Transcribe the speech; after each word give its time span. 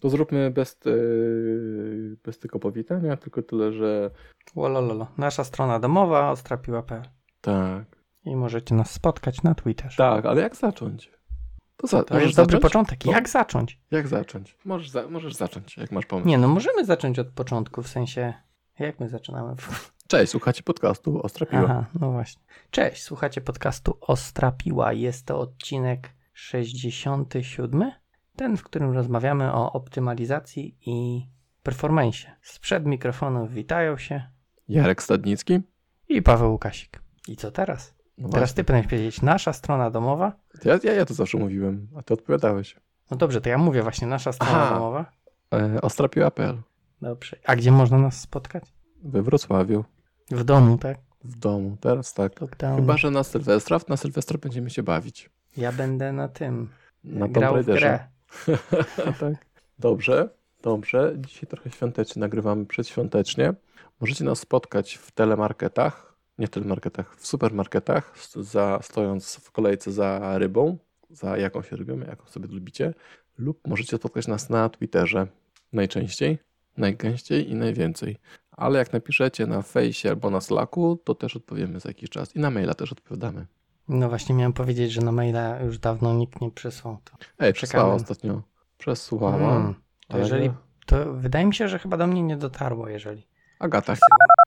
To 0.00 0.10
zróbmy 0.10 0.50
bez, 0.50 0.78
yy, 0.84 2.16
bez 2.24 2.38
tylko 2.38 2.58
powitania, 2.58 3.16
tylko 3.16 3.42
tyle, 3.42 3.72
że 3.72 4.10
Łolololo. 4.54 5.06
Nasza 5.18 5.44
strona 5.44 5.80
domowa 5.80 6.30
ostrapiła.pl 6.30 7.02
tak. 7.40 7.84
i 8.24 8.36
możecie 8.36 8.74
nas 8.74 8.90
spotkać 8.90 9.42
na 9.42 9.54
Twitterze. 9.54 9.96
Tak, 9.96 10.26
ale 10.26 10.42
jak 10.42 10.56
zacząć? 10.56 11.10
To, 11.76 11.86
za, 11.86 12.02
To 12.02 12.14
możesz 12.14 12.28
jest 12.28 12.36
dobry 12.36 12.58
początek. 12.58 13.04
No. 13.04 13.12
Jak 13.12 13.28
zacząć? 13.28 13.80
Jak 13.90 14.08
zacząć? 14.08 14.58
Możesz, 14.64 14.90
za, 14.90 15.08
możesz 15.08 15.34
zacząć, 15.34 15.76
jak 15.76 15.92
masz 15.92 16.06
pomysł. 16.06 16.28
Nie, 16.28 16.38
no 16.38 16.48
możemy 16.48 16.84
zacząć 16.84 17.18
od 17.18 17.28
początku, 17.28 17.82
w 17.82 17.88
sensie 17.88 18.34
jak 18.78 19.00
my 19.00 19.08
zaczynamy? 19.08 19.54
Cześć, 20.08 20.32
słuchacie 20.32 20.62
podcastu 20.62 21.22
Ostra 21.22 21.46
Piła. 21.46 21.64
Aha, 21.64 21.86
no 22.00 22.12
właśnie. 22.12 22.42
Cześć, 22.70 23.02
słuchacie 23.02 23.40
podcastu 23.40 23.98
Ostrapiła. 24.00 24.92
Jest 24.92 25.26
to 25.26 25.38
odcinek 25.38 26.10
67, 26.32 27.90
ten, 28.36 28.56
w 28.56 28.62
którym 28.62 28.92
rozmawiamy 28.92 29.52
o 29.52 29.72
optymalizacji 29.72 30.76
i 30.86 31.26
performanceie. 31.62 32.36
Sprzed 32.42 32.86
mikrofonów 32.86 33.52
witają 33.52 33.96
się 33.98 34.22
Jarek 34.68 35.02
Stadnicki. 35.02 35.60
i 36.08 36.22
Paweł 36.22 36.52
Łukasik. 36.52 37.00
I 37.28 37.36
co 37.36 37.50
teraz? 37.50 37.94
No 38.18 38.28
Teraz 38.28 38.40
właśnie. 38.40 38.54
ty 38.56 38.64
powinieneś 38.64 38.90
powiedzieć, 38.90 39.22
nasza 39.22 39.52
strona 39.52 39.90
domowa. 39.90 40.32
Ja, 40.64 40.78
ja, 40.82 40.92
ja 40.92 41.04
to 41.04 41.14
zawsze 41.14 41.38
mówiłem, 41.38 41.88
a 41.96 42.02
ty 42.02 42.14
odpowiadałeś. 42.14 42.76
No 43.10 43.16
dobrze, 43.16 43.40
to 43.40 43.48
ja 43.48 43.58
mówię 43.58 43.82
właśnie 43.82 44.06
nasza 44.06 44.32
strona 44.32 44.62
Aha. 44.62 44.74
domowa. 44.74 45.12
E, 45.52 45.80
Ostrapiła.pl 45.80 46.62
Dobrze. 47.02 47.36
A 47.46 47.56
gdzie 47.56 47.72
można 47.72 47.98
nas 47.98 48.20
spotkać? 48.20 48.64
we 49.04 49.22
Wrocławiu, 49.22 49.84
W 50.30 50.44
domu, 50.44 50.78
tak? 50.78 50.98
w 51.24 51.36
domu, 51.38 51.76
teraz 51.80 52.14
tak. 52.14 52.40
Lockdown. 52.40 52.76
Chyba, 52.76 52.96
że 52.96 53.10
na 53.10 53.24
Sylwestra, 53.24 53.78
na 53.88 53.96
Sylwestra 53.96 54.38
będziemy 54.38 54.70
się 54.70 54.82
bawić. 54.82 55.30
Ja 55.56 55.72
będę 55.72 56.12
na 56.12 56.28
tym. 56.28 56.68
Na 57.04 57.28
grał 57.28 57.62
w 57.62 57.66
grę. 57.66 58.08
Tak. 59.20 59.46
Dobrze, 59.78 60.28
dobrze. 60.62 61.16
Dzisiaj 61.16 61.46
trochę 61.46 61.70
świątecznie, 61.70 62.20
nagrywamy 62.20 62.66
przedświątecznie. 62.66 63.54
Możecie 64.00 64.24
nas 64.24 64.38
spotkać 64.38 64.94
w 64.94 65.10
telemarketach, 65.10 66.16
nie 66.38 66.46
w 66.46 66.50
telemarketach, 66.50 67.16
w 67.16 67.26
supermarketach, 67.26 68.14
za, 68.36 68.78
stojąc 68.82 69.36
w 69.36 69.50
kolejce 69.50 69.92
za 69.92 70.38
rybą, 70.38 70.78
za 71.10 71.36
jakąś 71.36 71.72
rybą, 71.72 71.98
jaką 71.98 72.26
sobie 72.26 72.48
lubicie, 72.48 72.94
lub 73.38 73.66
możecie 73.66 73.96
spotkać 73.96 74.26
nas 74.26 74.50
na 74.50 74.68
Twitterze 74.68 75.26
najczęściej, 75.72 76.38
najgęściej 76.76 77.50
i 77.50 77.54
najwięcej. 77.54 78.16
Ale 78.50 78.78
jak 78.78 78.92
napiszecie 78.92 79.46
na 79.46 79.62
fejsie 79.62 80.08
albo 80.08 80.30
na 80.30 80.40
Slacku, 80.40 80.96
to 81.04 81.14
też 81.14 81.36
odpowiemy 81.36 81.80
za 81.80 81.88
jakiś 81.88 82.10
czas 82.10 82.36
i 82.36 82.38
na 82.38 82.50
maila 82.50 82.74
też 82.74 82.92
odpowiadamy. 82.92 83.46
No 83.88 84.08
właśnie 84.08 84.34
miałem 84.34 84.52
powiedzieć, 84.52 84.92
że 84.92 85.00
na 85.00 85.12
maila 85.12 85.60
już 85.60 85.78
dawno 85.78 86.12
nikt 86.14 86.40
nie 86.40 86.50
przysłał 86.50 86.98
to. 87.04 87.12
Ej, 87.38 87.52
przesłała 87.52 87.84
Czekamy. 87.84 88.02
ostatnio. 88.02 88.42
Przesłuchała. 88.78 89.56
Mm, 89.56 89.74
to 90.08 90.18
jeżeli, 90.18 90.50
to 90.86 91.12
wydaje 91.12 91.46
mi 91.46 91.54
się, 91.54 91.68
że 91.68 91.78
chyba 91.78 91.96
do 91.96 92.06
mnie 92.06 92.22
nie 92.22 92.36
dotarło, 92.36 92.88
jeżeli. 92.88 93.26
Agata, 93.58 93.94
w 93.94 93.98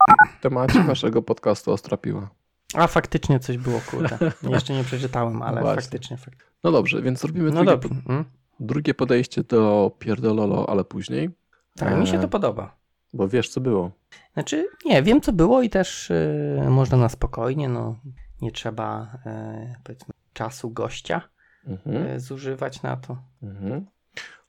temacie 0.42 0.84
waszego 0.84 1.22
podcastu 1.22 1.72
Ostrapiła. 1.72 2.30
A 2.74 2.88
faktycznie 2.88 3.40
coś 3.40 3.58
było, 3.58 3.82
kurde. 3.92 4.18
Jeszcze 4.44 4.74
nie 4.74 4.84
przeczytałem, 4.84 5.42
ale 5.42 5.62
Właśnie. 5.62 5.82
faktycznie. 5.82 6.18
Fak... 6.18 6.34
No 6.64 6.72
dobrze, 6.72 7.02
więc 7.02 7.20
zrobimy 7.20 7.52
No 7.52 7.56
drugie, 7.56 7.72
dobrze. 7.72 7.90
Mm. 8.10 8.26
drugie 8.60 8.94
podejście 8.94 9.44
do 9.44 9.92
pierdololo, 10.00 10.70
ale 10.70 10.84
później. 10.84 11.30
Tak, 11.76 11.98
mi 12.00 12.08
się 12.08 12.18
E, 12.18 12.22
to 12.22 12.28
podoba. 12.28 12.76
Bo 13.14 13.28
wiesz, 13.28 13.50
co 13.50 13.62
było. 13.62 13.92
Znaczy, 14.34 14.68
nie, 14.86 15.04
wiem 15.04 15.22
co 15.22 15.34
było 15.34 15.62
i 15.62 15.70
też 15.70 16.10
y, 16.12 16.66
można 16.70 16.98
na 16.98 17.10
spokojnie, 17.10 17.70
no 17.70 17.96
nie 18.42 18.52
trzeba 18.52 19.18
y, 19.26 19.76
powiedzmy 19.84 20.14
czasu 20.34 20.72
gościa 20.72 21.22
Mhm. 21.68 22.08
y, 22.08 22.20
zużywać 22.20 22.82
na 22.82 22.98
to. 22.98 23.18
Mhm. 23.44 23.86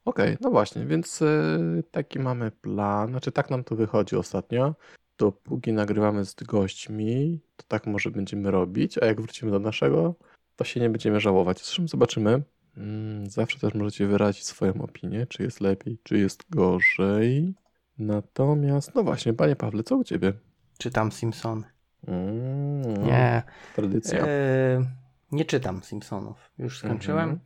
Okej, 0.04 0.36
no 0.40 0.50
właśnie, 0.50 0.86
więc 0.86 1.22
e, 1.22 1.58
taki 1.90 2.18
mamy 2.18 2.50
plan. 2.50 3.08
Znaczy, 3.10 3.32
tak 3.32 3.50
nam 3.50 3.64
to 3.64 3.76
wychodzi 3.76 4.16
ostatnio. 4.16 4.74
Dopóki 5.18 5.72
nagrywamy 5.72 6.24
z 6.24 6.34
gośćmi, 6.34 7.40
to 7.56 7.64
tak 7.68 7.86
może 7.86 8.10
będziemy 8.10 8.50
robić, 8.50 8.98
a 8.98 9.06
jak 9.06 9.20
wrócimy 9.20 9.50
do 9.52 9.58
naszego, 9.58 10.14
to 10.56 10.64
się 10.64 10.80
nie 10.80 10.90
będziemy 10.90 11.20
żałować. 11.20 11.58
Zresztą 11.58 11.88
zobaczymy. 11.88 12.42
Mm, 12.76 13.30
Zawsze 13.30 13.58
też 13.58 13.74
możecie 13.74 14.06
wyrazić 14.06 14.44
swoją 14.44 14.82
opinię, 14.82 15.26
czy 15.26 15.42
jest 15.42 15.60
lepiej, 15.60 15.98
czy 16.02 16.18
jest 16.18 16.44
gorzej. 16.50 17.54
Natomiast, 17.98 18.94
no 18.94 19.02
właśnie, 19.02 19.32
panie 19.34 19.56
Pawle, 19.56 19.82
co 19.82 19.96
u 19.96 20.04
ciebie? 20.04 20.32
Czytam 20.78 21.12
Simpsony. 21.12 21.64
Mm, 22.06 23.06
Nie, 23.06 23.42
Tradycja. 23.76 24.18
e, 24.18 24.28
nie 25.32 25.44
czytam 25.44 25.82
Simpsonów. 25.82 26.50
Już 26.58 26.78
skończyłem. 26.78 27.30
Mhm. 27.30 27.40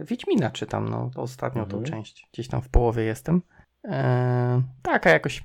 E, 0.00 0.04
Wiedźmina 0.04 0.50
czytam, 0.50 0.88
no 0.88 1.10
ostatnią 1.16 1.66
tą 1.66 1.76
Mhm. 1.76 1.84
część. 1.84 2.28
Gdzieś 2.32 2.48
tam 2.48 2.62
w 2.62 2.68
połowie 2.68 3.02
jestem. 3.02 3.42
E, 3.84 4.62
taka 4.82 5.10
jakoś, 5.10 5.44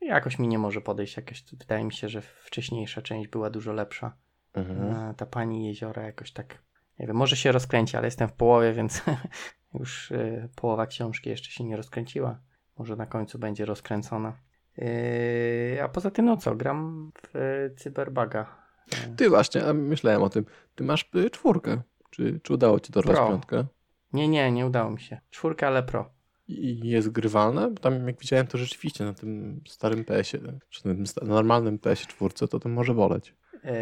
jakoś 0.00 0.38
mi 0.38 0.48
nie 0.48 0.58
może 0.58 0.80
podejść. 0.80 1.16
Jakoś, 1.16 1.44
wydaje 1.52 1.84
mi 1.84 1.92
się, 1.92 2.08
że 2.08 2.22
wcześniejsza 2.22 3.02
część 3.02 3.28
była 3.28 3.50
dużo 3.50 3.72
lepsza. 3.72 4.12
Mhm. 4.54 5.10
E, 5.10 5.14
ta 5.14 5.26
pani 5.26 5.66
jeziora 5.66 6.02
jakoś 6.02 6.32
tak, 6.32 6.58
nie 6.98 7.06
wiem, 7.06 7.16
może 7.16 7.36
się 7.36 7.52
rozkręci, 7.52 7.96
ale 7.96 8.06
jestem 8.06 8.28
w 8.28 8.32
połowie, 8.32 8.72
więc 8.72 9.02
już 9.80 10.12
e, 10.12 10.48
połowa 10.56 10.86
książki 10.86 11.30
jeszcze 11.30 11.50
się 11.50 11.64
nie 11.64 11.76
rozkręciła. 11.76 12.38
Może 12.78 12.96
na 12.96 13.06
końcu 13.06 13.38
będzie 13.38 13.64
rozkręcona. 13.64 14.32
E, 14.78 15.82
a 15.84 15.88
poza 15.88 16.10
tym, 16.10 16.24
no 16.24 16.36
co, 16.36 16.54
gram 16.54 17.12
w 17.22 17.36
e, 17.36 17.70
Cyberbuga. 17.76 18.46
E, 18.92 19.16
Ty 19.16 19.28
właśnie, 19.28 19.64
a 19.64 19.72
myślałem 19.72 20.22
o 20.22 20.28
tym. 20.28 20.44
Ty 20.74 20.84
masz 20.84 21.10
y, 21.14 21.30
czwórkę. 21.30 21.82
Czy, 22.10 22.40
czy 22.42 22.54
udało 22.54 22.80
ci 22.80 22.92
dorwać 22.92 23.16
Pro. 23.16 23.28
piątkę? 23.28 23.64
nie, 24.12 24.28
nie, 24.28 24.52
nie 24.52 24.66
udało 24.66 24.90
mi 24.90 25.00
się. 25.00 25.20
Czwórka, 25.30 25.66
ale 25.66 25.82
pro. 25.82 26.10
I 26.48 26.88
jest 26.88 27.08
grywalne? 27.08 27.70
Bo 27.70 27.80
tam 27.80 28.06
jak 28.06 28.18
widziałem 28.20 28.46
to 28.46 28.58
rzeczywiście 28.58 29.04
na 29.04 29.14
tym 29.14 29.60
starym 29.68 30.04
PS-ie, 30.04 30.42
czy 30.70 30.88
na 30.88 30.94
tym 30.94 31.04
normalnym 31.28 31.78
PS-ie 31.78 32.06
czwórce, 32.08 32.48
to 32.48 32.60
to 32.60 32.68
może 32.68 32.94
boleć. 32.94 33.34
E, 33.64 33.74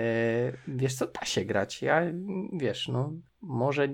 wiesz 0.68 0.94
co, 0.94 1.06
da 1.06 1.24
się 1.24 1.44
grać. 1.44 1.82
Ja, 1.82 2.02
wiesz, 2.52 2.88
no, 2.88 3.12
może 3.42 3.88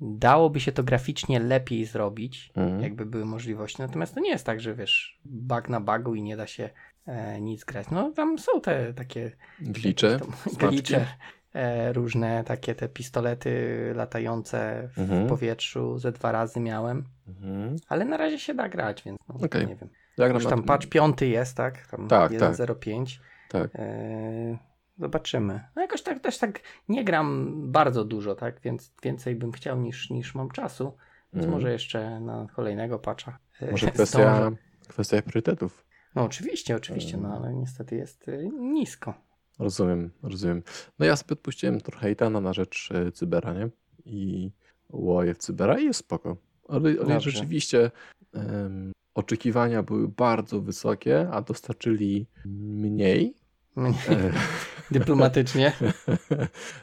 dałoby 0.00 0.60
się 0.60 0.72
to 0.72 0.82
graficznie 0.82 1.40
lepiej 1.40 1.84
zrobić, 1.84 2.52
Mhm. 2.56 2.80
jakby 2.82 3.06
były 3.06 3.24
możliwości. 3.24 3.82
Natomiast 3.82 4.14
to 4.14 4.20
nie 4.20 4.30
jest 4.30 4.46
tak, 4.46 4.60
że 4.60 4.74
wiesz, 4.74 5.18
bug 5.24 5.68
na 5.68 5.80
bugu 5.80 6.14
i 6.14 6.22
nie 6.22 6.36
da 6.36 6.46
się 6.46 6.70
e, 7.06 7.40
nic 7.40 7.64
grać. 7.64 7.86
No, 7.90 8.10
tam 8.16 8.38
są 8.38 8.60
te 8.60 8.94
takie 8.94 9.30
Glicze, 9.60 10.20
glicze, 10.58 11.06
e, 11.54 11.92
różne 11.92 12.44
takie 12.44 12.74
te 12.74 12.88
pistolety 12.88 13.52
latające 13.96 14.88
w 14.92 14.98
Mhm. 14.98 15.26
powietrzu. 15.28 15.98
Ze 15.98 16.12
dwa 16.12 16.32
razy 16.32 16.60
miałem, 16.60 17.04
Mhm. 17.28 17.76
ale 17.88 18.04
na 18.04 18.16
razie 18.16 18.38
się 18.38 18.54
da 18.54 18.68
grać, 18.68 19.02
więc 19.02 19.18
no, 19.28 19.34
Okej. 19.46 19.66
nie 19.66 19.76
wiem. 19.76 19.88
Ja 20.18 20.24
gram 20.28 20.34
Już 20.42 20.46
tam 20.50 20.62
patch 20.62 20.86
piąty 20.86 21.26
jest, 21.26 21.56
tak? 21.56 21.86
Tam 21.86 22.08
Tak, 22.08 22.32
1.05. 22.32 23.20
Tak. 23.48 23.70
Eee, 23.74 24.58
zobaczymy. 24.98 25.60
No 25.76 25.82
jakoś 25.82 26.02
tak 26.02 26.20
też 26.20 26.38
tak 26.38 26.60
nie 26.88 27.04
gram 27.04 27.54
bardzo 27.72 28.04
dużo, 28.04 28.34
tak? 28.34 28.60
Więc 28.60 28.92
więcej 29.02 29.36
bym 29.36 29.52
chciał 29.52 29.80
niż, 29.80 30.10
niż 30.10 30.34
mam 30.34 30.50
czasu. 30.50 30.84
Więc 31.32 31.44
Mhm. 31.44 31.50
może 31.52 31.72
jeszcze 31.72 32.20
na 32.20 32.46
kolejnego 32.56 32.98
patcha. 32.98 33.38
e, 33.60 33.70
Może 33.70 33.86
zdążę. 33.86 33.94
kwestia, 33.94 34.50
kwestia 34.88 35.22
priorytetów. 35.22 35.84
No 36.14 36.24
oczywiście, 36.24 36.76
oczywiście, 36.76 37.16
no 37.16 37.36
ale 37.36 37.54
niestety 37.54 37.96
jest 37.96 38.28
y, 38.28 38.48
nisko. 38.60 39.14
Rozumiem, 39.58 40.10
rozumiem. 40.22 40.62
No 40.98 41.06
ja 41.06 41.16
sobie 41.16 41.32
odpuściłem 41.32 41.80
trochę 41.80 42.00
hejtana 42.00 42.40
na 42.40 42.52
rzecz 42.52 42.88
e, 42.94 43.12
Cybera, 43.12 43.52
nie? 43.54 43.68
I 44.04 44.50
łoję 44.90 45.34
w 45.34 45.38
Cybera 45.38 45.78
i 45.78 45.84
jest 45.84 46.00
spoko. 46.00 46.36
Ale, 46.68 46.90
ale 47.04 47.20
rzeczywiście 47.20 47.90
em, 48.34 48.92
oczekiwania 49.14 49.82
były 49.82 50.08
bardzo 50.08 50.60
wysokie, 50.60 51.28
a 51.32 51.42
dostarczyli 51.42 52.26
mniej. 52.44 53.34
E, 53.76 53.92
Dyplomatycznie. 54.90 55.72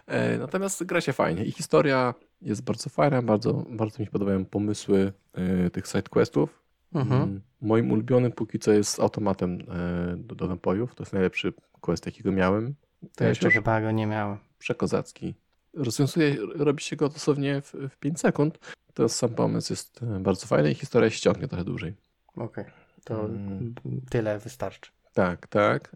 E, 0.07 0.38
Natomiast 0.38 0.83
gra 0.83 1.01
się 1.01 1.13
fajnie 1.13 1.45
i 1.45 1.51
historia 1.51 2.13
jest 2.41 2.63
bardzo 2.63 2.89
fajna, 2.89 3.21
bardzo, 3.21 3.53
bardzo 3.69 3.99
mi 3.99 4.05
się 4.05 4.11
podobają 4.11 4.45
pomysły 4.45 5.13
e, 5.33 5.69
tych 5.69 5.88
sidequestów. 5.88 6.62
Mhm. 6.94 7.21
Mm, 7.21 7.41
Moim 7.62 7.91
ulubionym 7.91 8.31
póki 8.31 8.59
co 8.59 8.71
jest 8.71 9.00
automatem 9.00 9.51
e, 9.62 10.18
do, 10.18 10.35
do 10.35 10.47
napojów. 10.47 10.95
To 10.95 11.03
jest 11.03 11.13
najlepszy 11.13 11.53
quest, 11.81 12.06
jakiego 12.06 12.31
miałem. 12.31 12.75
To 13.15 13.25
E, 13.25 13.27
jeszcze 13.30 13.51
chyba 13.51 13.81
go 13.81 13.91
nie 13.91 14.07
miałem. 14.07 14.38
Przekozacki. 14.59 15.35
Rozwiązuje, 15.74 16.35
robi 16.56 16.83
się 16.83 16.95
go 16.95 17.09
dosłownie 17.09 17.62
w, 17.62 17.74
w 17.89 17.97
5 17.97 18.19
sekund. 18.19 18.59
To 18.94 19.09
sam 19.09 19.30
pomysł 19.30 19.74
jest 19.74 20.00
bardzo 20.19 20.47
fajny 20.47 20.71
i 20.71 20.75
historia 20.75 21.09
się 21.09 21.19
ciągnie 21.19 21.47
trochę 21.47 21.63
dłużej. 21.63 21.94
Okej. 22.35 22.65
To 23.03 23.25
Mm. 23.25 23.74
tyle 24.09 24.39
wystarczy. 24.39 24.91
Tak, 25.13 25.47
tak. 25.47 25.95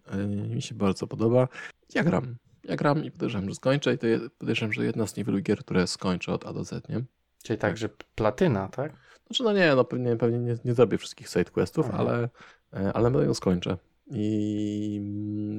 Mi 0.49 0.61
się 0.61 0.75
bardzo 0.75 1.07
podoba. 1.07 1.47
Ja 1.93 2.03
gram. 2.03 2.35
Ja 2.63 2.75
gram 2.75 3.03
i 3.03 3.11
podejrzewam, 3.11 3.49
że 3.49 3.55
skończę 3.55 3.93
i 3.93 3.97
to 3.97 4.07
je, 4.07 4.19
podejrzewam, 4.37 4.73
że 4.73 4.85
jedna 4.85 5.07
z 5.07 5.15
niewielu 5.15 5.39
gier, 5.41 5.59
które 5.59 5.87
skończę 5.87 6.33
od 6.33 6.45
A 6.45 6.53
do 6.53 6.63
Z, 6.63 6.89
nie? 6.89 7.03
Czyli 7.43 7.59
tak, 7.59 7.77
że 7.77 7.89
platyna, 8.15 8.67
tak? 8.67 8.93
Znaczy, 9.27 9.43
no 9.43 9.53
nie, 9.53 9.75
no 9.75 9.83
pewnie, 9.83 10.15
pewnie 10.15 10.39
nie, 10.39 10.55
nie 10.65 10.73
zrobię 10.73 10.97
wszystkich 10.97 11.27
sidequestów, 11.29 11.85
Aha. 11.89 11.97
ale, 11.97 12.29
e, 12.73 12.93
ale 12.93 13.11
będę 13.11 13.27
ją 13.27 13.33
skończę. 13.33 13.77
I 14.11 15.01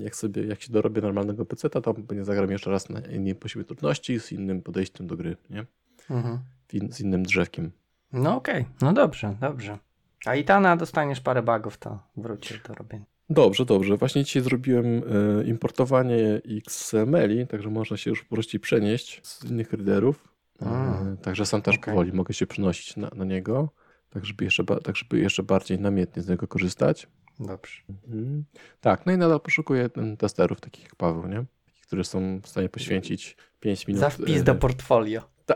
jak 0.02 0.16
sobie, 0.16 0.44
jak 0.46 0.62
się 0.62 0.72
dorobię 0.72 1.02
normalnego 1.02 1.46
peceta, 1.46 1.80
to 1.80 1.94
pewnie 1.94 2.24
zagram 2.24 2.50
jeszcze 2.50 2.70
raz 2.70 2.88
na 2.88 3.00
innej 3.00 3.34
poziomie 3.34 3.64
trudności, 3.64 4.20
z 4.20 4.32
innym 4.32 4.62
podejściem 4.62 5.06
do 5.06 5.16
gry, 5.16 5.36
nie? 5.50 5.66
Mhm. 6.10 6.38
In- 6.72 6.92
Z 6.92 7.00
innym 7.00 7.22
drzewkiem. 7.22 7.70
No 8.12 8.36
okej, 8.36 8.66
no 8.82 8.92
dobrze, 8.92 9.36
dobrze. 9.40 9.78
A 10.26 10.34
Itana 10.36 10.76
dostaniesz 10.76 11.20
parę 11.20 11.42
bugów, 11.42 11.78
to 11.78 11.98
wrócisz 12.16 12.62
do 12.62 12.74
robienia. 12.74 13.04
Dobrze, 13.30 13.64
dobrze. 13.64 13.96
Właśnie 13.96 14.24
dzisiaj 14.24 14.42
zrobiłem 14.42 14.86
e, 14.86 15.44
importowanie 15.44 16.40
XML-i, 16.66 17.46
także 17.46 17.70
można 17.70 17.96
się 17.96 18.10
już 18.10 18.24
prościej 18.24 18.60
przenieść 18.60 19.20
z 19.26 19.44
innych 19.44 19.72
readerów. 19.72 20.28
E, 20.62 20.90
Mm. 21.00 21.16
Także 21.16 21.46
sam 21.46 21.62
też 21.62 21.76
Okej. 21.76 21.92
powoli 21.92 22.12
mogę 22.12 22.34
się 22.34 22.46
przenosić 22.46 22.96
na, 22.96 23.10
na 23.16 23.24
niego, 23.24 23.68
tak 24.10 24.26
żeby, 24.26 24.44
jeszcze, 24.44 24.64
tak 24.64 24.96
żeby 24.96 25.18
jeszcze 25.18 25.42
bardziej 25.42 25.80
namiętnie 25.80 26.22
z 26.22 26.28
niego 26.28 26.48
korzystać. 26.48 27.08
Dobrze. 27.40 27.82
Mhm. 27.88 28.44
Tak, 28.80 29.06
no 29.06 29.12
i 29.12 29.16
nadal 29.16 29.40
poszukuję 29.40 29.90
mm, 29.96 30.16
testerów 30.16 30.60
takich 30.60 30.84
jak 30.84 30.96
Paweł, 30.96 31.26
nie? 31.26 31.44
Którzy 31.86 32.04
są 32.04 32.40
w 32.40 32.48
stanie 32.48 32.68
poświęcić 32.68 33.36
5 33.60 33.86
minut. 33.86 34.00
Za 34.00 34.10
wpis 34.10 34.40
e, 34.40 34.44
do 34.44 34.54
portfolio. 34.54 35.22
Ta, 35.46 35.54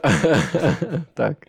tak. 1.15 1.47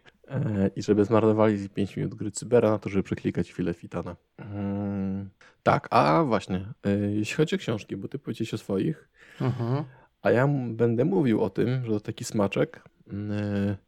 I 0.76 0.82
żeby 0.84 1.06
zmarnowali 1.06 1.70
5 1.70 1.98
minut 1.98 2.16
gry 2.16 2.32
Cybera 2.32 2.72
na 2.72 2.80
to, 2.80 2.90
żeby 2.90 3.04
przeklikać 3.04 3.52
chwilę 3.52 3.74
Fitana. 3.74 4.16
Mm, 4.38 5.30
tak, 5.64 5.88
a 5.92 6.24
właśnie, 6.24 6.66
e, 6.86 6.98
jeśli 6.98 7.36
chodzi 7.36 7.56
o 7.56 7.60
książki, 7.60 7.98
bo 7.98 8.08
ty 8.08 8.20
powiedziałeś 8.20 8.54
o 8.54 8.58
swoich, 8.58 9.10
Mhm. 9.42 9.84
a 10.22 10.32
ja 10.32 10.48
będę 10.70 11.06
mówił 11.06 11.44
o 11.44 11.50
tym, 11.50 11.86
że 11.86 11.92
to 11.92 12.00
taki 12.00 12.26
smaczek 12.26 12.84
e, 13.08 13.14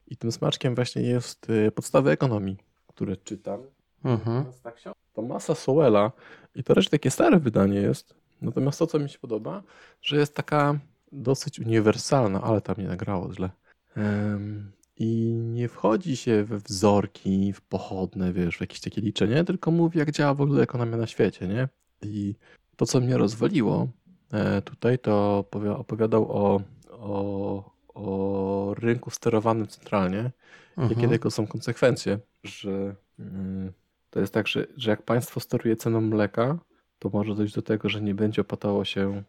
i 0.07 0.17
tym 0.17 0.31
smaczkiem 0.31 0.75
właśnie 0.75 1.01
jest 1.01 1.47
e, 1.49 1.71
Podstawy 1.71 2.11
ekonomii, 2.11 2.57
które 2.87 3.17
czytam. 3.17 3.59
Mhm. 4.03 4.45
To 4.83 4.93
Tomasa 5.13 5.55
Sowella 5.55 6.11
i 6.55 6.63
to 6.63 6.73
raczej 6.73 6.89
takie 6.89 7.11
stare 7.11 7.39
wydanie 7.39 7.79
jest. 7.79 8.13
Natomiast 8.41 8.79
to, 8.79 8.87
co 8.87 8.99
mi 8.99 9.09
się 9.09 9.19
podoba, 9.19 9.63
że 10.01 10.17
jest 10.17 10.35
taka 10.35 10.79
dosyć 11.11 11.59
uniwersalna, 11.59 12.41
ale 12.41 12.61
tam 12.61 12.75
nie 12.77 12.87
nagrało 12.87 13.33
źle. 13.33 13.49
Em, 13.95 14.71
I 14.99 15.33
nie 15.33 15.69
wchodzi 15.69 16.17
się 16.17 16.43
we 16.43 16.57
wzorki, 16.57 17.53
w 17.53 17.61
pochodne, 17.61 18.33
wiesz, 18.33 18.57
w 18.57 18.61
jakieś 18.61 18.79
takie 18.79 19.01
liczenie, 19.01 19.43
tylko 19.43 19.71
mówi, 19.71 19.99
jak 19.99 20.11
działa 20.11 20.33
w 20.33 20.41
ogóle 20.41 20.63
ekonomia 20.63 20.97
na 20.97 21.07
świecie, 21.07 21.47
nie? 21.47 21.67
I 22.01 22.35
to, 22.75 22.85
co 22.85 22.99
mnie 22.99 23.17
rozwaliło 23.17 23.87
e, 24.33 24.61
tutaj, 24.61 24.99
to 24.99 25.45
opowi- 25.51 25.79
opowiadał 25.79 26.31
o, 26.31 26.61
o, 26.91 27.71
o 27.93 28.73
rynku 28.79 29.09
sterowanym 29.09 29.67
centralnie, 29.67 30.31
jakie 30.77 30.93
Mhm. 30.93 31.09
tego 31.09 31.31
są 31.31 31.47
konsekwencje, 31.47 32.19
że 32.43 32.95
mm, 33.19 33.73
to 34.09 34.19
jest 34.19 34.33
tak, 34.33 34.47
że, 34.47 34.67
że 34.77 34.89
jak 34.91 35.01
państwo 35.01 35.39
steruje 35.39 35.75
ceną 35.75 36.01
mleka, 36.01 36.59
to 36.99 37.09
może 37.13 37.35
dojść 37.35 37.55
do 37.55 37.61
tego, 37.61 37.89
że 37.89 38.01
nie 38.01 38.15
będzie 38.15 38.41
opłacało 38.41 38.85
się 38.85 39.23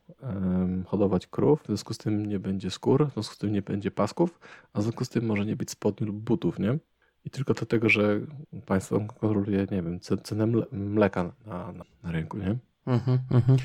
hodować 0.86 1.26
krów, 1.26 1.62
w 1.62 1.66
związku 1.66 1.94
z 1.94 1.98
tym 1.98 2.26
nie 2.26 2.38
będzie 2.38 2.70
skór, 2.70 3.08
w 3.10 3.12
związku 3.12 3.34
z 3.34 3.38
tym 3.38 3.52
nie 3.52 3.62
będzie 3.62 3.90
pasków, 3.90 4.40
a 4.72 4.80
w 4.80 4.82
związku 4.82 5.04
z 5.04 5.08
tym 5.08 5.26
może 5.26 5.46
nie 5.46 5.56
być 5.56 5.70
spodni 5.70 6.06
lub 6.06 6.16
butów, 6.16 6.58
nie? 6.58 6.78
I 7.24 7.30
tylko 7.30 7.54
dlatego, 7.54 7.88
że 7.88 8.20
państwo 8.66 9.00
kontroluje, 9.00 9.58
nie 9.58 9.82
wiem, 9.82 9.98
ce- 9.98 10.22
cenę 10.22 10.44
mle- 10.46 10.72
mleka 10.72 11.32
na, 11.46 11.72
na, 11.72 11.84
na 12.02 12.12
rynku, 12.12 12.38
nie? 12.38 12.56
Mhm. 12.86 13.18
Mhm. 13.30 13.58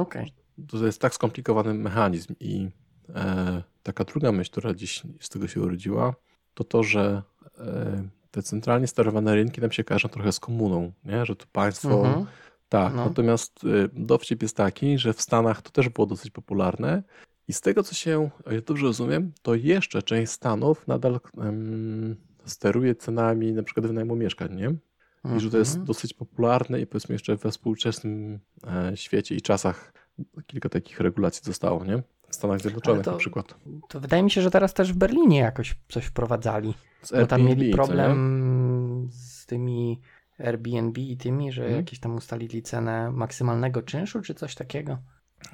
Okej. 0.00 0.32
To 0.68 0.86
jest 0.86 1.00
tak 1.00 1.14
skomplikowany 1.14 1.74
mechanizm 1.74 2.34
i 2.40 2.68
e, 3.14 3.62
taka 3.82 4.04
druga 4.04 4.32
myśl, 4.32 4.50
która 4.50 4.74
dziś 4.74 5.02
z 5.20 5.28
tego 5.28 5.48
się 5.48 5.60
urodziła, 5.60 6.14
to 6.54 6.64
to, 6.64 6.82
że 6.82 7.22
e, 7.58 8.08
te 8.30 8.42
centralnie 8.42 8.86
sterowane 8.86 9.34
rynki 9.34 9.60
nam 9.60 9.72
się 9.72 9.84
kojarzą 9.84 10.08
trochę 10.08 10.32
z 10.32 10.40
komuną, 10.40 10.92
nie? 11.04 11.26
że 11.26 11.36
to 11.36 11.46
państwo... 11.52 12.06
Mhm. 12.06 12.26
Tak, 12.68 12.94
No. 12.94 13.04
natomiast 13.04 13.64
y, 13.64 13.88
dowcip 13.92 14.42
jest 14.42 14.56
taki, 14.56 14.98
że 14.98 15.12
w 15.12 15.20
Stanach 15.22 15.62
to 15.62 15.70
też 15.70 15.88
było 15.88 16.06
dosyć 16.06 16.30
popularne 16.30 17.02
i 17.48 17.52
z 17.52 17.60
tego, 17.60 17.82
co 17.82 17.94
się, 17.94 18.30
dobrze 18.66 18.86
rozumiem, 18.86 19.32
to 19.42 19.54
jeszcze 19.54 20.02
część 20.02 20.32
Stanów 20.32 20.86
nadal 20.88 21.20
em, 21.38 22.16
steruje 22.44 22.94
cenami 22.94 23.52
na 23.52 23.62
przykład 23.62 23.86
wynajmu 23.86 24.16
mieszkań, 24.16 24.54
nie? 24.56 24.74
I 25.36 25.40
że 25.40 25.50
to 25.50 25.58
jest 25.58 25.70
Mhm. 25.70 25.86
dosyć 25.86 26.14
popularne 26.14 26.80
i 26.80 26.86
powiedzmy 26.86 27.12
jeszcze 27.12 27.36
we 27.36 27.50
współczesnym 27.50 28.38
e, 28.66 28.96
świecie 28.96 29.34
i 29.34 29.40
czasach 29.42 29.92
kilka 30.46 30.68
takich 30.68 31.00
regulacji 31.00 31.42
zostało, 31.44 31.84
nie? 31.84 32.02
W 32.28 32.34
Stanach 32.34 32.60
Zjednoczonych 32.60 33.04
to- 33.04 33.10
na 33.12 33.16
przykład. 33.18 33.54
To 33.88 34.00
wydaje 34.00 34.22
mi 34.22 34.30
się, 34.30 34.42
że 34.42 34.50
teraz 34.50 34.74
też 34.74 34.92
w 34.92 34.96
Berlinie 34.96 35.38
jakoś 35.38 35.76
coś 35.88 36.04
wprowadzali. 36.04 36.74
Z 37.02 37.12
Bo 37.12 37.26
tam 37.26 37.40
Airbnb, 37.40 37.60
mieli 37.60 37.72
problem 37.74 39.08
z 39.12 39.46
tymi 39.46 40.00
Airbnb 40.38 40.98
i 41.00 41.16
tymi, 41.16 41.52
że 41.52 41.62
Mhm. 41.62 41.80
jakieś 41.80 42.00
tam 42.00 42.14
ustalili 42.16 42.62
cenę 42.62 43.10
maksymalnego 43.12 43.82
czynszu 43.82 44.20
czy 44.22 44.34
coś 44.34 44.54
takiego. 44.54 44.98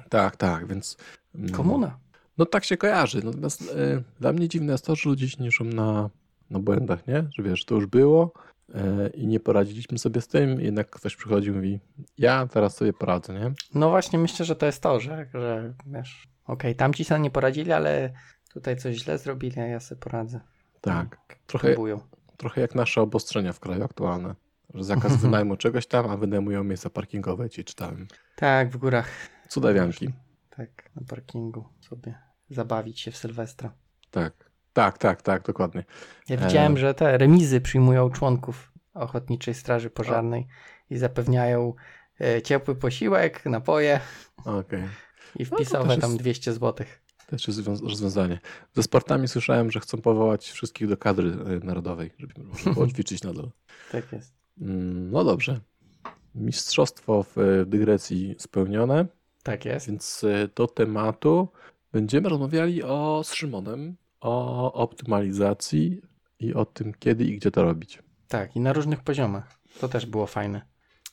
Tak, 0.09 0.37
tak, 0.37 0.67
więc... 0.67 0.97
mm, 1.35 1.49
Komuna. 1.51 1.99
No 2.37 2.45
tak 2.45 2.63
się 2.63 2.77
kojarzy. 2.77 3.21
Natomiast 3.25 3.61
e, 3.61 4.03
dla 4.19 4.33
mnie 4.33 4.47
dziwne 4.47 4.71
jest 4.71 4.85
to, 4.85 4.95
że 4.95 5.09
ludzie 5.09 5.29
się 5.29 5.43
niszczą 5.43 5.65
na, 5.65 6.09
na 6.49 6.59
błędach, 6.59 7.07
nie? 7.07 7.27
Że 7.37 7.43
wiesz, 7.43 7.65
to 7.65 7.75
już 7.75 7.85
było 7.85 8.33
e, 8.75 9.07
i 9.09 9.27
nie 9.27 9.39
poradziliśmy 9.39 9.97
sobie 9.99 10.21
z 10.21 10.27
tym, 10.27 10.61
jednak 10.61 10.89
ktoś 10.89 11.15
przychodzi 11.15 11.47
i 11.49 11.51
mówi, 11.51 11.79
ja 12.17 12.47
teraz 12.47 12.75
sobie 12.77 12.93
poradzę, 12.93 13.33
nie? 13.33 13.51
No 13.75 13.89
właśnie 13.89 14.19
myślę, 14.19 14.45
że 14.45 14.55
to 14.55 14.65
jest 14.65 14.81
to, 14.81 14.99
że, 14.99 15.25
że 15.33 15.73
wiesz, 15.85 16.27
okej, 16.45 16.75
tamci 16.75 17.05
sobie 17.05 17.19
nie 17.21 17.31
poradzili, 17.31 17.71
ale 17.71 18.13
tutaj 18.53 18.77
coś 18.77 18.95
źle 18.95 19.17
zrobili, 19.17 19.59
a 19.61 19.65
ja 19.67 19.79
sobie 19.79 20.01
poradzę. 20.01 20.39
Tak. 20.81 21.17
Trochę, 21.47 21.67
Próbują. 21.67 21.99
trochę 22.37 22.61
jak 22.61 22.75
nasze 22.75 23.01
obostrzenia 23.01 23.53
w 23.53 23.59
kraju 23.59 23.83
aktualne. 23.83 24.35
Że 24.73 24.83
zakaz 24.83 25.15
wynajmu 25.21 25.57
czegoś 25.57 25.87
tam, 25.87 26.09
a 26.09 26.17
wynajmują 26.17 26.63
miejsca 26.63 26.89
parkingowe, 26.89 27.49
ci 27.49 27.63
czytałem. 27.63 28.07
Tak, 28.35 28.69
w 28.69 28.77
górach. 28.77 29.09
Cudawianki. 29.49 30.09
Tak, 30.49 30.89
na 30.95 31.01
parkingu 31.07 31.65
sobie 31.89 32.15
zabawić 32.49 32.99
się 32.99 33.11
w 33.11 33.17
Sylwestra. 33.17 33.73
Tak. 34.11 34.51
Tak, 34.73 34.97
tak, 34.97 35.21
tak, 35.21 35.43
dokładnie. 35.43 35.83
Ja 36.29 36.37
E. 36.37 36.45
widziałem, 36.47 36.77
że 36.77 36.93
te 36.93 37.17
remizy 37.17 37.61
przyjmują 37.61 38.09
członków 38.09 38.71
Ochotniczej 38.93 39.53
Straży 39.53 39.89
Pożarnej 39.89 40.47
i 40.89 40.97
zapewniają 40.97 41.73
e, 42.21 42.41
ciepły 42.41 42.75
posiłek, 42.75 43.45
napoje 43.45 43.99
Okej. 44.45 44.83
i 45.39 45.43
No 45.43 45.49
to 45.49 45.55
wpisowe 45.55 45.87
też 45.89 45.99
tam 45.99 46.11
jest- 46.11 46.21
200 46.23 46.53
zł. 46.53 46.85
Też 47.27 47.47
jest 47.47 47.59
zwią- 47.59 47.83
rozwiązanie. 47.89 48.39
Ze 48.73 48.83
sportami 48.83 49.27
słyszałem, 49.27 49.71
że 49.71 49.79
chcą 49.79 50.01
powołać 50.01 50.49
wszystkich 50.51 50.87
do 50.87 50.97
kadry 50.97 51.29
e, 51.31 51.65
narodowej, 51.65 52.11
żeby 52.19 52.43
można 52.43 52.73
było 52.73 52.87
ćwiczyć 52.93 53.23
nadal. 53.23 53.51
Tak 53.91 54.11
jest. 54.11 54.33
Mm, 54.61 55.11
No 55.11 55.23
dobrze. 55.23 55.59
Mistrzostwo 56.35 57.23
w 57.23 57.37
e, 57.37 57.65
dygresji 57.65 58.35
spełnione, 58.39 59.05
Tak 59.43 59.65
jest. 59.65 59.87
więc 59.87 60.23
e, 60.23 60.47
do 60.55 60.67
tematu 60.67 61.47
będziemy 61.91 62.29
rozmawiali 62.29 62.83
o, 62.83 63.21
z 63.23 63.33
Szymonem 63.33 63.95
o 64.21 64.73
optymalizacji 64.73 66.01
i 66.39 66.53
o 66.53 66.65
tym, 66.65 66.93
kiedy 66.99 67.25
i 67.25 67.35
gdzie 67.37 67.51
to 67.51 67.63
robić. 67.63 68.03
Tak, 68.27 68.55
i 68.55 68.59
na 68.59 68.73
różnych 68.73 69.03
poziomach. 69.03 69.59
To 69.79 69.87
też 69.89 70.05
było 70.05 70.27
fajne. 70.27 70.61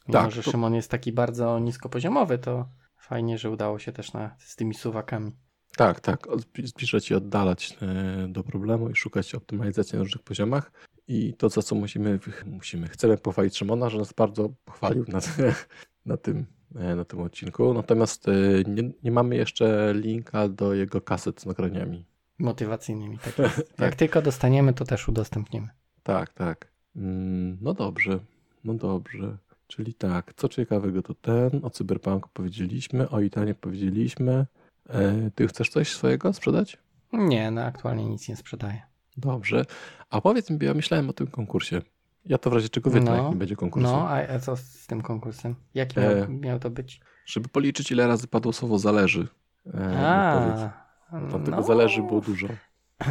Mimo, 0.09 0.21
Tak, 0.21 0.31
że 0.33 0.43
to- 0.43 0.51
Szymon 0.51 0.75
jest 0.75 0.91
taki 0.91 1.13
bardzo 1.13 1.59
niskopoziomowy, 1.59 2.39
to 2.39 2.69
fajnie, 2.97 3.39
że 3.39 3.51
udało 3.51 3.79
się 3.79 3.93
też 3.93 4.13
na, 4.13 4.37
z 4.39 4.57
tymi 4.57 4.75
suwakami. 4.75 5.33
Tak, 5.77 6.01
tak. 6.01 6.27
Zbliżać 6.65 7.11
i 7.11 7.15
oddalać 7.15 7.77
e, 7.83 8.29
do 8.29 8.43
problemu 8.45 8.91
i 8.91 8.95
szukać 8.97 9.35
optymalizacji 9.35 9.97
na 9.99 10.03
różnych 10.05 10.23
poziomach. 10.25 10.73
I 11.13 11.35
to, 11.35 11.49
za 11.49 11.63
co 11.63 11.75
musimy, 11.75 12.19
musimy, 12.47 12.89
chcemy 12.89 13.19
pochwalić 13.19 13.57
Szymona, 13.57 13.91
że 13.91 13.99
nas 13.99 14.13
bardzo 14.13 14.51
pochwalił 14.65 15.05
na, 15.09 15.19
na, 16.07 16.17
tym, 16.17 16.47
e, 16.77 16.97
na 16.97 17.05
tym 17.05 17.21
odcinku. 17.21 17.75
Natomiast 17.75 18.29
e, 18.29 18.33
nie, 18.67 18.91
nie 19.03 19.11
mamy 19.11 19.37
jeszcze 19.37 19.93
linka 19.97 20.49
do 20.49 20.75
jego 20.75 21.01
kaset 21.01 21.41
z 21.41 21.47
nagraniami. 21.47 22.05
Motywacyjnymi. 22.39 23.19
Tak 23.19 23.39
jest. 23.39 23.59
Jak 23.59 23.77
Tak. 23.77 23.95
tylko 23.95 24.23
dostaniemy, 24.23 24.73
to 24.73 24.85
też 24.85 25.09
udostępnimy. 25.09 25.69
Tak, 26.03 26.33
tak. 26.35 26.73
Mm, 26.97 27.59
No 27.61 27.75
dobrze, 27.75 28.19
no 28.65 28.75
dobrze. 28.75 29.37
Czyli 29.67 29.95
tak, 29.95 30.35
co 30.35 30.49
ciekawego 30.49 31.03
to 31.03 31.15
ten, 31.15 31.61
o 31.63 31.71
Cyberpunku 31.71 32.29
powiedzieliśmy, 32.33 33.09
o 33.09 33.21
Itanie 33.21 33.55
powiedzieliśmy. 33.55 34.47
E, 34.89 35.31
Ty 35.35 35.49
chcesz 35.49 35.69
coś 35.71 35.93
swojego 35.93 36.33
sprzedać? 36.33 36.79
Nie, 37.13 37.51
no 37.51 37.63
aktualnie 37.63 38.07
nic 38.07 38.29
nie 38.29 38.37
sprzedaję. 38.37 38.90
Dobrze. 39.17 39.65
A 40.11 40.21
powiedz 40.21 40.51
mi, 40.51 40.59
bo 40.59 40.65
ja 40.65 40.75
myślałem 40.75 41.11
o 41.11 41.13
tym 41.13 41.27
konkursie. 41.27 41.83
Ja 42.27 42.39
to 42.39 42.51
w 42.51 42.53
razie 42.53 42.69
czego 42.69 42.91
wytnę, 42.91 43.11
No, 43.11 43.23
jak 43.23 43.33
nie 43.33 43.37
będzie 43.39 43.57
konkursu. 43.57 43.89
No, 43.89 44.09
a, 44.11 44.39
co 44.39 44.57
z 44.57 44.87
tym 44.87 45.03
konkursem? 45.03 45.55
Jaki 45.75 46.01
miał, 46.01 46.11
E, 46.13 46.29
miał 46.29 46.59
to 46.59 46.71
być? 46.71 47.01
Żeby 47.27 47.49
policzyć, 47.49 47.93
ile 47.93 48.07
razy 48.07 48.27
padło 48.27 48.53
słowo 48.53 48.79
zależy. 48.79 49.29
E. 49.75 49.99
A, 49.99 50.71
Tam 51.11 51.45
tego 51.45 51.57
no, 51.57 51.63
zależy 51.63 52.03
było 52.03 52.21
dużo. 52.21 52.47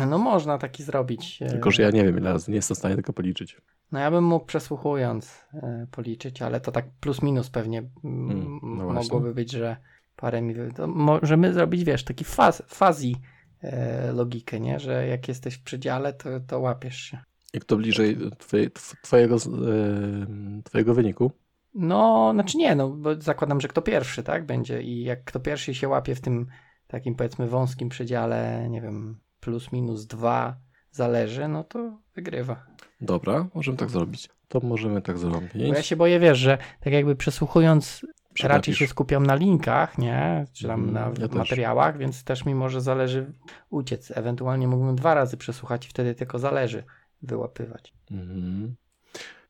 No 0.09 0.17
można 0.17 0.57
taki 0.57 0.83
zrobić. 0.83 1.41
e, 1.41 1.49
Tylko, 1.49 1.71
że 1.71 1.83
ja 1.83 1.91
nie 1.91 2.03
wiem 2.03 2.17
ile 2.17 2.33
razy, 2.33 2.51
nie 2.51 2.55
jestem 2.55 2.75
w 2.75 2.77
stanie 2.77 2.95
tego 2.95 3.13
policzyć. 3.13 3.61
No 3.91 3.99
ja 3.99 4.11
bym 4.11 4.23
mógł 4.23 4.45
przesłuchując 4.45 5.45
e, 5.53 5.87
policzyć, 5.91 6.41
ale 6.41 6.61
to 6.61 6.71
tak 6.71 6.85
plus 6.99 7.21
minus 7.21 7.49
pewnie 7.49 7.83
mm, 8.03 8.59
no 8.63 8.93
mogłoby 8.93 9.33
być, 9.33 9.51
że 9.51 9.77
parę 10.15 10.41
mi... 10.41 10.55
To 10.75 10.87
możemy 10.87 11.53
zrobić, 11.53 11.83
wiesz, 11.83 12.03
taki 12.03 12.23
faz, 12.25 12.63
e, 12.71 13.15
logikę, 14.13 14.59
nie? 14.59 14.79
Że 14.79 15.07
jak 15.07 15.27
jesteś 15.27 15.55
w 15.55 15.63
przedziale, 15.63 16.13
to, 16.13 16.29
to 16.47 16.59
łapiesz 16.59 16.97
się. 16.97 17.19
Jak 17.53 17.65
to 17.65 17.77
bliżej 17.77 18.17
twoje, 18.37 18.69
tw- 18.69 18.95
twojego, 19.01 19.35
e, 19.35 19.39
twojego 20.63 20.93
wyniku? 20.93 21.31
No, 21.73 22.31
znaczy 22.33 22.57
nie, 22.57 22.75
no 22.75 22.89
bo 22.89 23.21
zakładam, 23.21 23.61
że 23.61 23.67
kto 23.67 23.81
pierwszy, 23.81 24.23
tak, 24.23 24.45
będzie 24.45 24.81
i 24.81 25.03
jak 25.03 25.23
kto 25.23 25.39
pierwszy 25.39 25.73
się 25.73 25.87
łapie 25.87 26.15
w 26.15 26.21
tym 26.21 26.47
takim 26.87 27.15
powiedzmy 27.15 27.47
wąskim 27.47 27.89
przedziale, 27.89 28.67
nie 28.69 28.81
wiem, 28.81 29.19
plus 29.39 29.71
minus 29.71 30.05
dwa 30.05 30.57
zależy, 30.91 31.47
no 31.47 31.63
to 31.63 31.97
wygrywa. 32.15 32.65
Dobra, 33.01 33.47
możemy 33.53 33.77
tak 33.77 33.89
zrobić. 33.89 34.29
To 34.47 34.59
możemy 34.59 35.01
tak 35.01 35.17
zrobić. 35.17 35.53
Bo 35.53 35.73
ja 35.75 35.83
się 35.83 35.95
boję, 35.95 36.19
wiesz, 36.19 36.37
że 36.37 36.57
tak 36.79 36.93
jakby 36.93 37.15
przesłuchując 37.15 38.05
raczej 38.47 38.73
się 38.75 38.87
skupiam 38.87 39.25
na 39.25 39.35
linkach, 39.35 39.97
nie? 39.97 40.45
Czy 40.53 40.67
tam 40.67 40.79
Mhm, 40.89 40.93
na 40.93 41.21
ja 41.21 41.27
też. 41.27 41.37
materiałach, 41.37 41.97
więc 41.97 42.23
też 42.23 42.45
mi 42.45 42.55
może 42.55 42.81
zależy 42.81 43.33
uciec. 43.69 44.11
Ewentualnie 44.15 44.67
mógłbym 44.67 44.95
dwa 44.95 45.13
razy 45.13 45.37
przesłuchać 45.37 45.85
i 45.85 45.89
wtedy 45.89 46.15
tylko 46.15 46.39
zależy 46.39 46.83
wyłapywać. 47.21 47.93
Mhm. 48.11 48.75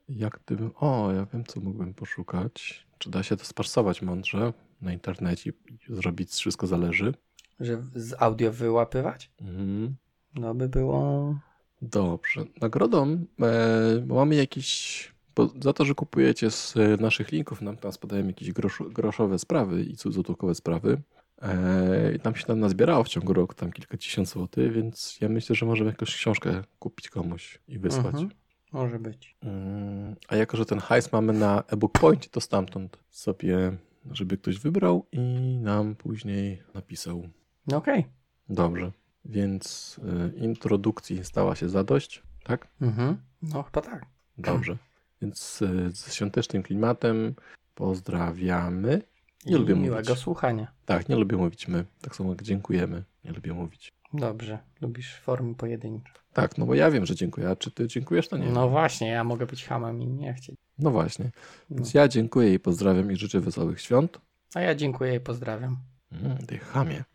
Jak 0.10 0.40
gdybym... 0.46 0.72
O, 0.76 1.12
ja 1.12 1.26
wiem, 1.34 1.44
co 1.44 1.60
mógłbym 1.62 1.94
poszukać. 1.94 2.86
Czy 2.98 3.10
da 3.10 3.24
się 3.24 3.38
to 3.38 3.46
sparsować 3.46 4.02
mądrze 4.02 4.54
na 4.82 4.94
internecie 4.94 5.50
i 5.50 5.78
zrobić 5.94 6.32
wszystko 6.32 6.68
zależy? 6.68 7.14
Że 7.60 7.82
z 7.96 8.22
audio 8.22 8.52
wyłapywać? 8.52 9.32
Mhm. 9.42 9.96
No 10.36 10.54
by 10.56 10.70
było... 10.70 11.36
Dobrze. 11.82 12.42
Nagrodą 12.62 13.26
e, 13.42 14.06
mamy 14.08 14.36
jakiś... 14.36 15.12
Bo 15.40 15.50
za 15.62 15.74
to, 15.74 15.86
że 15.86 15.96
kupujecie 15.96 16.52
z 16.52 16.78
e, 16.78 16.98
naszych 16.98 17.32
linków, 17.32 17.62
nam 17.62 17.78
tam 17.78 17.92
spadają 17.92 18.28
jakieś 18.28 18.52
grosz, 18.52 18.84
groszowe 18.90 19.40
sprawy 19.40 19.84
i 19.84 19.96
złotówkowe 19.96 20.56
sprawy. 20.56 21.02
E, 21.42 22.14
i 22.16 22.20
tam 22.20 22.36
się 22.36 22.46
tam 22.46 22.60
nazbierało 22.60 23.04
w 23.04 23.08
ciągu 23.08 23.34
roku 23.34 23.54
tam 23.54 23.72
kilkadziesiąt 23.72 24.30
złotych, 24.30 24.74
więc 24.74 25.18
ja 25.22 25.30
myślę, 25.30 25.56
że 25.56 25.66
możemy 25.66 25.90
jakąś 25.90 26.16
książkę 26.16 26.62
kupić 26.80 27.10
komuś 27.10 27.60
i 27.68 27.80
wysłać. 27.80 28.06
Mhm. 28.06 28.30
Może 28.72 29.00
być. 29.00 29.36
Mm, 29.42 30.16
A 30.28 30.36
jako, 30.36 30.58
że 30.58 30.66
ten 30.66 30.80
hajs 30.80 31.12
mamy 31.12 31.34
na 31.34 31.64
e-book 31.68 31.92
point, 32.00 32.30
to 32.30 32.42
stamtąd 32.42 32.98
sobie, 33.10 33.78
żeby 34.12 34.38
ktoś 34.38 34.60
wybrał 34.60 35.06
i 35.12 35.20
nam 35.62 35.96
później 35.96 36.64
napisał. 36.74 37.30
No 37.68 37.78
okej. 37.78 38.06
Dobrze. 38.50 38.92
Więc 39.26 39.96
y, 40.36 40.38
introdukcji 40.38 41.24
stała 41.24 41.56
się 41.56 41.70
zadość, 41.70 42.24
tak? 42.44 42.68
Mhm. 42.82 43.18
No 43.42 43.64
chyba 43.64 43.82
tak. 43.82 44.06
Dobrze. 44.38 44.78
Więc 45.22 45.62
y, 45.62 45.92
z 45.94 46.14
świątecznym 46.14 46.64
klimatem 46.64 47.36
pozdrawiamy. 47.76 49.02
Nie 49.46 49.56
I 49.56 49.60
lubię 49.60 49.76
miłego 49.76 50.10
mówić. 50.10 50.24
słuchania. 50.24 50.68
Tak, 50.86 51.10
nie 51.10 51.16
lubię 51.16 51.38
mówić 51.38 51.68
my. 51.68 51.86
Tak 52.02 52.16
samo 52.16 52.30
jak 52.30 52.42
dziękujemy. 52.44 53.04
Nie 53.24 53.32
lubię 53.32 53.54
mówić. 53.54 53.94
Dobrze. 54.14 54.60
Lubisz 54.82 55.16
formy 55.16 55.56
pojedyncze. 55.56 56.14
Tak, 56.34 56.58
no 56.58 56.66
bo 56.66 56.76
ja 56.76 56.92
wiem, 56.92 57.06
że 57.06 57.16
dziękuję, 57.16 57.50
a 57.50 57.56
czy 57.56 57.72
ty 57.72 57.88
dziękujesz, 57.88 58.28
to 58.28 58.38
nie. 58.38 58.46
No 58.50 58.70
właśnie, 58.70 59.08
ja 59.10 59.24
mogę 59.24 59.46
być 59.46 59.66
hamem 59.66 60.02
i 60.02 60.08
nie 60.08 60.34
chcieć. 60.34 60.56
No 60.80 60.92
właśnie. 60.92 61.32
No. 61.70 61.76
Więc 61.76 61.94
ja 61.94 62.08
dziękuję 62.08 62.54
i 62.54 62.60
pozdrawiam 62.60 63.12
i 63.12 63.16
życzę 63.16 63.40
wesołych 63.40 63.82
świąt. 63.82 64.22
A 64.56 64.62
ja 64.62 64.76
dziękuję 64.76 65.16
i 65.16 65.20
pozdrawiam. 65.20 65.78
Mm, 66.12 66.38
ty 66.38 66.58
chamie. 66.58 67.04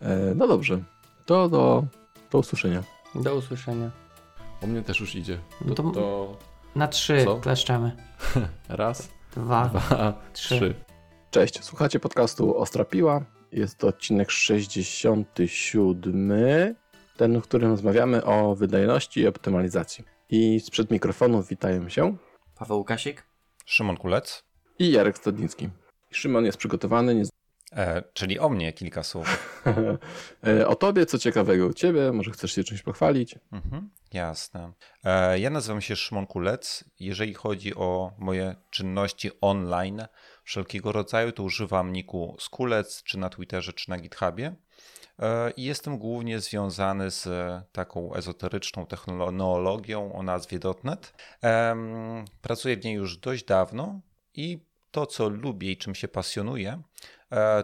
E, 0.00 0.34
no 0.34 0.48
dobrze. 0.48 0.82
To 1.26 1.48
do, 1.48 1.84
do 2.32 2.38
usłyszenia. 2.38 2.82
Do 3.14 3.34
usłyszenia. 3.36 3.90
U 4.62 4.66
mnie 4.66 4.82
też 4.82 5.00
już 5.00 5.14
idzie. 5.14 5.38
No 5.64 5.74
to- 5.74 5.82
to 5.90 6.36
Na 6.76 6.88
trzy 6.88 7.24
Co? 7.24 7.36
kleszczemy. 7.36 7.96
raz, 8.68 9.08
Dwa. 9.36 9.64
dwa, 9.68 10.22
trzy. 10.32 10.56
trzy. 10.56 10.74
Cześć, 11.30 11.64
słuchacie 11.64 12.00
podcastu 12.00 12.58
Ostra 12.58 12.84
Piła. 12.84 13.24
Jest 13.52 13.78
to 13.78 13.86
odcinek 13.86 14.30
67, 14.30 16.32
ten, 17.16 17.40
w 17.40 17.42
którym 17.42 17.70
rozmawiamy 17.70 18.24
o 18.24 18.54
wydajności 18.54 19.20
i 19.20 19.26
optymalizacji. 19.26 20.04
I 20.30 20.60
sprzed 20.60 20.90
mikrofonu 20.90 21.42
witają 21.42 21.88
się 21.88 22.16
Paweł 22.54 22.78
Łukasik? 22.78 23.22
Szymon 23.66 23.96
Kulec, 23.96 24.44
i 24.78 24.92
Jarek 24.92 25.18
Stadnicki. 25.18 25.68
Szymon 26.10 26.44
jest 26.44 26.58
przygotowany, 26.58 27.14
nie 27.14 27.24
e, 27.72 28.02
czyli 28.12 28.38
o 28.38 28.48
mnie 28.48 28.72
kilka 28.72 29.02
słów. 29.02 29.28
E, 30.46 30.66
O 30.68 30.74
tobie, 30.76 31.06
co 31.06 31.18
ciekawego 31.18 31.66
u 31.66 31.72
ciebie, 31.72 32.12
może 32.12 32.30
chcesz 32.30 32.52
się 32.52 32.64
czymś 32.64 32.82
pochwalić? 32.82 33.34
Mhm, 33.52 33.90
jasne. 34.12 34.72
E, 35.04 35.38
ja 35.38 35.50
nazywam 35.50 35.80
się 35.80 35.96
Szymon 35.96 36.26
Kulec. 36.26 36.84
Jeżeli 37.00 37.34
chodzi 37.34 37.74
o 37.74 38.12
moje 38.18 38.54
czynności 38.70 39.30
online 39.40 40.06
wszelkiego 40.44 40.92
rodzaju, 40.92 41.32
to 41.32 41.42
używam 41.42 41.92
niku 41.92 42.36
Skulec, 42.40 43.02
czy 43.02 43.18
na 43.18 43.28
Twitterze, 43.28 43.72
czy 43.72 43.90
na 43.90 43.98
GitHubie. 43.98 44.54
E, 45.18 45.50
I 45.50 45.64
jestem 45.64 45.98
głównie 45.98 46.40
związany 46.40 47.10
z 47.10 47.28
taką 47.72 48.14
ezoteryczną 48.14 48.86
technologią 48.86 50.12
o 50.12 50.22
nazwie 50.22 50.58
.NET. 50.84 51.14
Pracuję 52.42 52.76
w 52.76 52.84
niej 52.84 52.94
już 52.94 53.16
dość 53.16 53.44
dawno 53.44 54.00
i 54.34 54.68
to, 54.90 55.06
co 55.06 55.28
lubię 55.28 55.70
i 55.72 55.76
czym 55.76 55.94
się 55.94 56.08
pasjonuję, 56.08 56.82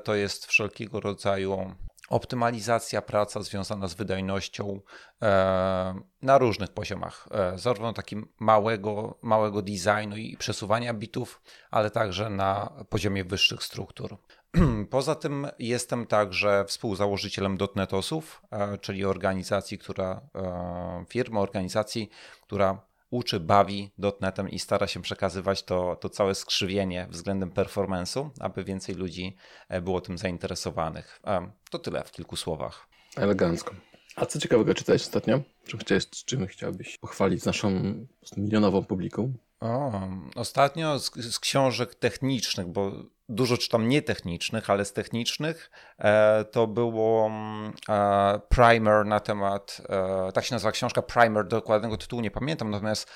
to 0.04 0.14
jest 0.14 0.47
wszelkiego 0.47 1.00
rodzaju 1.00 1.75
optymalizacja, 2.09 3.02
praca 3.02 3.42
związana 3.42 3.88
z 3.88 3.94
wydajnością 3.94 4.80
e, 5.23 5.94
na 6.23 6.38
różnych 6.38 6.71
poziomach. 6.71 7.28
E, 7.30 7.59
zarówno 7.59 7.92
takim 7.92 8.28
małego, 8.40 9.18
małego 9.23 9.62
designu 9.62 10.16
i 10.16 10.37
przesuwania 10.37 10.94
bitów, 10.94 11.42
ale 11.71 11.90
także 11.90 12.30
na 12.30 12.73
poziomie 12.88 13.25
wyższych 13.25 13.62
struktur. 13.62 14.16
Poza 14.90 15.14
tym 15.14 15.47
jestem 15.59 16.06
także 16.06 16.64
współzałożycielem 16.68 17.56
dotnetosów, 17.56 18.42
e, 18.50 18.78
czyli 18.78 19.04
organizacji, 19.04 19.78
która, 19.78 20.21
e, 20.35 21.04
firmy, 21.09 21.40
organizacji, 21.40 22.11
która 22.42 22.80
uczy, 23.14 23.40
bawi 23.40 23.90
dotnetem 23.99 24.49
i 24.49 24.59
stara 24.59 24.87
się 24.87 25.02
przekazywać 25.02 25.62
to, 25.62 25.97
to 25.97 26.09
całe 26.09 26.35
skrzywienie 26.35 27.06
względem 27.11 27.50
performance'u, 27.50 28.30
aby 28.40 28.64
więcej 28.64 28.94
ludzi 28.94 29.37
e, 29.68 29.80
było 29.80 30.00
tym 30.00 30.18
zainteresowanych. 30.18 31.21
E, 31.26 31.50
To 31.71 31.78
tyle 31.78 32.04
w 32.04 32.12
kilku 32.12 32.37
słowach. 32.37 32.88
Elegancko. 33.16 33.75
A 34.16 34.26
co 34.26 34.38
ciekawego 34.40 34.75
czytałeś 34.75 35.02
ostatnio? 35.02 35.40
Czym, 35.66 35.80
chciałeś, 35.80 36.06
czym 36.11 36.47
chciałbyś 36.47 36.99
pochwalić 36.99 37.44
naszą 37.44 37.94
milionową 38.37 38.85
publiką? 38.85 39.33
O, 39.61 40.00
ostatnio 40.35 40.99
z, 40.99 41.14
z 41.14 41.38
książek 41.38 41.94
technicznych, 41.94 42.66
bo 42.66 42.92
dużo 43.28 43.57
czytam 43.57 43.88
nietechnicznych, 43.88 44.71
ale 44.71 44.85
z 44.85 44.93
technicznych, 44.93 45.71
e, 45.99 46.45
to 46.45 46.66
było 46.66 47.26
mm, 47.26 47.73
e, 47.88 48.40
primer 48.49 49.07
na 49.07 49.21
temat, 49.21 49.83
e, 50.28 50.33
tak 50.33 50.45
się 50.45 50.54
nazywa 50.54 50.73
książka, 50.73 51.02
primer, 51.02 51.47
dokładnego 51.47 51.97
tytułu 51.97 52.23
nie 52.23 52.31
pamiętam, 52.31 52.71
natomiast 52.71 53.11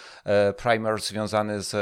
primer 0.56 1.00
związany 1.00 1.62
z 1.62 1.74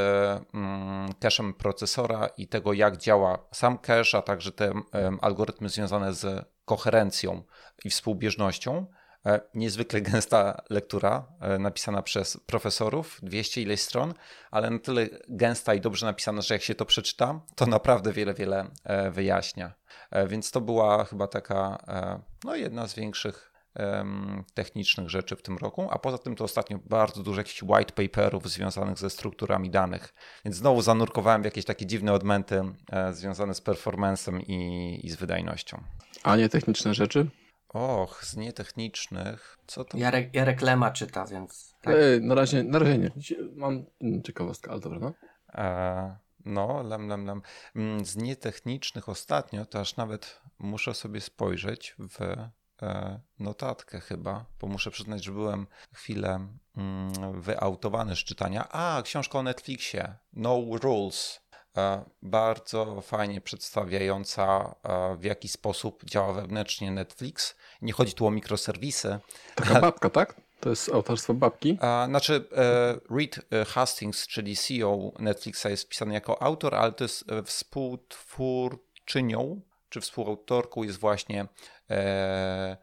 mm, 0.55 1.09
cache'em 1.21 1.53
procesora 1.53 2.27
i 2.37 2.49
tego, 2.49 2.73
jak 2.73 2.97
działa 2.97 3.39
sam 3.53 3.79
cache, 3.79 4.19
a 4.19 4.23
także 4.23 4.53
te 4.53 4.73
algorytmy 5.21 5.69
związane 5.69 6.15
z 6.15 6.47
koherencją 6.65 7.43
i 7.85 7.91
współbieżnością. 7.91 8.87
E, 9.27 9.41
Niezwykle 9.55 10.01
gęsta 10.01 10.63
lektura, 10.71 11.27
e, 11.41 11.59
napisana 11.59 12.03
przez 12.03 12.37
profesorów, 12.37 13.19
200 13.23 13.63
ileś 13.63 13.81
stron, 13.81 14.15
ale 14.51 14.71
na 14.71 14.79
tyle 14.79 15.09
gęsta 15.29 15.75
i 15.75 15.81
dobrze 15.81 16.07
napisana, 16.07 16.43
że 16.43 16.55
jak 16.55 16.63
się 16.63 16.75
to 16.75 16.85
przeczyta, 16.85 17.41
to 17.55 17.67
naprawdę 17.67 18.13
wiele, 18.13 18.35
wiele 18.35 18.71
e, 18.85 19.11
wyjaśnia. 19.11 19.75
Więc 20.29 20.51
to 20.51 20.61
była 20.61 21.05
chyba 21.05 21.27
taka 21.27 21.85
no, 22.45 22.57
jedna 22.57 22.87
z 22.89 22.95
większych 22.95 23.53
technicznych 24.55 25.11
rzeczy 25.11 25.37
w 25.37 25.43
tym 25.43 25.59
roku, 25.59 25.89
a 25.91 25.99
poza 25.99 26.19
tym 26.19 26.37
to 26.37 26.45
ostatnio 26.45 26.79
bardzo 26.85 27.23
dużo 27.23 27.41
jakichś 27.41 27.63
white 27.63 27.93
paperów 27.93 28.51
związanych 28.51 28.99
ze 28.99 29.11
strukturami 29.11 29.71
danych, 29.71 30.15
więc 30.45 30.57
znowu 30.57 30.83
zanurkowałem 30.83 31.43
w 31.43 31.45
jakieś 31.45 31.65
takie 31.65 31.87
dziwne 31.87 32.13
odmęty 32.13 32.63
związane 33.13 33.55
z 33.55 33.61
performancem 33.61 34.43
i, 34.43 35.01
i 35.03 35.11
z 35.11 35.17
wydajnością. 35.17 35.83
A 36.23 36.37
nie 36.37 36.49
techniczne 36.49 36.95
rzeczy? 36.95 37.31
Och, 37.69 38.25
z 38.25 38.37
nietechnicznych, 38.37 39.59
co 39.67 39.85
to 39.85 39.99
Jarek, 39.99 40.35
Jarek 40.35 40.63
Lema 40.63 40.91
czyta, 40.91 41.27
więc 41.27 41.75
tak. 41.83 41.95
Ej, 41.99 42.23
na, 42.23 42.35
razie, 42.35 42.65
na 42.65 42.79
razie 42.79 42.99
nie. 42.99 43.11
Mam 43.57 43.85
ciekawostkę, 44.25 44.71
ale 44.71 44.81
dobra, 44.81 44.99
no. 44.99 45.13
E, 45.55 46.17
no, 46.45 46.83
lem, 46.83 47.09
lem, 47.09 47.27
lem. 47.27 47.43
Mm, 47.77 48.05
Z 48.05 48.17
nietechnicznych 48.17 49.09
ostatnio, 49.09 49.67
to 49.67 49.81
aż 49.81 49.97
nawet 49.97 50.41
muszę 50.59 50.95
sobie 50.95 51.21
spojrzeć 51.21 51.95
w 51.99 52.23
e, 52.83 53.21
notatkę 53.39 54.01
chyba, 54.01 54.45
bo 54.61 54.67
muszę 54.67 54.91
przyznać, 54.91 55.25
że 55.25 55.33
byłem 55.33 55.67
chwilę 55.93 56.49
mm, 56.77 57.41
wyautowany 57.41 58.17
z 58.17 58.19
czytania. 58.19 58.69
A, 58.69 59.03
książka 59.03 59.39
o 59.39 59.43
Netflixie, 59.43 60.15
No 60.33 60.61
Rules. 60.83 61.41
E, 61.77 62.05
Bardzo 62.23 63.01
fajnie 63.01 63.41
przedstawiająca, 63.41 64.75
e, 64.83 65.17
w 65.17 65.25
jaki 65.25 65.49
sposób 65.49 66.05
działa 66.05 66.33
wewnętrznie 66.33 66.91
Netflix. 66.91 67.55
Nie 67.83 67.93
chodzi 67.93 68.15
tu 68.15 68.27
o 68.27 68.31
mikroserwisy, 68.31 69.19
Taka 69.55 69.81
babka, 69.87 70.11
tak? 70.11 70.35
To 70.61 70.71
jest 70.71 70.95
autorstwo 70.95 71.35
babki. 71.35 71.79
A, 71.81 72.07
znaczy, 72.09 72.49
e, 72.57 72.95
Reed 73.17 73.41
e, 73.51 73.65
Hastings, 73.65 74.27
czyli 74.27 74.57
CEO 74.57 75.13
Netflixa, 75.19 75.67
jest 75.69 75.85
wpisany 75.85 76.15
jako 76.15 76.43
autor, 76.43 76.75
ale 76.75 76.93
to 76.93 77.05
jest 77.05 77.33
e, 77.33 77.43
współtwórczynią, 77.43 79.61
czy 79.89 80.01
współautorką 80.01 80.83
jest 80.83 80.99
właśnie 80.99 81.47
e, 81.91 81.91
e, 81.91 82.77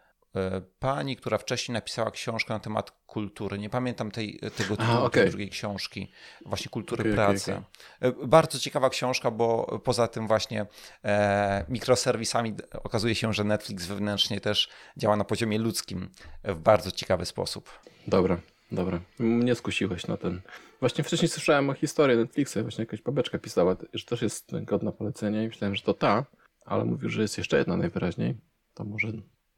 pani, 0.80 1.16
która 1.16 1.38
wcześniej 1.38 1.74
napisała 1.74 2.12
książkę 2.12 2.54
na 2.54 2.60
temat 2.60 2.92
kultury. 3.06 3.58
Nie 3.60 3.70
pamiętam 3.70 4.12
tej, 4.12 4.40
tego 4.40 4.78
tytułu 4.78 4.98
A, 4.98 5.04
okej. 5.04 5.24
tej 5.24 5.30
drugiej 5.30 5.50
książki. 5.50 6.12
Właśnie 6.46 6.70
kultury 6.70 7.02
okej, 7.02 7.14
pracy. 7.14 7.62
E, 8.00 8.12
Bardzo 8.28 8.60
ciekawa 8.60 8.90
książka, 8.90 9.32
bo 9.32 9.80
poza 9.84 10.08
tym 10.08 10.28
właśnie 10.28 10.66
e, 11.04 11.66
mikroserwisami 11.70 12.54
okazuje 12.84 13.16
się, 13.16 13.34
że 13.34 13.44
Netflix 13.44 13.86
wewnętrznie 13.86 14.42
też 14.42 14.70
działa 14.98 15.16
na 15.16 15.24
poziomie 15.24 15.60
ludzkim 15.60 16.10
w 16.44 16.56
bardzo 16.56 16.92
ciekawy 16.92 17.26
sposób. 17.26 17.70
Dobra, 18.08 18.40
dobra. 18.72 19.00
Mnie 19.20 19.56
skusiłeś 19.56 20.08
na 20.08 20.18
ten. 20.18 20.42
Właśnie 20.80 21.04
wcześniej 21.04 21.30
słyszałem 21.30 21.70
o 21.70 21.74
historii 21.74 22.18
Netflixa, 22.18 22.58
właśnie 22.62 22.82
jakaś 22.82 23.02
babeczka 23.02 23.40
pisała, 23.40 23.76
że 23.94 24.06
też 24.06 24.22
jest 24.22 24.52
godna 24.62 24.92
polecenia 24.92 25.44
i 25.44 25.48
myślałem, 25.48 25.76
że 25.76 25.82
to 25.82 25.94
ta, 25.94 26.26
ale 26.66 26.86
mówił, 26.86 27.10
że 27.10 27.22
jest 27.22 27.38
jeszcze 27.38 27.58
jedna 27.58 27.78
najwyraźniej. 27.78 28.38
To 28.74 28.84
może, 28.84 29.08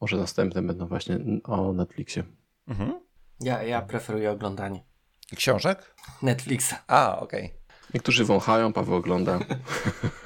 może 0.06 0.18
następne 0.18 0.62
będą 0.62 0.88
właśnie 0.88 1.20
o 1.44 1.74
Netflixie. 1.74 2.24
Mhm. 2.68 3.00
Ja, 3.42 3.64
ja 3.64 3.82
preferuję 3.82 4.32
oglądanie 4.32 4.84
Książek? 5.36 5.96
Netflixa. 6.22 6.74
A, 6.88 7.20
okej. 7.20 7.54
Niektórzy 7.94 8.26
wąchają, 8.26 8.74
Paweł 8.74 8.96
ogląda. 8.96 9.40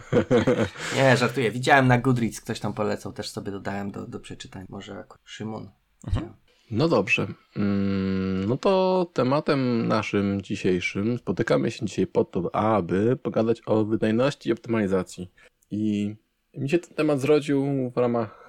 Nie, 0.95 1.17
żartuję. 1.17 1.51
Widziałem 1.51 1.87
na 1.87 1.97
Goodreads, 1.97 2.41
ktoś 2.41 2.59
tam 2.59 2.73
polecał, 2.73 3.13
też 3.13 3.29
sobie 3.29 3.51
dodałem 3.51 3.91
do, 3.91 4.07
do 4.07 4.19
przeczytań. 4.19 4.65
Może 4.69 4.99
akurat 4.99 5.21
Szymon. 5.25 5.69
Mhm. 6.07 6.33
No 6.71 6.87
dobrze. 6.87 7.27
Mm, 7.55 8.45
No 8.49 8.57
to 8.57 9.05
tematem 9.13 9.87
naszym 9.87 10.41
dzisiejszym 10.41 11.17
spotykamy 11.17 11.71
się 11.71 11.85
dzisiaj 11.85 12.07
po 12.07 12.25
to, 12.25 12.55
aby 12.55 13.17
pogadać 13.17 13.61
o 13.65 13.85
wydajności 13.85 14.49
i 14.49 14.53
optymalizacji. 14.53 15.31
I 15.71 16.15
mi 16.57 16.69
się 16.69 16.79
ten 16.79 16.95
temat 16.95 17.21
zrodził 17.21 17.91
w 17.95 17.97
ramach 17.97 18.48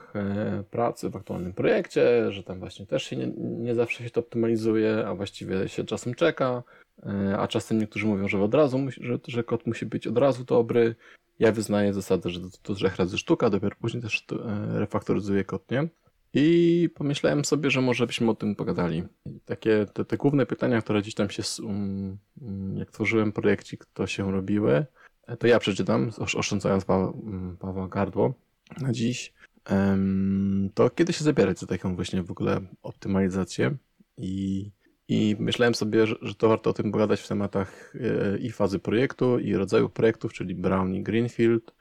pracy 0.71 1.11
w 1.11 1.17
aktualnym 1.17 1.53
projekcie, 1.53 2.33
że 2.33 2.43
tam 2.43 2.59
właśnie 2.59 2.87
też 2.87 3.03
się 3.03 3.17
nie, 3.17 3.27
nie 3.37 3.75
zawsze 3.75 4.05
się 4.05 4.11
to 4.11 4.21
optymalizuje, 4.21 5.07
a 5.07 5.15
właściwie 5.15 5.69
się 5.69 5.85
czasem 5.85 6.15
czeka, 6.15 6.63
e, 7.03 7.39
a 7.39 7.49
czasem 7.49 7.79
niektórzy 7.79 8.07
mówią, 8.07 8.29
że 8.29 8.43
od 8.43 8.55
razu, 8.55 8.79
że, 9.01 9.19
że 9.29 9.45
kod 9.45 9.67
musi 9.67 9.87
być 9.87 10.07
od 10.07 10.19
razu 10.19 10.45
dobry. 10.45 10.95
Ja 11.39 11.53
wyznaję 11.53 11.95
zasadę, 11.95 12.31
że 12.31 12.41
to, 12.41 12.47
to 12.63 12.75
trzech 12.75 12.97
razy 12.97 13.19
sztuka, 13.19 13.51
dopiero 13.51 13.77
później 13.81 14.03
też 14.03 14.27
e, 14.33 14.79
refaktoryzuję 14.79 15.45
kod, 15.45 15.71
nie? 15.71 15.89
I 16.35 16.89
pomyślałem 16.95 17.45
sobie, 17.45 17.71
że 17.71 17.81
może 17.81 18.07
byśmy 18.07 18.31
o 18.31 18.35
tym 18.35 18.55
pogadali. 18.55 19.03
I 19.27 19.41
takie 19.41 19.87
te, 19.93 20.05
te 20.05 20.17
główne 20.17 20.47
pytania, 20.47 20.83
które 20.83 21.03
gdzieś 21.03 21.15
tam 21.15 21.31
się, 21.31 21.43
um, 21.63 22.19
um, 22.43 22.77
jak 22.77 22.91
tworzyłem 22.91 23.33
projekcik, 23.33 23.85
to 23.95 24.07
się 24.07 24.33
robiły, 24.33 24.87
e, 25.27 25.37
to 25.37 25.47
ja 25.47 25.59
przeczytam, 25.59 26.11
osz- 26.19 26.39
oszczędzając 26.39 26.85
pa, 26.85 26.97
um, 26.97 27.57
Pawła 27.61 27.89
gardło 27.89 28.35
na 28.81 28.93
dziś. 28.93 29.33
To 30.75 30.91
kiedy 30.91 31.13
się 31.13 31.25
zabierać 31.25 31.59
za 31.59 31.67
taką 31.67 31.97
właśnie 31.97 32.23
w 32.23 32.31
ogóle 32.31 32.61
optymalizację 32.83 33.77
i, 34.17 34.71
i 35.09 35.37
myślałem 35.39 35.75
sobie, 35.75 36.07
że, 36.07 36.15
że 36.23 36.35
to 36.35 36.49
warto 36.49 36.71
o 36.71 36.73
tym 36.73 36.93
pogadać 36.93 37.21
w 37.21 37.29
tematach 37.29 37.95
e, 38.01 38.39
i 38.39 38.51
fazy 38.51 38.79
projektu, 38.79 39.39
i 39.39 39.55
rodzaju 39.55 39.89
projektów, 39.89 40.33
czyli 40.33 40.55
Brown 40.55 40.95
i 40.95 41.03
Greenfield. 41.03 41.75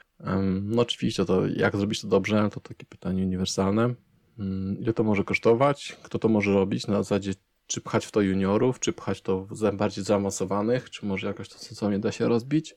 No 0.62 0.81
oczywiście 0.81 1.25
to 1.25 1.48
jak 1.48 1.77
zrobić 1.77 2.01
to 2.01 2.08
dobrze, 2.08 2.50
to 2.53 2.60
takie 2.60 2.86
pytanie 2.86 3.24
uniwersalne. 3.24 3.93
Mm, 4.39 4.77
Ile 4.79 4.93
to 4.93 5.03
może 5.03 5.24
kosztować? 5.24 5.98
Kto 6.03 6.19
to 6.19 6.29
może 6.29 6.53
robić? 6.53 6.88
Na 6.88 6.98
zasadzie, 6.98 7.34
czy 7.67 7.81
pchać 7.81 8.05
w 8.05 8.12
to 8.12 8.22
juniorów, 8.22 8.79
czy 8.79 8.93
pchać 8.93 9.22
to 9.22 9.46
w 9.46 9.75
bardziej 9.75 10.03
zaawansowanych, 10.03 10.89
czy 10.89 11.05
może 11.05 11.27
jakoś 11.27 11.50
to 11.50 11.58
sensownie 11.60 12.00
da 12.00 12.12
się 12.12 12.27
rozbić? 12.27 12.75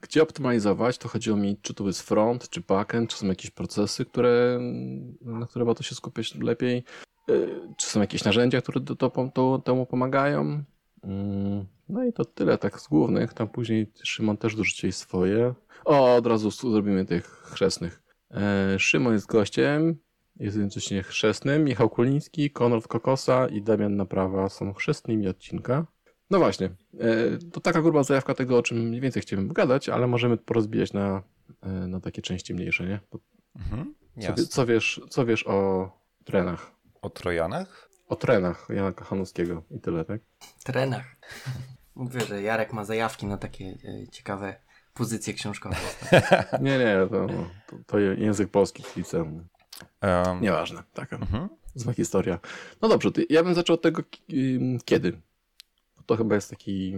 Gdzie 0.00 0.22
optymalizować? 0.22 0.98
To 0.98 1.08
chodziło 1.08 1.36
mi, 1.36 1.56
czy 1.62 1.74
to 1.74 1.86
jest 1.86 2.02
front, 2.02 2.48
czy 2.48 2.60
backend, 2.60 3.10
czy 3.10 3.16
są 3.16 3.26
jakieś 3.26 3.50
procesy, 3.50 4.04
które, 4.04 4.58
na 5.20 5.46
które 5.46 5.64
warto 5.64 5.82
się 5.82 5.94
skupiać 5.94 6.34
lepiej, 6.34 6.84
Y, 7.30 7.60
czy 7.76 7.86
są 7.86 8.00
jakieś 8.00 8.24
narzędzia, 8.24 8.60
które 8.60 8.80
to, 8.80 8.94
to, 8.96 9.30
to, 9.34 9.58
temu 9.58 9.86
pomagają. 9.86 10.64
Mm, 11.02 11.66
No 11.88 12.04
i 12.04 12.12
to 12.12 12.24
tyle 12.24 12.58
tak 12.58 12.80
z 12.80 12.88
głównych. 12.88 13.34
Tam 13.34 13.48
później 13.48 13.92
Szymon 14.02 14.36
też 14.36 14.56
dorzucił 14.56 14.92
swoje. 14.92 15.54
O, 15.84 16.16
od 16.16 16.26
razu 16.26 16.50
zrobimy 16.50 17.04
tych 17.04 17.26
chrzestnych. 17.26 18.02
E, 18.30 18.78
Szymon 18.78 19.12
jest 19.12 19.26
gościem, 19.26 19.96
jest 20.36 20.56
jednocześnie 20.56 21.02
chrzestnym. 21.02 21.64
Michał 21.64 21.90
Kuliński, 21.90 22.50
Konrad 22.50 22.88
Kokosa 22.88 23.48
i 23.48 23.62
Damian 23.62 23.96
Naprawa 23.96 24.48
są 24.48 24.72
chrzestnymi 24.72 25.28
odcinka. 25.28 25.86
No 26.30 26.38
właśnie, 26.38 26.66
e, 27.00 27.38
to 27.52 27.60
taka 27.60 27.82
gruba 27.82 28.02
zajawka 28.02 28.34
tego, 28.34 28.58
o 28.58 28.62
czym 28.62 28.78
mniej 28.78 29.00
więcej 29.00 29.22
chciałem 29.22 29.48
gadać, 29.48 29.88
ale 29.88 30.06
możemy 30.06 30.36
porozbijać 30.36 30.92
na, 30.92 31.22
e, 31.62 31.68
na 31.68 32.00
takie 32.00 32.22
części 32.22 32.54
mniejsze, 32.54 32.86
nie? 32.86 33.00
Bo 33.12 33.18
Mhm. 33.58 33.94
Co, 34.36 34.46
co, 34.46 34.66
wiesz, 34.66 35.00
co 35.10 35.26
wiesz 35.26 35.46
o 35.46 35.90
trenach? 36.24 36.72
O 37.02 37.10
Trojanach? 37.10 37.88
O 38.08 38.16
trenach 38.16 38.66
Jana 38.70 38.92
Kochanowskiego 38.92 39.62
i 39.70 39.80
tyle, 39.80 40.04
tak? 40.04 40.20
Trenach. 40.64 41.16
Mówię, 41.94 42.20
że 42.20 42.42
Jarek 42.42 42.72
ma 42.72 42.84
zajawki 42.84 43.26
na 43.26 43.36
takie 43.36 43.64
e, 43.64 44.08
ciekawe 44.08 44.60
pozycje 44.94 45.34
książkowe. 45.34 45.76
Nie, 46.60 46.78
nie, 46.78 46.96
to, 47.10 47.26
to, 47.26 47.76
to 47.86 47.98
język 47.98 48.50
polski 48.50 48.82
w 48.82 48.96
liceum. 48.96 49.48
Em, 50.00 50.40
Nieważne, 50.40 50.82
taka 50.94 51.16
mhm. 51.16 51.48
zła 51.74 51.92
historia. 51.92 52.38
No 52.82 52.88
dobrze, 52.88 53.10
ja 53.30 53.44
bym 53.44 53.54
zaczął 53.54 53.74
od 53.74 53.82
tego, 53.82 54.02
kiedy. 54.84 55.20
To 56.08 56.16
chyba 56.16 56.34
jest 56.34 56.50
taki... 56.50 56.94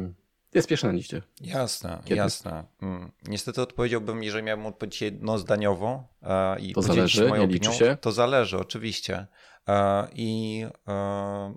Jest 0.55 0.68
pierwszy 0.68 0.87
na 0.87 0.92
liście. 0.92 1.23
Jasne, 1.40 2.01
Kiedy? 2.05 2.14
jasne. 2.16 2.64
Mm. 2.83 3.12
Niestety 3.29 3.62
odpowiedziałbym, 3.62 4.23
jeżeli 4.23 4.44
miałbym 4.44 4.66
odpowiedzieć 4.66 5.03
jednozdaniowo 5.03 6.05
e, 6.23 6.61
i 6.61 6.73
To 6.73 6.83
zależy, 6.83 7.29
moją 7.29 7.46
nie 7.46 7.57
opinią, 7.57 7.73
się? 7.73 7.96
to 8.01 8.12
zależy 8.12 8.59
oczywiście. 8.59 9.27
E, 9.68 10.09
I 10.14 10.64
e, 10.88 11.55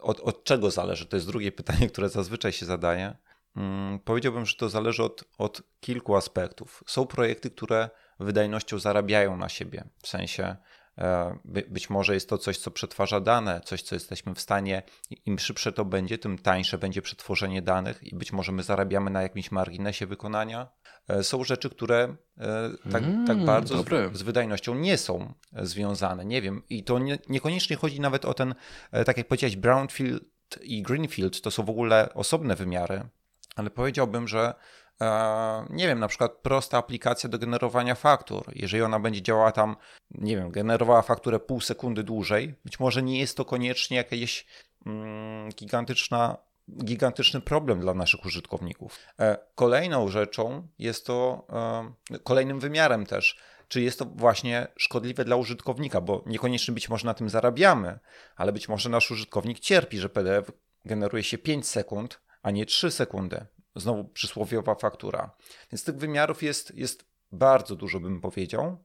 od, 0.00 0.20
od 0.20 0.44
czego 0.44 0.70
zależy? 0.70 1.06
To 1.06 1.16
jest 1.16 1.26
drugie 1.26 1.52
pytanie, 1.62 1.88
które 1.88 2.08
zazwyczaj 2.08 2.52
się 2.52 2.66
zadaje. 2.66 3.16
Mm, 3.56 3.98
Powiedziałbym, 3.98 4.46
że 4.46 4.56
to 4.56 4.68
zależy 4.68 5.02
od, 5.02 5.24
od 5.38 5.62
kilku 5.80 6.16
aspektów. 6.16 6.84
Są 6.86 7.06
projekty, 7.06 7.50
które 7.50 7.90
wydajnością 8.20 8.78
zarabiają 8.78 9.36
na 9.36 9.48
siebie, 9.48 9.84
w 10.02 10.08
sensie 10.08 10.56
by, 11.44 11.64
być 11.68 11.90
może 11.90 12.14
jest 12.14 12.28
to 12.28 12.38
coś, 12.38 12.58
co 12.58 12.70
przetwarza 12.70 13.20
dane, 13.20 13.60
coś, 13.64 13.82
co 13.82 13.94
jesteśmy 13.94 14.34
w 14.34 14.40
stanie, 14.40 14.82
im 15.26 15.38
szybsze 15.38 15.72
to 15.72 15.84
będzie, 15.84 16.18
tym 16.18 16.38
tańsze 16.38 16.78
będzie 16.78 17.02
przetworzenie 17.02 17.62
danych 17.62 18.02
i 18.02 18.16
być 18.16 18.32
może 18.32 18.52
my 18.52 18.62
zarabiamy 18.62 19.10
na 19.10 19.22
jakimś 19.22 19.50
marginesie 19.50 20.06
wykonania. 20.06 20.68
E, 21.08 21.24
Są 21.24 21.44
rzeczy, 21.44 21.70
które 21.70 22.16
e, 22.38 22.70
tak, 22.92 23.02
Mm, 23.02 23.26
tak 23.26 23.44
bardzo 23.44 23.82
z, 23.82 23.86
z 24.12 24.22
wydajnością 24.22 24.74
nie 24.74 24.98
są 24.98 25.34
e, 25.52 25.66
związane. 25.66 26.24
Nie 26.24 26.42
wiem. 26.42 26.62
I 26.68 26.84
to 26.84 26.98
nie, 26.98 27.18
niekoniecznie 27.28 27.76
chodzi 27.76 28.00
nawet 28.00 28.24
o 28.24 28.34
ten, 28.34 28.54
e, 28.92 29.04
tak 29.04 29.16
jak 29.16 29.28
powiedziałeś, 29.28 29.56
Brownfield 29.56 30.24
i 30.60 30.82
Greenfield, 30.82 31.40
to 31.40 31.50
są 31.50 31.64
w 31.64 31.70
ogóle 31.70 32.14
osobne 32.14 32.56
wymiary, 32.56 33.02
ale 33.56 33.70
powiedziałbym, 33.70 34.28
że 34.28 34.40
e, 34.48 34.54
nie 35.70 35.86
wiem, 35.86 35.98
na 35.98 36.08
przykład 36.08 36.32
prosta 36.32 36.78
aplikacja 36.78 37.28
do 37.28 37.38
generowania 37.38 37.94
faktur, 37.94 38.52
jeżeli 38.54 38.82
ona 38.82 39.00
będzie 39.00 39.22
działała 39.22 39.52
tam, 39.52 39.76
nie 40.10 40.36
wiem, 40.36 40.50
generowała 40.50 41.02
fakturę 41.02 41.40
pół 41.40 41.60
sekundy 41.60 42.02
dłużej, 42.02 42.54
być 42.64 42.80
może 42.80 43.02
nie 43.02 43.20
jest 43.20 43.36
to 43.36 43.44
koniecznie 43.44 43.96
jakieś 43.96 44.46
mm, 44.86 45.48
gigantyczna 45.52 46.36
gigantyczny 46.84 47.40
problem 47.40 47.80
dla 47.80 47.94
naszych 47.94 48.24
użytkowników. 48.24 48.98
E, 49.20 49.38
Kolejną 49.54 50.08
rzeczą 50.08 50.68
jest 50.78 51.06
to, 51.06 51.46
e, 52.12 52.18
kolejnym 52.18 52.60
wymiarem 52.60 53.06
też, 53.06 53.38
czy 53.68 53.82
jest 53.82 53.98
to 53.98 54.04
właśnie 54.04 54.66
szkodliwe 54.76 55.24
dla 55.24 55.36
użytkownika, 55.36 56.00
bo 56.00 56.22
niekoniecznie 56.26 56.74
być 56.74 56.88
może 56.88 57.06
na 57.06 57.14
tym 57.14 57.28
zarabiamy, 57.28 57.98
ale 58.36 58.52
być 58.52 58.68
może 58.68 58.88
nasz 58.88 59.10
użytkownik 59.10 59.60
cierpi, 59.60 59.98
że 59.98 60.08
PDF 60.08 60.50
generuje 60.84 61.22
się 61.22 61.38
5 61.38 61.68
sekund, 61.68 62.20
a 62.42 62.50
nie 62.50 62.66
3 62.66 62.90
sekundy. 62.90 63.46
Znowu 63.76 64.04
przysłowiowa 64.04 64.74
faktura. 64.74 65.30
Więc 65.72 65.84
tych 65.84 65.96
wymiarów 65.96 66.42
jest, 66.42 66.74
jest 66.74 67.04
bardzo 67.32 67.76
dużo, 67.76 68.00
bym 68.00 68.20
powiedział. 68.20 68.78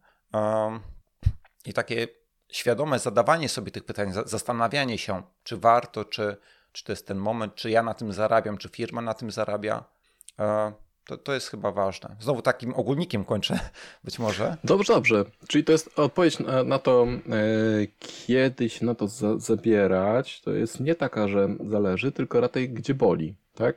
I 1.66 1.74
takie 1.74 2.08
świadome 2.50 3.00
zadawanie 3.00 3.50
sobie 3.50 3.72
tych 3.72 3.84
pytań, 3.86 4.14
za- 4.14 4.24
zastanawianie 4.24 4.98
się, 4.98 5.24
czy 5.44 5.58
warto, 5.58 6.06
czy, 6.06 6.38
czy 6.72 6.84
to 6.84 6.92
jest 6.92 7.08
ten 7.08 7.18
moment, 7.18 7.56
czy 7.56 7.70
ja 7.70 7.84
na 7.84 7.94
tym 7.94 8.14
zarabiam, 8.14 8.58
czy 8.58 8.70
firma 8.70 9.02
na 9.02 9.14
tym 9.14 9.32
zarabia, 9.32 9.84
e, 10.40 10.72
to, 11.06 11.18
to 11.18 11.34
jest 11.34 11.48
chyba 11.50 11.72
ważne. 11.72 12.16
Znowu 12.20 12.42
takim 12.42 12.74
ogólnikiem 12.74 13.26
kończę, 13.26 13.60
być 14.04 14.20
może. 14.20 14.58
Dobrze, 14.64 14.94
dobrze. 14.94 15.26
Czyli 15.48 15.64
to 15.64 15.72
jest 15.72 16.00
odpowiedź 16.00 16.40
na, 16.40 16.64
na 16.64 16.80
to, 16.80 17.08
e, 17.08 17.88
kiedy 18.00 18.70
się 18.70 18.86
na 18.86 18.96
to 18.96 19.08
za, 19.08 19.38
zabierać. 19.38 20.42
To 20.42 20.52
jest 20.52 20.80
nie 20.80 20.96
taka, 20.96 21.28
że 21.28 21.48
zależy, 21.70 22.12
tylko 22.12 22.42
raczej 22.42 22.70
gdzie 22.70 22.94
boli, 22.94 23.36
tak? 23.56 23.76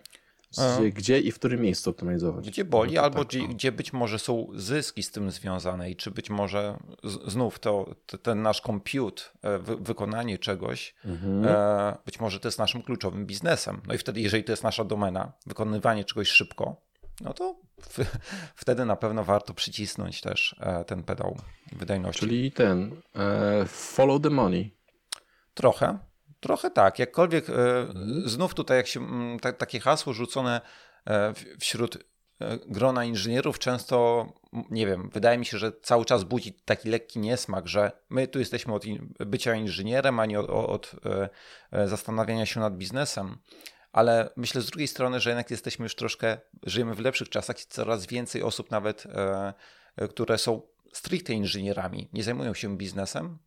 Aha. 0.58 0.80
Gdzie, 0.94 1.20
i 1.20 1.32
w 1.32 1.34
którym 1.38 1.60
miejscu 1.60 1.90
optymalizować. 1.90 2.50
Gdzie 2.50 2.64
boli, 2.64 2.94
No 2.94 3.02
albo 3.02 3.18
tak, 3.18 3.28
gdzie, 3.28 3.42
o. 3.44 3.48
gdzie 3.48 3.72
być 3.72 3.92
może 3.92 4.18
są 4.18 4.46
zyski 4.54 5.02
z 5.02 5.10
tym 5.10 5.30
związane 5.30 5.90
i 5.90 5.96
czy 5.96 6.10
być 6.10 6.30
może 6.30 6.78
z, 7.04 7.32
znów 7.32 7.58
to, 7.58 7.94
to, 8.06 8.18
ten 8.18 8.42
nasz 8.42 8.60
compute, 8.60 9.22
e, 9.42 9.58
wy, 9.58 9.76
wykonanie 9.76 10.38
czegoś, 10.38 10.94
Mhm. 11.04 11.44
e, 11.46 11.96
być 12.06 12.20
może 12.20 12.40
to 12.40 12.48
jest 12.48 12.58
naszym 12.58 12.82
kluczowym 12.82 13.26
biznesem. 13.26 13.80
No 13.86 13.94
i 13.94 13.98
wtedy, 13.98 14.20
jeżeli 14.20 14.44
to 14.44 14.52
jest 14.52 14.62
nasza 14.64 14.84
domena, 14.84 15.32
wykonywanie 15.46 16.04
czegoś 16.04 16.28
szybko, 16.28 16.76
no 17.20 17.34
to 17.34 17.56
w, 17.82 17.98
wtedy 18.62 18.84
na 18.84 18.96
pewno 18.96 19.24
warto 19.24 19.54
przycisnąć 19.54 20.20
też 20.20 20.56
e, 20.60 20.84
ten 20.84 21.02
pedał 21.02 21.36
wydajności. 21.72 22.20
Czyli 22.20 22.52
ten 22.52 22.90
e, 23.16 23.64
follow 23.66 24.22
the 24.22 24.30
money. 24.30 24.76
Trochę, 25.54 25.98
trochę 26.40 26.70
tak. 26.70 26.98
Jakkolwiek 26.98 27.50
e, 27.50 27.54
znów 28.24 28.54
tutaj 28.54 28.76
jak 28.76 28.86
się 28.86 29.00
m, 29.00 29.38
ta, 29.40 29.52
takie 29.52 29.80
hasło 29.80 30.12
rzucone 30.12 30.60
e, 31.06 31.34
wśród 31.60 31.96
e, 31.96 32.58
grona 32.66 33.04
inżynierów 33.04 33.58
często, 33.58 34.26
nie 34.70 34.86
wiem, 34.86 35.10
wydaje 35.12 35.38
mi 35.38 35.46
się, 35.46 35.58
że 35.58 35.72
cały 35.82 36.04
czas 36.04 36.24
budzi 36.24 36.52
taki 36.52 36.88
lekki 36.88 37.18
niesmak, 37.18 37.68
że 37.68 37.92
my 38.10 38.28
tu 38.28 38.38
jesteśmy 38.38 38.74
od 38.74 38.84
bycia 39.18 39.54
inżynierem, 39.54 40.20
a 40.20 40.26
nie 40.26 40.40
od, 40.40 40.50
od 40.50 40.96
zastanawiania 41.86 42.46
się 42.46 42.60
nad 42.60 42.76
biznesem. 42.76 43.38
Ale 43.92 44.30
myślę 44.36 44.60
z 44.60 44.66
drugiej 44.66 44.88
strony, 44.88 45.20
że 45.20 45.30
jednak 45.30 45.50
jesteśmy 45.50 45.82
już 45.82 45.94
troszkę, 45.94 46.38
żyjemy 46.66 46.94
w 46.94 47.00
lepszych 47.00 47.28
czasach 47.28 47.62
i 47.62 47.66
coraz 47.68 48.06
więcej 48.06 48.42
osób 48.42 48.70
nawet, 48.70 49.04
które 50.10 50.38
są 50.38 50.62
stricte 50.92 51.32
inżynierami, 51.32 52.08
nie 52.12 52.22
zajmują 52.22 52.54
się 52.54 52.76
biznesem, 52.76 53.38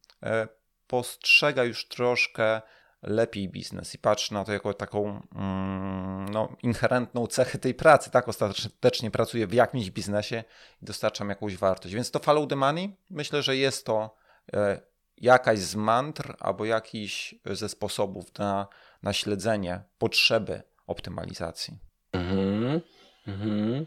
postrzega 0.88 1.64
już 1.64 1.88
troszkę 1.88 2.62
lepiej 3.04 3.50
biznes 3.50 3.96
i 3.96 3.98
patrzy 3.98 4.34
na 4.34 4.44
to 4.44 4.54
jako 4.54 4.74
taką 4.74 5.22
mm, 5.36 6.30
no, 6.30 6.56
inherentną 6.64 7.28
cechę 7.28 7.60
tej 7.60 7.74
pracy. 7.74 8.12
Tak, 8.12 8.28
ostatecznie 8.28 9.12
pracuję 9.12 9.48
w 9.48 9.54
jakimś 9.54 9.92
biznesie 9.92 10.44
i 10.82 10.86
dostarczam 10.86 11.30
jakąś 11.30 11.58
wartość. 11.58 11.96
Więc 11.96 12.12
to 12.12 12.20
follow 12.20 12.48
the 12.48 12.56
money, 12.56 12.96
myślę, 13.10 13.42
że 13.42 13.58
jest 13.58 13.86
to 13.86 14.16
e, 14.54 14.82
jakaś 15.18 15.60
z 15.60 15.76
mantr 15.76 16.36
albo 16.40 16.66
jakiś 16.66 17.36
ze 17.46 17.70
sposobów 17.70 18.26
na, 18.40 18.68
na 19.04 19.14
śledzenie 19.14 19.82
potrzeby 19.98 20.62
optymalizacji. 20.88 21.78
Mhm. 22.12 22.82
Mhm. 23.28 23.86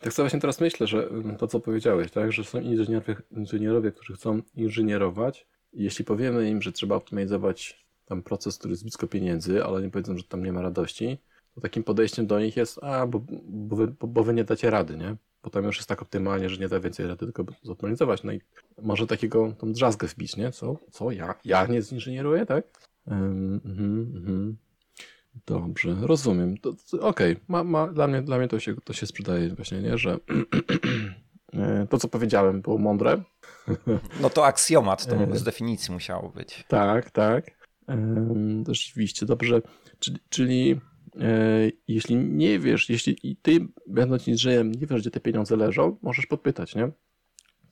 Tak 0.00 0.12
sobie 0.12 0.24
właśnie 0.24 0.40
teraz 0.40 0.60
myślę, 0.60 0.86
że 0.86 1.08
mm, 1.08 1.36
to 1.36 1.46
co 1.46 1.60
powiedziałeś, 1.60 2.10
tak, 2.10 2.32
że 2.32 2.44
są 2.44 2.60
inżynierowie, 2.60 3.16
inżynierowie, 3.30 3.92
którzy 3.92 4.14
chcą 4.14 4.40
inżynierować 4.54 5.46
jeśli 5.76 6.04
powiemy 6.04 6.50
im, 6.50 6.62
że 6.62 6.72
trzeba 6.72 6.94
optymalizować 6.94 7.85
tam 8.06 8.22
proces, 8.22 8.58
który 8.58 8.72
jest 8.72 8.82
blisko 8.82 9.06
pieniędzy, 9.06 9.64
ale 9.64 9.82
nie 9.82 9.90
powiedzą, 9.90 10.18
że 10.18 10.24
tam 10.24 10.44
nie 10.44 10.52
ma 10.52 10.62
radości, 10.62 11.18
to 11.54 11.60
takim 11.60 11.84
podejściem 11.84 12.26
do 12.26 12.40
nich 12.40 12.56
jest, 12.56 12.78
a, 12.82 13.06
bo, 13.06 13.22
bo, 13.44 13.76
wy, 13.76 13.86
bo 14.00 14.24
wy 14.24 14.34
nie 14.34 14.44
dacie 14.44 14.70
rady, 14.70 14.96
nie? 14.96 15.16
Bo 15.42 15.50
tam 15.50 15.64
już 15.64 15.76
jest 15.76 15.88
tak 15.88 16.02
optymalnie, 16.02 16.48
że 16.48 16.60
nie 16.60 16.68
da 16.68 16.80
więcej 16.80 17.06
rady, 17.06 17.18
tylko 17.18 17.44
zoptymalizować. 17.62 18.22
No 18.24 18.32
i 18.32 18.40
może 18.82 19.06
takiego 19.06 19.52
tą 19.58 19.72
drzazgę 19.72 20.06
wbić, 20.06 20.36
nie? 20.36 20.52
Co? 20.52 20.76
Co? 20.90 21.10
Ja? 21.10 21.34
Ja 21.44 21.66
nie 21.66 21.82
zinżynieruję, 21.82 22.46
tak? 22.46 22.64
Um, 23.06 23.60
mhm, 23.64 24.12
mhm. 24.16 24.56
Dobrze, 25.46 25.96
rozumiem. 26.00 26.54
Okej, 27.00 27.36
ma, 27.48 27.64
ma, 27.64 27.86
dla, 27.86 28.06
mnie, 28.06 28.22
dla 28.22 28.38
mnie 28.38 28.48
to 28.48 28.60
się, 28.60 28.74
to 28.84 28.92
się 28.92 29.06
sprzedaje 29.06 29.48
właśnie, 29.54 29.82
nie? 29.82 29.98
Że 29.98 30.18
e, 31.52 31.86
to, 31.90 31.98
co 31.98 32.08
powiedziałem, 32.08 32.62
było 32.62 32.78
mądre. 32.78 33.22
No 34.20 34.30
to 34.30 34.46
aksjomat, 34.46 35.06
to 35.06 35.16
E. 35.16 35.36
z 35.36 35.42
definicji 35.42 35.94
musiało 35.94 36.28
być. 36.28 36.64
Tak, 36.68 37.10
tak. 37.10 37.55
Rzeczywiście, 38.68 39.26
dobrze. 39.26 39.62
Czyli, 39.98 40.18
czyli 40.28 40.80
e, 41.20 41.28
jeśli 41.88 42.16
nie 42.16 42.58
wiesz, 42.58 42.90
jeśli 42.90 43.16
i 43.22 43.36
ty, 43.36 43.68
będąc 43.86 44.28
inżynierem, 44.28 44.72
nie 44.72 44.86
wiesz, 44.86 45.00
gdzie 45.00 45.10
te 45.10 45.20
pieniądze 45.20 45.56
leżą, 45.56 45.98
możesz 46.02 46.26
podpytać, 46.26 46.74
nie? 46.74 46.90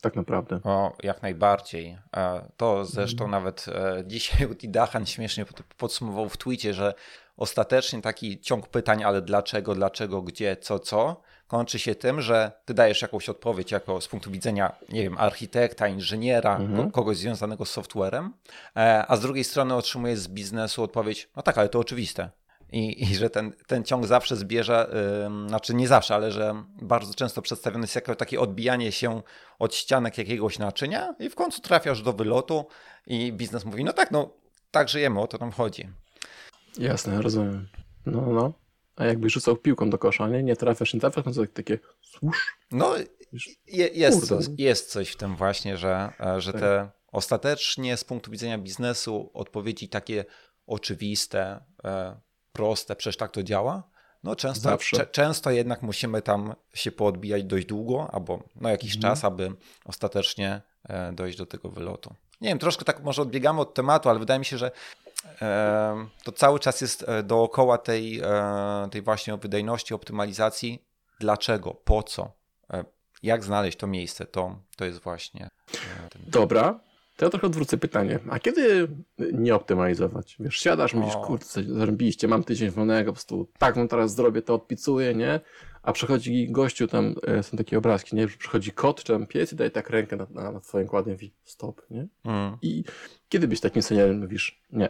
Tak 0.00 0.16
naprawdę. 0.16 0.61
O, 0.64 0.96
jak 1.03 1.22
najbardziej. 1.22 1.98
E, 2.16 2.50
To 2.57 2.85
zresztą 2.85 3.29
nawet 3.29 3.66
e, 3.68 4.03
dzisiaj 4.07 4.46
Udi 4.50 4.68
Dahan 4.68 5.07
śmiesznie 5.07 5.44
pod- 5.44 5.62
podsumował 5.77 6.29
w 6.29 6.37
twicie, 6.37 6.74
że 6.74 6.94
ostatecznie 7.37 8.03
taki 8.03 8.40
ciąg 8.40 8.68
pytań, 8.68 9.05
ale 9.05 9.22
dlaczego, 9.22 9.74
dlaczego, 9.74 10.22
gdzie, 10.22 10.57
co, 10.57 10.79
co, 10.79 11.22
kończy 11.46 11.78
się 11.78 11.94
tym, 11.94 12.20
że 12.20 12.52
ty 12.64 12.74
dajesz 12.74 13.02
jakąś 13.02 13.28
odpowiedź 13.28 13.72
jako 13.72 14.00
z 14.00 14.09
punktu 14.09 14.30
widzenia, 14.30 14.76
nie 14.88 15.02
wiem, 15.02 15.18
architekta, 15.18 15.88
inżyniera, 15.88 16.57
Mhm. 16.57 16.85
ko- 16.87 16.90
kogoś 16.92 17.16
związanego 17.16 17.64
z 17.64 17.70
softwarem, 17.70 18.33
e, 18.76 19.04
a 19.09 19.16
z 19.16 19.20
drugiej 19.20 19.44
strony 19.44 19.74
otrzymujesz 19.74 20.18
z 20.18 20.28
biznesu 20.28 20.83
odpowiedź, 20.83 21.28
no 21.37 21.42
tak, 21.42 21.59
ale 21.59 21.68
to 21.68 21.78
oczywiste. 21.78 22.30
I, 22.72 23.02
I 23.02 23.16
że 23.16 23.30
ten, 23.30 23.52
ten 23.66 23.85
ciąg 23.85 24.07
zawsze 24.07 24.37
zbierze, 24.37 24.90
ym, 25.26 25.48
znaczy 25.48 25.74
nie 25.74 25.88
zawsze, 25.88 26.14
ale 26.14 26.33
że 26.33 26.54
bardzo 26.83 27.14
często 27.14 27.42
przedstawiony 27.42 27.83
jest 27.85 27.94
jako 27.94 28.14
takie 28.14 28.40
odbijanie 28.40 28.92
się 28.92 29.22
od 29.59 29.74
ścianek 29.74 30.18
jakiegoś 30.18 30.59
naczynia 30.59 31.14
i 31.18 31.30
w 31.30 31.35
końcu 31.35 31.61
trafiasz 31.61 32.02
do 32.02 32.12
wylotu 32.12 32.66
i 33.07 33.33
biznes 33.33 33.64
mówi, 33.64 33.85
no 33.85 33.92
tak, 33.92 34.11
no 34.11 34.30
tak 34.70 34.88
żyjemy, 34.88 35.20
o 35.20 35.26
to 35.26 35.38
nam 35.38 35.50
chodzi. 35.52 35.88
Jasne, 36.78 37.22
rozumiem. 37.22 37.68
No, 38.07 38.20
no. 38.20 38.52
A 38.96 39.04
jakbyś 39.04 39.33
rzucał 39.33 39.57
piłką 39.57 39.90
do 39.90 39.98
kosza, 39.98 40.28
nie? 40.28 40.42
Nie 40.42 40.57
trafiasz, 40.57 40.94
nie 40.94 41.00
trafiasz, 41.00 41.24
no 41.24 41.33
to 41.33 41.40
tak, 41.40 41.52
takie 41.52 41.78
słusz. 42.02 42.57
No 42.70 42.94
je, 43.66 43.88
jest, 43.88 44.20
Kurde. 44.20 44.37
coś, 44.44 44.46
jest 44.59 44.90
coś 44.90 45.09
w 45.11 45.16
tym 45.16 45.37
właśnie, 45.37 45.76
że, 45.76 46.12
e, 46.20 46.40
że 46.40 46.52
Tak. 46.52 46.61
te 46.61 46.90
ostatecznie 47.12 47.96
z 47.96 48.04
punktu 48.04 48.30
widzenia 48.30 48.59
biznesu 48.59 49.30
odpowiedzi 49.35 49.88
takie 49.88 50.24
oczywiste, 50.66 51.64
e, 51.85 52.20
proste, 52.52 52.96
przecież 52.96 53.16
tak 53.16 53.30
to 53.30 53.42
działa, 53.42 53.83
no 54.22 54.37
często, 54.37 54.78
cze- 54.78 55.07
często 55.07 55.50
jednak 55.50 55.83
musimy 55.83 56.22
tam 56.22 56.54
się 56.74 56.92
poodbijać 56.92 57.44
dość 57.44 57.66
długo, 57.66 58.09
albo 58.12 58.42
no 58.57 58.68
jakiś 58.68 58.96
Mhm. 58.96 59.12
czas, 59.14 59.24
aby 59.24 59.52
ostatecznie 59.85 60.62
e, 60.88 61.12
dojść 61.12 61.38
do 61.38 61.46
tego 61.46 61.68
wylotu. 61.70 62.14
Nie 62.40 62.48
wiem, 62.48 62.59
troszkę 62.59 62.85
tak 62.85 63.02
może 63.02 63.22
odbiegamy 63.22 63.61
od 63.61 63.74
tematu, 63.74 64.09
ale 64.09 64.18
wydaje 64.18 64.38
mi 64.38 64.44
się, 64.44 64.59
że 64.59 64.70
to 66.25 66.33
cały 66.33 66.61
czas 66.61 66.81
jest 66.81 67.05
e, 67.09 67.23
dookoła 67.23 67.79
tej, 67.79 68.21
e, 68.21 68.89
tej 68.91 69.03
właśnie 69.03 69.37
wydajności, 69.37 69.95
optymalizacji. 69.95 70.83
Dlaczego? 71.21 71.75
Po 71.85 72.03
co? 72.03 72.33
E, 72.73 72.85
Jak 73.23 73.45
znaleźć 73.45 73.79
to 73.79 73.87
miejsce? 73.87 74.27
To, 74.27 74.59
to 74.77 74.85
jest 74.85 75.01
właśnie 75.01 75.49
ten... 76.11 76.23
Dobra, 76.27 76.81
to 77.17 77.25
ja 77.25 77.31
trochę 77.31 77.47
odwrócę 77.47 77.77
pytanie. 77.77 78.19
A 78.31 78.39
kiedy 78.39 78.89
nie 79.33 79.55
optymalizować? 79.55 80.37
Wiesz, 80.41 80.57
siadasz, 80.57 80.95
mówisz, 80.95 81.15
coś 81.45 81.67
zarobiliście, 81.67 82.29
mam 82.29 82.45
tydzień 82.45 82.71
wolnego, 82.71 83.13
po 83.13 83.15
prostu 83.15 83.49
tak, 83.59 83.77
no 83.77 83.89
teraz 83.89 84.15
zrobię, 84.15 84.43
to 84.43 84.55
odpicuję, 84.55 85.15
nie? 85.15 85.41
A 85.85 85.92
przychodzi 85.92 86.51
gościu, 86.51 86.88
tam 86.88 87.14
e, 87.27 87.42
są 87.42 87.57
takie 87.57 87.79
obrazki, 87.79 88.16
nie? 88.16 88.29
Że 88.29 88.37
przychodzi 88.37 88.73
kot 88.73 89.05
czy 89.05 89.12
tam 89.12 89.27
pies 89.27 89.53
i 89.53 89.57
daje 89.57 89.70
tak 89.70 89.90
rękę 89.90 90.16
na, 90.16 90.27
na, 90.31 90.53
na 90.53 90.61
twoim 90.61 90.87
kładzie 90.88 91.11
mówi 91.11 91.35
stop, 91.44 91.83
nie? 91.90 92.07
Mm. 92.25 92.57
I 92.62 92.85
kiedy 93.29 93.49
byś 93.49 93.61
takim 93.61 93.83
seniorem 93.83 94.20
mówisz, 94.20 94.62
nie. 94.73 94.88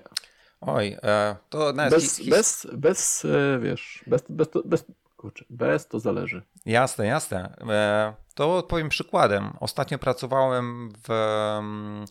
Oj, 0.61 0.97
e, 1.03 1.37
to 1.49 1.73
nawet 1.73 1.95
Bez, 1.95 2.17
hi- 2.17 2.25
hi- 2.25 2.31
bez, 2.31 2.67
bez, 2.73 3.25
e, 3.25 3.59
wiesz, 3.63 4.05
bez, 4.07 4.23
bez, 4.29 4.49
bez, 4.65 4.85
kurczę, 5.17 5.45
bez 5.51 5.89
to 5.89 6.01
zależy. 6.01 6.43
Jasne, 6.67 7.07
jasne. 7.07 7.57
E, 7.71 8.15
To 8.35 8.63
powiem 8.63 8.89
przykładem. 8.89 9.53
Ostatnio 9.61 9.99
pracowałem 9.99 10.93
w, 11.09 11.11
mm, 11.59 12.05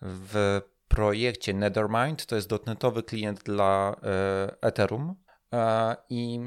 w 0.00 0.60
projekcie 0.88 1.54
Nethermind. 1.54 2.26
To 2.26 2.36
jest 2.36 2.48
dotnetowy 2.48 3.02
klient 3.02 3.42
dla 3.42 3.96
e, 4.02 4.56
Ethereum. 4.62 5.14
E, 5.54 5.96
I 6.10 6.40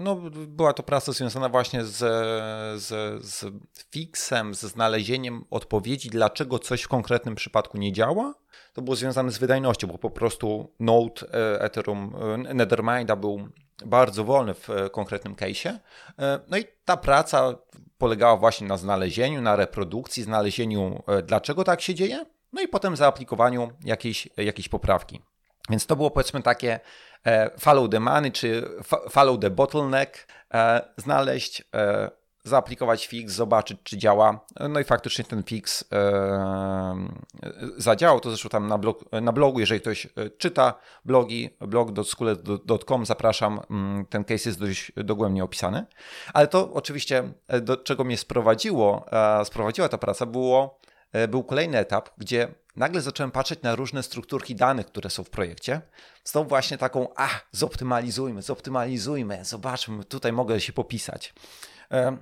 no, 0.00 0.16
była 0.30 0.72
to 0.72 0.82
praca 0.82 1.12
związana 1.12 1.48
właśnie 1.48 1.84
z, 1.84 1.98
z, 2.82 3.24
z 3.24 3.46
fixem, 3.90 4.54
ze 4.54 4.68
znalezieniem 4.68 5.44
odpowiedzi, 5.50 6.10
dlaczego 6.10 6.58
coś 6.58 6.82
w 6.82 6.88
konkretnym 6.88 7.34
przypadku 7.34 7.78
nie 7.78 7.92
działa. 7.92 8.34
To 8.72 8.82
było 8.82 8.96
związane 8.96 9.32
z 9.32 9.38
wydajnością, 9.38 9.86
bo 9.86 9.98
po 9.98 10.10
prostu 10.10 10.72
Node 10.80 11.26
e, 11.32 11.60
Ethereum 11.60 12.14
e, 12.48 12.54
Netherminda 12.54 13.16
był 13.16 13.48
bardzo 13.86 14.24
wolny 14.24 14.54
w 14.54 14.70
e, 14.70 14.90
konkretnym 14.90 15.34
case'ie. 15.34 15.78
No 16.48 16.58
i 16.58 16.64
ta 16.84 16.96
praca 16.96 17.54
polegała 17.98 18.36
właśnie 18.36 18.66
na 18.66 18.76
znalezieniu, 18.76 19.42
na 19.42 19.56
reprodukcji, 19.56 20.22
znalezieniu, 20.22 21.02
dlaczego 21.26 21.64
tak 21.64 21.80
się 21.80 21.94
dzieje, 21.94 22.26
no 22.52 22.62
i 22.62 22.68
potem 22.68 22.96
zaaplikowaniu 22.96 23.70
jakiejś, 23.84 24.28
jakiejś 24.36 24.68
poprawki. 24.68 25.20
Więc 25.70 25.86
to 25.86 25.96
było 25.96 26.10
powiedzmy 26.10 26.42
takie 26.42 26.80
e, 27.26 27.50
follow 27.58 27.90
the 27.90 28.00
money, 28.00 28.32
czy 28.32 28.68
follow 29.10 29.40
the 29.40 29.50
bottleneck, 29.50 30.26
e, 30.54 30.82
znaleźć, 30.96 31.62
e, 31.74 32.10
zaaplikować 32.44 33.06
fix, 33.06 33.32
zobaczyć 33.32 33.78
czy 33.82 33.98
działa. 33.98 34.40
No 34.70 34.80
i 34.80 34.84
faktycznie 34.84 35.24
ten 35.24 35.42
fix 35.42 35.84
zadziałał. 37.76 38.20
To 38.20 38.30
zresztą 38.30 38.48
tam 38.48 38.68
na, 38.68 38.78
blog, 38.78 39.04
na 39.12 39.32
blogu, 39.32 39.60
jeżeli 39.60 39.80
ktoś 39.80 40.08
czyta 40.38 40.74
blogi, 41.04 41.50
blog.skule.com, 41.60 43.06
zapraszam, 43.06 43.60
mm, 43.70 44.06
ten 44.06 44.24
case 44.24 44.48
jest 44.48 44.60
dość 44.60 44.92
dogłębnie 44.96 45.44
opisany. 45.44 45.86
Ale 46.34 46.48
to 46.48 46.72
oczywiście 46.72 47.32
do 47.62 47.76
czego 47.76 48.04
mnie 48.04 48.16
sprowadziło, 48.16 49.06
sprowadziła 49.44 49.88
ta 49.88 49.98
praca, 49.98 50.26
było, 50.26 50.79
był 51.28 51.44
kolejny 51.44 51.78
etap, 51.78 52.08
gdzie 52.18 52.54
nagle 52.76 53.00
zacząłem 53.00 53.30
patrzeć 53.30 53.62
na 53.62 53.74
różne 53.74 54.02
strukturki 54.02 54.54
danych, 54.54 54.86
które 54.86 55.10
są 55.10 55.24
w 55.24 55.30
projekcie, 55.30 55.80
z 56.24 56.32
tą 56.32 56.44
właśnie 56.44 56.78
taką, 56.78 57.08
a, 57.16 57.28
zoptymalizujmy, 57.52 58.42
zoptymalizujmy, 58.42 59.44
zobaczmy, 59.44 60.04
tutaj 60.04 60.32
mogę 60.32 60.60
się 60.60 60.72
popisać. 60.72 61.34
E, 61.90 62.16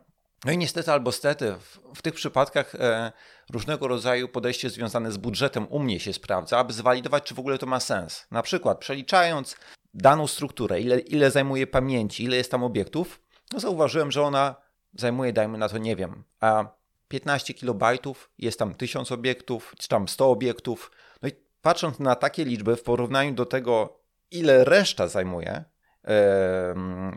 No 0.44 0.52
i 0.52 0.58
niestety 0.58 0.92
albo 0.92 1.12
stety, 1.12 1.54
w, 1.60 1.80
w 1.94 2.02
tych 2.02 2.14
przypadkach 2.14 2.74
e, 2.74 3.12
różnego 3.50 3.88
rodzaju 3.88 4.28
podejście 4.28 4.70
związane 4.70 5.12
z 5.12 5.16
budżetem 5.16 5.66
u 5.70 5.78
mnie 5.78 6.00
się 6.00 6.12
sprawdza, 6.12 6.58
aby 6.58 6.72
zwalidować, 6.72 7.24
czy 7.24 7.34
w 7.34 7.38
ogóle 7.38 7.58
to 7.58 7.66
ma 7.66 7.80
sens. 7.80 8.26
Na 8.30 8.42
przykład 8.42 8.78
przeliczając 8.78 9.56
daną 9.94 10.26
strukturę, 10.26 10.80
ile, 10.80 10.98
ile 10.98 11.30
zajmuje 11.30 11.66
pamięci, 11.66 12.24
ile 12.24 12.36
jest 12.36 12.50
tam 12.50 12.64
obiektów, 12.64 13.20
no 13.52 13.60
zauważyłem, 13.60 14.10
że 14.10 14.22
ona 14.22 14.54
zajmuje, 14.94 15.32
dajmy 15.32 15.58
na 15.58 15.68
to, 15.68 15.78
nie 15.78 15.96
wiem, 15.96 16.24
a 16.40 16.77
15 17.08 17.54
kilobajtów, 17.54 18.30
jest 18.38 18.58
tam 18.58 18.74
1000 18.74 19.12
obiektów, 19.12 19.74
czy 19.78 19.88
tam 19.88 20.08
100 20.08 20.30
obiektów. 20.30 20.90
No 21.22 21.28
i 21.28 21.32
patrząc 21.62 21.98
na 21.98 22.14
takie 22.14 22.44
liczby 22.44 22.76
w 22.76 22.82
porównaniu 22.82 23.34
do 23.34 23.46
tego, 23.46 23.98
ile 24.30 24.64
reszta 24.64 25.08
zajmuje, 25.08 25.64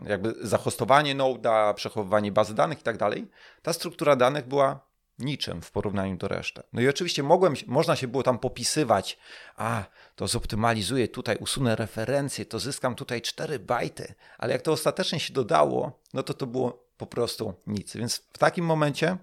jakby 0.06 0.34
zahostowanie 0.40 1.14
noda, 1.14 1.74
przechowywanie 1.74 2.32
bazy 2.32 2.54
danych 2.54 2.80
i 2.80 2.82
tak 2.82 2.96
dalej, 2.96 3.30
ta 3.62 3.72
struktura 3.72 4.16
danych 4.16 4.46
była 4.46 4.92
niczym 5.18 5.62
w 5.62 5.70
porównaniu 5.70 6.16
do 6.16 6.28
reszty. 6.28 6.62
No 6.72 6.80
i 6.80 6.88
oczywiście 6.88 7.22
mogłem, 7.22 7.54
można 7.66 7.96
się 7.96 8.08
było 8.08 8.22
tam 8.22 8.38
popisywać, 8.38 9.18
a 9.56 9.84
to 10.16 10.28
zoptymalizuję 10.28 11.08
tutaj, 11.08 11.36
usunę 11.36 11.76
referencję, 11.76 12.46
to 12.46 12.58
zyskam 12.58 12.94
tutaj 12.94 13.22
4 13.22 13.58
bajty, 13.58 14.14
ale 14.38 14.52
jak 14.52 14.62
to 14.62 14.72
ostatecznie 14.72 15.20
się 15.20 15.32
dodało, 15.32 16.00
no 16.14 16.22
to 16.22 16.34
to 16.34 16.46
było 16.46 16.88
po 16.96 17.06
prostu 17.06 17.54
nic. 17.66 17.96
Więc 17.96 18.16
w 18.32 18.38
takim 18.38 18.64
momencie 18.64 19.16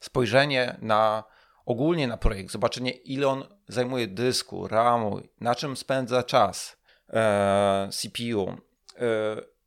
spojrzenie 0.00 0.76
na 0.82 1.24
ogólnie 1.66 2.08
na 2.08 2.16
projekt, 2.16 2.52
zobaczenie 2.52 2.90
ile 2.90 3.28
on 3.28 3.44
zajmuje 3.68 4.06
dysku, 4.06 4.68
RAMu, 4.68 5.20
na 5.40 5.54
czym 5.54 5.76
spędza 5.76 6.22
czas, 6.22 6.76
e, 7.08 7.88
CPU, 7.92 8.48
e, 8.48 8.56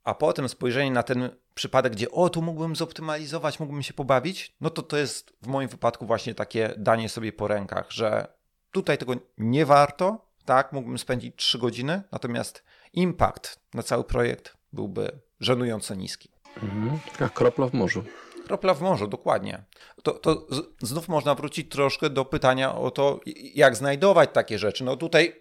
a 0.04 0.14
potem 0.14 0.48
spojrzenie 0.48 0.90
na 0.90 1.02
ten 1.02 1.30
przypadek, 1.54 1.92
gdzie 1.92 2.10
o, 2.10 2.30
tu 2.30 2.42
mógłbym 2.42 2.76
zoptymalizować, 2.76 3.60
mógłbym 3.60 3.82
się 3.82 3.94
pobawić, 3.94 4.56
no 4.60 4.70
to 4.70 4.82
to 4.82 4.96
jest 4.96 5.36
w 5.42 5.46
moim 5.46 5.68
wypadku 5.68 6.06
właśnie 6.06 6.34
takie 6.34 6.74
danie 6.76 7.08
sobie 7.08 7.32
po 7.32 7.48
rękach, 7.48 7.90
że 7.90 8.26
tutaj 8.70 8.98
tego 8.98 9.12
nie 9.38 9.66
warto, 9.66 10.26
tak, 10.44 10.72
mógłbym 10.72 10.98
spędzić 10.98 11.36
3 11.36 11.58
godziny, 11.58 12.02
natomiast 12.12 12.64
impact 12.92 13.60
na 13.74 13.82
cały 13.82 14.04
projekt 14.04 14.56
byłby 14.72 15.20
żenująco 15.40 15.94
niski. 15.94 16.28
Mhm. 16.62 16.98
Taka 17.12 17.28
kropla 17.28 17.66
w 17.66 17.72
morzu. 17.72 18.04
Kropla 18.44 18.74
w 18.74 18.80
morzu, 18.80 19.06
dokładnie. 19.06 19.64
To, 20.02 20.12
to 20.12 20.46
znów 20.78 21.08
można 21.08 21.34
wrócić 21.34 21.70
troszkę 21.70 22.10
do 22.10 22.24
pytania 22.24 22.74
o 22.74 22.90
to, 22.90 23.20
jak 23.54 23.76
znajdować 23.76 24.30
takie 24.32 24.58
rzeczy. 24.58 24.84
No 24.84 24.96
tutaj 24.96 25.26
e, 25.26 25.32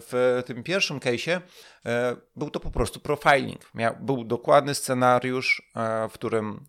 w 0.00 0.42
tym 0.46 0.62
pierwszym 0.62 1.00
case'ie 1.00 1.40
e, 1.86 2.16
był 2.36 2.50
to 2.50 2.60
po 2.60 2.70
prostu 2.70 3.00
profiling. 3.00 3.74
Miał, 3.74 3.94
był 4.00 4.24
dokładny 4.24 4.74
scenariusz, 4.74 5.62
e, 5.76 6.08
w 6.08 6.12
którym 6.12 6.66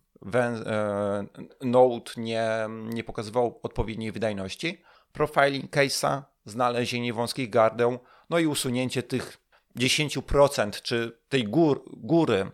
Node 1.60 2.10
nie, 2.16 2.48
nie 2.68 3.04
pokazywał 3.04 3.60
odpowiedniej 3.62 4.12
wydajności. 4.12 4.82
Profiling 5.12 5.70
case'a, 5.70 6.22
znalezienie 6.44 7.12
wąskich 7.12 7.50
gardeł, 7.50 7.98
no 8.30 8.38
i 8.38 8.46
usunięcie 8.46 9.02
tych 9.02 9.38
10% 9.76 10.82
czy 10.82 11.18
tej 11.28 11.44
gór, 11.44 11.84
góry 11.96 12.50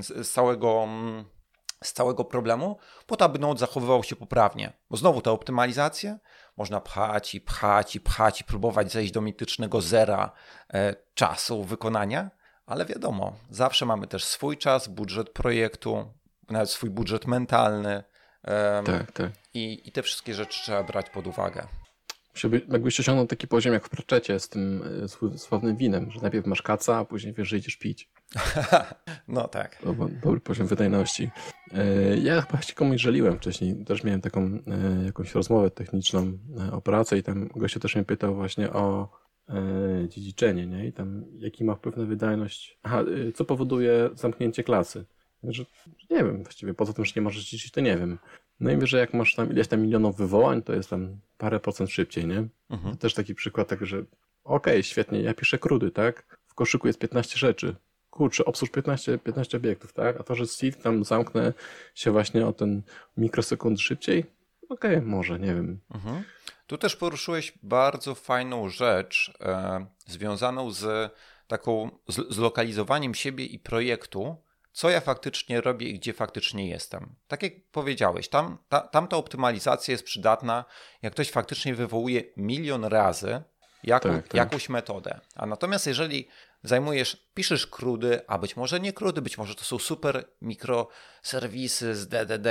z 0.00 0.30
całego, 0.30 0.88
z 1.84 1.92
całego 1.92 2.24
problemu, 2.24 2.78
po 3.06 3.16
to, 3.16 3.24
aby 3.24 3.38
Node 3.38 3.60
zachowywał 3.60 4.04
się 4.04 4.16
poprawnie. 4.16 4.72
Bo 4.90 4.96
znowu 4.96 5.20
te 5.22 5.30
optymalizacje 5.30 6.18
można 6.56 6.80
pchać 6.80 7.34
i 7.34 7.40
pchać 7.40 7.96
i 7.96 8.00
pchać 8.00 8.40
i 8.40 8.44
próbować 8.44 8.92
zejść 8.92 9.12
do 9.12 9.20
mitycznego 9.20 9.80
zera 9.80 10.32
e, 10.74 10.94
czasu 11.14 11.64
wykonania, 11.64 12.30
ale 12.66 12.86
wiadomo, 12.86 13.36
zawsze 13.50 13.86
mamy 13.86 14.06
też 14.06 14.24
swój 14.24 14.56
czas, 14.56 14.88
budżet 14.88 15.30
projektu, 15.30 16.12
nawet 16.50 16.70
swój 16.70 16.90
budżet 16.90 17.26
mentalny. 17.26 18.04
tak, 18.84 19.12
tak. 19.12 19.30
I, 19.54 19.82
I 19.88 19.92
te 19.92 20.02
wszystkie 20.02 20.34
rzeczy 20.34 20.62
trzeba 20.62 20.82
brać 20.82 21.10
pod 21.10 21.26
uwagę. 21.26 21.66
Jakbyś 22.68 23.00
osiągnął 23.00 23.26
taki 23.26 23.48
poziom 23.48 23.72
jak 23.72 23.86
w 23.86 23.90
Pratchecie 23.90 24.40
z 24.40 24.48
tym 24.48 24.82
e, 25.32 25.38
sławnym 25.38 25.76
winem, 25.76 26.10
że 26.10 26.20
najpierw 26.20 26.46
masz 26.46 26.62
kaca, 26.62 26.96
a 26.96 27.04
później 27.04 27.34
wiesz, 27.34 27.48
że 27.48 27.56
idziesz 27.56 27.76
pić. 27.76 28.08
No 29.28 29.48
tak. 29.48 29.82
Dobry 30.22 30.40
poziom 30.40 30.66
wydajności. 30.66 31.30
E, 31.72 32.16
ja 32.16 32.42
chyba 32.42 32.62
się 32.62 32.74
komuś 32.74 33.00
żaliłem 33.00 33.36
wcześniej. 33.36 33.84
Też 33.84 34.04
miałem 34.04 34.20
taką 34.20 34.40
e, 34.44 35.04
jakąś 35.04 35.34
rozmowę 35.34 35.70
techniczną 35.70 36.38
o 36.72 36.80
pracę 36.80 37.18
i 37.18 37.22
tam 37.22 37.48
gościu 37.48 37.80
też 37.80 37.94
mnie 37.94 38.04
pytał 38.04 38.34
właśnie 38.34 38.72
o 38.72 39.20
dziedziczenie, 40.08 40.66
nie? 40.66 40.86
I 40.86 40.92
tam 40.92 41.24
jaki 41.38 41.64
ma 41.64 41.74
wpływ 41.74 41.96
na 41.96 42.04
wydajność. 42.04 42.78
Aha, 42.82 43.04
co 43.34 43.44
powoduje 43.44 44.10
zamknięcie 44.14 44.64
klasy. 44.64 45.04
Że 45.42 45.64
nie 46.10 46.16
wiem, 46.16 46.42
właściwie 46.42 46.74
poza 46.74 46.92
tym, 46.92 47.04
że 47.04 47.12
nie 47.16 47.22
możesz 47.22 47.44
dziedziczyć, 47.44 47.72
to 47.72 47.80
nie 47.80 47.96
wiem. 47.96 48.18
No 48.60 48.70
i 48.70 48.78
wiesz, 48.78 48.90
że 48.90 48.98
jak 48.98 49.14
masz 49.14 49.34
tam 49.34 49.50
ileś 49.50 49.68
tam 49.68 49.80
milionów 49.80 50.16
wywołań, 50.16 50.62
to 50.62 50.72
jest 50.72 50.90
tam 50.90 51.20
parę 51.38 51.60
procent 51.60 51.90
szybciej, 51.90 52.26
nie? 52.26 52.48
Mhm. 52.70 52.94
To 52.94 52.96
też 52.96 53.14
taki 53.14 53.34
przykład, 53.34 53.68
tak, 53.68 53.86
że 53.86 53.96
okej, 53.98 54.06
okay, 54.44 54.82
świetnie, 54.82 55.22
ja 55.22 55.34
piszę 55.34 55.58
krudy, 55.58 55.90
tak? 55.90 56.38
W 56.46 56.54
koszyku 56.54 56.86
jest 56.86 56.98
15 56.98 57.38
rzeczy. 57.38 57.76
Kurczę, 58.10 58.44
obsłuż 58.44 58.70
15, 58.70 59.18
15 59.18 59.56
obiektów, 59.56 59.92
tak? 59.92 60.20
A 60.20 60.22
to, 60.22 60.34
że 60.34 60.46
Steve 60.46 60.72
tam 60.72 61.04
zamknę 61.04 61.52
się 61.94 62.10
właśnie 62.10 62.46
o 62.46 62.52
ten 62.52 62.82
mikrosekund 63.16 63.80
szybciej, 63.80 64.24
okej, 64.68 64.96
okay, 64.96 65.06
może, 65.06 65.38
nie 65.38 65.54
wiem. 65.54 65.80
Mhm. 65.94 66.24
Tu 66.66 66.78
też 66.78 66.96
poruszyłeś 66.96 67.52
bardzo 67.62 68.14
fajną 68.14 68.68
rzecz 68.68 69.32
e, 69.40 69.86
związaną 70.06 70.70
z 70.70 71.12
taką 71.46 71.90
zlokalizowaniem 72.08 73.14
siebie 73.14 73.44
i 73.44 73.58
projektu, 73.58 74.36
co 74.72 74.90
ja 74.90 75.00
faktycznie 75.00 75.60
robię 75.60 75.88
i 75.88 75.94
gdzie 75.94 76.12
faktycznie 76.12 76.68
jestem. 76.68 77.14
Tak 77.28 77.42
jak 77.42 77.52
powiedziałeś, 77.72 78.28
tam, 78.28 78.58
ta, 78.68 78.80
tamta 78.80 79.16
optymalizacja 79.16 79.92
jest 79.92 80.04
przydatna, 80.04 80.64
jak 81.02 81.12
ktoś 81.12 81.30
faktycznie 81.30 81.74
wywołuje 81.74 82.22
milion 82.36 82.84
razy 82.84 83.42
tak, 83.88 84.02
tak. 84.02 84.34
jakąś 84.34 84.68
metodę. 84.68 85.20
A 85.34 85.46
natomiast 85.46 85.86
jeżeli 85.86 86.28
zajmujesz, 86.62 87.28
piszesz 87.34 87.66
krudy, 87.66 88.20
a 88.28 88.38
być 88.38 88.56
może 88.56 88.80
nie 88.80 88.92
krudy, 88.92 89.22
być 89.22 89.38
może 89.38 89.54
to 89.54 89.64
są 89.64 89.78
super 89.78 90.28
mikroserwisy 90.42 91.94
z 91.94 92.08
DDD, 92.08 92.48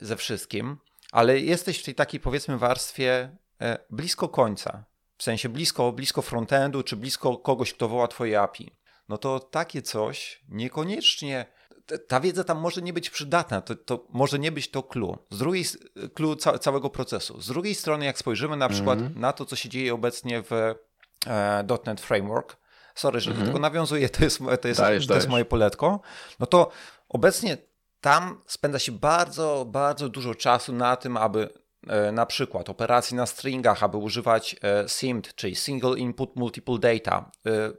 ze 0.00 0.16
wszystkim, 0.16 0.76
ale 1.12 1.40
jesteś 1.40 1.80
w 1.80 1.84
tej 1.84 1.94
takiej 1.94 2.20
powiedzmy 2.20 2.58
warstwie 2.58 3.36
e, 3.60 3.78
blisko 3.90 4.28
końca, 4.28 4.84
w 5.18 5.22
sensie 5.22 5.48
blisko, 5.48 5.92
blisko 5.92 6.22
frontendu, 6.22 6.82
czy 6.82 6.96
blisko 6.96 7.36
kogoś, 7.36 7.74
kto 7.74 7.88
woła 7.88 8.08
twoje 8.08 8.40
API, 8.40 8.76
no 9.08 9.18
to 9.18 9.40
takie 9.40 9.82
coś 9.82 10.42
niekoniecznie 10.48 11.46
ta 12.08 12.20
wiedza 12.20 12.44
tam 12.44 12.58
może 12.58 12.82
nie 12.82 12.92
być 12.92 13.10
przydatna, 13.10 13.60
to, 13.60 13.74
to 13.74 14.06
może 14.10 14.38
nie 14.38 14.52
być 14.52 14.70
to 14.70 14.82
clue. 14.82 15.18
Z 15.30 15.38
drugiej 15.38 15.64
clue 16.14 16.36
ca 16.36 16.58
całego 16.58 16.90
procesu. 16.90 17.40
Z 17.40 17.46
drugiej 17.46 17.74
strony, 17.74 18.04
jak 18.04 18.18
spojrzymy 18.18 18.56
na 18.56 18.68
przykład 18.68 18.98
mm 18.98 19.12
-hmm. 19.12 19.16
na 19.16 19.32
to, 19.32 19.44
co 19.44 19.56
się 19.56 19.68
dzieje 19.68 19.94
obecnie 19.94 20.42
w 20.42 20.52
e, 21.26 21.66
.NET 21.86 22.00
Framework, 22.00 22.56
sorry, 22.94 23.20
że 23.20 23.30
do 23.30 23.36
mhm. 23.36 23.46
tego 23.46 23.58
nawiązuję, 23.58 24.08
to 24.08 24.24
jest, 24.24 24.38
to 24.38 24.68
jest, 24.68 24.80
dajesz, 24.80 25.06
to 25.06 25.08
dajesz. 25.08 25.22
jest 25.22 25.28
moje 25.28 25.44
poletko, 25.44 26.00
no 26.40 26.46
to 26.46 26.70
obecnie 27.08 27.58
tam 28.00 28.40
spędza 28.46 28.78
się 28.78 28.92
bardzo, 28.92 29.66
bardzo 29.68 30.08
dużo 30.08 30.34
czasu 30.34 30.72
na 30.72 30.96
tym, 30.96 31.16
aby 31.16 31.48
e, 31.86 32.12
na 32.12 32.26
przykład 32.26 32.70
operacji 32.70 33.16
na 33.16 33.26
stringach, 33.26 33.82
aby 33.82 33.96
używać 33.96 34.56
e, 34.62 34.88
SIMD, 34.88 35.34
czyli 35.34 35.54
Single 35.54 35.98
Input 35.98 36.36
Multiple 36.36 36.78
Data, 36.78 37.30
e, 37.46 37.72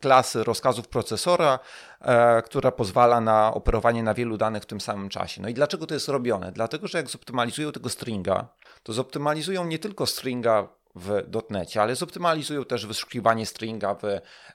klasy 0.00 0.44
rozkazów 0.44 0.88
procesora, 0.88 1.58
e, 2.00 2.42
która 2.42 2.72
pozwala 2.72 3.20
na 3.20 3.54
operowanie 3.54 4.02
na 4.02 4.14
wielu 4.14 4.36
danych 4.36 4.62
w 4.62 4.66
tym 4.66 4.80
samym 4.80 5.08
czasie. 5.08 5.42
No 5.42 5.48
i 5.48 5.54
dlaczego 5.54 5.86
to 5.86 5.94
jest 5.94 6.08
robione? 6.08 6.52
Dlatego, 6.52 6.86
że 6.86 6.98
jak 6.98 7.10
zoptymalizują 7.10 7.72
tego 7.72 7.88
stringa, 7.88 8.48
to 8.82 8.92
zoptymalizują 8.92 9.66
nie 9.66 9.78
tylko 9.78 10.06
stringa 10.06 10.68
w 10.96 11.22
.NET, 11.50 11.76
ale 11.76 11.96
zoptymalizują 11.96 12.64
też 12.64 12.86
wyszukiwanie 12.86 13.46
stringa 13.46 13.94
w 13.94 14.02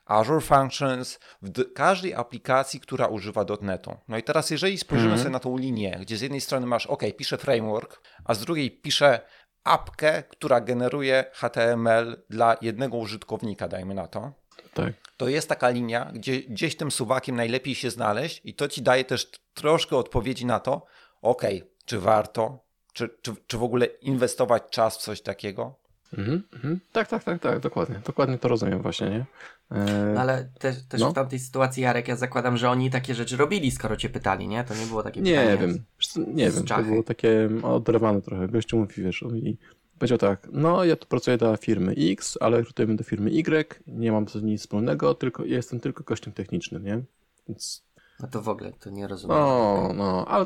Azure 0.05 0.41
Functions, 0.41 1.19
w 1.41 1.73
każdej 1.73 2.13
aplikacji, 2.13 2.79
która 2.79 3.07
używa 3.07 3.45
.NETu. 3.61 3.97
No 4.07 4.17
i 4.17 4.23
teraz 4.23 4.49
jeżeli 4.49 4.77
spojrzymy 4.77 5.09
mm 5.09 5.19
-hmm. 5.19 5.23
sobie 5.23 5.33
na 5.33 5.39
tą 5.39 5.57
linię, 5.57 5.97
gdzie 6.01 6.17
z 6.17 6.21
jednej 6.21 6.41
strony 6.41 6.67
masz, 6.67 6.87
ok, 6.87 7.03
piszę 7.17 7.37
framework, 7.37 8.01
a 8.25 8.33
z 8.33 8.39
drugiej 8.39 8.71
piszę 8.71 9.19
apkę, 9.63 10.23
która 10.23 10.61
generuje 10.61 11.25
HTML 11.33 12.23
dla 12.29 12.57
jednego 12.61 12.97
użytkownika, 12.97 13.67
dajmy 13.67 13.93
na 13.93 14.07
to, 14.07 14.31
tak. 14.73 14.93
To 15.17 15.27
jest 15.27 15.49
taka 15.49 15.69
linia, 15.69 16.11
gdzie 16.13 16.41
gdzieś 16.41 16.77
tym 16.77 16.91
suwakiem 16.91 17.35
najlepiej 17.35 17.75
się 17.75 17.89
znaleźć 17.89 18.41
i 18.43 18.53
to 18.53 18.67
ci 18.67 18.81
daje 18.81 19.05
też 19.05 19.31
troszkę 19.53 19.97
odpowiedzi 19.97 20.45
na 20.45 20.59
to, 20.59 20.85
ok, 21.21 21.41
czy 21.85 21.99
warto, 21.99 22.59
czy, 22.93 23.09
czy, 23.21 23.35
czy 23.47 23.57
w 23.57 23.63
ogóle 23.63 23.85
inwestować 23.85 24.63
czas 24.69 24.97
w 24.97 25.01
coś 25.01 25.21
takiego? 25.21 25.80
Mhm, 26.17 26.43
mhm. 26.53 26.79
Tak, 26.91 27.07
tak, 27.07 27.23
tak, 27.23 27.41
tak, 27.41 27.59
dokładnie. 27.59 28.01
Dokładnie 28.05 28.37
to 28.37 28.47
rozumiem 28.47 28.81
właśnie, 28.81 29.09
nie? 29.09 29.25
Eee, 29.71 30.17
ale 30.17 30.49
też, 30.59 30.75
też 30.89 31.01
no. 31.01 31.11
w 31.11 31.13
tamtej 31.13 31.39
sytuacji, 31.39 31.83
Jarek, 31.83 32.07
ja 32.07 32.15
zakładam, 32.15 32.57
że 32.57 32.69
oni 32.69 32.89
takie 32.89 33.15
rzeczy 33.15 33.37
robili, 33.37 33.71
skoro 33.71 33.97
cię 33.97 34.09
pytali, 34.09 34.47
nie? 34.47 34.63
To 34.63 34.75
nie 34.75 34.85
było 34.85 35.03
takie 35.03 35.21
nie 35.21 35.31
pytanie. 35.31 35.57
Wiem. 35.57 35.83
Z, 35.99 36.17
nie 36.17 36.51
wiem, 36.51 36.65
to 36.65 36.83
było 36.83 37.03
takie 37.03 37.49
oderwane 37.63 38.21
trochę. 38.21 38.47
Gościu 38.47 38.77
mówi, 38.77 39.03
wiesz, 39.03 39.21
mówi, 39.21 39.57
Powiedział 40.01 40.17
tak, 40.17 40.47
no 40.51 40.83
ja 40.83 40.95
tu 40.95 41.07
pracuję 41.07 41.37
dla 41.37 41.57
firmy 41.57 41.95
X, 41.97 42.37
ale 42.41 42.57
rekrutujemy 42.57 42.95
do 42.95 43.03
firmy 43.03 43.31
Y, 43.31 43.81
nie 43.87 44.11
mam 44.11 44.27
z 44.27 44.35
nic 44.35 44.61
wspólnego, 44.61 45.13
tylko 45.13 45.45
jestem 45.45 45.79
tylko 45.79 46.03
kościem 46.03 46.33
technicznym, 46.33 46.83
nie? 46.83 47.01
Więc... 47.47 47.85
No 48.19 48.27
to 48.27 48.41
w 48.41 48.49
ogóle, 48.49 48.73
to 48.73 48.89
nie 48.89 49.07
rozumiem. 49.07 49.37
No, 49.37 49.91
no, 49.95 50.25
ale 50.27 50.45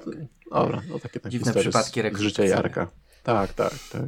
dobra, 0.52 0.82
no 0.90 1.00
takie 1.00 1.20
takie 1.20 1.30
Dziwne 1.30 1.54
przypadki 1.54 2.02
z, 2.02 2.18
z 2.18 2.20
życia 2.20 2.44
Jarka. 2.44 2.88
Tak, 3.24 3.54
tak, 3.54 3.74
tak. 3.92 4.04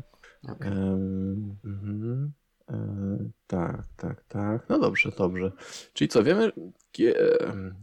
Okay. 0.47 0.69
Um, 0.69 2.33
Yy, 2.69 3.29
tak, 3.47 3.83
tak, 3.97 4.23
tak. 4.23 4.69
No 4.69 4.79
dobrze, 4.79 5.11
dobrze. 5.17 5.51
Czyli 5.93 6.07
co, 6.07 6.23
wiemy, 6.23 6.51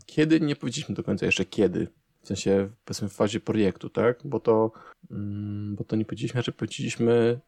kiedy, 0.06 0.40
nie 0.40 0.56
powiedzieliśmy 0.56 0.94
do 0.94 1.02
końca 1.02 1.26
jeszcze 1.26 1.44
kiedy, 1.44 1.88
w 2.22 2.26
sensie 2.26 2.70
powiedzmy 2.84 3.08
w 3.08 3.12
fazie 3.12 3.40
projektu, 3.40 3.90
tak? 3.90 4.20
Bo 4.24 4.40
to, 4.40 4.72
mm, 5.10 5.76
bo 5.76 5.84
to 5.84 5.96
nie 5.96 6.04
powiedzieliśmy, 6.04 6.38
znaczy 6.38 6.52
powiedzieliśmy 6.52 7.40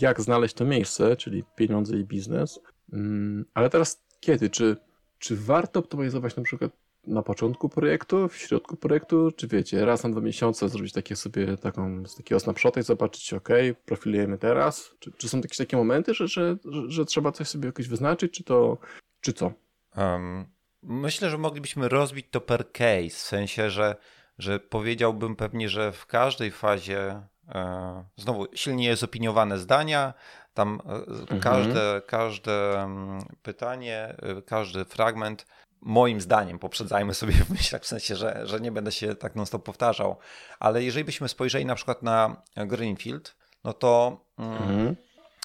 jak 0.00 0.20
znaleźć 0.20 0.54
to 0.54 0.64
miejsce, 0.64 1.16
czyli 1.16 1.44
pieniądze 1.56 1.96
i 1.96 2.04
biznes, 2.04 2.60
mm, 2.92 3.44
ale 3.54 3.70
teraz 3.70 4.04
kiedy? 4.20 4.50
Czy, 4.50 4.76
czy 5.18 5.36
warto 5.36 5.80
optymalizować 5.80 6.36
na 6.36 6.42
przykład 6.42 6.72
na 7.06 7.22
początku 7.22 7.68
projektu, 7.68 8.28
w 8.28 8.36
środku 8.36 8.76
projektu, 8.76 9.32
czy 9.36 9.48
wiecie, 9.48 9.84
raz 9.84 10.04
na 10.04 10.10
dwa 10.10 10.20
miesiące 10.20 10.68
zrobić 10.68 10.92
takie 10.92 11.16
sobie 11.16 11.56
taką, 11.56 12.06
z 12.06 12.16
takiego 12.16 12.40
snapshota 12.40 12.80
i 12.80 12.82
zobaczyć, 12.82 13.32
ok, 13.32 13.48
profilujemy 13.86 14.38
teraz? 14.38 14.90
Czy, 14.98 15.12
czy 15.12 15.28
są 15.28 15.38
jakieś 15.38 15.58
takie 15.58 15.76
momenty, 15.76 16.14
że, 16.14 16.28
że, 16.28 16.56
że, 16.88 17.04
trzeba 17.04 17.32
coś 17.32 17.48
sobie 17.48 17.66
jakoś 17.66 17.88
wyznaczyć, 17.88 18.32
czy 18.32 18.44
to, 18.44 18.78
czy 19.20 19.32
co? 19.32 19.52
Um, 19.96 20.46
myślę, 20.82 21.30
że 21.30 21.38
moglibyśmy 21.38 21.88
rozbić 21.88 22.26
to 22.30 22.40
per 22.40 22.72
case, 22.72 23.08
w 23.08 23.12
sensie, 23.12 23.70
że, 23.70 23.96
że 24.38 24.60
powiedziałbym 24.60 25.36
pewnie, 25.36 25.68
że 25.68 25.92
w 25.92 26.06
każdej 26.06 26.50
fazie 26.50 27.22
e, 27.48 28.04
znowu 28.16 28.46
silnie 28.54 28.86
jest 28.86 29.04
opiniowane 29.04 29.58
zdania, 29.58 30.14
tam 30.54 30.80
e, 30.86 30.94
mhm. 30.94 31.40
każde, 31.40 32.02
każde 32.06 32.82
mm, 32.82 33.20
pytanie, 33.42 34.16
e, 34.22 34.42
każdy 34.42 34.84
fragment 34.84 35.46
moim 35.84 36.20
zdaniem, 36.20 36.58
poprzedzajmy 36.58 37.14
sobie 37.14 37.32
w 37.32 37.50
myślach, 37.50 37.82
w 37.82 37.86
sensie, 37.86 38.16
że, 38.16 38.46
że 38.46 38.60
nie 38.60 38.72
będę 38.72 38.92
się 38.92 39.14
tak 39.14 39.36
non-stop 39.36 39.64
powtarzał, 39.64 40.16
ale 40.58 40.82
jeżeli 40.82 41.04
byśmy 41.04 41.28
spojrzeli 41.28 41.66
na 41.66 41.74
przykład 41.74 42.02
na 42.02 42.42
Greenfield, 42.56 43.36
no 43.64 43.72
to 43.72 44.20
mm, 44.38 44.52
mhm. 44.52 44.96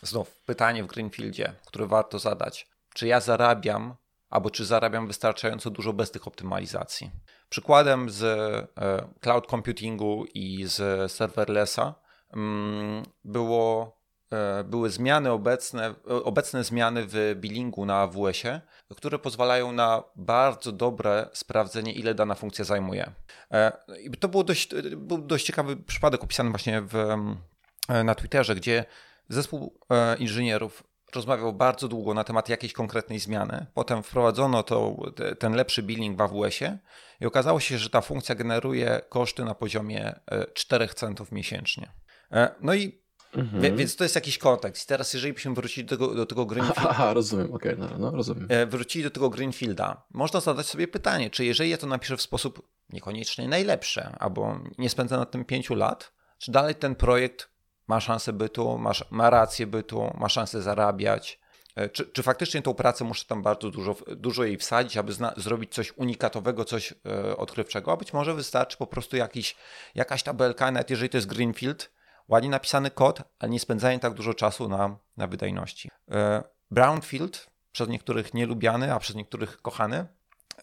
znów 0.04 0.40
pytanie 0.46 0.84
w 0.84 0.88
Greenfieldzie, 0.88 1.54
które 1.66 1.88
warto 1.88 2.20
zadać. 2.20 2.68
Czy 2.94 3.08
ja 3.08 3.20
zarabiam, 3.20 3.96
albo 4.30 4.50
czy 4.50 4.66
zarabiam 4.66 5.08
wystarczająco 5.08 5.70
dużo 5.70 5.94
bez 5.94 6.12
tych 6.12 6.28
optymalizacji? 6.28 7.12
Przykładem 7.50 8.10
z 8.10 8.24
e, 8.24 9.08
cloud 9.20 9.48
computingu 9.48 10.26
i 10.34 10.66
z 10.66 11.12
serverlessa 11.12 11.96
mm, 12.34 13.04
było 13.24 13.99
były 14.66 14.90
zmiany 14.90 15.32
obecne, 15.32 15.96
obecne 16.06 16.64
zmiany 16.64 17.06
w 17.08 17.36
billingu 17.36 17.86
na 17.86 17.98
AWS-ie, 17.98 18.62
które 18.96 19.20
pozwalają 19.20 19.72
na 19.72 20.04
bardzo 20.16 20.72
dobre 20.72 21.30
sprawdzenie, 21.34 21.94
ile 21.94 22.16
dana 22.16 22.36
funkcja 22.36 22.66
zajmuje. 22.66 23.12
E, 23.52 23.72
I 24.04 24.12
to 24.12 24.28
było 24.28 24.44
dość, 24.44 24.70
był 24.98 25.18
dość 25.18 25.46
ciekawy 25.46 25.78
przypadek 25.78 26.24
opisany 26.24 26.50
właśnie 26.50 26.82
w, 26.82 26.96
e, 27.90 28.04
na 28.04 28.16
Twitterze, 28.16 28.56
gdzie 28.56 28.86
zespół 29.30 29.80
inżynierów 30.20 30.84
rozmawiał 31.16 31.54
bardzo 31.54 31.88
długo 31.88 32.14
na 32.14 32.24
temat 32.24 32.50
jakiejś 32.50 32.74
konkretnej 32.74 33.20
zmiany. 33.20 33.66
Potem 33.74 34.04
wprowadzono 34.04 34.64
to, 34.64 34.96
ten 35.40 35.54
lepszy 35.54 35.84
billing 35.84 36.18
w 36.18 36.22
AWS-ie 36.22 36.78
i 37.22 37.26
okazało 37.26 37.60
się, 37.60 37.78
że 37.78 37.90
ta 37.90 38.02
funkcja 38.02 38.36
generuje 38.36 39.02
koszty 39.10 39.46
na 39.46 39.56
poziomie 39.56 40.20
4 40.54 40.88
centów 40.88 41.32
miesięcznie. 41.32 41.92
No 42.62 42.74
i 42.74 42.99
Mhm. 43.34 43.78
Więc 43.78 43.96
to 43.96 44.04
jest 44.04 44.16
jakiś 44.16 44.38
kontekst. 44.38 44.88
Teraz, 44.88 45.14
jeżeli 45.14 45.34
byśmy 45.34 45.54
wrócili 45.54 45.88
do 45.88 45.98
tego, 45.98 46.16
do 46.16 46.26
tego 46.26 46.46
Greenfielda. 46.46 46.90
Aha, 46.90 47.14
rozumiem, 47.14 47.54
okej, 47.54 47.76
okay, 47.76 47.90
no, 47.90 47.98
no, 47.98 48.18
rozumiem. 48.18 48.48
E, 48.50 48.66
wrócili 48.66 49.04
do 49.04 49.10
tego 49.10 49.30
Greenfielda. 49.30 50.04
Można 50.14 50.40
zadać 50.40 50.66
sobie 50.66 50.88
pytanie, 50.88 51.30
czy 51.30 51.46
jeżeli 51.46 51.70
ja 51.70 51.78
to 51.78 51.88
napiszę 51.88 52.18
w 52.18 52.22
sposób 52.22 52.68
niekoniecznie 52.90 53.48
najlepszy, 53.48 54.04
albo 54.20 54.60
nie 54.78 54.90
spędzę 54.90 55.18
nad 55.18 55.32
tym 55.32 55.46
pięciu 55.46 55.76
lat, 55.76 56.12
czy 56.38 56.52
dalej 56.52 56.76
ten 56.76 56.96
projekt 56.96 57.50
ma 57.88 58.00
szansę 58.00 58.34
bytu, 58.34 58.78
ma, 58.78 58.92
ma 59.10 59.30
rację 59.30 59.68
bytu, 59.68 60.12
ma 60.18 60.30
szansę 60.30 60.62
zarabiać, 60.62 61.40
e, 61.76 61.90
czy, 61.90 62.06
czy, 62.06 62.24
faktycznie 62.24 62.62
tą 62.62 62.74
pracę 62.74 63.04
muszę 63.04 63.26
tam 63.26 63.42
bardzo 63.42 63.72
dużo, 63.72 63.96
dużo 64.08 64.44
jej 64.44 64.58
wsadzić, 64.58 64.98
aby 64.98 65.14
zna, 65.14 65.34
zrobić 65.38 65.74
coś 65.74 65.98
unikatowego, 65.98 66.66
coś 66.66 66.94
e, 67.06 67.38
odkrywczego, 67.38 67.92
a 67.92 67.98
być 67.98 68.14
może 68.14 68.34
wystarczy 68.34 68.78
po 68.78 68.88
prostu 68.88 69.18
jakiś, 69.18 69.56
jakaś 69.96 70.24
tabelka, 70.24 70.72
nawet 70.72 70.90
jeżeli 70.90 71.10
to 71.10 71.18
jest 71.18 71.28
Greenfield, 71.28 71.92
ładnie 72.30 72.50
napisany 72.50 72.92
kod, 72.92 73.22
ale 73.40 73.50
nie 73.50 73.60
spędzanie 73.60 74.00
tak 74.00 74.14
dużo 74.14 74.34
czasu 74.34 74.70
na, 74.70 74.98
na 75.18 75.28
wydajności. 75.28 75.90
E, 76.12 76.44
brownfield, 76.72 77.50
przez 77.72 77.88
niektórych 77.88 78.34
nielubiany, 78.34 78.94
a 78.94 79.00
przez 79.00 79.16
niektórych 79.16 79.62
kochany. 79.62 80.06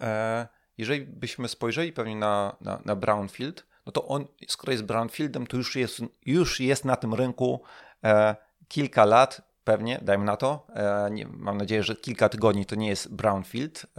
E, 0.01 0.49
jeżeli 0.79 1.07
byśmy 1.07 1.49
spojrzeli 1.49 1.93
pewnie 1.93 2.17
na, 2.17 2.57
na, 2.61 2.81
na 2.85 2.97
Brownfield, 2.97 3.67
no 3.87 3.93
to 3.93 4.07
on, 4.07 4.27
skoro 4.49 4.73
jest 4.73 4.85
Brownfieldem, 4.85 5.47
to 5.47 5.57
już 5.57 5.77
jest, 5.77 6.01
już 6.27 6.61
jest 6.61 6.85
na 6.85 6.97
tym 6.97 7.15
rynku 7.15 7.63
e, 8.05 8.37
kilka 8.69 9.05
lat, 9.05 9.43
pewnie, 9.65 9.99
dajmy 10.03 10.25
na 10.25 10.37
to. 10.37 10.67
Nie, 11.11 11.27
mam 11.27 11.59
nadzieję, 11.59 11.83
że 11.83 11.97
kilka 11.97 12.29
tygodni 12.29 12.67
to 12.67 12.77
nie 12.77 12.89
jest 12.89 13.15
Brownfield. 13.15 13.87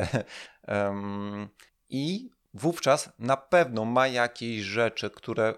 I 1.89 2.29
wówczas 2.53 3.09
na 3.19 3.37
pewno 3.37 3.85
ma 3.85 4.07
jakieś 4.07 4.61
rzeczy, 4.61 5.09
które 5.09 5.53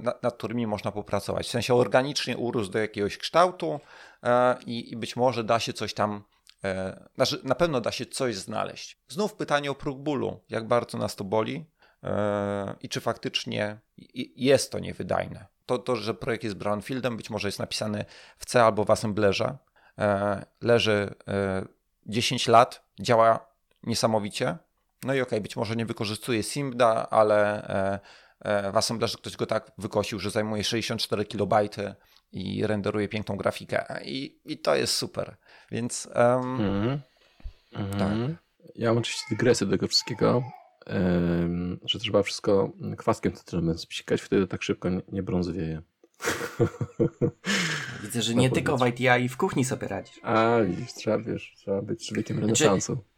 nad, 0.00 0.22
nad, 0.22 0.36
którymi 0.36 0.66
można 0.66 0.92
popracować. 0.92 1.46
W 1.46 1.50
sensie 1.50 1.74
organicznie 1.74 2.36
urósł 2.36 2.70
do 2.70 2.78
jakiegoś 2.78 3.18
kształtu 3.18 3.80
e, 4.22 4.56
i, 4.66 4.92
i 4.92 4.96
być 4.96 5.16
może 5.16 5.44
da 5.44 5.60
się 5.60 5.72
coś 5.72 5.94
tam, 5.94 6.24
e, 6.64 7.08
znaczy 7.14 7.40
na 7.44 7.54
pewno 7.54 7.80
da 7.80 7.92
się 7.92 8.06
coś 8.06 8.36
znaleźć. 8.36 8.98
Znów 9.08 9.34
pytanie 9.34 9.70
o 9.70 9.74
próg 9.74 9.98
bólu. 9.98 10.40
Jak 10.48 10.68
bardzo 10.68 10.98
nas 10.98 11.16
to 11.16 11.24
boli 11.24 11.64
i 12.80 12.88
czy 12.88 13.00
faktycznie 13.00 13.78
jest 14.36 14.72
to 14.72 14.78
niewydajne. 14.78 15.46
To, 15.66 15.78
to, 15.78 15.96
że 15.96 16.14
projekt 16.14 16.44
jest 16.44 16.56
brownfieldem, 16.56 17.16
być 17.16 17.30
może 17.30 17.48
jest 17.48 17.58
napisany 17.58 18.04
w 18.38 18.46
C 18.46 18.64
albo 18.64 18.84
w 18.84 18.90
assemblerze, 18.90 19.56
leży 20.60 21.14
10 22.06 22.48
lat, 22.48 22.84
działa 23.00 23.46
niesamowicie, 23.82 24.58
no 25.02 25.14
i 25.14 25.20
okej, 25.20 25.28
okay, 25.28 25.40
być 25.40 25.56
może 25.56 25.76
nie 25.76 25.86
wykorzystuje 25.86 26.42
SIMDA, 26.42 27.06
ale 27.10 27.68
E, 27.68 27.98
w 28.44 28.76
assemblerze 28.76 29.18
ktoś 29.18 29.36
go 29.36 29.46
tak 29.46 29.72
wykosił, 29.78 30.18
że 30.18 30.30
zajmuje 30.30 30.64
64 30.64 31.24
KB 31.24 31.54
i 32.32 32.66
renderuje 32.66 33.08
piękną 33.08 33.36
grafikę. 33.36 34.00
I, 34.04 34.40
i 34.44 34.58
to 34.58 34.74
jest 34.74 34.94
super. 34.94 35.36
Więc 35.70 36.08
um, 36.14 36.60
mm 36.60 37.00
-hmm. 37.72 37.98
tak. 37.98 38.12
Ja 38.74 38.88
mam 38.88 38.98
oczywiście 38.98 39.24
dygresję 39.30 39.66
do 39.66 39.70
tego 39.70 39.88
wszystkiego, 39.88 40.42
um, 40.86 41.80
że 41.84 41.98
trzeba 41.98 42.22
wszystko 42.22 42.72
kwaskiem 42.96 43.32
cytrynowym 43.32 43.78
spikać, 43.78 44.20
wtedy 44.22 44.46
tak 44.46 44.62
szybko 44.62 44.88
nie, 44.88 45.00
nie 45.12 45.22
brązowieje. 45.22 45.82
Widzę, 48.02 48.22
że 48.22 48.34
nie 48.34 48.50
tylko 48.50 48.76
w 48.76 48.86
ITI 48.86 49.28
w 49.28 49.36
kuchni 49.36 49.64
sobie 49.64 49.88
radzisz. 49.88 50.20
A, 50.22 50.60
widzisz, 50.60 50.94
trzeba, 50.94 51.18
wiesz, 51.18 51.54
trzeba 51.56 51.82
być 51.82 52.06
człowiekiem 52.06 52.36
znaczy, 52.36 52.64
renesansu. 52.64 52.92
Znaczy, 52.92 53.15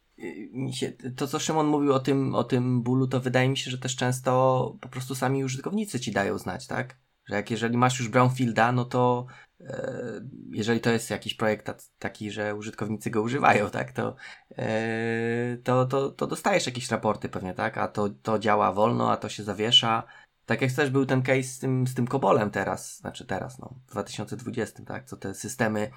to, 1.17 1.27
co 1.27 1.39
Szymon 1.39 1.67
mówił 1.67 1.93
o 1.93 2.01
tym, 2.01 2.35
o 2.35 2.45
tym 2.45 2.83
bólu, 2.83 3.07
to 3.07 3.21
wydaje 3.21 3.49
mi 3.49 3.57
się, 3.57 3.71
że 3.71 3.79
też 3.79 3.97
często 3.97 4.77
po 4.81 4.89
prostu 4.89 5.15
sami 5.15 5.45
użytkownicy 5.45 6.01
ci 6.01 6.13
dają 6.13 6.39
znać, 6.39 6.67
tak? 6.67 6.97
Że 7.29 7.35
jak 7.35 7.51
jeżeli 7.51 7.77
masz 7.77 7.99
już 7.99 8.09
Brownfielda, 8.09 8.73
no 8.73 8.85
to 8.85 9.27
e, 9.61 10.21
jeżeli 10.51 10.81
to 10.81 10.91
jest 10.91 11.11
jakiś 11.11 11.35
projekt 11.35 11.93
taki, 11.99 12.31
że 12.31 12.55
użytkownicy 12.55 13.11
go 13.11 13.23
używają, 13.23 13.71
tak, 13.71 13.93
to, 13.93 14.17
e, 14.57 15.57
to, 15.65 15.87
to, 15.87 16.11
to 16.11 16.27
dostajesz 16.27 16.67
jakieś 16.67 16.91
raporty 16.91 17.29
pewnie, 17.29 17.55
tak? 17.55 17.79
A 17.79 17.89
to, 17.89 18.09
to 18.09 18.39
działa 18.39 18.73
wolno, 18.73 19.13
a 19.13 19.17
to 19.17 19.29
się 19.29 19.45
zawiesza. 19.45 20.03
Tak 20.47 20.63
jak 20.63 20.73
też 20.73 20.91
był 20.91 21.07
ten 21.07 21.23
case 21.23 21.43
z 21.43 21.59
tym, 21.59 21.87
z 21.87 21.95
tym 21.95 22.07
Kobolem 22.07 22.51
teraz, 22.51 22.97
znaczy 22.97 23.27
teraz, 23.27 23.59
no, 23.59 23.75
w 23.87 23.91
2020, 23.91 24.85
tak? 24.85 25.05
Co 25.05 25.17
te 25.17 25.35
systemy 25.35 25.91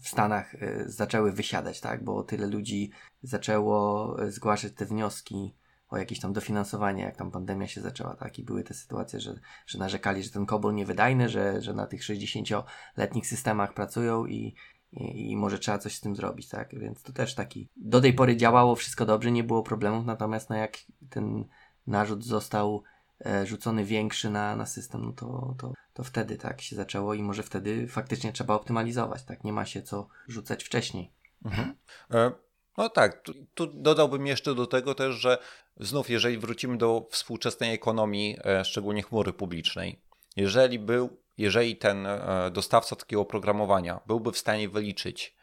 w 0.00 0.08
Stanach 0.08 0.54
y, 0.54 0.84
zaczęły 0.86 1.32
wysiadać, 1.32 1.80
tak? 1.80 2.04
Bo 2.04 2.22
tyle 2.22 2.46
ludzi 2.46 2.90
zaczęło 3.22 4.22
y, 4.22 4.32
zgłaszać 4.32 4.72
te 4.72 4.86
wnioski 4.86 5.54
o 5.88 5.96
jakieś 5.96 6.20
tam 6.20 6.32
dofinansowanie, 6.32 7.02
jak 7.02 7.16
tam 7.16 7.30
pandemia 7.30 7.66
się 7.66 7.80
zaczęła, 7.80 8.14
tak? 8.14 8.38
I 8.38 8.44
były 8.44 8.64
te 8.64 8.74
sytuacje, 8.74 9.20
że, 9.20 9.34
że 9.66 9.78
narzekali, 9.78 10.22
że 10.22 10.30
ten 10.30 10.46
kobol 10.46 10.74
niewydajny, 10.74 11.28
że, 11.28 11.62
że 11.62 11.74
na 11.74 11.86
tych 11.86 12.02
60-letnich 12.02 13.26
systemach 13.26 13.74
pracują 13.74 14.26
i, 14.26 14.54
i, 14.92 15.30
i, 15.30 15.36
może 15.36 15.58
trzeba 15.58 15.78
coś 15.78 15.96
z 15.96 16.00
tym 16.00 16.16
zrobić, 16.16 16.48
tak? 16.48 16.78
Więc 16.78 17.02
to 17.02 17.12
też 17.12 17.34
taki. 17.34 17.68
Do 17.76 18.00
tej 18.00 18.12
pory 18.12 18.36
działało 18.36 18.76
wszystko 18.76 19.06
dobrze, 19.06 19.32
nie 19.32 19.44
było 19.44 19.62
problemów, 19.62 20.06
natomiast 20.06 20.50
no 20.50 20.56
jak 20.56 20.78
ten 21.10 21.44
narzut 21.86 22.24
został 22.24 22.82
e, 23.26 23.46
rzucony 23.46 23.84
większy 23.84 24.30
na, 24.30 24.56
na 24.56 24.66
system, 24.66 25.04
no 25.04 25.12
to, 25.12 25.54
to 25.58 25.72
to 25.96 26.04
wtedy 26.04 26.36
tak 26.36 26.60
się 26.60 26.76
zaczęło 26.76 27.14
i 27.14 27.22
może 27.22 27.42
wtedy 27.42 27.88
faktycznie 27.88 28.32
trzeba 28.32 28.54
optymalizować, 28.54 29.22
tak? 29.24 29.44
Nie 29.44 29.52
ma 29.52 29.66
się 29.66 29.82
co 29.82 30.08
rzucać 30.28 30.64
wcześniej. 30.64 31.12
Mhm. 31.44 31.74
E, 32.10 32.32
no 32.78 32.88
tak, 32.88 33.22
tu, 33.22 33.34
tu, 33.54 33.66
dodałbym 33.66 34.26
jeszcze 34.26 34.54
do 34.54 34.66
tego 34.66 34.94
też, 34.94 35.14
że 35.14 35.38
znów, 35.76 36.10
jeżeli 36.10 36.38
wrócimy 36.38 36.78
do 36.78 37.08
współczesnej 37.10 37.74
ekonomii, 37.74 38.38
e, 38.44 38.64
szczególnie 38.64 39.02
chmury 39.02 39.32
publicznej, 39.32 40.02
jeżeli 40.36 40.78
był, 40.78 41.20
jeżeli 41.38 41.76
ten 41.76 42.06
e, 42.06 42.50
dostawca 42.52 42.96
takiego 42.96 43.22
oprogramowania 43.22 44.00
byłby 44.06 44.32
w 44.32 44.38
stanie 44.38 44.68
wyliczyć 44.68 45.36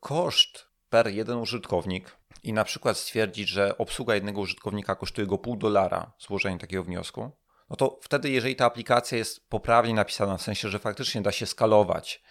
koszt 0.00 0.66
per 0.90 1.08
jeden 1.08 1.38
użytkownik 1.38 2.16
i 2.42 2.52
na 2.52 2.64
przykład 2.64 2.96
stwierdzić, 2.98 3.48
że 3.48 3.78
obsługa 3.78 4.14
jednego 4.14 4.40
użytkownika 4.40 4.94
kosztuje 4.94 5.26
go 5.26 5.38
pół 5.38 5.56
dolara 5.56 6.12
złożenie 6.18 6.58
takiego 6.58 6.84
wniosku, 6.84 7.30
no 7.72 7.76
to 7.76 7.98
wtedy, 8.02 8.30
jeżeli 8.30 8.56
ta 8.56 8.64
aplikacja 8.64 9.18
jest 9.18 9.48
poprawnie 9.48 9.94
napisana, 9.94 10.36
w 10.36 10.42
sensie, 10.42 10.68
że 10.68 10.78
faktycznie 10.78 11.22
da 11.22 11.32
się 11.32 11.46
skalować, 11.46 12.22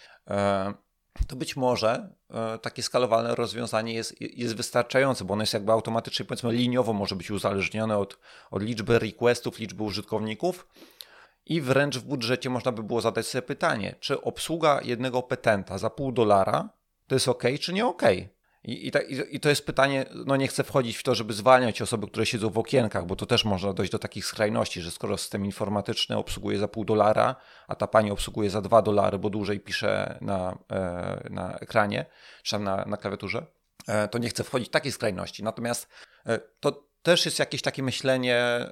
to 1.28 1.36
być 1.36 1.56
może 1.56 2.10
takie 2.62 2.84
skalowalne 2.84 3.36
rozwiązanie 3.36 3.94
jest, 3.94 4.22
jest 4.22 4.56
wystarczające, 4.56 5.26
bo 5.26 5.34
ono 5.34 5.44
jest 5.44 5.54
jakby 5.54 5.72
automatycznie, 5.72 6.26
powiedzmy, 6.26 6.52
liniowo 6.52 6.94
może 6.94 7.16
być 7.16 7.32
uzależnione 7.32 7.98
od, 7.98 8.20
od 8.52 8.64
liczby 8.64 9.00
requestów, 9.00 9.60
liczby 9.60 9.84
użytkowników. 9.84 10.68
I 11.46 11.62
wręcz 11.62 11.98
w 11.98 12.04
budżecie 12.04 12.50
można 12.50 12.72
by 12.72 12.84
było 12.84 13.02
zadać 13.02 13.28
sobie 13.28 13.42
pytanie, 13.42 13.96
czy 14.00 14.22
obsługa 14.22 14.80
jednego 14.84 15.24
petenta 15.24 15.78
za 15.78 15.89
pół 15.89 16.12
dolara 16.12 16.70
to 17.08 17.16
jest 17.16 17.28
ok, 17.28 17.44
czy 17.62 17.74
nie 17.74 17.86
ok? 17.86 18.04
I, 18.64 18.88
i, 18.88 18.91
ta, 18.91 18.99
I, 19.32 19.39
to 19.39 19.49
jest 19.49 19.66
pytanie, 19.66 20.05
no 20.26 20.36
nie 20.36 20.47
chcę 20.47 20.64
wchodzić 20.64 20.97
w 20.97 21.03
to, 21.03 21.16
żeby 21.16 21.34
zwalniać 21.34 21.82
osoby, 21.82 22.07
które 22.07 22.26
siedzą 22.26 22.49
w 22.49 22.57
okienkach, 22.57 23.05
bo 23.05 23.16
to 23.16 23.26
też 23.26 23.45
można 23.45 23.74
dojść 23.74 23.91
do 23.91 23.99
takich 23.99 24.26
skrajności, 24.26 24.82
że 24.82 24.91
skoro 24.91 25.18
system 25.18 25.45
informatyczny 25.45 26.18
obsługuje 26.18 26.57
za 26.57 26.68
pół 26.68 26.86
dolara, 26.86 27.36
a 27.68 27.76
ta 27.76 27.88
pani 27.88 28.12
obsługuje 28.12 28.49
za 28.49 28.62
dwa 28.62 28.82
dolary, 28.82 29.20
bo 29.20 29.30
dłużej 29.30 29.59
pisze 29.59 30.18
na, 30.22 30.57
e, 30.72 31.28
na 31.30 31.57
ekranie, 31.57 32.05
czy 32.43 32.59
na, 32.59 32.86
na 32.86 32.97
klawiaturze, 32.97 33.45
e, 33.88 34.07
to 34.07 34.18
nie 34.18 34.30
chcę 34.30 34.43
wchodzić 34.43 34.68
w 34.68 34.72
takie 34.72 34.91
skrajności. 34.91 35.43
Natomiast 35.43 35.88
e, 36.26 36.39
to 36.59 36.91
też 37.01 37.26
jest 37.26 37.39
jakieś 37.39 37.62
takie 37.62 37.84
myślenie, 37.84 38.70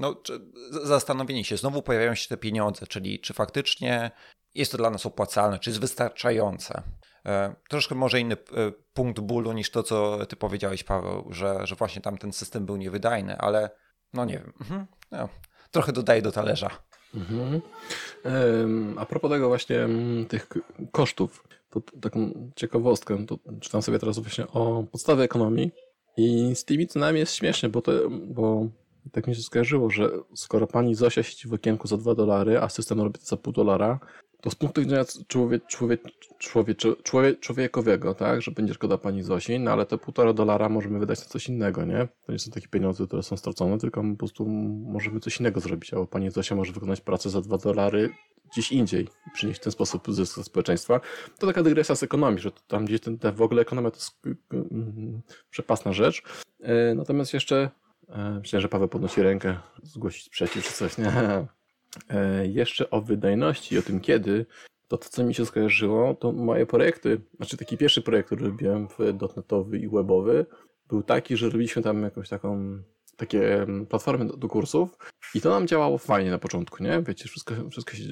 no, 0.00 0.22
zastanowienie 0.70 1.44
się, 1.44 1.56
znowu 1.56 1.82
pojawiają 1.82 2.14
się 2.14 2.28
te 2.28 2.36
pieniądze, 2.36 2.86
czyli 2.86 3.20
czy 3.20 3.34
faktycznie 3.34 4.10
jest 4.54 4.72
to 4.72 4.78
dla 4.78 4.90
nas 4.90 5.06
opłacalne, 5.06 5.58
czy 5.58 5.70
jest 5.70 5.80
wystarczające. 5.80 6.82
E, 7.26 7.54
troszkę 7.68 7.94
może 7.94 8.20
inny 8.20 8.34
e, 8.34 8.72
punkt 8.92 9.20
bólu 9.20 9.52
niż 9.52 9.70
to, 9.70 9.82
co 9.82 10.26
ty 10.26 10.36
powiedziałeś, 10.36 10.84
Paweł, 10.84 11.26
że, 11.30 11.66
że 11.66 11.74
właśnie 11.74 12.02
tam 12.02 12.18
ten 12.18 12.32
system 12.32 12.66
był 12.66 12.76
niewydajny, 12.76 13.38
ale 13.38 13.70
no 14.12 14.24
nie 14.24 14.34
wiem. 14.34 14.52
Mhm. 14.60 14.86
No, 15.10 15.28
trochę 15.70 15.92
dodaję 15.92 16.22
do 16.22 16.32
talerza. 16.32 16.70
Mhm. 17.14 17.60
A 18.98 19.06
propos 19.06 19.30
tego 19.30 19.48
właśnie 19.48 19.88
tych 20.28 20.48
kosztów, 20.92 21.44
to 21.70 21.80
taką 22.00 22.50
ciekawostkę, 22.56 23.26
to 23.26 23.38
czytam 23.60 23.82
sobie 23.82 23.98
teraz 23.98 24.18
właśnie 24.18 24.46
o 24.46 24.84
podstawie 24.92 25.24
ekonomii 25.24 25.70
i 26.16 26.56
z 26.56 26.64
tymi 26.64 26.86
cenami 26.86 27.18
jest 27.18 27.34
śmiesznie, 27.34 27.68
bo, 27.68 27.82
to, 27.82 27.92
bo 28.10 28.66
tak 29.12 29.26
mi 29.26 29.34
się 29.34 29.42
skojarzyło, 29.42 29.90
że 29.90 30.10
skoro 30.34 30.66
pani 30.66 30.94
Zosia 30.94 31.22
siedzi 31.22 31.48
w 31.48 31.52
okienku 31.52 31.88
za 31.88 31.96
2 31.96 32.14
dolary, 32.14 32.58
a 32.58 32.68
system 32.68 33.00
robi 33.00 33.18
to 33.18 33.26
za 33.26 33.36
pół 33.36 33.52
dolara, 33.52 34.00
to 34.40 34.50
z 34.50 34.54
punktu 34.54 34.80
widzenia 34.80 35.04
człowiek, 35.28 35.66
człowiek, 35.66 36.02
człowiek, 36.38 36.78
człowiek, 37.02 37.40
człowiekowego, 37.40 38.14
tak, 38.14 38.42
że 38.42 38.50
będzie 38.50 38.74
szkoda 38.74 38.98
pani 38.98 39.22
Zosi, 39.22 39.60
no 39.60 39.70
ale 39.70 39.86
te 39.86 39.98
półtora 39.98 40.32
dolara 40.32 40.68
możemy 40.68 40.98
wydać 40.98 41.20
na 41.20 41.26
coś 41.26 41.48
innego, 41.48 41.84
nie? 41.84 42.08
To 42.26 42.32
nie 42.32 42.38
są 42.38 42.50
takie 42.50 42.68
pieniądze, 42.68 43.06
które 43.06 43.22
są 43.22 43.36
stracone, 43.36 43.78
tylko 43.78 44.02
po 44.02 44.16
prostu 44.16 44.46
możemy 44.84 45.20
coś 45.20 45.40
innego 45.40 45.60
zrobić, 45.60 45.92
albo 45.92 46.06
pani 46.06 46.30
Zosia 46.30 46.54
może 46.54 46.72
wykonać 46.72 47.00
pracę 47.00 47.30
za 47.30 47.40
dwa 47.40 47.58
dolary 47.58 48.10
gdzieś 48.52 48.72
indziej 48.72 49.04
i 49.04 49.30
przynieść 49.34 49.60
w 49.60 49.62
ten 49.64 49.72
sposób 49.72 50.12
zysk 50.12 50.34
dla 50.34 50.44
społeczeństwa. 50.44 51.00
To 51.38 51.46
taka 51.46 51.62
dygresja 51.62 51.94
z 51.94 52.02
ekonomii, 52.02 52.40
że 52.40 52.50
tam 52.68 52.84
gdzieś 52.84 53.00
ten, 53.00 53.18
w 53.34 53.42
ogóle 53.42 53.62
ekonomia 53.62 53.90
to 53.90 53.96
jest 53.96 54.20
mm, 54.52 55.22
przepasna 55.50 55.92
rzecz. 55.92 56.22
E, 56.60 56.94
natomiast 56.94 57.34
jeszcze 57.34 57.70
e, 58.08 58.38
myślę, 58.40 58.60
że 58.60 58.68
Paweł 58.68 58.88
podnosi 58.88 59.22
rękę, 59.22 59.56
zgłosić 59.82 60.24
sprzeciw 60.24 60.64
czy 60.64 60.72
coś, 60.72 60.98
nie? 60.98 61.12
E, 62.10 62.46
jeszcze 62.46 62.90
o 62.90 63.00
wydajności 63.00 63.78
o 63.78 63.82
tym 63.82 64.00
kiedy, 64.00 64.46
to 64.88 64.98
to, 64.98 65.08
co 65.08 65.24
mi 65.24 65.34
się 65.34 65.46
skojarzyło, 65.46 66.14
to 66.14 66.32
moje 66.32 66.66
projekty, 66.66 67.20
znaczy 67.36 67.56
taki 67.56 67.76
pierwszy 67.76 68.02
projekt, 68.02 68.26
który 68.26 68.46
robiłem 68.46 68.88
w 68.88 69.12
dotnetowy 69.14 69.78
i 69.78 69.88
webowy, 69.88 70.46
był 70.88 71.02
taki, 71.02 71.36
że 71.36 71.50
robiliśmy 71.50 71.82
tam 71.82 72.02
jakąś 72.02 72.28
taką 72.28 72.78
takie 73.16 73.66
platformy 73.88 74.24
do, 74.26 74.36
do, 74.36 74.48
kursów 74.48 74.98
i 75.34 75.40
to 75.40 75.50
nam 75.50 75.66
działało 75.66 75.98
fajnie 75.98 76.30
na 76.30 76.38
początku, 76.38 76.82
nie? 76.82 77.02
Wiecie, 77.02 77.28
wszystko, 77.28 77.54
wszystko 77.70 77.96
się 77.96 78.04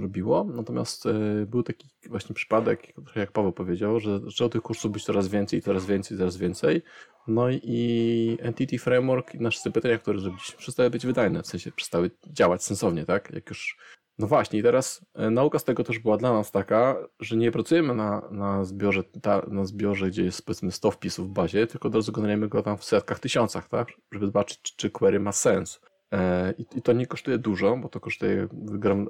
robiło, 0.00 0.44
natomiast 0.44 1.06
y, 1.06 1.46
był 1.46 1.62
taki 1.62 1.88
właśnie 2.08 2.34
przypadek, 2.34 2.92
jak 3.16 3.32
Paweł 3.32 3.52
powiedział, 3.52 4.00
że 4.00 4.20
zaczęło 4.20 4.50
tych 4.50 4.62
kursów 4.62 4.92
być 4.92 5.04
coraz 5.04 5.28
więcej, 5.28 5.62
coraz 5.62 5.86
więcej, 5.86 6.18
coraz 6.18 6.36
więcej. 6.36 6.82
No 7.26 7.50
i 7.50 8.38
Entity 8.40 8.78
Framework 8.78 9.34
nasze 9.34 9.60
zapytania, 9.60 9.98
które 9.98 10.18
zrobiliśmy, 10.18 10.58
przestały 10.58 10.90
być 10.90 11.06
wydajne, 11.06 11.42
w 11.42 11.46
sensie 11.46 11.72
przestały 11.72 12.10
działać 12.26 12.64
sensownie, 12.64 13.04
tak? 13.04 13.30
Jak 13.34 13.48
już 13.48 13.76
no 14.18 14.26
właśnie, 14.26 14.58
i 14.58 14.62
teraz 14.62 15.06
e, 15.14 15.30
nauka 15.30 15.58
z 15.58 15.64
tego 15.64 15.84
też 15.84 15.98
była 15.98 16.16
dla 16.16 16.32
nas 16.32 16.52
taka, 16.52 16.96
że 17.20 17.36
nie 17.36 17.52
pracujemy 17.52 17.94
na, 17.94 18.28
na, 18.30 18.64
zbiorze, 18.64 19.04
ta, 19.04 19.42
na 19.48 19.64
zbiorze, 19.64 20.08
gdzie 20.08 20.24
jest 20.24 20.46
powiedzmy 20.46 20.72
100 20.72 20.90
wpisów 20.90 21.28
w 21.28 21.32
bazie, 21.32 21.66
tylko 21.66 21.90
generujemy 21.90 22.48
go 22.48 22.62
tam 22.62 22.78
w 22.78 22.84
setkach, 22.84 23.18
tysiącach, 23.18 23.68
tak? 23.68 23.88
Żeby 24.12 24.26
zobaczyć, 24.26 24.62
czy, 24.62 24.76
czy 24.76 24.90
query 24.90 25.20
ma 25.20 25.32
sens. 25.32 25.80
E, 26.12 26.54
i, 26.58 26.82
to 26.82 26.92
nie 26.92 27.06
kosztuje 27.06 27.38
dużo, 27.38 27.76
bo 27.76 27.88
to 27.88 28.00
kosztuje, 28.00 28.48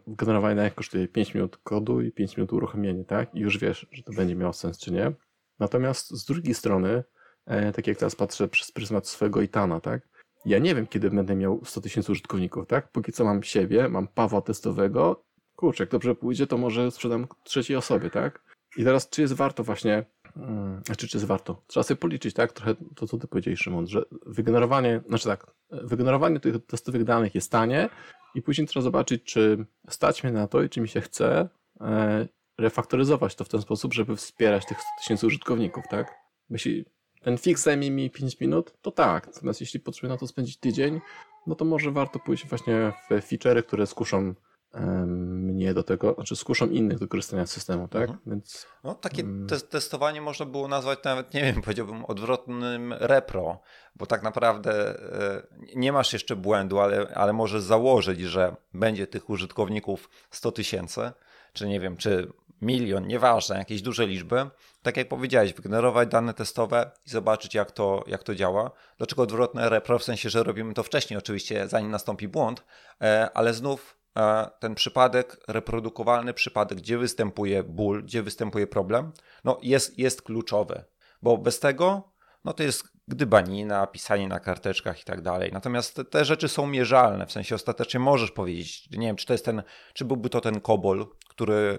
generowanie 0.06 0.56
danych 0.56 0.74
kosztuje 0.74 1.08
5 1.08 1.34
minut 1.34 1.56
kodu 1.56 2.00
i 2.00 2.12
5 2.12 2.36
minut 2.36 2.52
uruchomienia, 2.52 3.04
tak? 3.04 3.34
I 3.34 3.40
już 3.40 3.58
wiesz, 3.58 3.86
że 3.92 4.02
to 4.02 4.12
będzie 4.12 4.36
miało 4.36 4.52
sens, 4.52 4.78
czy 4.78 4.92
nie. 4.92 5.12
Natomiast 5.58 6.10
z 6.10 6.24
drugiej 6.24 6.54
strony, 6.54 7.04
tak 7.46 7.86
jak 7.86 7.98
teraz 7.98 8.16
patrzę 8.16 8.48
przez 8.48 8.72
pryzmat 8.72 9.08
swojego 9.08 9.42
Itana, 9.42 9.80
tak? 9.80 10.08
ja 10.44 10.58
nie 10.58 10.74
wiem, 10.74 10.86
kiedy 10.86 11.10
będę 11.10 11.36
miał 11.36 11.60
100 11.64 11.80
tysięcy 11.80 12.12
użytkowników, 12.12 12.66
tak? 12.66 12.88
Póki 12.88 13.12
co 13.12 13.24
mam 13.24 13.42
siebie, 13.42 13.88
mam 13.88 14.08
Pawła 14.08 14.40
testowego. 14.40 15.24
Kurczę, 15.56 15.82
jak 15.82 15.90
dobrze 15.90 16.14
pójdzie, 16.14 16.46
to 16.46 16.58
może 16.58 16.90
sprzedam 16.90 17.26
trzeciej 17.44 17.76
osobie, 17.76 18.10
tak? 18.10 18.42
I 18.76 18.84
teraz, 18.84 19.08
czy 19.08 19.22
jest 19.22 19.34
warto 19.34 19.64
właśnie, 19.64 20.04
hmm, 20.34 20.82
znaczy, 20.86 21.08
czy 21.08 21.16
jest 21.16 21.26
warto? 21.26 21.62
Trzeba 21.66 21.84
sobie 21.84 21.98
policzyć, 21.98 22.34
tak? 22.34 22.52
Trochę 22.52 22.74
to, 22.94 23.06
co 23.06 23.18
ty 23.18 23.28
powiedziałeś, 23.28 23.60
Szymon, 23.60 23.86
że 23.86 24.04
wygenerowanie, 24.26 25.00
znaczy 25.08 25.24
tak, 25.24 25.46
wygenerowanie 25.70 26.40
tych 26.40 26.66
testowych 26.66 27.04
danych 27.04 27.34
jest 27.34 27.50
tanie 27.50 27.88
i 28.34 28.42
później 28.42 28.66
trzeba 28.66 28.84
zobaczyć, 28.84 29.22
czy 29.24 29.66
stać 29.88 30.24
mnie 30.24 30.32
na 30.32 30.46
to 30.46 30.62
i 30.62 30.68
czy 30.68 30.80
mi 30.80 30.88
się 30.88 31.00
chce 31.00 31.48
e, 31.80 32.28
refaktoryzować 32.58 33.34
to 33.34 33.44
w 33.44 33.48
ten 33.48 33.62
sposób, 33.62 33.94
żeby 33.94 34.16
wspierać 34.16 34.66
tych 34.66 34.80
100 34.80 34.88
tysięcy 34.98 35.26
użytkowników, 35.26 35.84
tak? 35.90 36.14
Jeśli 36.50 36.84
ten 37.24 37.38
fix 37.38 37.62
zajmie 37.62 37.90
mi 37.90 38.10
5 38.10 38.40
minut, 38.40 38.72
to 38.82 38.90
tak. 38.90 39.26
Natomiast 39.26 39.60
jeśli 39.60 39.80
potrzebuję 39.80 40.12
na 40.12 40.18
to 40.18 40.26
spędzić 40.26 40.56
tydzień, 40.56 41.00
no 41.46 41.54
to 41.54 41.64
może 41.64 41.90
warto 41.90 42.18
pójść 42.18 42.46
właśnie 42.46 42.92
w 43.10 43.12
feature'y, 43.12 43.62
które 43.62 43.86
skuszą 43.86 44.34
mnie 44.80 45.74
do 45.74 45.82
tego, 45.82 46.14
znaczy 46.14 46.36
skuszą 46.36 46.68
innych 46.68 46.98
do 46.98 47.08
korzystania 47.08 47.46
z 47.46 47.50
systemu, 47.50 47.88
tak? 47.88 48.02
Mhm. 48.02 48.20
Więc, 48.26 48.66
no, 48.84 48.94
takie 48.94 49.24
te 49.48 49.60
testowanie 49.60 50.20
można 50.20 50.46
było 50.46 50.68
nazwać 50.68 50.98
nawet, 51.04 51.34
nie 51.34 51.42
wiem, 51.42 51.62
powiedziałbym 51.62 52.04
odwrotnym 52.04 52.92
repro, 52.92 53.60
bo 53.96 54.06
tak 54.06 54.22
naprawdę 54.22 54.98
e, 54.98 55.46
nie 55.76 55.92
masz 55.92 56.12
jeszcze 56.12 56.36
błędu, 56.36 56.78
ale, 56.78 57.12
ale 57.14 57.32
możesz 57.32 57.62
założyć, 57.62 58.20
że 58.20 58.56
będzie 58.74 59.06
tych 59.06 59.30
użytkowników 59.30 60.10
100 60.30 60.52
tysięcy, 60.52 61.10
czy 61.52 61.68
nie 61.68 61.80
wiem, 61.80 61.96
czy 61.96 62.32
milion, 62.64 63.06
nieważne, 63.06 63.58
jakieś 63.58 63.82
duże 63.82 64.06
liczby, 64.06 64.46
tak 64.82 64.96
jak 64.96 65.08
powiedziałeś, 65.08 65.52
wygenerować 65.52 66.08
dane 66.08 66.34
testowe 66.34 66.90
i 67.06 67.10
zobaczyć, 67.10 67.54
jak 67.54 67.72
to, 67.72 68.04
jak 68.06 68.22
to 68.22 68.34
działa. 68.34 68.70
Dlaczego 68.98 69.22
odwrotne 69.22 69.68
repro? 69.68 69.98
W 69.98 70.04
sensie, 70.04 70.30
że 70.30 70.42
robimy 70.42 70.74
to 70.74 70.82
wcześniej, 70.82 71.18
oczywiście, 71.18 71.68
zanim 71.68 71.90
nastąpi 71.90 72.28
błąd, 72.28 72.64
e, 73.00 73.30
ale 73.34 73.54
znów 73.54 73.96
e, 74.16 74.50
ten 74.60 74.74
przypadek, 74.74 75.36
reprodukowalny 75.48 76.34
przypadek, 76.34 76.78
gdzie 76.78 76.98
występuje 76.98 77.62
ból, 77.62 78.02
gdzie 78.04 78.22
występuje 78.22 78.66
problem, 78.66 79.12
no 79.44 79.58
jest, 79.62 79.98
jest 79.98 80.22
kluczowy, 80.22 80.84
bo 81.22 81.38
bez 81.38 81.60
tego 81.60 82.14
no 82.44 82.52
to 82.52 82.62
jest 82.62 82.93
gdybanina, 83.08 83.86
pisanie 83.86 84.28
na 84.28 84.40
karteczkach 84.40 85.00
i 85.00 85.04
tak 85.04 85.20
dalej. 85.20 85.50
Natomiast 85.52 85.96
te, 85.96 86.04
te, 86.04 86.24
rzeczy 86.24 86.48
są 86.48 86.66
mierzalne, 86.66 87.26
w 87.26 87.32
sensie 87.32 87.54
ostatecznie 87.54 88.00
możesz 88.00 88.30
powiedzieć, 88.30 88.90
nie 88.90 89.06
wiem, 89.06 89.16
czy 89.16 89.26
to 89.26 89.34
jest 89.34 89.44
ten, 89.44 89.62
czy 89.92 90.04
byłby 90.04 90.30
to 90.30 90.40
ten 90.40 90.60
COBOL, 90.60 91.06
który 91.28 91.54
y, 91.54 91.78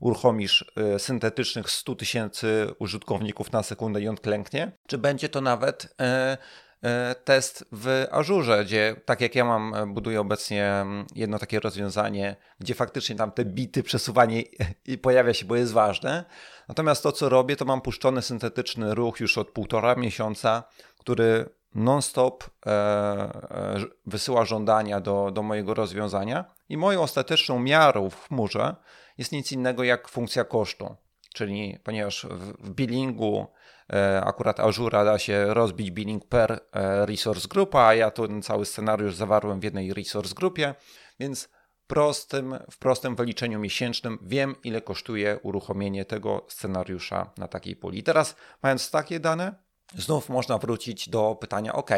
uruchomisz 0.00 0.72
y, 0.94 0.98
syntetycznych 0.98 1.70
100 1.70 1.94
tysięcy 1.94 2.66
użytkowników 2.78 3.52
na 3.52 3.62
sekundę 3.62 4.00
i 4.00 4.08
on 4.08 4.16
klęknie, 4.16 4.72
czy 4.86 4.98
będzie 4.98 5.28
to 5.28 5.40
nawet 5.40 5.84
y, 5.84 5.88
test 7.24 7.64
w 7.72 8.06
Azurze, 8.10 8.64
gdzie 8.64 8.96
tak 9.04 9.20
jak 9.20 9.34
ja 9.34 9.44
mam, 9.44 9.94
buduję 9.94 10.20
obecnie 10.20 10.66
mm, 10.66 11.06
jedno 11.14 11.38
takie 11.38 11.60
rozwiązanie, 11.60 12.36
gdzie 12.60 12.74
faktycznie 12.74 13.16
tam 13.16 13.32
te 13.32 13.44
bity, 13.44 13.82
przesuwanie 13.82 14.42
pojawia 15.02 15.34
się, 15.34 15.46
bo 15.46 15.56
jest 15.56 15.72
ważne. 15.72 16.24
Natomiast 16.68 17.02
to, 17.02 17.12
co 17.12 17.28
robię, 17.28 17.56
to 17.56 17.64
mam 17.64 17.80
puszczony 17.80 18.22
syntetyczny 18.22 18.94
ruch 18.94 19.20
już 19.20 19.38
od 19.38 19.50
półtora 19.50 19.94
miesiąca, 19.94 20.64
który 20.98 21.48
non-stop 21.74 22.44
e, 22.44 22.70
e, 22.70 23.78
wysyła 24.06 24.44
żądania 24.44 25.00
do, 25.00 25.30
do 25.30 25.42
mojego 25.42 25.74
rozwiązania 25.74 26.44
i 26.68 26.76
moją 26.76 27.02
ostateczną 27.02 27.58
miarą 27.58 28.10
w 28.10 28.28
chmurze 28.28 28.76
jest 29.18 29.32
nic 29.32 29.52
innego 29.52 29.84
jak 29.84 30.08
funkcja 30.08 30.44
kosztu. 30.44 30.96
Czyli 31.34 31.78
ponieważ 31.84 32.26
w, 32.30 32.68
w 32.68 32.70
billingu 32.70 33.46
e, 33.46 33.59
akurat 34.24 34.60
Azure 34.60 35.04
da 35.04 35.18
się 35.18 35.54
rozbić 35.54 35.90
billing 35.90 36.24
per 36.24 36.52
e, 36.52 37.06
resource 37.06 37.48
grupa, 37.48 37.80
a 37.80 37.94
ja 37.94 38.10
ten 38.10 38.42
cały 38.42 38.66
scenariusz 38.66 39.14
zawarłem 39.14 39.60
w 39.60 39.64
jednej 39.64 39.94
resource 39.94 40.34
grupie, 40.34 40.74
więc 41.20 41.48
prostym, 41.86 42.58
w 42.70 42.78
prostym 42.78 43.16
wyliczeniu 43.16 43.58
miesięcznym 43.58 44.18
wiem, 44.22 44.56
ile 44.64 44.80
kosztuje 44.80 45.38
uruchomienie 45.42 46.04
tego 46.04 46.46
scenariusza 46.48 47.30
na 47.38 47.48
takiej 47.48 47.76
puli. 47.76 48.02
Teraz, 48.02 48.36
mając 48.62 48.90
takie 48.90 49.20
dane, 49.20 49.54
znów 49.96 50.28
można 50.28 50.58
wrócić 50.58 51.08
do 51.08 51.36
pytania: 51.40 51.72
OK, 51.72 51.90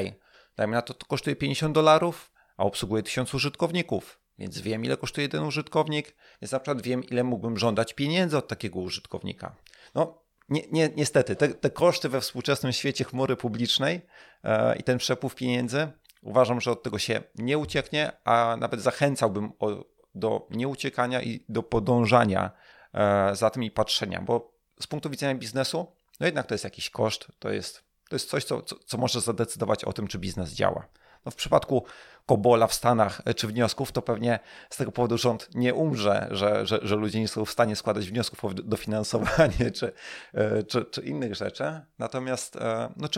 dajmy 0.57 0.75
na 0.75 0.83
to, 0.83 0.95
to 0.95 1.07
kosztuje 1.07 1.37
50 1.37 1.75
dolarów, 1.75 2.33
a 2.57 2.65
obsługuje 2.65 3.03
1000 3.03 3.35
użytkowników. 3.35 4.19
więc 4.39 4.61
wiem, 4.61 4.85
ile 4.85 4.97
kosztuje 4.97 5.25
jeden 5.25 5.45
użytkownik, 5.45 6.17
więc 6.43 6.53
na 6.53 6.61
przykład 6.61 6.83
wiem, 6.83 7.05
ile 7.05 7.25
mógłbym 7.25 7.59
żądać 7.59 7.95
pieniędzy 7.95 8.37
od 8.37 8.49
takiego 8.49 8.81
użytkownika. 8.81 9.57
No, 9.95 10.22
ni 10.49 10.65
ni 10.73 10.81
niestety, 10.97 11.37
te, 11.37 11.49
te, 11.49 11.71
koszty 11.71 12.09
we 12.09 12.21
współczesnym 12.21 12.73
świecie 12.73 13.05
chmury 13.05 13.37
publicznej 13.37 14.01
e, 14.45 14.77
i 14.77 14.83
ten 14.83 14.99
przepływ 14.99 15.35
pieniędzy, 15.35 15.93
uważam, 16.23 16.61
że 16.61 16.71
od 16.71 16.83
tego 16.83 16.99
się 16.99 17.23
nie 17.35 17.59
ucieknie, 17.59 18.13
a 18.25 18.57
nawet 18.61 18.81
zachęcałbym 18.81 19.53
o, 19.59 19.85
do 20.15 20.47
nieuciekania 20.51 21.23
i 21.23 21.45
do 21.49 21.63
podążania 21.63 22.51
e, 22.95 23.37
za 23.37 23.51
tym 23.51 23.63
i 23.63 23.71
patrzenia, 23.71 24.23
bo 24.23 24.53
z 24.81 24.87
punktu 24.87 25.11
widzenia 25.11 25.35
biznesu, 25.35 25.87
no 26.21 26.27
jednak 26.27 26.47
to 26.47 26.55
jest 26.55 26.65
jakiś 26.65 26.91
koszt, 26.91 27.29
to 27.39 27.51
jest, 27.51 27.85
to 28.09 28.17
jest 28.17 28.31
coś, 28.31 28.45
co, 28.45 28.63
co, 28.63 28.77
co 28.87 28.99
może 28.99 29.21
zadecydować 29.21 29.85
o 29.85 29.93
tym, 29.93 30.09
czy 30.09 30.19
biznes 30.19 30.53
działa. 30.53 30.89
No 31.25 31.33
w 31.33 31.35
przypadku 31.35 31.85
Kobola 32.27 32.67
w 32.67 32.75
Stanach 32.75 33.23
e, 33.25 33.35
czy 33.35 33.47
wniosków, 33.47 33.93
to 33.93 34.03
pewnie 34.03 34.39
z 34.71 34.77
tego 34.77 34.93
powodu 34.93 35.19
rząd 35.19 35.55
nie 35.55 35.75
umrze, 35.75 36.29
że, 36.31 36.67
że, 36.67 36.79
że 36.83 36.97
ludzie 36.97 37.21
nie 37.21 37.29
są 37.29 37.45
w 37.45 37.51
stanie 37.51 37.77
składać 37.77 38.11
wniosków 38.11 38.45
o 38.45 38.55
dofinansowanie 38.55 39.71
czy, 39.79 39.93
e, 40.35 40.63
czy, 40.63 40.85
czy 40.85 41.01
innych 41.01 41.35
rzeczy. 41.35 41.81
Natomiast 41.99 42.57
e, 42.57 42.93
no, 42.97 43.09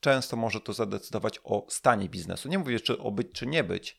często 0.00 0.36
może 0.36 0.60
to 0.60 0.72
zadecydować 0.72 1.40
o 1.44 1.66
stanie 1.68 2.08
biznesu. 2.08 2.48
Nie 2.48 2.58
mówię, 2.58 2.80
czy 2.80 2.98
o 2.98 3.10
być, 3.10 3.32
czy 3.32 3.46
nie 3.46 3.64
być, 3.64 3.98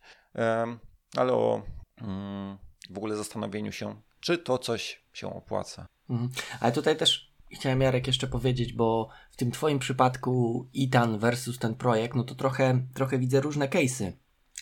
ale 1.18 1.34
o 1.34 1.62
mm, 2.02 2.58
w 2.90 2.98
ogóle 2.98 3.16
zastanowieniu 3.16 3.72
się, 3.72 4.02
czy 4.20 4.38
to 4.38 4.58
coś 4.58 5.02
się 5.14 5.36
opłaca. 5.36 5.88
Mhm. 6.10 6.30
Ale 6.60 6.72
tutaj 6.72 6.98
też 6.98 7.35
chciałem 7.56 7.82
Jarek 7.82 8.08
jeszcze 8.08 8.28
powiedzieć, 8.28 8.74
bo 8.74 9.10
w 9.32 9.38
tym 9.38 9.52
twoim 9.52 9.80
przypadku 9.80 10.68
ITAN 10.74 11.20
versus 11.20 11.60
ten 11.60 11.76
projekt, 11.76 12.16
no 12.16 12.24
to 12.24 12.36
trochę, 12.36 12.80
trochę 12.94 13.20
widzę 13.20 13.42
różne 13.42 13.68
case'y. 13.68 14.12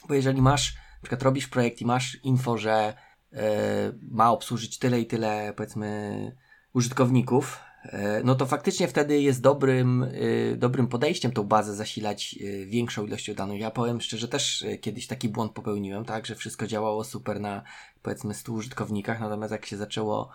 Bo 0.08 0.14
jeżeli 0.14 0.42
masz, 0.42 0.76
na 0.76 1.02
przykład 1.02 1.24
robisz 1.24 1.48
projekt 1.48 1.82
i 1.82 1.86
masz 1.86 2.18
info, 2.24 2.58
że 2.58 2.94
yy, 3.32 3.40
ma 4.12 4.32
obsłużyć 4.32 4.80
tyle 4.80 5.00
i 5.00 5.06
tyle, 5.06 5.54
powiedzmy, 5.56 6.32
użytkowników, 6.74 7.60
e, 7.84 8.22
no 8.24 8.36
to 8.36 8.46
faktycznie 8.46 8.88
wtedy 8.88 9.22
jest 9.22 9.42
dobrym, 9.42 10.04
e, 10.04 10.56
dobrym 10.58 10.88
podejściem 10.88 11.32
tą 11.32 11.44
bazę 11.44 11.76
zasilać 11.76 12.36
większą 12.66 13.06
ilością 13.06 13.34
danych. 13.34 13.60
Ja 13.60 13.72
powiem 13.72 14.02
szczerze, 14.02 14.28
też 14.28 14.66
kiedyś 14.82 15.08
taki 15.08 15.30
błąd 15.30 15.52
popełniłem, 15.52 16.06
tak, 16.06 16.26
że 16.26 16.36
wszystko 16.36 16.68
działało 16.68 17.04
super 17.04 17.40
na 17.40 17.64
powiedzmy 18.02 18.34
100 18.34 18.54
użytkownikach, 18.54 19.20
natomiast 19.20 19.52
jak 19.52 19.66
się 19.66 19.78
zaczęło 19.78 20.30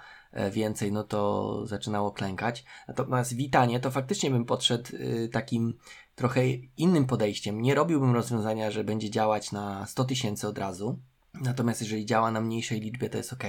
więcej, 0.51 0.93
no 0.93 1.05
to 1.05 1.63
zaczynało 1.67 2.11
klękać. 2.11 2.65
Natomiast 2.89 3.37
witanie 3.37 3.81
to 3.81 3.91
faktycznie 3.91 4.31
bym 4.31 4.45
podszedł 4.45 4.97
y, 4.97 5.29
takim 5.33 5.75
trochę 6.15 6.41
innym 6.77 7.07
podejściem. 7.07 7.63
Nie 7.63 7.75
robiłbym 7.75 8.15
rozwiązania, 8.15 8.71
że 8.71 8.85
będzie 8.85 9.11
działać 9.11 9.53
na 9.53 9.87
100 9.87 10.05
tysięcy 10.05 10.49
od 10.49 10.59
razu. 10.59 10.99
Natomiast 11.35 11.81
jeżeli 11.81 12.07
działa 12.07 12.31
na 12.31 12.41
mniejszej 12.41 12.81
liczbie, 12.81 13.11
to 13.11 13.19
jest 13.19 13.33
ok. 13.33 13.45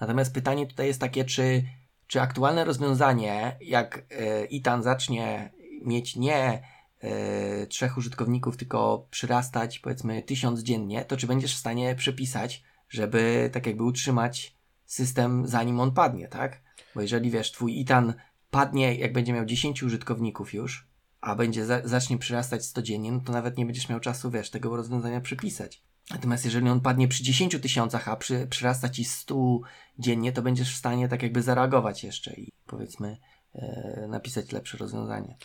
Natomiast 0.00 0.34
pytanie 0.34 0.66
tutaj 0.66 0.86
jest 0.86 1.00
takie, 1.00 1.24
czy, 1.24 1.64
czy 2.06 2.20
aktualne 2.20 2.64
rozwiązanie, 2.64 3.56
jak 3.60 4.04
e, 4.10 4.44
ITAN 4.44 4.82
zacznie 4.82 5.52
mieć 5.84 6.16
nie 6.16 6.62
e, 7.00 7.66
trzech 7.66 7.96
użytkowników, 7.96 8.56
tylko 8.56 9.06
przyrastać 9.10 9.78
powiedzmy 9.78 10.22
tysiąc 10.22 10.60
dziennie, 10.60 11.04
to 11.04 11.16
czy 11.16 11.26
będziesz 11.26 11.54
w 11.54 11.58
stanie 11.58 11.94
przepisać, 11.94 12.64
żeby 12.88 13.50
tak 13.52 13.66
jakby 13.66 13.82
utrzymać 13.84 14.55
system 14.86 15.46
zanim 15.46 15.80
on 15.80 15.92
padnie, 15.92 16.28
tak? 16.28 16.62
Bo 16.94 17.00
jeżeli 17.00 17.30
wiesz, 17.30 17.52
twój 17.52 17.80
ITAN 17.80 18.14
padnie, 18.50 18.94
jak 18.94 19.12
będzie 19.12 19.32
miał 19.32 19.44
10 19.44 19.82
użytkowników 19.82 20.54
już, 20.54 20.88
a 21.20 21.34
będzie 21.34 21.66
za 21.66 21.88
zacznie 21.88 22.18
przyrastać 22.18 22.64
100 22.64 22.82
dziennie, 22.82 23.12
no 23.12 23.20
to 23.20 23.32
nawet 23.32 23.58
nie 23.58 23.66
będziesz 23.66 23.88
miał 23.88 24.00
czasu, 24.00 24.30
wiesz, 24.30 24.50
tego 24.50 24.76
rozwiązania 24.76 25.20
przypisać. 25.20 25.82
Natomiast 26.10 26.44
jeżeli 26.44 26.68
on 26.68 26.80
padnie 26.80 27.08
przy 27.08 27.22
10 27.22 27.60
tysiącach, 27.60 28.08
a 28.08 28.16
przy, 28.16 28.46
przyrasta 28.46 28.88
ci 28.88 29.04
100 29.04 29.60
dziennie, 29.98 30.32
to 30.32 30.42
będziesz 30.42 30.74
w 30.74 30.78
stanie 30.78 31.08
tak 31.08 31.22
jakby 31.22 31.42
zareagować 31.42 32.04
jeszcze 32.04 32.34
i 32.34 32.52
powiedzmy 32.66 33.18
e, 33.54 34.06
napisać 34.08 34.52
lepsze 34.52 34.78
rozwiązanie. 34.78 35.36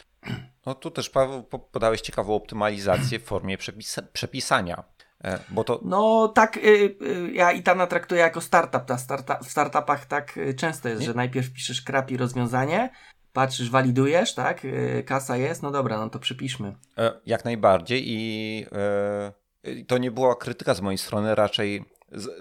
No 0.65 0.75
tu 0.75 0.91
też 0.91 1.09
Paweł 1.09 1.43
podałeś 1.43 2.01
ciekawą 2.01 2.35
optymalizację 2.35 3.19
w 3.19 3.23
formie 3.23 3.57
przepis 3.57 3.99
przepisania. 4.13 4.83
E, 5.23 5.39
bo 5.49 5.63
to... 5.63 5.79
No 5.83 6.27
tak, 6.27 6.57
y, 6.57 6.61
y, 7.01 7.31
ja 7.33 7.51
Itana 7.51 7.87
traktuję 7.87 8.21
jako 8.21 8.41
startup. 8.41 8.85
Ta 8.85 8.97
startup 8.97 9.47
w 9.47 9.51
startupach 9.51 10.05
tak 10.05 10.37
y, 10.37 10.53
często 10.53 10.89
jest, 10.89 11.01
Nie? 11.01 11.07
że 11.07 11.13
najpierw 11.13 11.53
piszesz 11.53 11.81
krapi 11.81 12.17
rozwiązanie, 12.17 12.89
patrzysz, 13.33 13.69
walidujesz, 13.69 14.33
tak, 14.33 14.61
kasa 15.05 15.37
jest, 15.37 15.63
no 15.63 15.71
dobra, 15.71 15.97
no 15.97 16.09
to 16.09 16.19
przypiszmy. 16.19 16.75
E, 16.97 17.11
jak 17.25 17.45
najbardziej 17.45 18.03
i 18.05 18.65
e, 18.71 19.83
to 19.87 19.97
nie 19.97 20.11
była 20.11 20.35
krytyka 20.35 20.73
z 20.73 20.81
mojej 20.81 20.97
strony, 20.97 21.35
raczej 21.35 21.85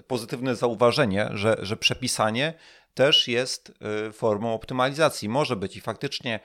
pozytywne 0.06 0.56
zauważenie, 0.56 1.28
że, 1.32 1.56
że 1.62 1.76
przepisanie 1.76 2.54
też 2.94 3.28
jest 3.28 3.72
formą 4.12 4.54
optymalizacji. 4.54 5.28
Może 5.28 5.56
być 5.56 5.76
i 5.76 5.80
faktycznie 5.80 6.40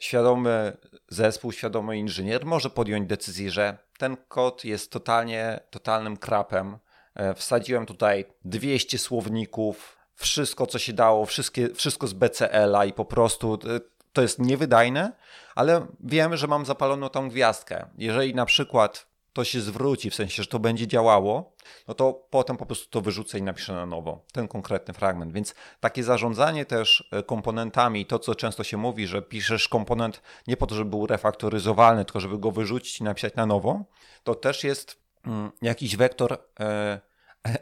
świadomy 0.00 0.76
zespół, 1.08 1.52
świadomy 1.52 1.98
inżynier 1.98 2.46
może 2.46 2.70
podjąć 2.70 3.08
decyzję, 3.08 3.50
że 3.50 3.78
ten 3.98 4.16
kod 4.28 4.64
jest 4.64 4.92
totalnie, 4.92 5.60
totalnym 5.70 6.16
krapem. 6.16 6.78
E, 7.14 7.34
wsadziłem 7.34 7.86
tutaj 7.86 8.24
200 8.44 8.98
słowników, 8.98 9.96
wszystko 10.14 10.66
co 10.66 10.78
się 10.78 10.92
dało, 10.92 11.26
wszystkie, 11.26 11.74
wszystko 11.74 12.06
z 12.06 12.12
BCL-a 12.12 12.84
i 12.84 12.92
po 12.92 13.04
prostu 13.04 13.54
e, 13.54 13.80
to 14.12 14.22
jest 14.22 14.38
niewydajne, 14.38 15.12
ale 15.54 15.86
wiem, 16.00 16.36
że 16.36 16.46
mam 16.46 16.66
zapaloną 16.66 17.08
tą 17.08 17.28
gwiazdkę. 17.28 17.86
Jeżeli 17.98 18.34
na 18.34 18.46
przykład 18.46 19.06
to 19.36 19.44
się 19.44 19.60
zwróci, 19.60 20.10
w 20.10 20.14
sensie, 20.14 20.42
że 20.42 20.48
to 20.48 20.58
będzie 20.58 20.86
działało, 20.86 21.52
no 21.88 21.94
to 21.94 22.26
potem 22.30 22.56
po 22.56 22.66
prostu 22.66 22.90
to 22.90 23.00
wyrzucę 23.00 23.38
i 23.38 23.42
napiszę 23.42 23.72
na 23.72 23.86
nowo, 23.86 24.24
ten 24.32 24.48
konkretny 24.48 24.94
fragment. 24.94 25.32
Więc 25.32 25.54
takie 25.80 26.02
zarządzanie 26.02 26.64
też 26.64 27.08
e, 27.12 27.22
komponentami, 27.22 28.06
to 28.06 28.18
co 28.18 28.34
często 28.34 28.64
się 28.64 28.76
mówi, 28.76 29.06
że 29.06 29.22
piszesz 29.22 29.68
komponent 29.68 30.22
nie 30.46 30.56
po 30.56 30.66
to, 30.66 30.74
żeby 30.74 30.90
był 30.90 31.06
refaktoryzowalny, 31.06 32.04
tylko 32.04 32.20
żeby 32.20 32.38
go 32.38 32.50
wyrzucić 32.50 33.00
i 33.00 33.04
napisać 33.04 33.34
na 33.34 33.46
nowo, 33.46 33.84
to 34.24 34.34
też 34.34 34.64
jest 34.64 35.02
mm, 35.26 35.50
jakiś 35.62 35.96
wektor 35.96 36.38
e, 36.60 37.00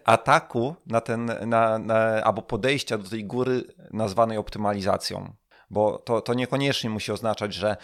ataku 0.05 0.75
na 0.87 1.01
ten, 1.01 1.33
na, 1.47 1.79
na, 1.79 1.97
albo 2.25 2.43
podejścia 2.43 2.99
do 2.99 3.11
tej 3.11 3.25
góry 3.25 3.65
nazwanej 3.93 4.39
optymalizacją. 4.39 5.35
Bo 5.71 5.99
to, 5.99 6.21
to 6.21 6.35
niekoniecznie 6.35 6.91
musi 6.91 7.13
oznaczać, 7.13 7.55
że 7.55 7.77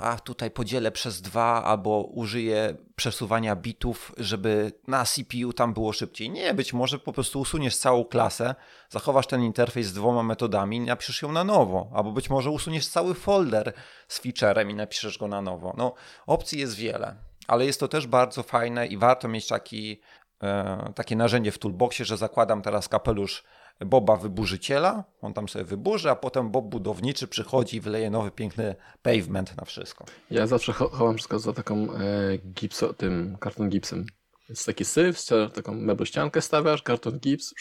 a 0.00 0.18
tutaj 0.18 0.50
podzielę 0.50 0.92
przez 0.92 1.20
dwa 1.20 1.64
albo 1.64 2.02
użyję 2.02 2.76
przesuwania 2.96 3.56
bitów, 3.56 4.12
żeby 4.16 4.72
na 4.86 5.04
CPU 5.04 5.52
tam 5.52 5.74
było 5.74 5.92
szybciej. 5.92 6.30
Nie, 6.30 6.54
być 6.54 6.72
może 6.72 6.98
po 6.98 7.12
prostu 7.12 7.40
usuniesz 7.40 7.76
całą 7.76 8.04
klasę, 8.04 8.54
zachowasz 8.90 9.26
ten 9.26 9.42
interfejs 9.42 9.86
z 9.86 9.92
dwoma 9.92 10.22
metodami 10.22 10.76
i 10.76 10.80
napiszesz 10.80 11.22
ją 11.22 11.32
na 11.32 11.44
nowo, 11.44 11.90
albo 11.94 12.12
być 12.12 12.30
może 12.30 12.50
usuniesz 12.50 12.88
cały 12.88 13.14
folder 13.14 13.72
z 14.08 14.18
featurem 14.18 14.70
i 14.70 14.74
napiszesz 14.74 15.18
go 15.18 15.28
na 15.28 15.42
nowo. 15.42 15.74
No, 15.76 15.94
opcji 16.26 16.58
jest 16.60 16.76
wiele, 16.76 17.16
ale 17.46 17.66
jest 17.66 17.80
to 17.80 17.88
też 17.88 18.06
bardzo 18.06 18.42
fajne 18.42 18.86
i 18.86 18.96
warto 18.96 19.28
mieć 19.28 19.46
taki, 19.46 20.00
e, 20.42 20.92
takie 20.94 21.16
narzędzie 21.16 21.52
w 21.52 21.58
toolboxie, 21.58 22.04
że 22.04 22.16
zakładam 22.16 22.62
teraz 22.62 22.88
kapelusz 22.88 23.44
Boba 23.80 24.16
wyburzyciela, 24.16 25.04
on 25.20 25.34
tam 25.34 25.48
sobie 25.48 25.64
wyburzy, 25.64 26.10
a 26.10 26.16
potem 26.16 26.50
Bob 26.50 26.64
budowniczy 26.64 27.28
przychodzi 27.28 27.76
i 27.76 27.80
wyleje 27.80 28.10
nowy 28.10 28.30
piękny 28.30 28.74
pavement 29.02 29.56
na 29.56 29.64
wszystko. 29.64 30.04
Ja 30.30 30.46
zawsze 30.46 30.72
chowam 30.72 31.14
wszystko 31.14 31.38
za 31.38 31.52
taką 31.52 31.92
e, 31.92 32.38
gipso, 32.38 32.92
tym 32.92 33.36
karton 33.40 33.68
gipsem. 33.68 34.06
Jest 34.48 34.66
taki 34.66 34.84
syf, 34.84 35.26
taką 35.54 35.74
meblościankę 35.74 36.40
stawiasz, 36.40 36.82
karton 36.82 37.18
gips, 37.18 37.54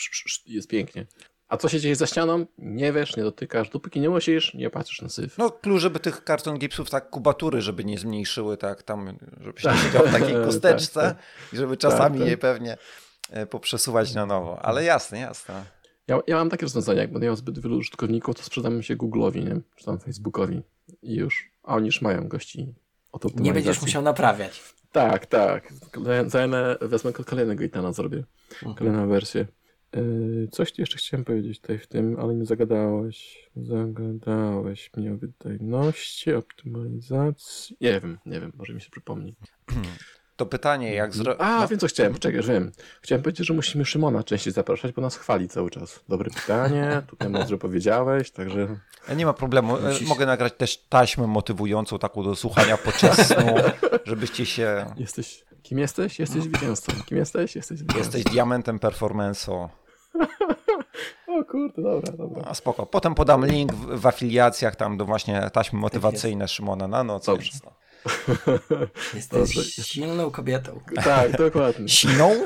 jest 0.45 0.67
pięknie. 0.67 1.05
A 1.47 1.57
co 1.57 1.69
się 1.69 1.79
dzieje 1.79 1.95
za 1.95 2.07
ścianą? 2.07 2.45
Nie 2.57 2.93
wiesz, 2.93 3.17
nie 3.17 3.23
dotykasz. 3.23 3.69
Dopóki 3.69 3.99
nie 3.99 4.09
musisz, 4.09 4.53
nie 4.53 4.69
patrzysz 4.69 5.01
na 5.01 5.09
syf. 5.09 5.37
No 5.37 5.51
klucz, 5.51 5.81
żeby 5.81 5.99
tych 5.99 6.23
karton 6.23 6.59
gipsów 6.59 6.89
tak 6.89 7.09
kubatury, 7.09 7.61
żeby 7.61 7.83
nie 7.85 7.97
zmniejszyły, 7.97 8.57
tak 8.57 8.83
tam, 8.83 9.17
żebyś 9.41 9.63
nie 9.63 9.77
siedział 9.77 10.07
w 10.07 10.11
takiej 10.19 10.33
tak, 10.33 10.45
kosteczce 10.45 11.01
tak, 11.01 11.17
i 11.53 11.57
żeby 11.57 11.77
czasami 11.77 12.19
tak, 12.19 12.27
je 12.27 12.37
pewnie 12.37 12.77
e, 13.29 13.45
poprzesuwać 13.45 14.13
na 14.13 14.25
nowo. 14.25 14.59
Ale 14.61 14.83
jasne, 14.83 15.19
jasne. 15.19 15.65
Ja, 16.07 16.19
ja 16.27 16.35
mam 16.35 16.49
takie 16.49 16.65
rozwiązania, 16.65 17.01
jak 17.01 17.11
będę 17.11 17.27
miał 17.27 17.35
zbyt 17.35 17.59
wielu 17.59 17.77
użytkowników, 17.77 18.35
to 18.35 18.43
sprzedam 18.43 18.83
się 18.83 18.95
Google'owi, 18.95 19.43
nie? 19.43 19.61
czy 19.75 19.85
tam 19.85 19.99
Facebookowi 19.99 20.61
i 21.01 21.15
już. 21.15 21.51
A 21.63 21.75
oni 21.75 21.85
już 21.85 22.01
mają 22.01 22.27
gości 22.27 22.73
od 23.11 23.39
Nie 23.39 23.53
będziesz 23.53 23.81
musiał 23.81 24.01
naprawiać. 24.01 24.73
Tak, 24.91 25.25
tak. 25.25 25.73
Zajmę, 26.27 26.75
wezmę 26.81 27.13
kolejnego 27.13 27.63
Itana, 27.63 27.93
zrobię. 27.93 28.23
Mhm. 28.53 28.75
Kolejną 28.75 29.07
wersję. 29.07 29.47
Yy, 29.95 30.47
coś 30.51 30.79
jeszcze 30.79 30.97
chciałem 30.97 31.25
powiedzieć 31.25 31.59
tutaj 31.61 31.79
w 31.79 31.87
tym, 31.87 32.19
ale 32.19 32.35
mi 32.35 32.45
zagadałeś. 32.45 33.49
Zagadałeś 33.55 34.91
mnie 34.97 35.13
o 35.13 35.17
wydajności, 35.17 36.33
optymalizacji. 36.33 37.77
Nie 37.81 37.99
wiem, 38.01 38.17
nie 38.25 38.39
wiem, 38.41 38.51
może 38.55 38.73
mi 38.73 38.81
się 38.81 38.89
przypomni. 38.89 39.35
To 40.35 40.45
pytanie, 40.45 40.93
jak 40.93 41.13
zrobić. 41.13 41.41
A, 41.41 41.59
no. 41.59 41.67
wiem 41.67 41.79
co 41.79 41.87
chciałem, 41.87 42.13
poczekaj, 42.13 42.41
wiem. 42.41 42.71
Chciałem 43.01 43.21
powiedzieć, 43.21 43.47
że 43.47 43.53
musimy 43.53 43.85
Szymona 43.85 44.23
częściej 44.23 44.53
zapraszać, 44.53 44.91
bo 44.91 45.01
nas 45.01 45.17
chwali 45.17 45.47
cały 45.47 45.69
czas. 45.69 45.99
Dobre 46.09 46.29
pytanie, 46.29 47.01
tutaj 47.07 47.29
mądrze 47.29 47.57
powiedziałeś, 47.57 48.31
także... 48.31 48.79
Nie 49.15 49.25
ma 49.25 49.33
problemu. 49.33 49.77
Musisz... 49.81 50.07
Mogę 50.07 50.25
nagrać 50.25 50.53
też 50.53 50.77
taśmę 50.77 51.27
motywującą 51.27 51.99
taką 51.99 52.23
do 52.23 52.35
słuchania 52.35 52.77
podczas 52.77 53.27
snu, 53.27 53.55
żebyście 54.05 54.45
się... 54.45 54.85
Jesteś 54.97 55.43
Kim 55.63 55.79
jesteś? 55.79 56.19
Jesteś 56.19 56.43
zwycięzcą. 56.43 56.93
Kim 57.05 57.17
jesteś? 57.17 57.55
Jesteś 57.55 57.77
zwycięzcą. 57.77 58.17
Jesteś 58.17 58.33
diamentem 58.33 58.79
performance'u. 58.79 59.67
O 61.27 61.43
kurde, 61.43 61.81
dobra, 61.81 62.11
dobra. 62.11 62.43
A 62.45 62.53
spoko. 62.53 62.85
Potem 62.85 63.15
podam 63.15 63.45
link 63.45 63.73
w, 63.73 63.99
w 63.99 64.07
afiliacjach 64.07 64.75
tam 64.75 64.97
do 64.97 65.05
właśnie 65.05 65.49
taśmy 65.53 65.79
motywacyjne 65.79 66.47
Szymona 66.47 66.87
na 66.87 67.03
noc. 67.03 67.25
Dobrze. 67.25 67.51
więc 67.51 67.63
no. 67.63 67.71
Jesteś 69.13 69.55
Dobrze. 69.55 69.63
silną 69.63 70.31
kobietą. 70.31 70.79
Tak, 71.03 71.37
dokładnie. 71.37 71.89
Siną? 71.99 72.31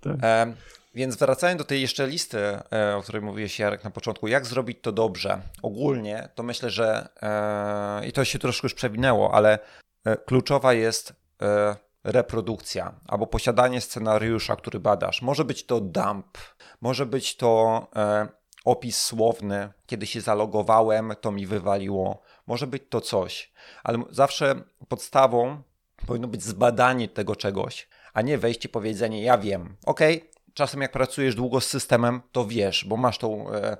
Tak. 0.00 0.16
E, 0.22 0.54
więc 0.94 1.16
wracając 1.16 1.58
do 1.58 1.64
tej 1.64 1.82
jeszcze 1.82 2.06
listy, 2.06 2.38
e, 2.72 2.96
o 2.96 3.02
której 3.02 3.22
mówiłeś 3.22 3.58
Jarek 3.58 3.84
na 3.84 3.90
początku, 3.90 4.28
jak 4.28 4.46
zrobić 4.46 4.78
to 4.82 4.92
dobrze? 4.92 5.40
Ogólnie 5.62 6.28
to 6.34 6.42
myślę, 6.42 6.70
że 6.70 7.08
e, 7.22 8.06
i 8.06 8.12
to 8.12 8.24
się 8.24 8.38
troszkę 8.38 8.64
już 8.64 8.74
przewinęło, 8.74 9.34
ale 9.34 9.58
e, 10.04 10.16
kluczowa 10.16 10.72
jest 10.72 11.12
e, 11.42 11.76
reprodukcja 12.04 12.94
albo 13.08 13.26
posiadanie 13.26 13.80
scenariusza, 13.80 14.56
który 14.56 14.80
badasz. 14.80 15.22
Może 15.22 15.44
być 15.44 15.66
to 15.66 15.80
dump, 15.80 16.38
może 16.80 17.06
być 17.06 17.36
to 17.36 17.86
e, 17.96 18.28
opis 18.64 18.98
słowny. 18.98 19.72
Kiedy 19.86 20.06
się 20.06 20.20
zalogowałem, 20.20 21.12
to 21.20 21.32
mi 21.32 21.46
wywaliło. 21.46 22.22
Może 22.52 22.66
być 22.66 22.82
to 22.88 23.00
coś, 23.00 23.52
ale 23.84 24.02
zawsze 24.10 24.54
podstawą 24.88 25.62
powinno 26.06 26.28
być 26.28 26.42
zbadanie 26.42 27.08
tego 27.08 27.36
czegoś, 27.36 27.88
a 28.12 28.22
nie 28.22 28.38
wejście 28.38 28.68
i 28.68 28.72
powiedzenie, 28.72 29.22
ja 29.22 29.38
wiem. 29.38 29.76
Okej, 29.86 30.30
czasem 30.54 30.82
jak 30.82 30.92
pracujesz 30.92 31.34
długo 31.34 31.60
z 31.60 31.66
systemem, 31.66 32.20
to 32.32 32.46
wiesz, 32.46 32.84
bo 32.84 32.96
masz 32.96 33.18
tą 33.18 33.50
e, 33.50 33.76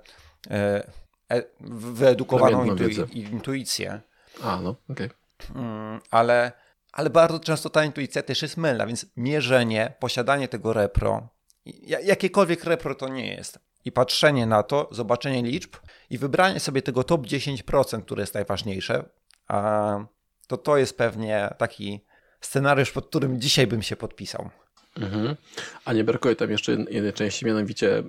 e, 0.50 0.86
e, 1.28 1.42
wyedukowaną 1.60 2.76
wiedzę. 2.76 3.02
intuicję. 3.12 4.00
A, 4.42 4.60
no, 4.60 4.76
okej. 4.90 5.10
Mm, 5.54 6.00
ale, 6.10 6.52
ale 6.92 7.10
bardzo 7.10 7.40
często 7.40 7.70
ta 7.70 7.84
intuicja 7.84 8.22
też 8.22 8.42
jest 8.42 8.56
mylna, 8.56 8.86
więc 8.86 9.06
mierzenie, 9.16 9.94
posiadanie 9.98 10.48
tego 10.48 10.72
repro, 10.72 11.28
ja- 11.64 12.00
jakiekolwiek 12.00 12.64
repro 12.64 12.94
to 12.94 13.08
nie 13.08 13.34
jest, 13.34 13.58
i 13.84 13.92
patrzenie 13.92 14.46
na 14.46 14.62
to, 14.62 14.88
zobaczenie 14.90 15.42
liczb 15.42 15.76
i 16.10 16.18
wybranie 16.18 16.60
sobie 16.60 16.82
tego 16.82 17.04
top 17.04 17.26
10%, 17.26 18.02
które 18.02 18.22
jest 18.22 18.34
najważniejsze, 18.34 19.04
to 20.46 20.56
to 20.56 20.76
jest 20.76 20.98
pewnie 20.98 21.54
taki 21.58 22.00
scenariusz, 22.40 22.92
pod 22.92 23.06
którym 23.06 23.40
dzisiaj 23.40 23.66
bym 23.66 23.82
się 23.82 23.96
podpisał. 23.96 24.50
Mhm. 24.96 25.36
A 25.84 25.92
nie 25.92 26.04
brakuje 26.04 26.36
tam 26.36 26.50
jeszcze 26.50 26.72
jednej 26.72 27.12
części, 27.12 27.46
mianowicie 27.46 28.02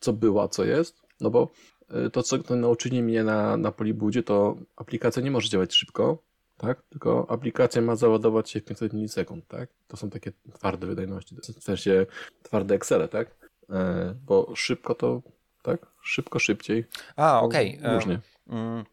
co 0.00 0.12
było, 0.12 0.42
a 0.42 0.48
co 0.48 0.64
jest. 0.64 0.96
No 1.20 1.30
bo 1.30 1.50
e, 1.90 2.10
to, 2.10 2.22
co 2.22 2.56
nauczyli 2.56 3.02
mnie 3.02 3.24
na, 3.24 3.56
na 3.56 3.72
Polibudzie, 3.72 4.22
to 4.22 4.56
aplikacja 4.76 5.22
nie 5.22 5.30
może 5.30 5.48
działać 5.48 5.74
szybko, 5.74 6.22
tak? 6.56 6.82
Tylko 6.82 7.26
aplikacja 7.30 7.82
ma 7.82 7.96
załadować 7.96 8.50
się 8.50 8.60
w 8.60 8.64
500 8.64 8.92
milisekund, 8.92 9.48
tak? 9.48 9.70
To 9.88 9.96
są 9.96 10.10
takie 10.10 10.32
twarde 10.54 10.86
wydajności, 10.86 11.36
w 11.60 11.64
sensie 11.64 12.06
twarde 12.42 12.74
Excele, 12.74 13.08
tak? 13.08 13.41
E, 13.70 14.14
bo 14.26 14.52
szybko 14.56 14.94
to, 14.94 15.22
tak? 15.62 15.86
Szybko, 16.02 16.38
szybciej. 16.38 16.84
A, 17.16 17.40
okej. 17.40 17.78
em, 17.82 17.94
Różnie. 17.94 18.20
Mm, 18.48 18.84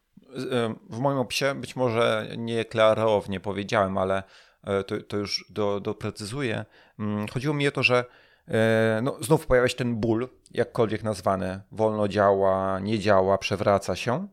em, 0.51 0.79
W 0.89 0.99
moim 0.99 1.17
opisie 1.17 1.55
być 1.55 1.75
może 1.75 2.27
nieklarownie 2.37 3.39
powiedziałem, 3.39 3.97
ale 3.97 4.23
e, 4.63 4.83
to, 4.83 4.95
to 5.07 5.17
już 5.17 5.45
do, 5.49 5.79
doprecyzuję. 5.79 6.65
Mm, 6.99 7.27
Chodziło 7.27 7.53
mi 7.53 7.67
o 7.67 7.71
to, 7.71 7.83
że 7.83 8.05
e, 8.47 8.99
no, 9.03 9.17
znów 9.21 9.47
pojawia 9.47 9.67
się 9.67 9.75
ten 9.75 9.95
ból, 9.95 10.29
jakkolwiek 10.51 11.03
nazwany. 11.03 11.61
Wolno 11.71 12.07
działa, 12.07 12.79
nie 12.79 12.99
działa, 12.99 13.37
przewraca 13.37 13.95
się. 13.95 14.27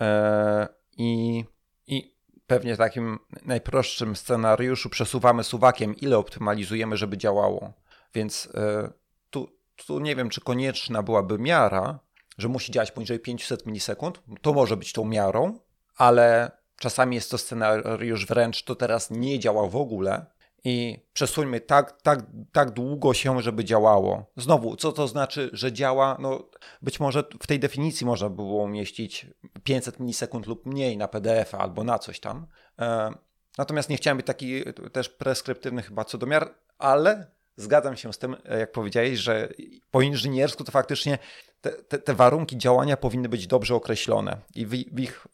E, 0.00 0.68
I, 0.96 1.44
I 1.86 2.14
pewnie 2.46 2.74
w 2.74 2.78
takim 2.78 3.18
najprostszym 3.44 4.16
scenariuszu 4.16 4.88
przesuwamy 4.90 5.44
suwakiem, 5.44 5.96
ile 5.96 6.18
optymalizujemy, 6.18 6.96
żeby 6.96 7.16
działało. 7.18 7.72
Więc 8.14 8.48
e, 8.54 8.90
tu, 9.86 9.98
nie 10.00 10.16
wiem, 10.16 10.28
czy 10.28 10.40
konieczna 10.40 11.02
byłaby 11.02 11.38
miara, 11.38 11.98
że 12.38 12.48
musi 12.48 12.72
działać 12.72 12.90
poniżej 12.90 13.20
500 13.20 13.66
milisekund. 13.66 14.22
To 14.42 14.52
może 14.52 14.76
być 14.76 14.92
tą 14.92 15.04
miarą, 15.04 15.60
ale 15.96 16.50
czasami 16.76 17.16
jest 17.16 17.30
to 17.30 17.38
scenariusz 17.38 18.26
wręcz, 18.26 18.62
to 18.62 18.74
teraz 18.74 19.10
nie 19.10 19.38
działa 19.38 19.68
w 19.68 19.76
ogóle 19.76 20.26
i 20.64 21.06
przesuńmy 21.12 21.60
tak, 21.60 22.02
tak, 22.02 22.26
tak 22.52 22.70
długo 22.70 23.14
się, 23.14 23.42
żeby 23.42 23.64
działało. 23.64 24.32
Znowu, 24.36 24.76
co 24.76 24.92
to 24.92 25.08
znaczy, 25.08 25.50
że 25.52 25.72
działa? 25.72 26.16
No, 26.20 26.48
być 26.82 27.00
może 27.00 27.24
w 27.42 27.46
tej 27.46 27.58
definicji 27.58 28.06
można 28.06 28.28
było 28.28 28.62
umieścić 28.62 29.26
500 29.62 30.00
milisekund 30.00 30.46
lub 30.46 30.66
mniej 30.66 30.96
na 30.96 31.08
PDF 31.08 31.54
albo 31.54 31.84
na 31.84 31.98
coś 31.98 32.20
tam. 32.20 32.46
E, 32.78 33.10
Natomiast 33.58 33.88
nie 33.88 33.96
chciałem 33.96 34.16
być 34.16 34.26
taki 34.26 34.62
też 34.92 35.08
preskryptywny 35.08 35.82
chyba 35.82 36.04
co 36.04 36.18
do 36.18 36.26
miar, 36.26 36.54
ale 36.78 37.30
zgadzam 37.58 37.96
się 37.96 38.12
z 38.12 38.18
tym, 38.18 38.36
jak 38.58 38.72
powiedziałeś, 38.72 39.18
że 39.18 39.48
po 39.90 40.02
inżyniersku 40.02 40.64
to 40.64 40.72
faktycznie 40.72 41.18
te, 41.60 41.70
te, 41.70 41.98
te 41.98 42.14
warunki 42.14 42.58
działania 42.58 42.96
powinny 42.96 43.28
być 43.28 43.46
dobrze 43.46 43.74
określone 43.74 44.36
i 44.54 44.66
w, 44.66 44.70
w, 44.70 45.00
ich, 45.00 45.26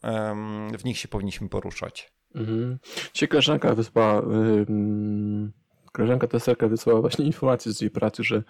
w 0.77 0.85
nich 0.85 0.97
się 0.97 1.07
powinniśmy 1.07 1.49
poruszać. 1.49 2.11
Mhm. 2.35 2.77
Dzisiaj 3.13 3.29
koleżanka 3.29 3.75
wysłała, 3.75 4.21
ym, 4.21 5.51
koleżanka 5.91 6.27
testerka 6.27 6.67
wysłała 6.67 7.01
właśnie 7.01 7.25
informację 7.25 7.73
z 7.73 7.81
jej 7.81 7.91
pracy, 7.91 8.23
że 8.23 8.43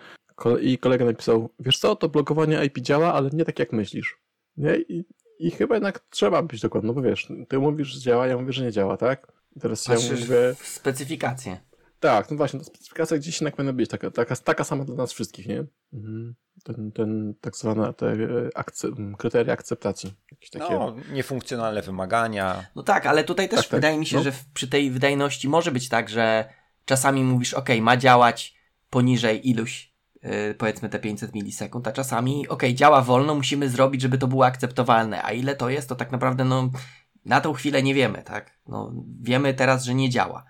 i 0.62 0.78
kolega 0.78 1.06
napisał, 1.06 1.50
wiesz 1.60 1.80
co, 1.80 1.96
to 1.96 2.10
blokowanie 2.10 2.66
IP 2.66 2.80
działa, 2.80 3.14
ale 3.14 3.30
nie 3.34 3.46
tak 3.46 3.60
jak 3.60 3.74
myślisz. 3.74 4.20
Nie? 4.58 4.76
I, 4.76 5.06
I 5.40 5.52
chyba 5.52 5.76
jednak 5.76 6.00
trzeba 6.10 6.42
być 6.42 6.62
dokładny, 6.62 6.88
no 6.88 6.94
bo 6.94 7.02
wiesz, 7.02 7.28
ty 7.50 7.60
mówisz, 7.60 7.88
że 7.88 8.00
działa, 8.00 8.28
ja 8.28 8.38
mówię, 8.38 8.54
że 8.54 8.64
nie 8.64 8.72
działa, 8.72 8.98
tak? 8.98 9.32
I 9.56 9.60
teraz 9.60 9.88
ja 9.88 9.96
Patrzysz 9.96 10.22
mówię, 10.22 10.56
w 10.60 10.68
specyfikację. 10.68 11.58
Tak, 12.06 12.32
no 12.32 12.38
właśnie, 12.38 12.60
ta 12.60 12.66
specyfikacja 12.66 13.18
gdzieś 13.18 13.42
jednak 13.42 13.56
powinna 13.56 13.74
być 13.74 13.90
taka, 13.90 14.12
taka, 14.12 14.36
taka 14.36 14.64
sama 14.64 14.86
dla 14.86 14.96
nas 14.96 15.14
wszystkich, 15.14 15.48
nie? 15.48 15.64
Mhm. 15.94 16.36
Ten, 16.64 16.92
ten 16.92 17.34
tak 17.42 17.56
zwane 17.56 17.94
te 17.94 18.08
e, 18.08 18.18
akce, 18.56 18.88
kryteria 19.18 19.54
akceptacji. 19.54 20.14
Jakieś 20.32 20.50
takie. 20.50 20.74
No, 20.74 20.96
niefunkcjonalne 21.12 21.82
wymagania. 21.82 22.66
No 22.76 22.84
tak, 22.84 23.06
ale 23.06 23.24
tutaj 23.24 23.50
też 23.50 23.60
Tak, 23.60 23.68
tak. 23.68 23.78
wydaje 23.78 23.98
mi 23.98 24.06
się, 24.06 24.18
No. 24.18 24.24
że 24.24 24.32
w, 24.32 24.46
przy 24.54 24.68
tej 24.68 24.92
wydajności 24.92 25.50
może 25.50 25.72
być 25.72 25.90
tak, 25.90 26.10
że 26.10 26.50
czasami 26.86 27.24
mówisz, 27.24 27.54
ok, 27.54 27.70
ma 27.82 27.98
działać 27.98 28.56
poniżej 28.90 29.50
iluś, 29.50 29.94
yy, 30.24 30.56
powiedzmy 30.58 30.90
te 30.90 31.00
500 31.00 31.34
milisekund, 31.34 31.88
a 31.88 31.92
czasami, 31.92 32.48
ok, 32.48 32.64
działa 32.74 33.02
wolno, 33.02 33.36
musimy 33.36 33.70
zrobić, 33.70 34.02
żeby 34.02 34.18
to 34.18 34.28
było 34.28 34.46
akceptowalne. 34.46 35.24
A 35.24 35.32
ile 35.32 35.56
to 35.56 35.70
jest, 35.70 35.90
to 35.90 35.96
tak 35.96 36.12
naprawdę, 36.12 36.46
no, 36.46 36.70
na 37.26 37.42
tą 37.42 37.54
chwilę 37.54 37.84
nie 37.84 37.94
wiemy, 37.94 38.24
tak? 38.24 38.60
No, 38.68 38.94
wiemy 39.22 39.54
teraz, 39.54 39.84
że 39.84 39.96
nie 39.96 40.10
działa. 40.10 40.46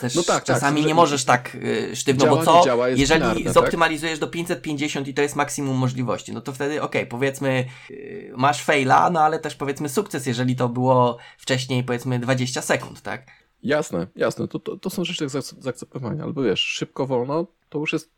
Też 0.00 0.14
No 0.14 0.22
tak, 0.22 0.36
tak, 0.36 0.44
czasami 0.44 0.82
że- 0.82 0.88
nie 0.88 0.94
możesz 0.94 1.24
tak 1.24 1.54
yy, 1.54 1.96
sztywno, 1.96 2.24
Działa, 2.24 2.36
bo 2.36 2.44
co, 2.44 2.62
działa 2.64 2.88
jeżeli 2.88 3.20
binarne, 3.20 3.44
tak? 3.44 3.52
zoptymalizujesz 3.52 4.18
do 4.18 4.26
550 4.26 5.08
i 5.08 5.14
to 5.14 5.22
jest 5.22 5.36
maksimum 5.36 5.76
możliwości, 5.76 6.32
no 6.32 6.40
to 6.40 6.52
wtedy 6.52 6.82
okej, 6.82 7.06
powiedzmy 7.06 7.64
yy, 7.90 8.32
masz 8.36 8.62
faila, 8.64 9.10
no 9.10 9.20
ale 9.20 9.38
też 9.38 9.54
powiedzmy 9.54 9.88
sukces, 9.88 10.26
jeżeli 10.26 10.56
to 10.56 10.68
było 10.68 11.18
wcześniej 11.38 11.84
powiedzmy 11.84 12.18
20 12.18 12.62
sekund, 12.62 13.00
tak? 13.02 13.26
Jasne, 13.62 14.06
jasne, 14.16 14.48
to, 14.48 14.58
to, 14.58 14.76
to 14.76 14.90
są 14.90 15.04
rzeczy 15.04 15.24
do 15.24 15.30
zaak- 15.30 15.62
zaakceptowania, 15.62 16.24
albo 16.24 16.42
wiesz, 16.42 16.60
szybko, 16.60 17.06
wolno, 17.06 17.46
to 17.68 17.78
już 17.78 17.92
jest 17.92 18.10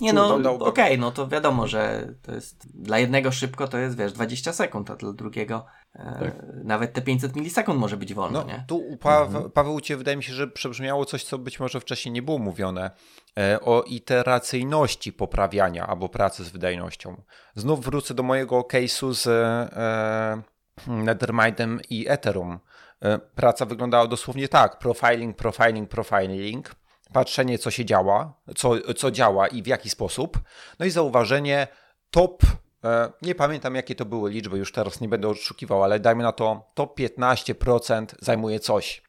Nie 0.00 0.12
no, 0.12 0.38
okej, 0.60 0.98
no 0.98 1.10
to 1.10 1.28
wiadomo, 1.28 1.66
że 1.66 2.08
to 2.22 2.32
jest 2.32 2.82
dla 2.82 2.98
jednego 2.98 3.32
szybko 3.32 3.68
to 3.68 3.78
jest, 3.78 3.98
wiesz, 3.98 4.12
20 4.12 4.52
sekund, 4.52 4.90
a 4.90 4.96
dla 4.96 5.12
drugiego 5.12 5.66
e, 5.94 6.18
Tak. 6.20 6.34
nawet 6.64 6.92
te 6.92 7.02
500 7.02 7.36
milisekund 7.36 7.80
może 7.80 7.96
być 7.96 8.14
wolno, 8.14 8.40
No, 8.40 8.46
nie? 8.46 8.64
tu 8.68 8.76
u 8.78 8.96
pa 8.96 9.28
Paweł 9.54 9.74
u 9.74 9.80
Ciebie 9.80 9.98
wydaje 9.98 10.16
mi 10.16 10.22
się, 10.24 10.32
że 10.32 10.48
przebrzmiało 10.48 11.04
coś, 11.04 11.24
co 11.24 11.38
być 11.38 11.60
może 11.60 11.80
wcześniej 11.80 12.12
nie 12.12 12.22
było 12.22 12.38
mówione, 12.38 12.90
e, 13.38 13.60
o 13.60 13.82
iteracyjności 13.82 15.12
poprawiania 15.12 15.86
albo 15.86 16.08
pracy 16.08 16.44
z 16.44 16.48
wydajnością. 16.48 17.22
Znów 17.54 17.84
wrócę 17.84 18.14
do 18.14 18.22
mojego 18.22 18.60
case'u 18.60 19.14
z 19.14 19.26
e, 19.26 20.42
Nethermindem 20.86 21.80
i 21.90 22.08
Ethereum. 22.08 22.58
E, 23.02 23.18
praca 23.18 23.66
wyglądała 23.66 24.06
dosłownie 24.06 24.48
tak, 24.48 24.78
profiling, 24.78 25.36
profiling, 25.36 25.90
profiling, 25.90 26.74
patrzenie 27.20 27.58
co 27.58 27.70
się 27.70 27.84
działa, 27.84 28.32
co, 28.56 28.94
co 28.94 29.10
działa 29.10 29.48
i 29.48 29.62
w 29.62 29.66
jaki 29.66 29.90
sposób, 29.90 30.40
no 30.78 30.86
i 30.86 30.90
zauważenie 30.90 31.68
top 32.10 32.42
E, 32.84 33.12
Nie 33.22 33.34
pamiętam, 33.34 33.74
jakie 33.74 33.94
to 33.94 34.04
były 34.04 34.30
liczby, 34.30 34.58
już 34.58 34.72
teraz 34.72 35.00
nie 35.00 35.08
będę 35.08 35.28
oszukiwał, 35.28 35.82
ale 35.84 36.00
dajmy 36.00 36.22
na 36.22 36.32
to 36.32 36.70
top 36.74 36.98
15% 36.98 38.06
zajmuje 38.20 38.60
coś. 38.60 39.02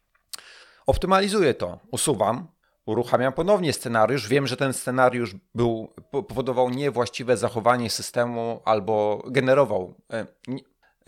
Optymalizuję 0.86 1.54
to, 1.54 1.80
usuwam, 1.92 2.48
uruchamiam 2.86 3.34
ponownie 3.34 3.74
scenariusz. 3.74 4.28
Wiem, 4.28 4.48
że 4.48 4.58
ten 4.58 4.74
scenariusz 4.74 5.36
był, 5.56 5.94
po- 6.12 6.24
powodował 6.24 6.70
niewłaściwe 6.70 7.38
zachowanie 7.38 7.90
systemu 7.90 8.62
albo 8.66 9.24
generował. 9.28 9.94
e, 10.14 10.26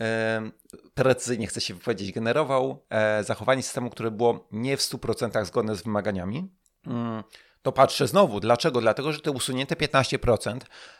e, 0.00 0.50
Precyzyjnie 0.94 1.46
chcę 1.46 1.60
się 1.60 1.74
wypowiedzieć, 1.74 2.12
generował 2.12 2.84
e, 2.90 3.24
zachowanie 3.24 3.62
systemu, 3.62 3.90
które 3.90 4.10
było 4.10 4.48
nie 4.52 4.76
w 4.76 4.80
100% 4.80 5.44
zgodne 5.44 5.76
z 5.76 5.82
wymaganiami. 5.82 6.59
Mm, 6.86 7.22
To 7.62 7.72
patrzę 7.72 8.06
znowu. 8.06 8.40
Dlaczego? 8.40 8.80
Dlatego, 8.80 9.12
że 9.12 9.20
te 9.20 9.30
usunięte 9.30 9.74
15% 9.74 10.58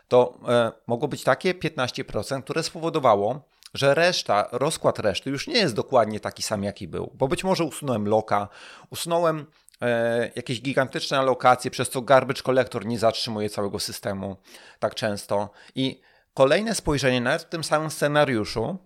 to 0.08 0.38
e, 0.48 0.72
mogło 0.86 1.08
być 1.08 1.24
takie 1.24 1.54
15%, 1.54 2.42
które 2.42 2.62
spowodowało, 2.62 3.40
że 3.74 3.94
reszta, 3.94 4.48
rozkład 4.52 4.98
reszty 4.98 5.30
już 5.30 5.46
nie 5.46 5.58
jest 5.58 5.74
dokładnie 5.74 6.20
taki 6.20 6.42
sam, 6.42 6.64
jaki 6.64 6.88
był. 6.88 7.10
Bo 7.14 7.28
być 7.28 7.44
może 7.44 7.64
usunąłem 7.64 8.08
loka, 8.08 8.48
usunąłem 8.90 9.46
e, 9.82 10.30
jakieś 10.36 10.62
gigantyczne 10.62 11.18
alokacje, 11.18 11.70
przez 11.70 11.90
co 11.90 12.02
garbage 12.02 12.42
collector 12.42 12.86
nie 12.86 12.98
zatrzymuje 12.98 13.50
całego 13.50 13.78
systemu 13.78 14.36
tak 14.78 14.94
często. 14.94 15.50
I 15.74 16.00
kolejne 16.34 16.74
spojrzenie 16.74 17.20
nawet 17.20 17.42
w 17.42 17.48
tym 17.48 17.64
samym 17.64 17.90
scenariuszu, 17.90 18.78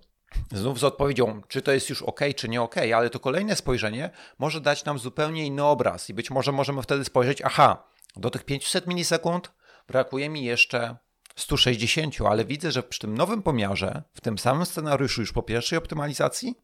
znów 0.52 0.78
z 0.78 0.84
odpowiedzią, 0.84 1.42
czy 1.48 1.62
to 1.62 1.72
jest 1.72 1.90
już 1.90 2.02
ok, 2.02 2.20
czy 2.36 2.48
nie 2.48 2.62
ok, 2.62 2.76
ale 2.94 3.10
to 3.10 3.20
kolejne 3.20 3.56
spojrzenie 3.56 4.10
może 4.38 4.60
dać 4.60 4.84
nam 4.84 4.98
zupełnie 4.98 5.46
inny 5.46 5.64
obraz 5.64 6.10
i 6.10 6.14
być 6.14 6.30
może 6.30 6.52
możemy 6.52 6.82
wtedy 6.82 7.04
spojrzeć, 7.04 7.42
aha, 7.42 7.84
do 8.16 8.30
tych 8.30 8.44
500 8.44 8.86
milisekund 8.86 9.52
brakuje 9.88 10.28
mi 10.28 10.44
jeszcze 10.44 10.96
160, 11.36 12.14
ale 12.28 12.44
widzę, 12.44 12.72
że 12.72 12.82
przy 12.82 13.00
tym 13.00 13.16
nowym 13.16 13.42
pomiarze, 13.42 14.02
w 14.14 14.20
tym 14.20 14.38
samym 14.38 14.66
scenariuszu 14.66 15.20
już 15.20 15.32
po 15.32 15.42
pierwszej 15.42 15.78
optymalizacji, 15.78 16.54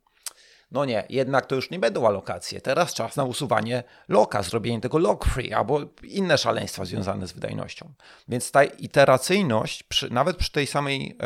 no 0.70 0.84
nie, 0.84 1.06
jednak 1.08 1.46
to 1.46 1.54
już 1.54 1.70
nie 1.70 1.78
będą 1.78 2.06
alokacje. 2.06 2.60
Teraz 2.60 2.94
czas 2.94 3.16
na 3.16 3.24
usuwanie 3.24 3.82
loka, 4.08 4.42
zrobienie 4.42 4.80
tego 4.80 4.98
lock 4.98 5.24
free 5.24 5.52
albo 5.52 5.80
inne 6.02 6.38
szaleństwa 6.38 6.84
związane 6.84 7.26
z 7.26 7.32
wydajnością. 7.32 7.92
Więc 8.28 8.50
ta 8.50 8.64
iteracyjność, 8.64 9.82
przy, 9.82 10.10
nawet 10.10 10.36
przy 10.36 10.52
tej 10.52 10.66
samej, 10.66 11.18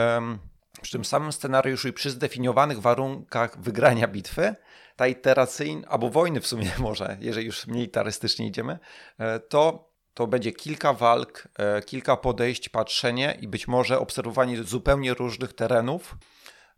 przy 0.85 0.93
tym 0.93 1.05
samym 1.05 1.33
scenariuszu 1.33 1.89
i 1.89 1.93
przy 1.93 2.11
zdefiniowanych 2.11 2.81
warunkach 2.81 3.61
wygrania 3.61 4.09
bitwy, 4.09 4.55
ta 4.97 5.07
iteracyjna, 5.07 5.89
albo 5.89 6.11
wojny 6.11 6.41
w 6.41 6.47
sumie 6.47 6.71
może, 6.89 7.17
jeżeli 7.21 7.47
już 7.47 7.67
militarystycznie 7.67 8.47
idziemy, 8.47 8.79
e, 9.19 9.41
to 9.41 9.95
to 10.15 10.27
będzie 10.27 10.53
kilka 10.53 10.93
walk, 10.93 11.49
e, 11.59 11.83
kilka 11.83 12.17
podejść, 12.17 12.69
patrzenie 12.69 13.39
i 13.41 13.49
być 13.49 13.69
może 13.69 13.99
obserwowanie 13.99 14.63
zupełnie 14.63 15.15
różnych 15.15 15.53
terenów 15.53 16.17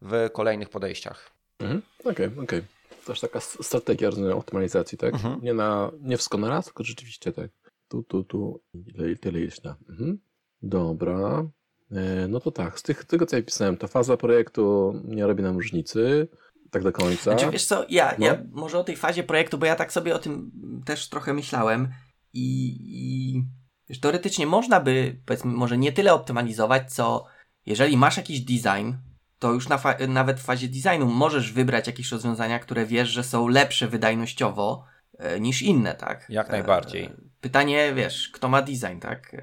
w 0.02 0.30
kolejnych 0.32 0.68
podejściach. 0.68 1.30
Mhm. 1.58 1.82
Okej, 2.00 2.12
okay, 2.12 2.26
okej. 2.26 2.44
Okay. 2.44 2.62
Też 3.06 3.20
taka 3.20 3.40
strategia 3.40 4.10
optymalizacji, 4.34 4.98
tak? 4.98 5.14
Mhm. 5.14 5.40
Nie, 5.42 5.54
na, 5.54 5.90
nie 6.00 6.16
wszystko 6.16 6.38
na 6.38 6.48
raz, 6.48 6.64
tylko 6.64 6.84
rzeczywiście 6.84 7.32
tak. 7.32 7.50
Tu, 7.88 8.02
tu, 8.02 8.24
tu, 8.24 8.60
ile, 8.74 9.16
tyle 9.16 9.40
jest 9.40 9.64
na. 9.64 9.76
Mhm. 9.88 10.18
Dobra. 10.62 11.46
E, 11.92 12.28
no 12.28 12.40
to 12.40 12.50
tak, 12.50 12.78
z 12.78 12.82
tych, 12.82 13.04
tego 13.04 13.26
co 13.26 13.36
ja 13.36 13.42
pisałem, 13.42 13.76
to 13.76 13.88
faza 13.88 14.16
projektu 14.16 14.94
nie 15.04 15.26
robi 15.26 15.42
nam 15.42 15.56
różnicy 15.56 16.28
tak 16.70 16.82
do 16.82 16.92
końca. 16.92 17.22
Znaczy, 17.22 17.50
wiesz 17.50 17.64
co, 17.64 17.86
ja, 17.88 18.14
no. 18.18 18.26
ja 18.26 18.38
może 18.52 18.78
o 18.78 18.84
tej 18.84 18.96
fazie 18.96 19.22
projektu, 19.22 19.58
bo 19.58 19.66
ja 19.66 19.76
tak 19.76 19.92
sobie 19.92 20.14
o 20.14 20.18
tym 20.18 20.50
też 20.84 21.08
trochę 21.08 21.34
myślałem 21.34 21.88
i, 22.32 22.76
i 22.80 23.44
wiesz, 23.88 24.00
teoretycznie 24.00 24.46
można 24.46 24.80
by, 24.80 25.20
powiedzmy, 25.26 25.52
może 25.52 25.78
nie 25.78 25.92
tyle 25.92 26.14
optymalizować, 26.14 26.92
co 26.92 27.24
jeżeli 27.66 27.96
masz 27.96 28.16
jakiś 28.16 28.40
design, 28.40 28.92
to 29.38 29.52
już 29.52 29.68
na 29.68 29.80
nawet 30.08 30.40
w 30.40 30.44
fazie 30.44 30.68
designu 30.68 31.06
możesz 31.06 31.52
wybrać 31.52 31.86
jakieś 31.86 32.12
rozwiązania, 32.12 32.58
które 32.58 32.86
wiesz, 32.86 33.08
że 33.08 33.24
są 33.24 33.48
lepsze 33.48 33.88
wydajnościowo 33.88 34.84
e, 35.18 35.40
niż 35.40 35.62
inne, 35.62 35.94
tak? 35.94 36.26
Jak 36.28 36.50
najbardziej. 36.50 37.04
E, 37.04 37.16
pytanie, 37.40 37.92
wiesz, 37.94 38.30
kto 38.34 38.48
ma 38.48 38.62
design, 38.62 38.98
tak? 39.00 39.36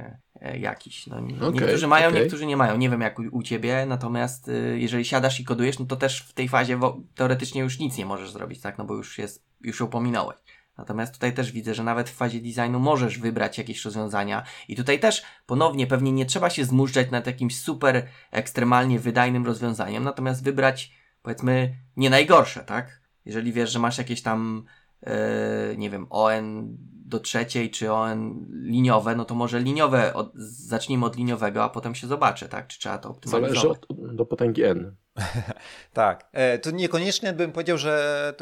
E, 0.43 0.57
jakiś. 0.57 1.07
No, 1.07 1.15
okay, 1.17 1.51
niektórzy 1.51 1.87
mają, 1.87 2.09
okay. 2.09 2.21
niektórzy 2.21 2.45
nie 2.45 2.57
mają. 2.57 2.77
Nie 2.77 2.89
wiem 2.89 3.01
jak 3.01 3.19
u, 3.19 3.23
u 3.31 3.43
ciebie, 3.43 3.85
natomiast 3.87 4.47
y, 4.47 4.79
jeżeli 4.79 5.05
siadasz 5.05 5.39
i 5.39 5.43
kodujesz, 5.43 5.79
no 5.79 5.85
to 5.85 5.95
też 5.95 6.19
w 6.19 6.33
tej 6.33 6.49
fazie 6.49 6.79
teoretycznie 7.15 7.61
już 7.61 7.79
nic 7.79 7.97
nie 7.97 8.05
możesz 8.05 8.31
zrobić, 8.31 8.61
tak? 8.61 8.77
No 8.77 8.85
bo 8.85 8.95
już 8.95 9.17
jest, 9.17 9.45
już 9.61 9.79
ją 9.79 9.87
pominąłeś. 9.87 10.37
Natomiast 10.77 11.13
tutaj 11.13 11.33
też 11.33 11.51
widzę, 11.51 11.73
że 11.73 11.83
nawet 11.83 12.09
w 12.09 12.13
fazie 12.13 12.41
designu 12.41 12.79
możesz 12.79 13.19
wybrać 13.19 13.57
jakieś 13.57 13.85
rozwiązania 13.85 14.43
i 14.67 14.75
tutaj 14.75 14.99
też 14.99 15.23
ponownie 15.45 15.87
pewnie 15.87 16.11
nie 16.11 16.25
trzeba 16.25 16.49
się 16.49 16.65
zmuszczać 16.65 17.11
nad 17.11 17.27
jakimś 17.27 17.59
super 17.59 18.07
ekstremalnie 18.31 18.99
wydajnym 18.99 19.45
rozwiązaniem, 19.45 20.03
natomiast 20.03 20.43
wybrać 20.43 20.91
powiedzmy 21.21 21.75
nie 21.97 22.09
najgorsze, 22.09 22.63
tak? 22.63 23.01
Jeżeli 23.25 23.53
wiesz, 23.53 23.71
że 23.71 23.79
masz 23.79 23.97
jakieś 23.97 24.21
tam 24.21 24.65
yy, 25.01 25.11
nie 25.77 25.89
wiem, 25.89 26.07
ON 26.09 26.77
do 27.05 27.19
trzeciej 27.19 27.71
czy 27.71 27.91
ON 27.91 28.45
liniowe, 28.51 29.15
no 29.15 29.25
to 29.25 29.35
może 29.35 29.59
liniowe, 29.59 30.13
od, 30.13 30.31
zacznijmy 30.35 31.05
od 31.05 31.15
liniowego, 31.15 31.63
a 31.63 31.69
potem 31.69 31.95
się 31.95 32.07
zobaczy, 32.07 32.49
tak? 32.49 32.67
Czy 32.67 32.79
trzeba 32.79 32.97
to 32.97 33.09
optymalizować. 33.09 33.61
Zależy 33.61 34.09
od, 34.09 34.15
do 34.15 34.25
potęgi 34.25 34.63
N. 34.63 34.95
tak. 35.93 36.29
E, 36.31 36.59
to 36.59 36.71
niekoniecznie 36.71 37.33
bym 37.33 37.51
powiedział, 37.51 37.77
że 37.77 38.33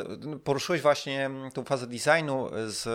poruszyłeś 0.44 0.82
właśnie 0.82 1.30
tą 1.54 1.64
fazę 1.64 1.88
designu 1.88 2.50
z 2.66 2.88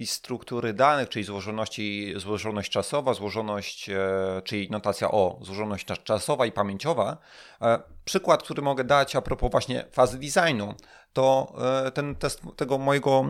i 0.00 0.06
struktury 0.06 0.72
danych, 0.72 1.08
czyli 1.08 1.24
złożoności, 1.24 2.14
złożoność 2.16 2.72
czasowa, 2.72 3.14
złożoność, 3.14 3.90
e, 3.90 4.42
czyli 4.44 4.70
notacja 4.70 5.10
o, 5.10 5.38
złożoność 5.42 5.86
czasowa 5.86 6.46
i 6.46 6.52
pamięciowa. 6.52 7.16
E, 7.62 7.82
przykład, 8.04 8.42
który 8.42 8.62
mogę 8.62 8.84
dać 8.84 9.16
a 9.16 9.22
propos 9.22 9.50
właśnie 9.50 9.84
fazy 9.92 10.18
designu, 10.18 10.74
to 11.12 11.54
ten 11.94 12.14
test 12.14 12.42
tego 12.56 12.78
mojego 12.78 13.24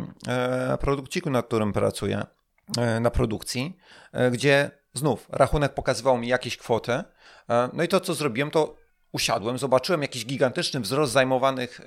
produkciku, 0.80 1.30
nad 1.30 1.46
którym 1.46 1.72
pracuję 1.72 2.26
na 3.00 3.10
produkcji, 3.10 3.76
gdzie 4.32 4.70
znów 4.94 5.26
rachunek 5.30 5.74
pokazywał 5.74 6.18
mi 6.18 6.28
jakieś 6.28 6.56
kwoty. 6.56 7.02
No 7.72 7.82
i 7.82 7.88
to, 7.88 8.00
co 8.00 8.14
zrobiłem, 8.14 8.50
to 8.50 8.76
usiadłem, 9.12 9.58
zobaczyłem 9.58 10.02
jakiś 10.02 10.26
gigantyczny 10.26 10.80
wzrost 10.80 11.12
zajmowanych 11.12 11.80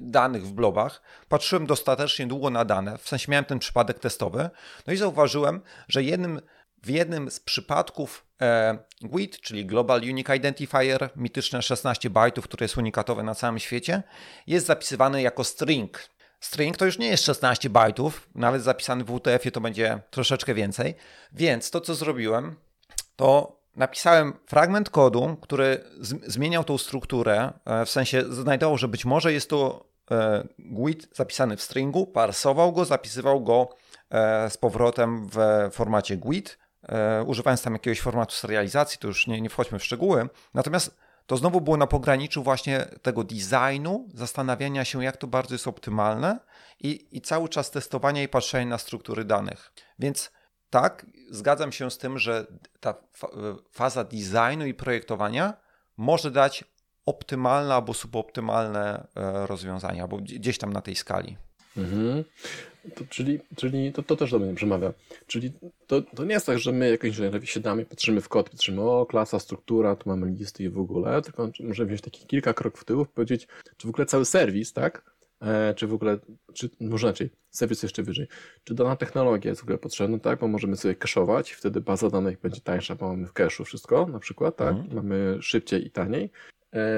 danych 0.00 0.46
w 0.46 0.52
blobach, 0.52 1.02
patrzyłem 1.28 1.66
dostatecznie 1.66 2.26
długo 2.26 2.50
na 2.50 2.64
dane, 2.64 2.98
w 2.98 3.08
sensie 3.08 3.32
miałem 3.32 3.44
ten 3.44 3.58
przypadek 3.58 3.98
testowy, 3.98 4.50
no 4.86 4.92
i 4.92 4.96
zauważyłem, 4.96 5.60
że 5.88 6.02
jednym, 6.02 6.40
w 6.88 6.90
jednym 6.90 7.30
z 7.30 7.40
przypadków 7.40 8.26
e, 8.40 8.78
GUID, 9.02 9.40
czyli 9.40 9.66
Global 9.66 10.00
Unique 10.00 10.36
Identifier, 10.36 11.10
mityczne 11.16 11.62
16 11.62 12.10
bajtów, 12.10 12.44
które 12.44 12.64
jest 12.64 12.78
unikatowe 12.78 13.22
na 13.22 13.34
całym 13.34 13.58
świecie, 13.58 14.02
jest 14.46 14.66
zapisywany 14.66 15.22
jako 15.22 15.44
string. 15.44 16.08
String 16.40 16.76
to 16.76 16.84
już 16.84 16.98
nie 16.98 17.06
jest 17.06 17.24
16 17.24 17.70
bajtów, 17.70 18.28
nawet 18.34 18.62
zapisany 18.62 19.04
w 19.04 19.10
UTF-ie 19.10 19.52
to 19.52 19.60
będzie 19.60 20.00
troszeczkę 20.10 20.54
więcej, 20.54 20.94
więc 21.32 21.70
to 21.70 21.80
co 21.80 21.94
zrobiłem, 21.94 22.56
to 23.16 23.58
napisałem 23.76 24.32
fragment 24.46 24.90
kodu, 24.90 25.36
który 25.40 25.84
zmieniał 26.26 26.64
tą 26.64 26.78
strukturę, 26.78 27.52
e, 27.64 27.84
w 27.84 27.90
sensie 27.90 28.22
znajdował, 28.30 28.78
że 28.78 28.88
być 28.88 29.04
może 29.04 29.32
jest 29.32 29.50
to 29.50 29.84
e, 30.10 30.48
GUID 30.58 31.08
zapisany 31.12 31.56
w 31.56 31.62
stringu, 31.62 32.06
parsował 32.06 32.72
go, 32.72 32.84
zapisywał 32.84 33.40
go 33.40 33.68
e, 34.10 34.50
z 34.50 34.56
powrotem 34.56 35.28
w 35.32 35.38
formacie 35.72 36.16
GUID, 36.16 36.58
używając 37.26 37.62
tam 37.62 37.72
jakiegoś 37.72 38.00
formatu 38.00 38.34
serializacji, 38.34 38.98
to 38.98 39.08
już 39.08 39.26
nie, 39.26 39.40
nie 39.40 39.50
wchodźmy 39.50 39.78
w 39.78 39.84
szczegóły. 39.84 40.28
Natomiast 40.54 40.96
to 41.26 41.36
znowu 41.36 41.60
było 41.60 41.76
na 41.76 41.86
pograniczu 41.86 42.42
właśnie 42.42 42.86
tego 43.02 43.24
designu, 43.24 44.08
zastanawiania 44.14 44.84
się, 44.84 45.04
jak 45.04 45.16
to 45.16 45.26
bardzo 45.26 45.54
jest 45.54 45.68
optymalne 45.68 46.38
i, 46.80 47.08
i 47.12 47.20
cały 47.20 47.48
czas 47.48 47.70
testowania 47.70 48.22
i 48.22 48.28
patrzenia 48.28 48.66
na 48.66 48.78
struktury 48.78 49.24
danych. 49.24 49.72
Więc 49.98 50.30
tak, 50.70 51.06
zgadzam 51.30 51.72
się 51.72 51.90
z 51.90 51.98
tym, 51.98 52.18
że 52.18 52.46
ta 52.80 52.94
faza 53.70 54.04
designu 54.04 54.66
i 54.66 54.74
projektowania 54.74 55.54
może 55.96 56.30
dać 56.30 56.64
optymalne 57.06 57.74
albo 57.74 57.94
suboptymalne 57.94 59.06
e, 59.16 59.46
rozwiązania, 59.46 60.02
albo 60.02 60.16
gdzieś 60.16 60.58
tam 60.58 60.72
na 60.72 60.80
tej 60.80 60.96
skali. 60.96 61.36
Mhm. 61.76 62.24
To, 62.94 63.04
czyli 63.08 63.40
czyli 63.56 63.92
to, 63.92 64.02
to 64.02 64.16
też 64.16 64.30
do 64.30 64.38
mnie 64.38 64.54
przemawia. 64.54 64.92
Czyli 65.26 65.52
to, 65.86 66.02
to 66.02 66.24
nie 66.24 66.32
jest 66.32 66.46
tak, 66.46 66.58
że 66.58 66.72
my 66.72 66.90
jako 66.90 67.06
inżynierowie 67.06 67.46
siadamy, 67.46 67.84
patrzymy 67.86 68.20
w 68.20 68.28
kod, 68.28 68.50
patrzymy, 68.50 68.82
o 68.82 69.06
klasa, 69.06 69.38
struktura, 69.38 69.96
tu 69.96 70.08
mamy 70.08 70.26
listy 70.26 70.64
i 70.64 70.68
w 70.68 70.78
ogóle, 70.78 71.22
tylko 71.22 71.50
możemy 71.60 71.86
wziąć 71.86 72.00
taki 72.00 72.26
kilka 72.26 72.54
kroków 72.54 72.80
w 72.80 72.84
tył, 72.84 73.06
powiedzieć, 73.06 73.48
czy 73.76 73.86
w 73.86 73.90
ogóle 73.90 74.06
cały 74.06 74.24
serwis, 74.24 74.72
tak, 74.72 75.18
E, 75.40 75.74
czy 75.74 75.86
w 75.86 75.94
ogóle, 75.94 76.18
czy 76.54 76.70
może 76.80 77.06
inaczej, 77.06 77.30
serwis 77.50 77.82
jeszcze 77.82 78.02
wyżej, 78.02 78.28
czy 78.64 78.74
dana 78.74 78.96
technologia 78.96 79.48
jest 79.48 79.60
w 79.60 79.64
ogóle 79.64 79.78
potrzebna, 79.78 80.18
tak, 80.18 80.40
bo 80.40 80.48
możemy 80.48 80.76
sobie 80.76 80.94
cache'ować, 80.94 81.50
wtedy 81.50 81.80
baza 81.80 82.10
danych 82.10 82.40
będzie 82.40 82.60
tańsza, 82.60 82.94
bo 82.94 83.08
mamy 83.08 83.26
w 83.26 83.32
cache'u 83.32 83.64
wszystko, 83.64 84.06
na 84.06 84.18
przykład, 84.18 84.56
tak, 84.56 84.76
mhm. 84.76 84.94
mamy 84.94 85.38
szybciej 85.40 85.86
i 85.86 85.90
taniej, 85.90 86.30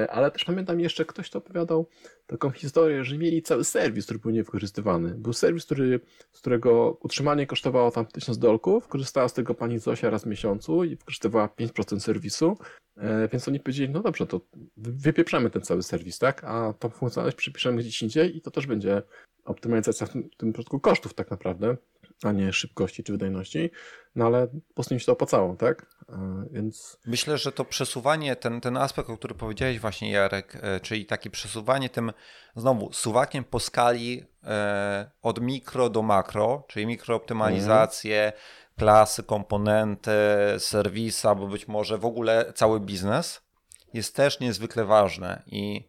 ale 0.09 0.31
też 0.31 0.45
pamiętam 0.45 0.79
jeszcze, 0.79 1.05
ktoś 1.05 1.29
to 1.29 1.37
opowiadał 1.37 1.87
taką 2.27 2.51
historię, 2.51 3.03
że 3.03 3.17
mieli 3.17 3.41
cały 3.41 3.63
serwis, 3.63 4.05
który 4.05 4.19
był 4.19 4.31
niewykorzystywany. 4.31 5.15
Był 5.17 5.33
serwis, 5.33 5.65
który, 5.65 5.99
z 6.31 6.39
którego 6.39 6.97
utrzymanie 7.01 7.47
kosztowało 7.47 7.91
tam 7.91 8.05
1000 8.05 8.37
dolków, 8.37 8.87
korzystała 8.87 9.27
z 9.27 9.33
tego 9.33 9.53
pani 9.53 9.79
Zosia 9.79 10.09
raz 10.09 10.23
w 10.23 10.27
miesiącu 10.27 10.83
i 10.83 10.95
wykorzystywała 10.95 11.47
5% 11.47 11.99
serwisu, 11.99 12.57
E, 12.97 13.27
więc 13.27 13.47
oni 13.47 13.59
powiedzieli, 13.59 13.89
no 13.89 13.99
dobrze, 13.99 14.27
to 14.27 14.41
wypieprzamy 14.77 15.49
ten 15.49 15.61
cały 15.61 15.83
serwis, 15.83 16.19
tak? 16.19 16.43
A 16.43 16.73
tą 16.73 16.89
funkcjonalność 16.89 17.37
przypiszemy 17.37 17.77
gdzieś 17.81 18.01
indziej 18.01 18.37
i 18.37 18.41
to 18.41 18.51
też 18.51 18.67
będzie 18.67 19.01
optymalizacja 19.45 20.07
w 20.07 20.09
tym, 20.09 20.29
w 20.33 20.35
tym 20.35 20.53
przypadku 20.53 20.79
kosztów 20.79 21.13
tak 21.13 21.31
naprawdę, 21.31 21.77
a 22.23 22.31
nie 22.31 22.53
szybkości 22.53 23.03
czy 23.03 23.11
wydajności. 23.11 23.69
No 24.15 24.25
ale 24.25 24.47
po 24.47 24.73
prostu 24.73 24.93
im 24.93 24.99
się 24.99 25.05
to 25.05 25.11
opłacało, 25.11 25.55
tak? 25.55 25.85
E, 26.09 26.45
więc... 26.51 26.97
Myślę, 27.05 27.37
że 27.37 27.51
to 27.51 27.65
przesuwanie, 27.65 28.35
ten, 28.35 28.61
ten 28.61 28.77
aspekt, 28.77 29.09
o 29.09 29.17
którym 29.17 29.37
powiedziałeś 29.37 29.79
właśnie 29.79 30.11
Jarek, 30.11 30.57
e, 30.61 30.79
czyli 30.79 31.05
takie 31.05 31.29
przesuwanie 31.29 31.89
tym 31.89 32.11
znowu 32.55 32.93
suwakiem 32.93 33.43
po 33.43 33.59
skali 33.59 34.23
od 35.21 35.41
mikro 35.41 35.89
do 35.89 36.01
makro, 36.01 36.63
czyli 36.67 36.87
mikrooptymalizację, 36.87 38.25
mhm 38.25 38.41
klasy, 38.77 39.23
komponenty, 39.23 40.11
serwisa, 40.57 41.35
bo 41.35 41.47
być 41.47 41.67
może 41.67 41.97
w 41.97 42.05
ogóle 42.05 42.53
cały 42.55 42.79
biznes 42.79 43.41
jest 43.93 44.15
też 44.15 44.39
niezwykle 44.39 44.85
ważne 44.85 45.43
i 45.47 45.87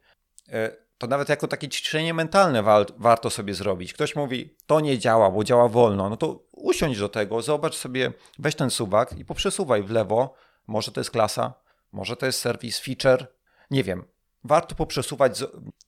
e, 0.48 0.76
to 1.02 1.08
nawet 1.08 1.28
jako 1.28 1.48
takie 1.48 1.68
ćwiczenie 1.68 2.14
mentalne 2.14 2.62
wa 2.62 2.84
warto 2.98 3.30
sobie 3.30 3.54
zrobić. 3.54 3.92
Ktoś 3.92 4.16
mówi, 4.16 4.56
to 4.66 4.80
nie 4.80 4.98
działa, 4.98 5.30
bo 5.30 5.44
działa 5.44 5.68
wolno, 5.68 6.08
no 6.08 6.16
to 6.16 6.42
usiądź 6.52 6.98
do 6.98 7.08
tego, 7.08 7.42
zobacz 7.42 7.74
sobie, 7.74 8.12
weź 8.38 8.54
ten 8.54 8.70
suwak 8.70 9.18
i 9.18 9.24
poprzesuwaj 9.24 9.82
w 9.82 9.90
lewo, 9.90 10.34
może 10.66 10.92
to 10.92 11.00
jest 11.00 11.10
klasa, 11.10 11.54
może 11.92 12.16
to 12.16 12.26
jest 12.26 12.40
serwis, 12.40 12.80
feature, 12.80 13.26
nie 13.70 13.84
wiem. 13.84 14.04
Warto 14.44 14.74
poprzesuwać 14.74 15.44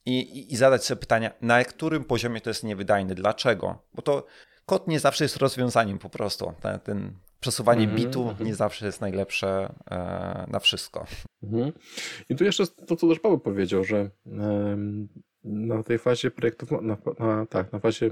i, 0.06 0.20
i, 0.20 0.52
i 0.52 0.56
zadać 0.56 0.84
sobie 0.84 1.00
pytania, 1.00 1.30
na 1.40 1.64
którym 1.64 2.04
poziomie 2.04 2.40
to 2.40 2.50
jest 2.50 2.64
niewydajne, 2.64 3.14
dlaczego? 3.14 3.78
Bo 3.94 4.02
to 4.02 4.26
kod 4.66 4.88
nie 4.88 5.00
zawsze 5.00 5.24
jest 5.24 5.36
rozwiązaniem 5.36 5.98
po 5.98 6.10
prostu. 6.10 6.54
Ten, 6.60 6.80
ten 6.80 7.18
przesuwanie 7.44 7.84
mm 7.84 7.96
-hmm, 7.96 7.98
bitu 7.98 8.24
-hmm. 8.24 8.44
nie 8.44 8.54
zawsze 8.54 8.86
jest 8.86 9.00
najlepsze 9.00 9.74
e, 9.90 10.46
na 10.48 10.58
wszystko. 10.58 11.06
Mm 11.42 11.54
-hmm. 11.54 11.72
I 12.28 12.36
tu 12.36 12.44
jeszcze 12.44 12.66
to, 12.66 12.96
co 12.96 13.08
też 13.08 13.20
Paweł 13.20 13.38
powiedział, 13.38 13.84
że 13.84 13.96
e, 13.96 14.10
na 15.44 15.82
tej 15.82 15.98
fazie 15.98 16.30
projektowania, 16.30 16.96
tak, 17.50 17.72
na 17.72 17.78
fazie 17.78 18.10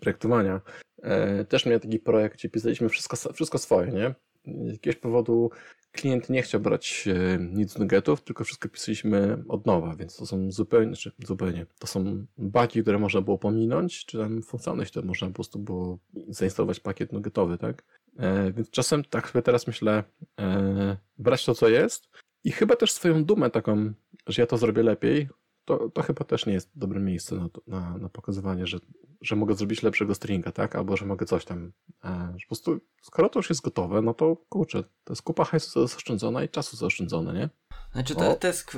projektowania 0.00 0.60
e, 1.02 1.44
też 1.44 1.66
miałem 1.66 1.80
taki 1.80 1.98
projekt, 1.98 2.36
gdzie 2.36 2.48
pisaliśmy 2.48 2.88
wszystko, 2.88 3.16
wszystko 3.32 3.58
swoje, 3.58 3.92
nie? 3.92 4.14
Z 4.46 4.72
jakiegoś 4.72 5.00
powodu 5.00 5.50
klient 5.92 6.30
nie 6.30 6.42
chciał 6.42 6.60
brać 6.60 7.08
e, 7.08 7.38
nic 7.38 7.72
z 7.72 7.78
nuggetów, 7.78 8.22
tylko 8.22 8.44
wszystko 8.44 8.68
pisaliśmy 8.68 9.44
od 9.48 9.66
nowa, 9.66 9.96
więc 9.96 10.16
to 10.16 10.26
są 10.26 10.50
zupełnie, 10.50 10.96
czy 10.96 11.12
zupełnie, 11.18 11.66
to 11.78 11.86
są 11.86 12.26
baki, 12.38 12.82
które 12.82 12.98
można 12.98 13.20
było 13.20 13.38
pominąć, 13.38 14.06
czy 14.06 14.18
tam 14.18 14.42
funkcjonalność, 14.42 14.92
to 14.92 15.02
można 15.02 15.28
po 15.28 15.34
prostu 15.34 15.58
było 15.58 15.98
zainstalować 16.28 16.80
pakiet 16.80 17.12
nuggetowy, 17.12 17.58
tak? 17.58 17.82
E, 18.18 18.52
więc 18.52 18.70
czasem 18.70 19.04
tak 19.04 19.28
sobie 19.28 19.42
teraz 19.42 19.66
myślę, 19.66 20.04
e, 20.40 20.96
brać 21.18 21.44
to, 21.44 21.54
co 21.54 21.68
jest 21.68 22.08
i 22.44 22.52
chyba 22.52 22.76
też 22.76 22.92
swoją 22.92 23.24
dumę 23.24 23.50
taką, 23.50 23.92
że 24.26 24.42
ja 24.42 24.46
to 24.46 24.56
zrobię 24.56 24.82
lepiej, 24.82 25.28
to, 25.70 25.88
to 25.88 26.02
chyba 26.02 26.24
też 26.24 26.46
nie 26.46 26.52
jest 26.52 26.70
dobre 26.74 27.00
miejsce 27.00 27.36
na, 27.36 27.48
na, 27.66 27.98
na 27.98 28.08
pokazywanie, 28.08 28.66
że, 28.66 28.78
że 29.20 29.36
mogę 29.36 29.54
zrobić 29.54 29.82
lepszego 29.82 30.14
stringa, 30.14 30.52
tak? 30.52 30.76
Albo 30.76 30.96
że 30.96 31.06
mogę 31.06 31.26
coś 31.26 31.44
tam. 31.44 31.72
E, 32.04 32.32
po 32.42 32.46
prostu, 32.46 32.80
skoro 33.02 33.28
to 33.28 33.38
już 33.38 33.48
jest 33.48 33.62
gotowe, 33.62 34.02
no 34.02 34.14
to 34.14 34.36
kurczę, 34.48 34.82
to 34.82 35.12
jest 35.12 35.22
kupa 35.22 35.44
hajsu 35.44 35.86
zaoszczędzona 35.86 36.44
i 36.44 36.48
czasu 36.48 36.76
zaoszczędzone, 36.76 37.34
nie? 37.34 37.48
Znaczy 37.92 38.14
to, 38.14 38.34
to 38.34 38.46
jest... 38.46 38.76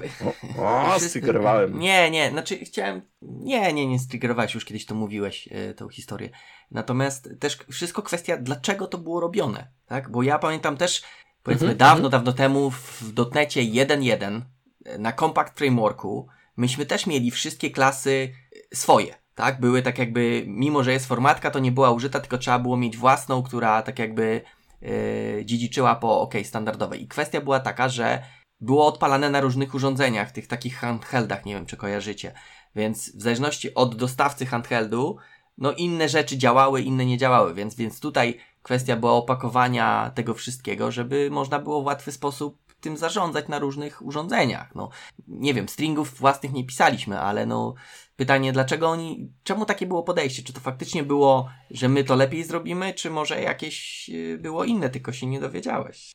O, 0.59 0.95
o 0.95 1.01
striggerowałem. 1.01 1.79
Nie, 1.79 2.11
nie, 2.11 2.31
znaczy 2.31 2.59
chciałem... 2.59 3.03
Nie, 3.23 3.73
nie, 3.73 3.87
nie 3.87 3.99
striggerowałeś, 3.99 4.55
już 4.55 4.65
kiedyś 4.65 4.87
to 4.87 4.95
mówiłeś, 4.95 5.49
e, 5.51 5.75
tą 5.75 5.89
historię. 5.89 6.31
Natomiast 6.71 7.31
też 7.41 7.59
wszystko 7.71 8.03
kwestia, 8.03 8.37
dlaczego 8.37 8.87
to 8.87 8.99
było 8.99 9.21
robione, 9.21 9.69
tak? 9.87 10.11
Bo 10.11 10.23
ja 10.23 10.39
pamiętam 10.39 10.77
też, 10.77 11.03
powiedzmy 11.43 11.71
mhm, 11.71 11.79
dawno, 11.79 12.07
mhm. 12.07 12.11
dawno 12.11 12.33
temu 12.33 12.71
w 12.71 13.13
dotnecie 13.13 13.61
1.1 13.61 14.41
e, 14.85 14.99
na 14.99 15.13
Compact 15.13 15.59
Frameworku 15.59 16.29
myśmy 16.63 16.87
też 16.87 17.07
mieli 17.07 17.31
wszystkie 17.31 17.71
klasy 17.71 18.33
swoje, 18.75 19.15
tak? 19.35 19.61
Były 19.61 19.83
tak 19.83 19.99
jakby, 19.99 20.45
mimo 20.47 20.85
że 20.85 20.93
jest 20.93 21.07
formatka, 21.07 21.51
to 21.51 21.59
nie 21.59 21.73
była 21.73 21.91
użyta, 21.91 22.21
tylko 22.21 22.39
trzeba 22.39 22.59
było 22.59 22.77
mieć 22.77 22.97
własną, 22.97 23.43
która 23.43 23.83
tak 23.83 23.99
jakby 23.99 24.41
yy, 24.81 25.43
dziedziczyła 25.45 25.95
po 25.95 26.21
OK 26.21 26.35
standardowej. 26.45 27.03
I 27.03 27.09
kwestia 27.09 27.41
była 27.41 27.61
taka, 27.61 27.89
że 27.89 28.23
było 28.61 28.87
odpalane 28.87 29.31
na 29.31 29.41
różnych 29.41 29.75
urządzeniach, 29.75 30.33
tych 30.33 30.47
takich 30.47 30.77
handheldach, 30.77 31.45
nie 31.45 31.55
wiem 31.55 31.67
czy 31.67 31.77
kojarzycie. 31.77 32.33
Więc 32.77 33.17
w 33.17 33.23
zależności 33.23 33.75
od 33.75 33.97
dostawcy 33.97 34.47
handheldu, 34.47 35.17
no 35.59 35.73
inne 35.73 36.09
rzeczy 36.09 36.39
działały, 36.39 36.83
inne 36.83 37.07
nie 37.07 37.19
działały, 37.19 37.55
więc, 37.55 37.75
więc 37.75 38.01
tutaj 38.01 38.39
kwestia 38.63 38.97
była 38.97 39.13
opakowania 39.13 40.13
tego 40.15 40.35
wszystkiego, 40.35 40.93
żeby 40.93 41.31
można 41.31 41.59
było 41.59 41.83
w 41.83 41.87
łatwy 41.87 42.13
sposób 42.13 42.72
tym 42.83 42.97
zarządzać 42.97 43.49
na 43.49 43.59
różnych 43.59 44.03
urządzeniach. 44.03 44.75
No, 44.75 44.91
nie 45.29 45.55
wiem, 45.55 45.69
stringów 45.69 46.15
własnych 46.15 46.53
nie 46.53 46.67
pisaliśmy, 46.67 47.21
ale 47.21 47.47
no, 47.47 47.75
pytanie, 48.17 48.53
dlaczego 48.53 48.89
oni, 48.89 49.31
czemu 49.45 49.65
takie 49.65 49.87
było 49.87 50.03
podejście? 50.03 50.43
Czy 50.43 50.53
to 50.53 50.61
faktycznie 50.61 51.03
było, 51.03 51.49
że 51.71 51.89
my 51.89 52.05
to 52.05 52.17
lepiej 52.17 52.45
zrobimy, 52.45 52.95
czy 52.95 53.11
może 53.11 53.43
jakieś 53.43 54.09
y, 54.15 54.39
było 54.39 54.65
inne, 54.65 54.91
tylko 54.91 55.13
się 55.13 55.27
nie 55.27 55.41
dowiedziałeś? 55.41 56.13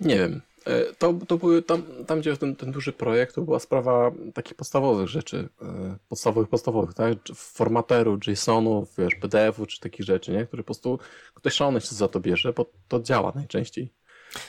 Nie 0.00 0.16
wiem. 0.16 0.42
E, 0.66 0.94
to, 0.98 1.14
to 1.28 1.38
były 1.38 1.62
tam, 1.62 1.82
tam 2.06 2.20
gdzie 2.20 2.36
ten, 2.36 2.56
ten 2.56 2.72
duży 2.72 2.92
projekt, 2.92 3.34
to 3.34 3.42
była 3.42 3.58
sprawa 3.58 4.10
takich 4.34 4.54
podstawowych 4.54 5.08
rzeczy, 5.08 5.48
e, 5.62 5.96
podstawowych, 6.08 6.48
podstawowych, 6.48 6.94
tak? 6.94 7.18
Formateru, 7.34 8.18
JSONu, 8.26 8.86
wiesz, 8.98 9.14
PDF-u, 9.14 9.66
czy 9.66 9.80
takich 9.80 10.06
rzeczy, 10.06 10.32
nie? 10.32 10.46
Które 10.46 10.62
po 10.62 10.66
prostu 10.66 10.98
ktoś 11.34 11.52
szalony 11.52 11.80
się 11.80 11.94
za 11.94 12.08
to 12.08 12.20
bierze, 12.20 12.52
bo 12.52 12.66
to 12.88 13.00
działa 13.00 13.32
najczęściej. 13.34 13.92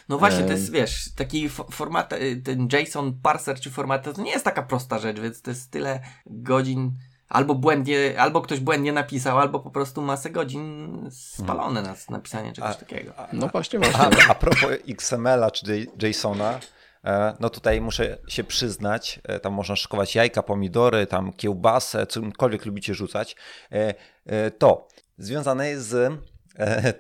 No 0.10 0.18
właśnie, 0.18 0.44
to 0.44 0.52
jest, 0.52 0.72
wiesz, 0.72 1.14
taki 1.16 1.50
format, 1.50 2.14
y, 2.14 2.42
ten 2.46 2.68
JSON 2.74 3.20
parser 3.22 3.60
czy 3.60 3.72
format, 3.72 4.16
to 4.16 4.22
nie 4.22 4.32
jest 4.32 4.46
taka 4.46 4.64
prosta 4.64 5.00
rzecz, 5.00 5.20
więc 5.20 5.42
to 5.42 5.52
jest 5.52 5.72
tyle 5.72 6.00
godzin, 6.26 6.92
albo 7.30 7.56
błędnie, 7.56 8.22
albo 8.22 8.42
ktoś 8.42 8.60
błędnie 8.60 8.94
napisał, 8.94 9.40
albo 9.40 9.60
po 9.60 9.72
prostu 9.72 10.02
masę 10.02 10.30
godzin 10.30 11.10
spalone 11.12 11.82
na 11.82 11.96
napisanie 12.10 12.54
czegoś 12.54 12.72
a, 12.72 12.74
takiego. 12.74 13.14
A, 13.18 13.28
no 13.34 13.48
właśnie, 13.48 13.80
właśnie. 13.80 14.00
A, 14.00 14.32
a 14.32 14.36
propos 14.36 14.70
XML-a 14.90 15.52
czy 15.52 15.88
JSON-a, 16.02 16.60
e, 17.04 17.34
no 17.40 17.50
tutaj 17.50 17.82
muszę 17.82 18.18
się 18.28 18.44
przyznać, 18.44 19.20
e, 19.24 19.40
tam 19.40 19.54
można 19.54 19.76
szykować 19.76 20.16
jajka, 20.16 20.44
pomidory, 20.44 21.08
tam 21.08 21.34
kiełbasę, 21.34 22.08
cokolwiek 22.08 22.66
lubicie 22.66 22.94
rzucać, 22.94 23.36
e, 23.72 24.52
to 24.52 24.88
związane 25.18 25.70
jest 25.70 25.88
z 25.88 26.20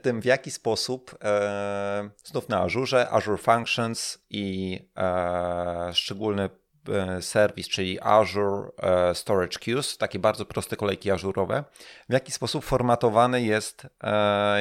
tym, 0.01 0.22
w 0.22 0.26
jaki 0.26 0.51
sposób 0.51 1.18
e, 1.24 2.10
znów 2.24 2.49
na 2.49 2.62
Azure, 2.62 3.10
Azure 3.12 3.38
Functions 3.38 4.18
i 4.30 4.80
e, 4.97 5.89
szczególny 5.93 6.49
serwis, 7.22 7.68
czyli 7.68 7.99
Azure 8.01 8.72
Storage 9.14 9.60
Queues, 9.60 9.97
takie 9.97 10.20
bardzo 10.20 10.45
proste 10.45 10.76
kolejki 10.76 11.12
ażurowe, 11.12 11.64
w 12.10 12.14
jaki 12.14 12.32
sposób 12.32 12.66
formatowany 12.66 13.41
jest, 13.41 13.88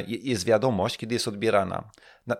jest 0.06 0.44
wiadomość, 0.44 0.98
kiedy 0.98 1.14
jest 1.14 1.28
odbierana. 1.28 1.90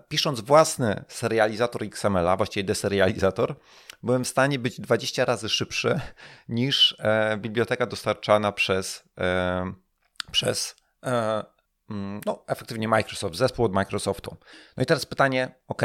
Pisząc 0.09 0.41
własny 0.41 1.05
serializator 1.09 1.83
XML-a, 1.83 2.37
właściwie 2.37 2.65
deserializator, 2.65 3.55
byłem 4.03 4.25
w 4.25 4.29
stanie 4.29 4.59
być 4.59 4.81
20 4.81 5.25
razy 5.25 5.49
szybszy 5.49 6.01
niż 6.49 6.97
biblioteka 7.39 7.87
dostarczana 7.87 8.53
przez, 8.53 9.05
przez 10.31 10.77
no, 12.27 12.43
efektywnie 12.47 12.89
Microsoft, 12.89 13.37
zespół 13.37 13.65
od 13.65 13.73
Microsoftu. 13.73 14.37
No 14.77 14.83
i 14.83 14.87
teraz 14.87 15.07
pytanie, 15.07 15.55
ok, 15.69 15.83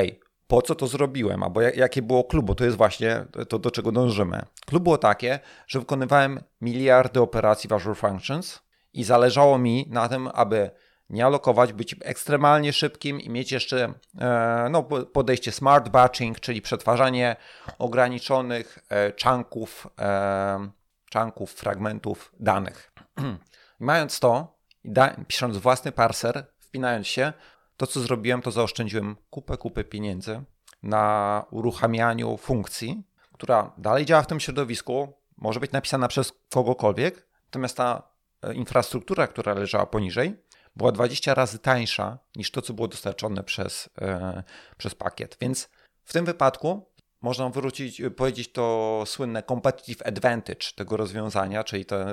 po 0.47 0.61
co 0.61 0.75
to 0.75 0.87
zrobiłem, 0.87 1.43
albo 1.43 1.61
jakie 1.61 2.01
było 2.01 2.23
klubu, 2.23 2.55
to 2.55 2.65
jest 2.65 2.77
właśnie 2.77 3.25
to, 3.49 3.59
do 3.59 3.71
czego 3.71 3.91
dążymy. 3.91 4.41
Klub 4.65 4.83
było 4.83 4.97
takie, 4.97 5.39
że 5.67 5.79
wykonywałem 5.79 6.43
miliardy 6.61 7.21
operacji 7.21 7.67
w 7.67 7.73
Azure 7.73 7.95
Functions 7.95 8.59
i 8.93 9.03
zależało 9.03 9.57
mi 9.57 9.87
na 9.89 10.09
tym, 10.09 10.29
aby 10.33 10.71
nie 11.09 11.25
alokować, 11.25 11.73
być 11.73 11.95
ekstremalnie 12.01 12.73
szybkim 12.73 13.21
i 13.21 13.29
mieć 13.29 13.51
jeszcze 13.51 13.93
e, 14.19 14.67
no, 14.71 14.83
podejście 15.13 15.51
smart 15.51 15.89
batching, 15.89 16.39
czyli 16.39 16.61
przetwarzanie 16.61 17.35
ograniczonych 17.79 18.79
e, 18.89 19.13
chunków, 19.23 19.87
e, 19.99 20.69
chunków, 21.13 21.51
fragmentów 21.51 22.31
danych. 22.39 22.91
Mając 23.79 24.19
to, 24.19 24.60
da, 24.85 25.15
pisząc 25.27 25.57
własny 25.57 25.91
parser, 25.91 26.45
wpinając 26.59 27.07
się, 27.07 27.33
to 27.77 27.87
co 27.87 27.99
zrobiłem, 27.99 28.41
to 28.41 28.51
zaoszczędziłem 28.51 29.15
kupę, 29.29 29.57
kupę 29.57 29.83
pieniędzy 29.83 30.43
na 30.83 31.45
uruchamianiu 31.51 32.37
funkcji, 32.37 33.03
która 33.33 33.71
dalej 33.77 34.05
działa 34.05 34.21
w 34.21 34.27
tym 34.27 34.39
środowisku, 34.39 35.13
może 35.37 35.59
być 35.59 35.71
napisana 35.71 36.07
przez 36.07 36.33
kogokolwiek, 36.49 37.27
natomiast 37.45 37.77
ta 37.77 38.03
e, 38.41 38.53
infrastruktura, 38.53 39.27
która 39.27 39.53
leżała 39.53 39.85
poniżej, 39.85 40.35
była 40.75 40.91
20 40.91 41.33
razy 41.33 41.59
tańsza 41.59 42.17
niż 42.35 42.51
to, 42.51 42.61
co 42.61 42.73
było 42.73 42.87
dostarczone 42.87 43.43
przez, 43.43 43.89
e, 44.01 44.43
przez 44.77 44.95
pakiet. 44.95 45.37
Więc 45.41 45.69
w 46.03 46.13
tym 46.13 46.25
wypadku 46.25 46.91
można 47.21 47.49
wrócić, 47.49 48.01
powiedzieć 48.17 48.51
to 48.51 49.03
słynne 49.05 49.43
competitive 49.43 50.07
advantage 50.07 50.65
tego 50.75 50.97
rozwiązania, 50.97 51.63
czyli 51.63 51.85
ta 51.85 52.05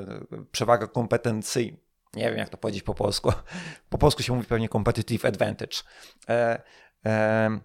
przewaga 0.52 0.86
kompetencji, 0.86 1.87
nie 2.14 2.24
wiem 2.24 2.38
jak 2.38 2.48
to 2.48 2.56
powiedzieć 2.56 2.82
po 2.82 2.94
polsku. 2.94 3.32
Po 3.90 3.98
polsku 3.98 4.22
się 4.22 4.32
mówi 4.32 4.46
pewnie 4.46 4.68
competitive 4.68 5.24
advantage. 5.24 5.76
E, 6.28 6.62
e, 7.06 7.60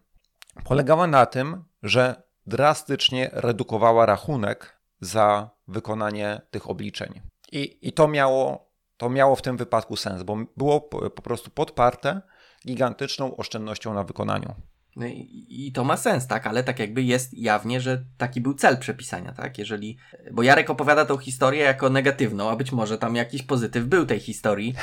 polegała 0.64 1.08
na 1.08 1.26
tym, 1.26 1.64
że 1.84 2.24
drastycznie 2.46 3.30
redukowała 3.34 4.06
rachunek 4.06 4.80
za 5.02 5.50
wykonanie 5.68 6.42
tych 6.52 6.70
obliczeń. 6.70 7.22
I, 7.52 7.88
i 7.88 7.94
to, 7.94 8.08
miało, 8.08 8.72
to 8.98 9.10
miało 9.10 9.36
w 9.36 9.42
tym 9.42 9.58
wypadku 9.58 9.96
sens, 9.96 10.24
bo 10.24 10.38
było 10.58 10.82
po, 10.82 11.10
po 11.10 11.22
prostu 11.22 11.52
podparte 11.52 12.22
gigantyczną 12.68 13.38
oszczędnością 13.38 13.94
na 13.94 14.04
wykonaniu. 14.04 14.56
No 14.96 15.06
i, 15.06 15.46
i, 15.50 15.72
to 15.72 15.84
ma 15.84 15.98
sens, 15.98 16.28
tak, 16.28 16.48
ale 16.48 16.64
tak 16.64 16.80
jakby 16.80 17.04
jest 17.04 17.34
jawnie, 17.34 17.82
że 17.82 18.04
taki 18.18 18.42
był 18.42 18.54
cel 18.54 18.78
przepisania, 18.78 19.32
tak, 19.32 19.58
jeżeli, 19.58 19.98
bo 20.32 20.44
Jarek 20.44 20.70
opowiada 20.70 21.06
tą 21.06 21.18
historię 21.18 21.62
jako 21.62 21.90
negatywną, 21.90 22.50
a 22.50 22.56
być 22.56 22.72
może 22.72 22.98
tam 22.98 23.16
jakiś 23.16 23.44
pozytyw 23.44 23.86
był 23.86 24.06
tej 24.06 24.20
historii. 24.20 24.76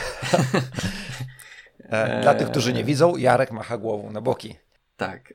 E, 1.90 2.22
dla 2.22 2.34
tych, 2.34 2.50
którzy 2.50 2.72
nie 2.72 2.84
widzą, 2.84 3.16
Jarek 3.16 3.52
macha 3.52 3.78
głową 3.78 4.10
na 4.10 4.20
boki. 4.20 4.54
Tak. 4.96 5.34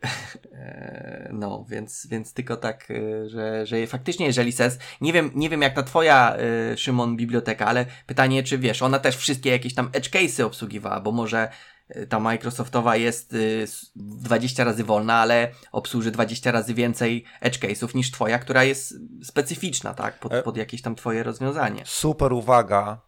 E, 0.53 1.29
no, 1.33 1.65
więc, 1.69 2.07
więc 2.07 2.33
tylko 2.33 2.57
tak, 2.57 2.91
e, 2.91 3.29
że, 3.29 3.65
że 3.65 3.87
faktycznie, 3.87 4.25
jeżeli 4.25 4.51
sens. 4.51 4.79
Nie 5.01 5.13
wiem, 5.13 5.31
nie 5.35 5.49
wiem 5.49 5.61
jak 5.61 5.75
ta 5.75 5.83
twoja, 5.83 6.37
Szymon, 6.75 7.17
biblioteka, 7.17 7.65
ale 7.65 7.85
pytanie, 8.05 8.43
czy 8.43 8.57
wiesz, 8.57 8.81
ona 8.81 8.99
też 8.99 9.17
wszystkie 9.17 9.49
jakieś 9.49 9.73
tam 9.73 9.89
edge 9.93 10.09
case'y 10.09 10.43
obsługiwała, 10.43 10.99
bo 10.99 11.11
może 11.11 11.49
ta 12.09 12.19
Microsoftowa 12.19 12.95
jest 12.95 13.35
20 13.95 14.63
razy 14.63 14.83
wolna, 14.83 15.13
ale 15.13 15.51
obsłuży 15.71 16.11
20 16.11 16.51
razy 16.51 16.73
więcej 16.73 17.25
edge 17.41 17.59
case'ów 17.59 17.95
niż 17.95 18.11
twoja, 18.11 18.39
która 18.39 18.63
jest 18.63 18.93
specyficzna, 19.23 19.93
tak? 19.93 20.19
Pod, 20.19 20.33
pod 20.43 20.57
jakieś 20.57 20.81
tam 20.81 20.95
twoje 20.95 21.23
rozwiązanie. 21.23 21.81
Super 21.85 22.33
uwaga 22.33 23.01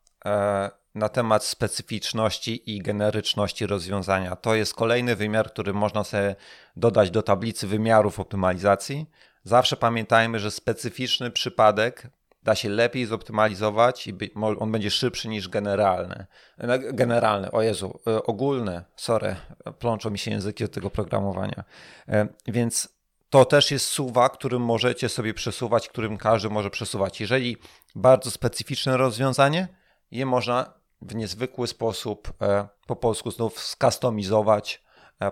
na 0.95 1.09
temat 1.09 1.43
specyficzności 1.43 2.75
i 2.75 2.82
generyczności 2.82 3.67
rozwiązania. 3.67 4.36
To 4.36 4.55
jest 4.55 4.73
kolejny 4.73 5.15
wymiar, 5.15 5.51
który 5.51 5.73
można 5.73 6.03
sobie 6.03 6.36
dodać 6.75 7.11
do 7.11 7.23
tablicy 7.23 7.67
wymiarów 7.67 8.19
optymalizacji. 8.19 9.05
Zawsze 9.43 9.78
pamiętajmy, 9.78 10.39
że 10.39 10.51
specyficzny 10.51 11.32
przypadek 11.32 12.07
da 12.48 12.56
się 12.56 12.70
lepiej 12.70 13.06
zoptymalizować 13.06 14.08
i 14.08 14.14
on 14.60 14.72
będzie 14.72 14.91
szybszy 14.91 15.28
niż 15.28 15.50
generalny. 15.50 16.26
Generalny, 16.93 17.52
o 17.52 17.62
Jezu, 17.62 18.00
e, 18.08 18.24
ogólny, 18.24 18.84
sorry, 18.95 19.36
plączą 19.80 20.10
mi 20.10 20.20
się 20.20 20.32
języki 20.32 20.64
od 20.64 20.72
tego 20.72 20.89
programowania. 20.89 21.64
E, 22.08 22.28
więc 22.48 22.89
to 23.30 23.45
też 23.45 23.72
jest 23.72 23.86
suwa, 23.86 24.30
którym 24.30 24.62
możecie 24.62 25.10
sobie 25.10 25.34
przesuwać, 25.34 25.89
którym 25.89 26.18
każdy 26.18 26.50
może 26.50 26.70
przesuwać. 26.70 27.22
Jeżeli 27.22 27.58
bardzo 27.95 28.32
specyficzne 28.32 28.98
rozwiązanie, 28.98 29.68
je 30.12 30.26
można 30.26 30.74
w 31.02 31.16
niezwykły 31.16 31.68
sposób 31.68 32.34
e, 32.41 32.68
po 32.88 32.95
polsku 32.95 33.32
znów 33.32 33.60
skustomizować 33.60 34.84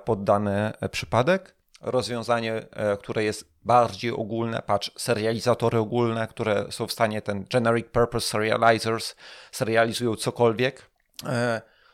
pod 0.06 0.24
dany 0.24 0.72
przypadek. 0.92 1.56
Rozwiązanie, 1.82 2.68
które 3.00 3.24
jest 3.24 3.50
bardziej 3.66 4.12
ogólne, 4.12 4.62
patrz, 4.62 4.92
serializatory 4.98 5.78
ogólne, 5.78 6.28
które 6.28 6.66
są 6.70 6.88
w 6.88 6.92
stanie, 6.92 7.22
ten 7.22 7.46
generic 7.50 7.88
purpose 7.88 8.28
serializers, 8.28 9.16
serializują 9.52 10.16
cokolwiek, 10.16 10.90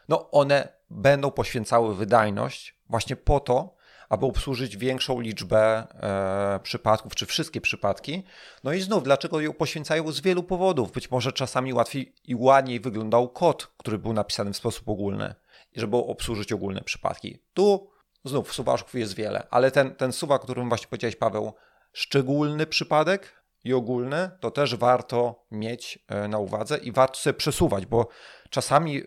no 0.09 0.31
one 0.31 0.67
będą 0.89 1.31
poświęcały 1.31 1.95
wydajność 1.95 2.75
właśnie 2.89 3.15
po 3.15 3.39
to, 3.39 3.75
aby 4.09 4.25
obsłużyć 4.25 4.77
większą 4.77 5.19
liczbę 5.19 5.87
e, 5.93 6.59
przypadków, 6.63 7.15
czy 7.15 7.25
wszystkie 7.25 7.61
przypadki. 7.61 8.23
No 8.63 8.73
i 8.73 8.81
znów, 8.81 9.03
dlaczego 9.03 9.41
ją 9.41 9.53
poświęcają 9.53 10.11
z 10.11 10.21
wielu 10.21 10.43
powodów. 10.43 10.91
Być 10.91 11.11
może 11.11 11.31
czasami 11.31 11.73
łatwiej 11.73 12.15
i 12.23 12.35
ładniej 12.35 12.79
wyglądał 12.79 13.29
kod, 13.29 13.67
który 13.77 13.97
był 13.97 14.13
napisany 14.13 14.53
w 14.53 14.57
sposób 14.57 14.89
ogólny, 14.89 15.35
żeby 15.75 15.97
obsłużyć 15.97 16.51
ogólne 16.51 16.81
przypadki. 16.81 17.39
Tu 17.53 17.90
znów 18.23 18.53
suwaszków 18.53 18.95
jest 18.95 19.15
wiele, 19.15 19.47
ale 19.49 19.71
ten, 19.71 19.95
ten 19.95 20.13
suwak, 20.13 20.41
o 20.41 20.43
którym 20.43 20.69
właśnie 20.69 20.87
powiedziałeś, 20.87 21.15
Paweł, 21.15 21.53
szczególny 21.93 22.65
przypadek 22.65 23.43
i 23.63 23.73
ogólny, 23.73 24.31
to 24.39 24.51
też 24.51 24.75
warto 24.75 25.45
mieć 25.51 25.99
e, 26.07 26.27
na 26.27 26.37
uwadze 26.37 26.77
i 26.77 26.91
warto 26.91 27.15
sobie 27.15 27.33
przesuwać, 27.33 27.85
bo 27.85 28.07
czasami, 28.49 28.97
e, 28.97 29.03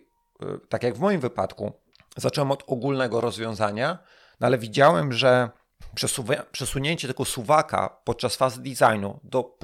tak 0.68 0.82
jak 0.82 0.94
w 0.94 1.00
moim 1.00 1.20
wypadku, 1.20 1.72
zacząłem 2.16 2.50
od 2.50 2.64
ogólnego 2.66 3.20
rozwiązania, 3.20 3.98
no 4.40 4.46
ale 4.46 4.58
widziałem, 4.58 5.12
że 5.12 5.50
przesunięcie 6.52 7.08
tego 7.08 7.24
suwaka 7.24 8.00
podczas 8.04 8.36
fazy 8.36 8.62
designu, 8.62 9.20
do 9.22 9.58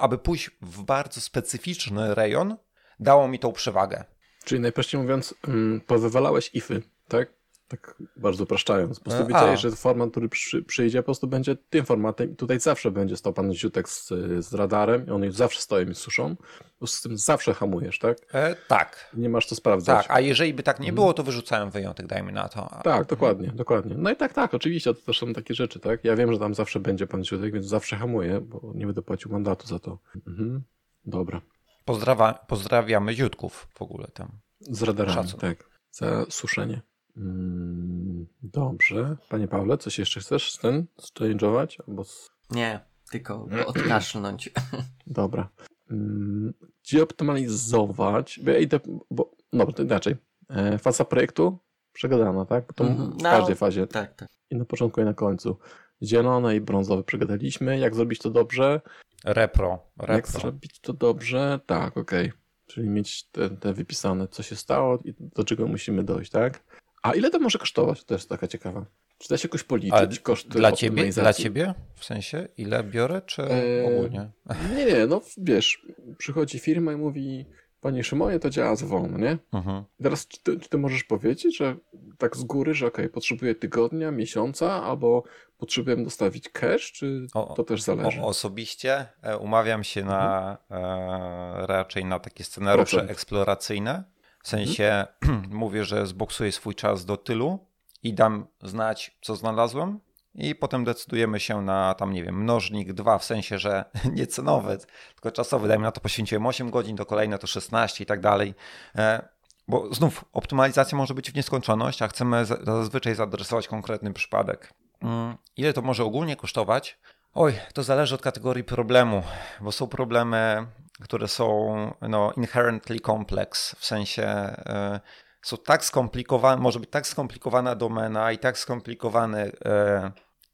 aby 0.00 0.18
pójść 0.18 0.50
w 0.62 0.82
bardzo 0.82 1.20
specyficzny 1.20 2.14
rejon, 2.14 2.56
dało 3.00 3.28
mi 3.28 3.38
tą 3.38 3.52
przewagę. 3.52 4.04
Czyli 4.44 4.60
najprościej 4.60 5.00
mówiąc, 5.00 5.34
mm, 5.48 5.80
powywalałeś 5.80 6.50
ify, 6.54 6.82
tak? 7.08 7.37
Tak 7.68 7.94
bardzo 8.16 8.44
upraszczając. 8.44 8.98
Po 8.98 9.04
prostu 9.04 9.26
wiedziałeś, 9.26 9.60
że 9.60 9.70
format, 9.70 10.10
który 10.10 10.28
przy, 10.28 10.62
przyjdzie, 10.62 10.98
po 10.98 11.04
prostu 11.04 11.26
będzie 11.26 11.56
tym 11.56 11.84
formatem 11.84 12.32
i 12.32 12.36
tutaj 12.36 12.60
zawsze 12.60 12.90
będzie 12.90 13.16
stał 13.16 13.32
pan 13.32 13.54
Ziutek 13.54 13.88
z, 13.88 14.08
z 14.38 14.54
radarem 14.54 15.06
i 15.06 15.10
on 15.10 15.22
już 15.22 15.34
zawsze 15.34 15.60
stoi 15.60 15.94
z 15.94 15.98
suszą. 15.98 16.36
Po 16.36 16.78
prostu 16.78 16.98
z 16.98 17.02
tym 17.02 17.18
zawsze 17.18 17.54
hamujesz, 17.54 17.98
tak? 17.98 18.18
E, 18.32 18.56
tak. 18.68 19.10
Nie 19.14 19.28
masz 19.28 19.46
to 19.46 19.54
sprawdzać. 19.54 20.06
Tak, 20.06 20.16
a 20.16 20.20
jeżeli 20.20 20.54
by 20.54 20.62
tak 20.62 20.80
nie 20.80 20.92
było, 20.92 21.14
to 21.14 21.22
wyrzucałem 21.22 21.70
wyjątek, 21.70 22.06
dajmy 22.06 22.32
na 22.32 22.48
to. 22.48 22.80
Tak, 22.84 23.06
dokładnie, 23.06 23.52
dokładnie. 23.54 23.94
No 23.98 24.10
i 24.10 24.16
tak, 24.16 24.32
tak, 24.32 24.54
oczywiście, 24.54 24.94
to 24.94 25.00
też 25.00 25.18
są 25.18 25.32
takie 25.32 25.54
rzeczy, 25.54 25.80
tak? 25.80 26.04
Ja 26.04 26.16
wiem, 26.16 26.32
że 26.32 26.38
tam 26.38 26.54
zawsze 26.54 26.80
będzie 26.80 27.06
pan 27.06 27.24
Ziutek, 27.24 27.52
więc 27.52 27.66
zawsze 27.66 27.96
hamuję, 27.96 28.40
bo 28.40 28.72
nie 28.74 28.86
będę 28.86 29.02
płacił 29.02 29.32
mandatu 29.32 29.66
za 29.66 29.78
to. 29.78 29.98
Mhm. 30.26 30.62
Dobra. 31.04 31.40
Pozdrawia, 31.84 32.32
pozdrawiamy 32.32 33.14
Ziutków 33.14 33.68
w 33.74 33.82
ogóle 33.82 34.08
tam. 34.14 34.28
Z 34.60 34.82
radarami, 34.82 35.14
Szacun. 35.14 35.40
tak. 35.40 35.68
Za 35.90 36.26
suszenie. 36.30 36.80
Mm, 37.18 38.26
dobrze. 38.42 39.16
Panie 39.28 39.48
Pawle, 39.48 39.78
coś 39.78 39.98
jeszcze 39.98 40.20
chcesz 40.20 40.52
z 40.52 40.58
ten 40.58 40.86
exchange'ować? 41.00 41.76
Albo 41.88 42.04
z... 42.04 42.30
Nie, 42.50 42.80
tylko 43.10 43.48
odkaszlnąć. 43.66 44.50
Dobra. 45.06 45.48
Mm, 45.90 46.54
gdzie 46.82 47.02
optymalizować? 47.02 48.40
Bo 48.42 48.50
ja 48.50 48.58
idę, 48.58 48.80
bo, 49.10 49.30
no, 49.52 49.72
to 49.72 49.82
inaczej. 49.82 50.16
E, 50.50 50.78
faza 50.78 51.04
projektu 51.04 51.58
przegadana, 51.92 52.44
tak? 52.44 52.66
Bo 52.66 52.72
to 52.72 52.84
mm, 52.84 53.12
w 53.12 53.22
każdej 53.22 53.54
no, 53.54 53.58
fazie. 53.58 53.86
Tak, 53.86 54.14
tak. 54.14 54.28
I 54.50 54.56
na 54.56 54.64
początku, 54.64 55.00
i 55.00 55.04
na 55.04 55.14
końcu. 55.14 55.58
Zielone 56.02 56.56
i 56.56 56.60
brązowe 56.60 57.04
przegadaliśmy. 57.04 57.78
Jak 57.78 57.94
zrobić 57.94 58.18
to 58.18 58.30
dobrze? 58.30 58.80
Repro. 59.24 59.78
Repro. 59.96 60.14
Jak 60.14 60.28
zrobić 60.28 60.80
to 60.80 60.92
dobrze? 60.92 61.60
Tak, 61.66 61.96
okej. 61.96 62.28
Okay. 62.28 62.40
Czyli 62.66 62.88
mieć 62.88 63.24
te, 63.24 63.50
te 63.50 63.74
wypisane, 63.74 64.28
co 64.28 64.42
się 64.42 64.56
stało 64.56 64.98
i 65.04 65.14
do 65.18 65.44
czego 65.44 65.66
musimy 65.66 66.04
dojść, 66.04 66.30
tak? 66.30 66.64
A 67.02 67.14
ile 67.14 67.30
to 67.30 67.38
może 67.38 67.58
kosztować? 67.58 68.04
To 68.04 68.14
jest 68.14 68.28
taka 68.28 68.48
ciekawa. 68.48 68.86
Czy 69.18 69.28
da 69.28 69.36
się 69.36 69.48
jakoś 69.48 69.62
policzyć 69.62 69.92
Ale 69.92 70.08
koszty 70.22 70.48
dla 70.48 70.72
ciebie, 70.72 71.10
dla 71.10 71.32
ciebie? 71.32 71.74
W 71.94 72.04
sensie, 72.04 72.48
ile 72.56 72.84
biorę, 72.84 73.22
czy 73.26 73.42
eee, 73.42 73.86
ogólnie? 73.86 74.30
Nie, 74.76 74.84
nie, 74.84 75.06
no 75.06 75.20
wiesz, 75.38 75.86
przychodzi 76.18 76.58
firma 76.58 76.92
i 76.92 76.96
mówi, 76.96 77.46
panie 77.80 78.04
Szymonie, 78.04 78.38
to 78.38 78.50
działa 78.50 78.76
z 78.76 78.82
WOM, 78.82 79.20
nie? 79.20 79.38
Mhm. 79.52 79.84
Teraz, 80.02 80.28
czy 80.28 80.42
ty, 80.42 80.60
czy 80.60 80.68
ty, 80.68 80.78
możesz 80.78 81.04
powiedzieć, 81.04 81.58
że 81.58 81.76
tak 82.18 82.36
z 82.36 82.44
góry, 82.44 82.74
że 82.74 82.86
okej, 82.86 83.04
okay, 83.04 83.14
potrzebuję 83.14 83.54
tygodnia, 83.54 84.10
miesiąca, 84.10 84.82
albo 84.84 85.22
potrzebuję 85.58 85.96
dostawić 85.96 86.48
cash, 86.48 86.92
czy 86.92 87.26
o, 87.34 87.54
to 87.54 87.64
też 87.64 87.82
zależy? 87.82 88.20
O, 88.20 88.26
osobiście 88.26 89.06
e, 89.22 89.36
umawiam 89.38 89.84
się 89.84 90.04
na 90.04 90.56
mhm. 90.70 91.62
e, 91.62 91.66
raczej 91.66 92.04
na 92.04 92.18
takie 92.18 92.44
scenariusze 92.44 92.90
Procent. 92.90 93.10
eksploracyjne, 93.10 94.04
w 94.42 94.48
sensie 94.48 95.06
mówię, 95.50 95.84
że 95.84 96.06
zboksuję 96.06 96.52
swój 96.52 96.74
czas 96.74 97.04
do 97.04 97.16
tylu 97.16 97.58
i 98.02 98.14
dam 98.14 98.46
znać, 98.62 99.18
co 99.20 99.36
znalazłem, 99.36 100.00
i 100.34 100.54
potem 100.54 100.84
decydujemy 100.84 101.40
się 101.40 101.62
na 101.62 101.94
tam, 101.94 102.12
nie 102.12 102.24
wiem, 102.24 102.42
mnożnik 102.42 102.92
2, 102.92 103.18
w 103.18 103.24
sensie, 103.24 103.58
że 103.58 103.84
nie 104.16 104.26
cenowy, 104.26 104.78
tylko 105.14 105.30
czasowy. 105.30 105.68
Dajmy 105.68 105.82
na 105.84 105.92
to 105.92 106.00
poświęciłem 106.00 106.46
8 106.46 106.70
godzin, 106.70 106.96
do 106.96 107.06
kolejne 107.06 107.38
to 107.38 107.46
16 107.46 108.04
i 108.04 108.06
tak 108.06 108.20
dalej. 108.20 108.54
E, 108.96 109.28
bo 109.68 109.94
znów 109.94 110.24
optymalizacja 110.32 110.98
może 110.98 111.14
być 111.14 111.30
w 111.30 111.34
nieskończoność, 111.34 112.02
a 112.02 112.08
chcemy 112.08 112.44
zazwyczaj 112.44 113.14
zaadresować 113.14 113.68
konkretny 113.68 114.12
przypadek. 114.12 114.72
Mm, 115.02 115.36
ile 115.56 115.72
to 115.72 115.82
może 115.82 116.04
ogólnie 116.04 116.36
kosztować? 116.36 116.98
Oj, 117.34 117.54
to 117.74 117.82
zależy 117.82 118.14
od 118.14 118.22
kategorii 118.22 118.64
problemu, 118.64 119.22
bo 119.60 119.72
są 119.72 119.86
problemy 119.86 120.66
które 121.02 121.28
są 121.28 121.76
no, 122.00 122.32
inherently 122.36 123.00
complex, 123.00 123.74
w 123.78 123.84
sensie 123.84 124.56
y, 124.96 125.00
są 125.42 125.56
tak 125.56 125.84
skomplikowane, 125.84 126.62
może 126.62 126.80
być 126.80 126.90
tak 126.90 127.06
skomplikowana 127.06 127.74
domena 127.74 128.32
i 128.32 128.38
tak 128.38 128.58
skomplikowany 128.58 129.46
y, 129.46 129.52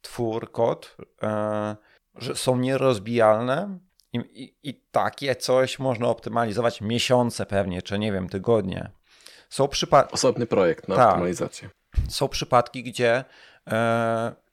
twór, 0.01 0.51
kod, 0.51 0.97
y, 0.99 1.25
że 2.15 2.35
są 2.35 2.57
nierozbijalne 2.57 3.79
i, 4.13 4.17
i, 4.17 4.69
i, 4.69 4.81
takie 4.91 5.35
coś 5.35 5.79
można 5.79 6.07
optymalizować 6.07 6.81
miesiące 6.81 7.45
pewnie, 7.45 7.81
czy 7.81 7.99
nie 7.99 8.11
wiem, 8.11 8.29
tygodnie. 8.29 8.91
Są 9.49 9.67
przypadki... 9.67 10.13
Osobny 10.13 10.47
projekt 10.47 10.87
na 10.87 10.95
tak. 10.95 11.07
optymalizację. 11.07 11.69
Są 12.09 12.27
przypadki, 12.27 12.83
gdzie 12.83 13.23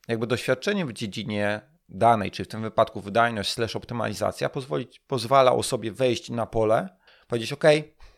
jakby 0.09 0.27
doświadczenie 0.27 0.87
w 0.87 0.93
dziedzinie 0.93 1.61
danej, 1.93 2.31
czy 2.31 2.45
w 2.45 2.49
tym 2.49 2.63
wypadku 2.63 3.01
wydajność 3.01 3.53
slash 3.53 3.77
optymalizacja, 3.77 4.49
pozwolić, 4.49 5.01
pozwala 5.07 5.53
osobie 5.53 5.93
wejść 5.93 6.31
na 6.31 6.47
pole, 6.47 6.89
powiedzieć 7.27 7.53
OK, 7.53 7.65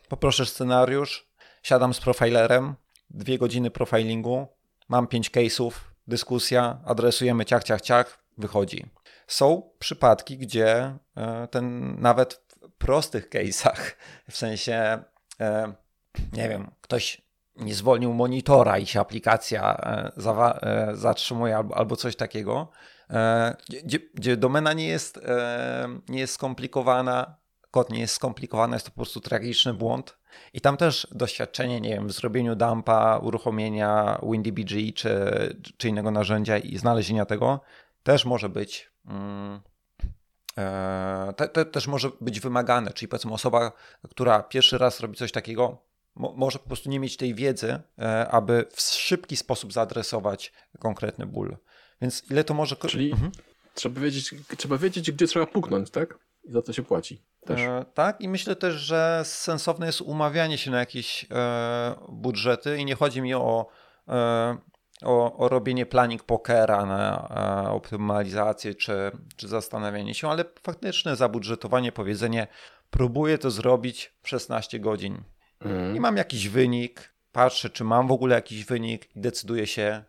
poproszę 0.09 0.45
scenariusz, 0.45 1.29
siadam 1.63 1.93
z 1.93 1.99
profilerem, 1.99 2.75
dwie 3.09 3.37
godziny 3.37 3.71
profilingu, 3.71 4.47
mam 4.89 5.07
pięć 5.07 5.31
case'ów, 5.31 5.71
dyskusja, 6.07 6.79
adresujemy 6.85 7.45
ciach, 7.45 7.63
ciach, 7.63 7.81
ciach, 7.81 8.25
wychodzi. 8.37 8.85
Są 9.27 9.69
przypadki, 9.79 10.37
gdzie 10.37 10.97
e, 11.17 11.47
ten 11.47 11.95
nawet 12.01 12.33
w 12.61 12.71
prostych 12.77 13.29
case'ach, 13.29 13.95
w 14.29 14.37
sensie, 14.37 15.03
e, 15.39 15.73
nie 16.33 16.49
wiem, 16.49 16.71
ktoś 16.81 17.21
nie 17.55 17.75
zwolnił 17.75 18.13
monitora 18.13 18.77
i 18.77 18.85
się 18.85 18.99
aplikacja 18.99 19.77
e, 19.77 20.91
zatrzymuje 20.95 21.57
albo 21.57 21.95
coś 21.95 22.15
takiego, 22.15 22.71
gdzie, 23.83 23.99
gdzie 24.13 24.37
domena 24.37 24.73
nie 24.73 24.87
jest, 24.87 25.17
e, 25.17 25.99
nie 26.09 26.19
jest 26.19 26.33
skomplikowana, 26.33 27.35
kod 27.71 27.89
nie 27.89 27.99
jest 27.99 28.13
skomplikowany, 28.13 28.75
jest 28.75 28.85
to 28.85 28.91
po 28.91 28.95
prostu 28.95 29.19
tragiczny 29.19 29.73
błąd. 29.73 30.17
I 30.53 30.61
tam 30.61 30.77
też 30.77 31.07
doświadczenie, 31.11 31.81
nie 31.81 31.89
wiem, 31.89 32.07
w 32.07 32.11
zrobieniu 32.11 32.55
dumpa, 32.55 33.17
uruchomienia 33.17 34.19
WinDBG 34.23 34.93
czy, 34.95 35.11
czy 35.77 35.89
innego 35.89 36.11
narzędzia 36.11 36.57
i 36.57 36.77
znalezienia 36.77 37.25
tego 37.25 37.61
też 38.03 38.25
może 38.25 38.49
być. 38.49 38.91
Mm, 39.05 39.61
e, 40.57 41.33
te, 41.37 41.47
te, 41.47 41.65
też 41.65 41.87
może 41.87 42.09
być 42.21 42.39
wymagane, 42.39 42.93
czyli 42.93 43.09
powiedzmy 43.09 43.33
osoba, 43.33 43.71
która 44.09 44.43
pierwszy 44.43 44.77
raz 44.77 44.99
robi 44.99 45.17
coś 45.17 45.31
takiego, 45.31 45.85
mo, 46.15 46.33
może 46.37 46.59
po 46.59 46.67
prostu 46.67 46.89
nie 46.89 46.99
mieć 46.99 47.17
tej 47.17 47.35
wiedzy, 47.35 47.81
e, 47.99 48.27
aby 48.27 48.65
w 48.71 48.81
szybki 48.81 49.37
sposób 49.37 49.73
zaadresować 49.73 50.53
konkretny 50.79 51.25
ból. 51.25 51.57
Więc 52.01 52.23
ile 52.31 52.43
to 52.43 52.53
może... 52.53 52.75
Czyli 52.75 53.11
mhm. 53.11 53.31
trzeba, 53.73 54.01
wiedzieć, 54.01 54.35
trzeba 54.57 54.77
wiedzieć, 54.77 55.11
gdzie 55.11 55.27
trzeba 55.27 55.45
puknąć, 55.45 55.89
tak? 55.89 56.19
I 56.43 56.51
za 56.51 56.61
co 56.61 56.73
się 56.73 56.83
płaci. 56.83 57.21
E, 57.49 57.85
tak, 57.93 58.21
i 58.21 58.29
myślę 58.29 58.55
też, 58.55 58.75
że 58.75 59.21
sensowne 59.25 59.85
jest 59.85 60.01
umawianie 60.01 60.57
się 60.57 60.71
na 60.71 60.79
jakieś 60.79 61.25
e, 61.31 61.95
budżety 62.09 62.77
i 62.77 62.85
nie 62.85 62.95
chodzi 62.95 63.21
mi 63.21 63.33
o, 63.33 63.67
e, 64.07 64.57
o, 65.03 65.37
o, 65.37 65.49
robienie 65.49 65.85
planning 65.85 66.23
pokera 66.23 66.85
na 66.85 67.27
e, 67.65 67.69
optymalizację 67.69 68.75
czy, 68.75 69.11
czy 69.35 69.47
zastanawianie 69.47 70.13
się, 70.13 70.29
ale 70.29 70.45
faktyczne 70.63 71.15
zabudżetowanie, 71.15 71.91
powiedzenie 71.91 72.47
próbuję 72.89 73.37
to 73.37 73.51
zrobić 73.51 74.13
w 74.21 74.29
16 74.29 74.79
godzin 74.79 75.23
mm. 75.59 75.95
i 75.95 75.99
mam 75.99 76.17
jakiś 76.17 76.49
wynik, 76.49 77.13
patrzę, 77.31 77.69
czy 77.69 77.83
mam 77.83 78.07
w 78.07 78.11
ogóle 78.11 78.35
jakiś 78.35 78.65
wynik 78.65 79.15
i 79.15 79.21
decyduję 79.21 79.67
się, 79.67 80.03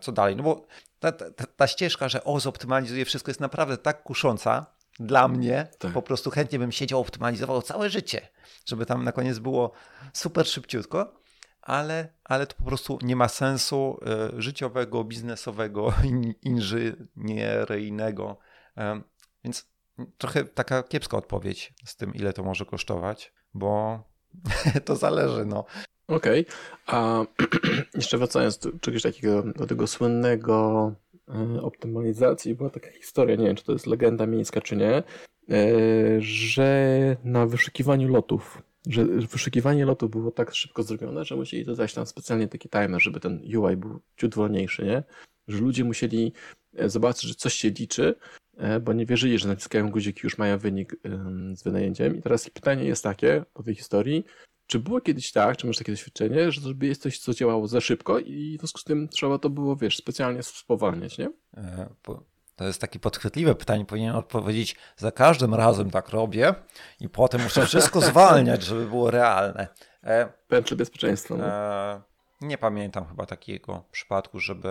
co 0.00 0.12
dalej. 0.12 0.36
No 0.36 0.42
bo 0.42 0.66
ta, 1.00 1.12
ta, 1.12 1.46
ta 1.56 1.66
ścieżka, 1.66 2.08
że 2.08 2.24
o, 2.24 2.40
zoptymalizuję 2.40 3.04
wszystko 3.04 3.30
jest 3.30 3.40
naprawdę 3.40 3.78
tak 3.78 4.02
kusząca, 4.02 4.66
dla 5.00 5.28
mnie 5.28 5.68
tak. 5.78 5.92
po 5.92 6.02
prostu 6.02 6.30
chętnie 6.30 6.58
bym 6.58 6.72
siedział, 6.72 7.00
optymalizował 7.00 7.62
całe 7.62 7.90
życie, 7.90 8.28
żeby 8.66 8.86
tam 8.86 9.04
na 9.04 9.12
koniec 9.12 9.38
było 9.38 9.72
super 10.12 10.46
szybciutko, 10.46 11.22
ale, 11.62 12.08
ale 12.24 12.46
to 12.46 12.56
po 12.56 12.64
prostu 12.64 12.98
nie 13.02 13.16
ma 13.16 13.28
sensu 13.28 14.00
y, 14.36 14.42
życiowego, 14.42 15.04
biznesowego, 15.04 15.94
in, 16.04 16.34
inżynieryjnego. 16.42 18.38
Y, 18.78 18.82
więc 19.44 19.72
trochę 20.18 20.44
taka 20.44 20.82
kiepska 20.82 21.16
odpowiedź 21.16 21.74
z 21.84 21.96
tym, 21.96 22.14
ile 22.14 22.32
to 22.32 22.42
może 22.42 22.64
kosztować, 22.64 23.32
bo 23.54 24.02
to 24.84 24.96
zależy. 24.96 25.44
No. 25.46 25.64
Okej, 26.16 26.40
okay. 26.40 26.54
a 26.86 27.24
jeszcze 27.94 28.18
wracając 28.18 28.58
do 28.58 28.70
czegoś 28.80 29.02
takiego, 29.02 29.42
do 29.42 29.66
tego 29.66 29.86
słynnego 29.86 30.92
E, 31.28 31.62
optymalizacji 31.62 32.54
była 32.54 32.70
taka 32.70 32.90
historia, 32.90 33.36
nie 33.36 33.46
wiem 33.46 33.56
czy 33.56 33.64
to 33.64 33.72
jest 33.72 33.86
legenda 33.86 34.26
miejska 34.26 34.60
czy 34.60 34.76
nie, 34.76 34.92
e, 34.92 35.02
że 36.20 37.16
na 37.24 37.46
wyszukiwaniu 37.46 38.08
lotów, 38.08 38.62
że 38.86 39.04
wyszukiwanie 39.04 39.84
lotów 39.84 40.10
było 40.10 40.30
tak 40.30 40.54
szybko 40.54 40.82
zrobione, 40.82 41.24
że 41.24 41.36
musieli 41.36 41.64
dodać 41.64 41.94
tam 41.94 42.06
specjalnie 42.06 42.48
taki 42.48 42.68
timer, 42.68 43.02
żeby 43.02 43.20
ten 43.20 43.42
UI 43.56 43.76
był 43.76 44.00
ciut 44.16 44.34
wolniejszy, 44.34 44.84
nie? 44.84 45.02
Że 45.48 45.58
ludzie 45.58 45.84
musieli 45.84 46.32
e, 46.76 46.88
zobaczyć, 46.88 47.22
że 47.22 47.34
coś 47.34 47.54
się 47.54 47.70
liczy, 47.70 48.14
bo 48.82 48.92
nie 48.92 49.06
wierzyli, 49.06 49.38
że 49.38 49.48
naciskają 49.48 49.90
guziki, 49.90 50.20
już 50.24 50.38
mają 50.38 50.58
wynik 50.58 50.96
z 51.54 51.62
wynajęciem. 51.62 52.16
I 52.16 52.22
teraz 52.22 52.50
pytanie 52.50 52.84
jest 52.84 53.02
takie 53.02 53.44
po 53.52 53.62
tej 53.62 53.74
historii, 53.74 54.24
czy 54.72 54.80
było 54.80 55.00
kiedyś 55.00 55.32
tak, 55.32 55.56
czy 55.56 55.66
masz 55.66 55.76
takie 55.76 55.92
doświadczenie, 55.92 56.52
że 56.52 56.60
zrobiłeś 56.60 56.98
coś, 56.98 57.18
co 57.18 57.34
działało 57.34 57.68
za 57.68 57.80
szybko 57.80 58.18
i 58.18 58.56
w 58.56 58.60
związku 58.60 58.78
z 58.78 58.84
tym 58.84 59.08
trzeba 59.08 59.38
to 59.38 59.50
było, 59.50 59.76
wiesz, 59.76 59.96
specjalnie 59.96 60.42
spowalniać, 60.42 61.18
nie? 61.18 61.30
E, 61.56 61.88
to 62.56 62.64
jest 62.64 62.80
takie 62.80 62.98
podchwytliwe 62.98 63.54
pytanie. 63.54 63.84
Powinien 63.84 64.16
odpowiedzieć, 64.16 64.76
za 64.96 65.10
każdym 65.10 65.54
razem 65.54 65.90
tak 65.90 66.08
robię 66.08 66.54
i 67.00 67.08
potem 67.08 67.42
muszę 67.42 67.66
wszystko 67.66 68.00
zwalniać, 68.10 68.62
żeby 68.62 68.86
było 68.86 69.10
realne. 69.10 69.68
E, 70.04 70.32
Pętle 70.48 70.76
bezpieczeństwa. 70.76 71.34
No. 71.34 71.46
E, 71.46 72.02
nie 72.40 72.58
pamiętam 72.58 73.06
chyba 73.06 73.26
takiego 73.26 73.84
przypadku, 73.90 74.40
żeby 74.40 74.68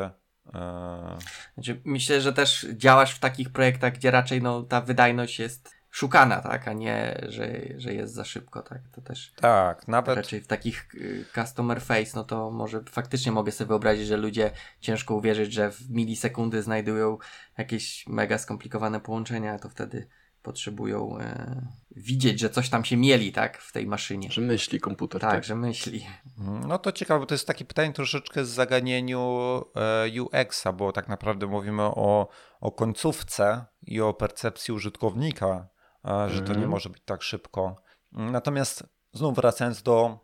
e, 0.53 1.17
znaczy, 1.53 1.81
myślę, 1.85 2.21
że 2.21 2.33
też 2.33 2.67
działasz 2.73 3.15
w 3.15 3.19
takich 3.19 3.51
projektach, 3.51 3.93
gdzie 3.93 4.11
raczej 4.11 4.41
no, 4.41 4.63
ta 4.63 4.81
wydajność 4.81 5.39
jest 5.39 5.80
szukana, 5.91 6.41
tak, 6.41 6.67
a 6.67 6.73
nie, 6.73 7.21
że, 7.29 7.51
że 7.77 7.93
jest 7.93 8.13
za 8.13 8.25
szybko, 8.25 8.61
tak, 8.61 8.81
to 8.91 9.01
też 9.01 9.33
tak, 9.35 9.87
nawet 9.87 10.15
raczej 10.15 10.41
w 10.41 10.47
takich 10.47 10.95
y, 10.95 11.25
customer 11.35 11.81
face, 11.81 12.11
no 12.15 12.23
to 12.23 12.51
może 12.51 12.83
faktycznie 12.89 13.31
mogę 13.31 13.51
sobie 13.51 13.67
wyobrazić, 13.67 14.07
że 14.07 14.17
ludzie 14.17 14.51
ciężko 14.79 15.15
uwierzyć, 15.15 15.53
że 15.53 15.71
w 15.71 15.89
milisekundy 15.89 16.61
znajdują 16.61 17.17
jakieś 17.57 18.07
mega 18.07 18.37
skomplikowane 18.37 18.99
połączenia, 18.99 19.59
to 19.59 19.69
wtedy 19.69 20.07
potrzebują 20.41 21.17
e, 21.19 21.61
widzieć, 21.95 22.39
że 22.39 22.49
coś 22.49 22.69
tam 22.69 22.85
się 22.85 22.97
mieli, 22.97 23.31
tak, 23.31 23.57
w 23.57 23.71
tej 23.71 23.87
maszynie. 23.87 24.31
Że 24.31 24.41
myśli 24.41 24.79
komputer. 24.79 25.21
Tak, 25.21 25.31
tak. 25.31 25.43
że 25.43 25.55
myśli. 25.55 26.07
Mhm. 26.39 26.67
No 26.67 26.77
to 26.77 26.91
ciekawe, 26.91 27.19
bo 27.19 27.25
to 27.25 27.33
jest 27.33 27.47
takie 27.47 27.65
pytanie 27.65 27.93
troszeczkę 27.93 28.45
z 28.45 28.49
zaganieniu 28.49 29.63
e, 29.75 30.21
UX-a, 30.21 30.73
bo 30.73 30.91
tak 30.91 31.07
naprawdę 31.07 31.47
mówimy 31.47 31.81
o, 31.83 32.27
o 32.61 32.71
końcówce 32.71 33.65
i 33.81 34.01
o 34.01 34.13
percepcji 34.13 34.73
użytkownika 34.73 35.67
że 36.03 36.41
to 36.41 36.47
nie 36.47 36.49
mhm. 36.49 36.69
może 36.69 36.89
być 36.89 37.01
tak 37.05 37.21
szybko. 37.21 37.75
Natomiast 38.11 38.83
znów 39.13 39.35
wracając 39.35 39.81
do 39.83 40.19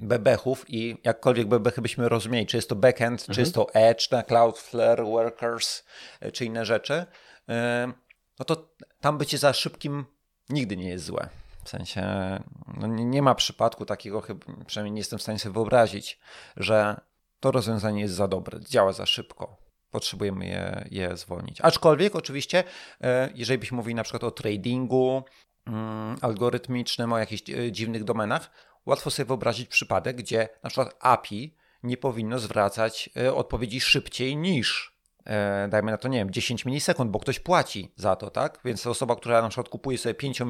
bebechów 0.00 0.64
i 0.68 0.96
jakkolwiek 1.04 1.48
bebechy 1.48 1.82
byśmy 1.82 2.08
rozumieli, 2.08 2.46
czy 2.46 2.56
jest 2.56 2.68
to 2.68 2.76
backend, 2.76 3.20
mhm. 3.20 3.34
czy 3.34 3.40
jest 3.40 3.54
to 3.54 3.74
Edge, 3.74 4.10
na 4.10 4.22
Cloudflare, 4.22 5.04
Workers, 5.04 5.84
e, 6.20 6.32
czy 6.32 6.44
inne 6.44 6.64
rzeczy, 6.64 7.06
e, 7.48 7.92
no 8.38 8.44
to 8.44 8.70
tam 9.00 9.18
bycie 9.18 9.38
za 9.38 9.52
szybkim 9.52 10.04
nigdy 10.48 10.76
nie 10.76 10.88
jest 10.88 11.04
złe. 11.04 11.28
W 11.64 11.68
sensie 11.68 12.02
no 12.76 12.86
nie 12.86 13.22
ma 13.22 13.34
przypadku 13.34 13.86
takiego, 13.86 14.20
chyba, 14.20 14.46
przynajmniej 14.66 14.92
nie 14.92 15.00
jestem 15.00 15.18
w 15.18 15.22
stanie 15.22 15.38
sobie 15.38 15.52
wyobrazić, 15.52 16.20
że 16.56 17.00
to 17.40 17.50
rozwiązanie 17.50 18.00
jest 18.02 18.14
za 18.14 18.28
dobre, 18.28 18.60
działa 18.60 18.92
za 18.92 19.06
szybko 19.06 19.69
potrzebujemy 19.90 20.46
je, 20.46 20.84
je 20.90 21.16
zwolnić. 21.16 21.60
Aczkolwiek 21.60 22.16
oczywiście, 22.16 22.64
e, 23.00 23.30
jeżeli 23.34 23.58
byśmy 23.58 23.76
mówili 23.76 23.94
na 23.94 24.02
przykład 24.02 24.24
o 24.24 24.30
tradingu 24.30 25.22
mm, 25.66 26.16
algorytmicznym, 26.20 27.12
o 27.12 27.18
jakichś 27.18 27.50
e, 27.50 27.72
dziwnych 27.72 28.04
domenach, 28.04 28.50
łatwo 28.86 29.10
sobie 29.10 29.26
wyobrazić 29.26 29.68
przypadek, 29.68 30.16
gdzie 30.16 30.48
na 30.62 30.70
przykład 30.70 30.96
API 31.00 31.56
nie 31.82 31.96
powinno 31.96 32.38
zwracać 32.38 33.10
e, 33.16 33.34
odpowiedzi 33.34 33.80
szybciej 33.80 34.36
niż 34.36 35.00
dajmy 35.68 35.90
na 35.90 35.98
to, 35.98 36.08
nie 36.08 36.18
wiem, 36.18 36.30
10 36.30 36.64
milisekund, 36.64 37.10
bo 37.10 37.20
ktoś 37.20 37.40
płaci 37.40 37.92
za 37.96 38.16
to, 38.16 38.30
tak? 38.30 38.60
Więc 38.64 38.86
osoba, 38.86 39.16
która 39.16 39.42
na 39.42 39.48
przykład 39.48 39.68
kupuje 39.68 39.98
sobie 39.98 40.14
5 40.14 40.42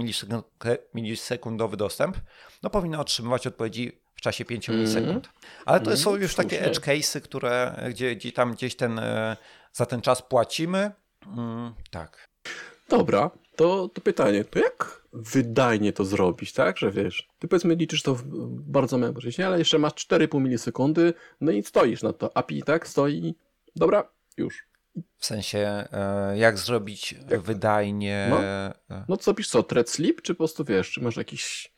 milisekundowy 0.95 1.77
dostęp, 1.77 2.17
no 2.63 2.71
powinna 2.71 3.01
otrzymywać 3.01 3.47
odpowiedzi 3.47 4.00
w 4.21 4.23
czasie 4.23 4.45
5 4.45 4.69
mm. 4.69 4.81
milisekund. 4.81 5.29
Ale 5.67 5.81
to 5.81 5.87
mm, 5.87 5.97
są 5.97 6.17
już 6.17 6.35
takie 6.35 6.63
edge 6.63 6.81
cases, 6.81 7.23
które 7.23 7.85
gdzie, 7.91 8.17
gdzie 8.17 8.33
tam 8.33 8.53
gdzieś 8.53 8.77
ten 8.77 8.99
e, 8.99 9.37
za 9.73 9.87
ten 9.87 10.01
czas 10.01 10.23
płacimy. 10.23 10.91
Mm, 11.27 11.73
tak. 11.91 12.29
Dobra, 12.89 13.31
to, 13.57 13.89
to 13.89 14.01
pytanie, 14.01 14.45
to 14.45 14.59
jak 14.59 15.03
wydajnie 15.13 15.93
to 15.93 16.05
zrobić, 16.05 16.53
tak? 16.53 16.79
Że 16.79 16.91
wiesz, 16.91 17.29
ty 17.39 17.49
powiedzmy 17.49 17.75
liczysz 17.75 18.03
to 18.03 18.17
bardzo 18.51 18.99
małe 18.99 19.15
ale 19.47 19.59
jeszcze 19.59 19.79
masz 19.79 19.93
4,5 19.93 20.41
milisekundy, 20.41 21.15
no 21.41 21.53
i 21.53 21.63
stoisz 21.63 22.03
na 22.03 22.13
to. 22.13 22.37
API, 22.37 22.63
tak? 22.63 22.89
Stoi, 22.89 23.35
dobra, 23.77 24.09
już. 24.37 24.67
W 25.19 25.27
sensie, 25.27 25.59
e, 25.93 26.39
jak 26.39 26.59
zrobić 26.59 27.15
jak? 27.31 27.41
wydajnie. 27.41 28.27
No, 28.31 28.45
e, 28.45 29.05
no 29.09 29.17
co 29.17 29.35
pisz 29.35 29.49
co, 29.49 29.63
thread 29.63 29.91
sleep, 29.91 30.23
czy 30.23 30.35
po 30.35 30.39
prostu 30.39 30.65
wiesz, 30.65 30.91
czy 30.91 31.01
masz 31.01 31.17
jakiś 31.17 31.73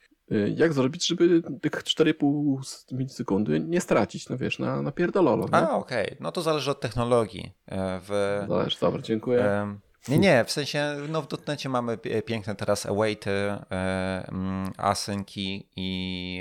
jak 0.55 0.72
zrobić, 0.72 1.07
żeby 1.07 1.43
tych 1.61 1.72
4,5 1.72 2.62
milisekundy 2.93 3.61
nie 3.61 3.80
stracić, 3.80 4.28
no 4.28 4.37
wiesz, 4.37 4.59
na, 4.59 4.83
na 4.83 4.93
pierdololo. 4.93 5.49
A, 5.53 5.70
okej. 5.70 6.07
Okay. 6.07 6.16
No 6.20 6.33
to 6.33 6.43
zależy 6.43 6.70
od 6.70 6.80
technologii. 6.80 7.53
E, 7.66 8.01
w, 8.01 8.45
Zależy, 8.49 8.76
dobra, 8.80 9.03
dziękuję. 9.03 9.66
nie, 10.09 10.18
nie, 10.18 10.45
w 10.45 10.51
sensie, 10.51 10.97
no 11.09 11.22
w 11.22 11.28
dotnecie 11.28 11.68
mamy 11.68 11.99
piękne 12.26 12.55
teraz 12.55 12.87
awaity, 12.87 13.30
e, 13.30 14.30
asynki 14.76 15.68
i 15.76 16.41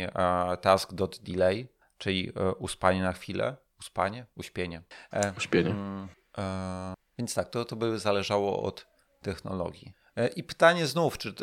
task.delay, 0.61 1.68
czyli 1.98 2.32
e, 2.36 2.53
uspanie 2.56 3.02
na 3.02 3.14
chwilę. 3.14 3.57
Uspanie? 3.80 4.26
Uśpienie. 4.36 4.84
Uśpienie. 5.38 5.70
Mm, 5.70 6.07
więc 7.18 7.34
tak, 7.34 7.49
to, 7.49 7.65
to 7.65 7.76
by 7.76 7.99
zależało 7.99 8.64
od 8.64 8.88
technologii. 9.22 9.94
I 10.36 10.44
pytanie 10.44 10.88
znów, 10.88 11.18
czy 11.18 11.34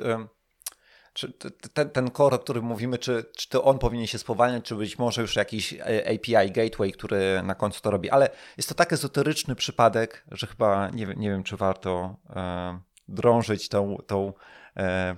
czy 1.12 1.32
ten, 1.72 1.90
ten 1.90 2.10
core, 2.10 2.36
o 2.36 2.39
którym 2.39 2.64
mówimy, 2.64 2.98
czy, 2.98 3.24
czy 3.36 3.48
to 3.48 3.64
on 3.64 3.78
powinien 3.78 4.06
się 4.06 4.18
spowalniać, 4.18 4.64
czy 4.64 4.74
być 4.74 4.98
może 4.98 5.22
już 5.22 5.36
jakiś 5.36 5.72
e, 5.72 6.14
API 6.14 6.52
gateway, 6.52 6.93
który 6.93 7.43
na 7.43 7.55
końcu 7.55 7.80
to 7.80 7.90
robi. 7.90 8.10
Ale 8.10 8.30
jest 8.56 8.68
to 8.68 8.74
tak 8.74 8.93
ezoteryczny 8.93 9.55
przypadek, 9.55 10.24
że 10.30 10.47
chyba 10.47 10.90
nie, 10.90 11.06
nie 11.06 11.30
wiem, 11.30 11.43
czy 11.43 11.56
warto 11.56 12.16
e, 12.30 12.80
drążyć 13.09 13.68
tą, 13.68 13.97
tą 14.06 14.32
e, 14.76 15.16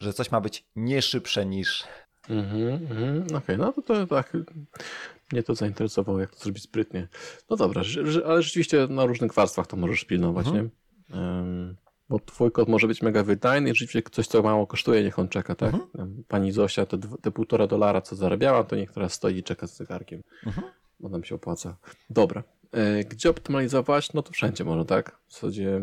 że 0.00 0.12
coś 0.12 0.30
ma 0.30 0.40
być 0.40 0.64
nie 0.76 1.02
szybsze 1.02 1.46
niż. 1.46 1.84
Mhm, 2.28 2.86
mm 2.90 3.22
okej, 3.22 3.36
okay, 3.36 3.56
no 3.56 3.72
to, 3.72 3.82
to 3.82 4.06
tak. 4.06 4.36
Mnie 5.32 5.42
to 5.42 5.54
zainteresowało, 5.54 6.20
jak 6.20 6.30
to 6.30 6.38
zrobić 6.38 6.62
sprytnie. 6.62 7.08
No 7.50 7.56
dobra, 7.56 7.82
ale 8.26 8.42
rzeczywiście 8.42 8.86
na 8.90 9.06
różnych 9.06 9.34
warstwach 9.34 9.66
to 9.66 9.76
możesz 9.76 10.04
pilnować, 10.04 10.46
mhm. 10.46 10.70
nie? 11.10 11.16
Um, 11.20 11.76
Bo 12.08 12.18
twój 12.18 12.52
kod 12.52 12.68
może 12.68 12.86
być 12.86 13.02
mega 13.02 13.22
wydajny 13.22 13.70
i 13.70 13.74
rzeczywiście 13.74 14.02
coś, 14.10 14.26
co 14.26 14.42
mało 14.42 14.66
kosztuje, 14.66 15.02
niech 15.04 15.18
on 15.18 15.28
czeka, 15.28 15.54
tak? 15.54 15.74
Mhm. 15.74 16.24
Pani 16.28 16.52
Zosia 16.52 16.86
te, 16.86 16.98
te 17.22 17.30
półtora 17.30 17.66
dolara, 17.66 18.00
co 18.00 18.16
zarabiała, 18.16 18.64
to 18.64 18.76
niech 18.76 18.92
teraz 18.92 19.12
stoi 19.12 19.36
i 19.36 19.42
czeka 19.42 19.66
z 19.66 19.76
zegarkiem, 19.76 20.22
Mhm. 20.46 20.66
bo 21.00 21.08
nam 21.08 21.24
się 21.24 21.34
opłaca. 21.34 21.76
Dobra. 22.10 22.42
E, 22.72 23.04
Gdzie 23.04 23.30
optymalizować? 23.30 24.12
No 24.12 24.22
to 24.22 24.32
wszędzie 24.32 24.64
może, 24.64 24.84
tak? 24.84 25.18
W 25.28 25.32
zasadzie 25.32 25.80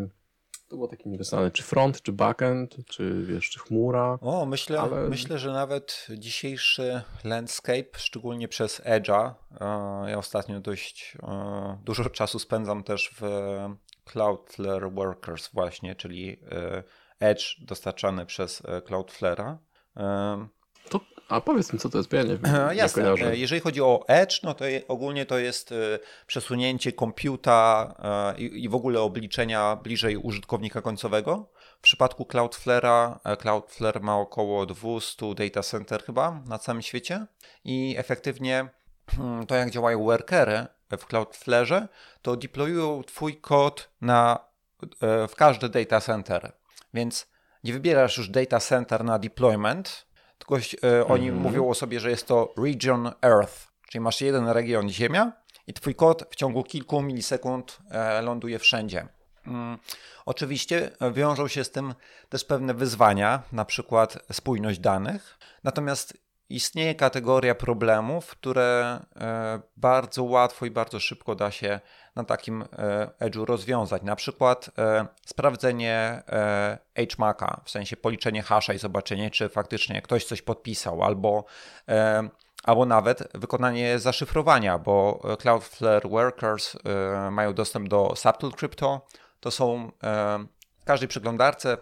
to 0.68 0.76
było 0.76 0.88
takie 0.88 1.03
uniwersalne. 1.03 1.52
Czy 1.52 1.64
front, 1.64 2.02
czy 2.02 2.11
backend, 2.11 2.76
czy 2.85 3.23
wiesz, 3.26 3.49
czy 3.49 3.60
chmura. 3.60 4.18
O, 4.22 4.45
myślę, 4.45 4.80
Ale- 4.81 5.10
myślę, 5.10 5.39
że 5.39 5.52
nawet 5.52 6.07
dzisiejszy 6.18 7.02
landscape, 7.23 7.85
szczególnie 7.98 8.48
przez 8.48 8.81
Edge'a, 8.81 9.34
e, 10.06 10.10
ja 10.11 10.18
ostatnio 10.18 10.60
dość 10.60 11.18
e, 11.23 11.77
dużo 11.85 12.10
czasu 12.10 12.39
spędzam 12.39 12.84
też 12.84 13.11
w 13.19 13.22
Cloudflare 14.06 14.91
Workers 14.91 15.49
właśnie, 15.53 15.95
czyli 15.95 16.38
e, 16.52 16.84
Edge 17.19 17.44
dostarczany 17.60 18.26
przez 18.26 18.61
e, 18.65 18.82
Cloudflare'a. 18.82 19.56
To, 20.90 20.99
a 21.30 21.41
powiedz 21.41 21.73
mi, 21.73 21.80
co 21.80 21.90
to 21.90 21.98
jest, 21.98 22.10
bo 22.10 22.18
ja 22.18 22.23
nie 22.23 22.38
wiem. 22.38 22.41
Nie 22.69 22.76
Jasne. 22.76 23.03
kojarzę. 23.03 23.32
E, 23.32 23.38
Jeżeli 23.38 23.61
chodzi 23.61 23.82
o 23.82 24.03
Edge, 24.07 24.44
no 24.44 24.53
to 24.53 24.65
ogólnie 24.88 25.26
to 25.26 25.38
jest 25.38 25.72
e, 25.72 25.76
przesunięcie 26.28 26.94
komputa 26.94 27.94
i, 28.38 28.69
w 28.69 28.76
ogóle 28.76 29.02
obliczenia 29.02 29.76
bliżej 29.76 30.18
użytkownika 30.18 30.82
końcowego. 30.82 31.52
W 31.78 31.82
przypadku 31.82 32.23
Cloudflare'a, 32.23 33.19
Cloudflare 33.38 34.02
ma 34.02 34.18
około 34.18 34.65
200 34.65 35.36
data 35.36 35.64
center 35.64 36.03
chyba 36.03 36.41
na 36.48 36.60
całym 36.60 36.82
świecie 36.82 37.26
i 37.64 37.95
efektywnie 37.98 38.69
hmm, 39.07 39.45
to 39.45 39.56
jak 39.56 39.69
działają 39.72 40.03
workery 40.03 40.68
w 40.97 41.07
Cloudflare'ze, 41.07 41.88
to 42.22 42.35
deployują 42.35 43.03
twój 43.03 43.38
kod 43.41 43.89
na, 44.01 44.39
e, 45.01 45.27
w 45.27 45.35
każdy 45.35 45.69
data 45.69 46.01
center. 46.01 46.51
Więc 46.93 47.27
nie 47.63 47.73
wybierasz 47.73 48.18
już 48.18 48.30
data 48.30 48.59
center 48.59 49.03
na 49.03 49.19
deployment, 49.19 50.05
tylko 50.38 50.55
e, 50.57 51.05
oni 51.07 51.27
Mhm. 51.27 51.43
mówią 51.43 51.69
o 51.69 51.73
sobie, 51.73 51.99
że 51.99 52.09
jest 52.09 52.27
to 52.27 52.53
region 52.57 53.11
Earth, 53.22 53.68
czyli 53.89 54.01
masz 54.01 54.22
jeden 54.22 54.47
region 54.49 54.89
Ziemia 54.89 55.31
i 55.68 55.73
twój 55.73 55.95
kod 55.95 56.23
w 56.31 56.35
ciągu 56.35 56.63
kilku 56.63 57.01
milisekund 57.01 57.77
e, 57.91 58.22
ląduje 58.22 58.59
wszędzie. 58.59 59.07
Mm, 59.47 59.77
Oczywiście 60.26 60.91
wiążą 61.13 61.47
się 61.47 61.63
z 61.63 61.72
tym 61.72 61.93
też 62.30 62.45
pewne 62.45 62.73
wyzwania, 62.73 63.43
na 63.51 63.65
przykład 63.65 64.18
spójność 64.31 64.80
danych. 64.80 65.38
Natomiast 65.63 66.18
istnieje 66.56 66.95
kategoria 66.95 67.56
problemów, 67.56 68.30
które 68.30 68.99
e, 69.15 69.61
bardzo 69.78 70.23
łatwo 70.23 70.65
i 70.65 70.72
bardzo 70.72 70.99
szybko 70.99 71.36
da 71.36 71.52
się 71.52 71.80
na 72.15 72.23
takim 72.23 72.61
e, 72.61 72.68
edge'u 73.19 73.45
rozwiązać. 73.45 74.03
Na 74.03 74.15
przykład 74.15 74.69
e, 74.78 75.06
sprawdzenie 75.26 76.23
HMAC-a, 76.95 77.61
w 77.65 77.69
sensie 77.69 77.98
policzenie 77.98 78.41
hasza 78.44 78.73
i 78.73 78.78
zobaczenie, 78.78 79.32
czy 79.32 79.49
faktycznie 79.49 80.02
ktoś 80.02 80.26
coś 80.26 80.41
podpisał, 80.41 81.03
albo, 81.03 81.45
albo 82.64 82.86
nawet 82.86 83.23
wykonanie 83.34 83.99
zaszyfrowania, 83.99 84.78
bo 84.78 85.22
Cloudflare 85.40 86.10
Workers 86.10 86.78
mają 87.32 87.53
dostęp 87.53 87.90
do 87.90 88.14
Subtle 88.15 88.52
Crypto. 88.52 89.07
To 89.40 89.52
są 89.52 89.91
w 90.80 90.86
każdej 90.86 91.10
przeglądarce, 91.10 91.78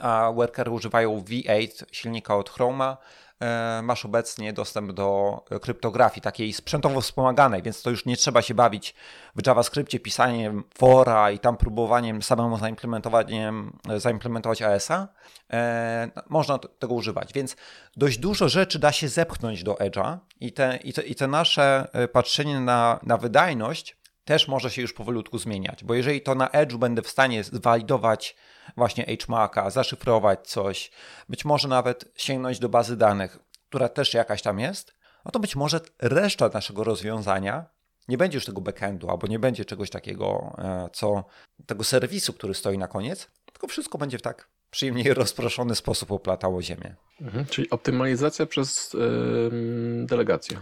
a 0.00 0.32
workery 0.34 0.70
używają 0.70 1.20
V8 1.20 1.84
silnika 1.92 2.36
od 2.36 2.50
Chroma. 2.50 2.96
E, 3.42 3.80
masz 3.82 4.04
obecnie 4.04 4.52
dostęp 4.52 4.92
do 4.92 5.40
kryptografii, 5.62 6.22
takiej 6.22 6.52
sprzętowo 6.52 7.00
wspomaganej, 7.00 7.62
więc 7.62 7.82
to 7.82 7.90
już 7.90 8.06
nie 8.06 8.16
trzeba 8.16 8.42
się 8.42 8.54
bawić 8.54 8.94
w 9.36 9.46
JavaScriptie 9.46 10.00
pisaniem 10.00 10.64
fora 10.78 11.30
i 11.30 11.38
tam 11.38 11.56
próbowaniem 11.56 12.22
samemu 12.22 12.58
zaimplementowaniem, 12.58 13.78
zaimplementować 13.96 14.62
ASA. 14.62 15.08
E, 15.52 16.10
można 16.28 16.58
tego 16.58 16.94
używać, 16.94 17.32
więc 17.32 17.56
dość 17.96 18.18
dużo 18.18 18.48
rzeczy 18.48 18.78
da 18.78 18.92
się 18.92 19.08
zepchnąć 19.08 19.62
do 19.62 19.74
Edge'a 19.74 20.18
i 20.40 20.52
te, 20.52 20.78
i 20.84 20.92
te, 20.92 21.02
i 21.02 21.14
te 21.14 21.26
nasze 21.26 21.88
e, 21.92 22.08
patrzenie 22.08 22.60
na, 22.60 23.00
na 23.02 23.16
wydajność 23.16 23.96
też 24.26 24.48
może 24.48 24.70
się 24.70 24.82
już 24.82 24.92
powolutku 24.92 25.38
zmieniać, 25.38 25.84
bo 25.84 25.94
jeżeli 25.94 26.20
to 26.20 26.34
na 26.34 26.46
Edge'u 26.46 26.76
będę 26.76 27.02
w 27.02 27.08
stanie 27.08 27.44
zwalidować 27.44 28.36
właśnie 28.76 29.16
HMAC-a, 29.26 29.70
zaszyfrować 29.70 30.48
coś, 30.48 30.90
być 31.28 31.44
może 31.44 31.68
nawet 31.68 32.12
sięgnąć 32.16 32.58
do 32.58 32.68
bazy 32.68 32.96
danych, 32.96 33.38
która 33.68 33.88
też 33.88 34.14
jakaś 34.14 34.42
tam 34.42 34.58
jest, 34.58 34.94
no 35.24 35.30
to 35.30 35.38
być 35.40 35.56
może 35.56 35.80
reszta 36.00 36.50
naszego 36.54 36.84
rozwiązania 36.84 37.64
nie 38.08 38.18
będzie 38.18 38.36
już 38.36 38.44
tego 38.44 38.60
backendu, 38.60 39.10
albo 39.10 39.26
nie 39.26 39.38
będzie 39.38 39.64
czegoś 39.64 39.90
takiego, 39.90 40.56
e, 40.58 40.88
co 40.92 41.24
tego 41.66 41.84
serwisu, 41.84 42.32
który 42.32 42.54
stoi 42.54 42.78
na 42.78 42.88
koniec, 42.88 43.30
tylko 43.52 43.66
wszystko 43.66 43.98
będzie 43.98 44.18
w 44.18 44.22
tak 44.22 44.48
przyjemniej 44.70 45.14
rozproszony 45.24 45.74
sposób 45.74 46.12
oplatało 46.12 46.62
ziemię. 46.62 46.94
Mhm, 47.20 47.46
czyli 47.46 47.70
optymalizacja 47.70 48.46
przez 48.46 48.94
ym, 48.94 50.06
delegację. 50.06 50.60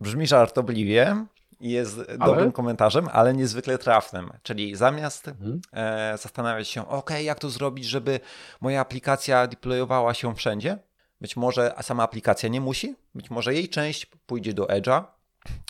Brzmi 0.00 0.26
żartobliwie 0.26 1.26
jest 1.60 2.00
dobrym 2.18 2.52
komentarzem, 2.52 3.08
ale 3.12 3.34
niezwykle 3.34 3.78
trafnym. 3.78 4.30
Czyli 4.42 4.76
zamiast 4.76 5.28
Mhm. 5.28 5.60
e, 5.72 6.18
zastanawiać 6.18 6.68
się, 6.68 6.88
ok, 6.88 7.10
jak 7.22 7.38
to 7.38 7.50
zrobić, 7.50 7.84
żeby 7.84 8.20
moja 8.60 8.80
aplikacja 8.80 9.46
deployowała 9.46 10.14
się 10.14 10.34
wszędzie, 10.34 10.78
być 11.20 11.36
może 11.36 11.74
sama 11.82 12.02
aplikacja 12.02 12.48
nie 12.48 12.60
musi, 12.60 12.96
być 13.14 13.30
może 13.30 13.54
jej 13.54 13.68
część 13.68 14.06
pójdzie 14.06 14.52
do 14.52 14.64
Edge'a, 14.66 15.04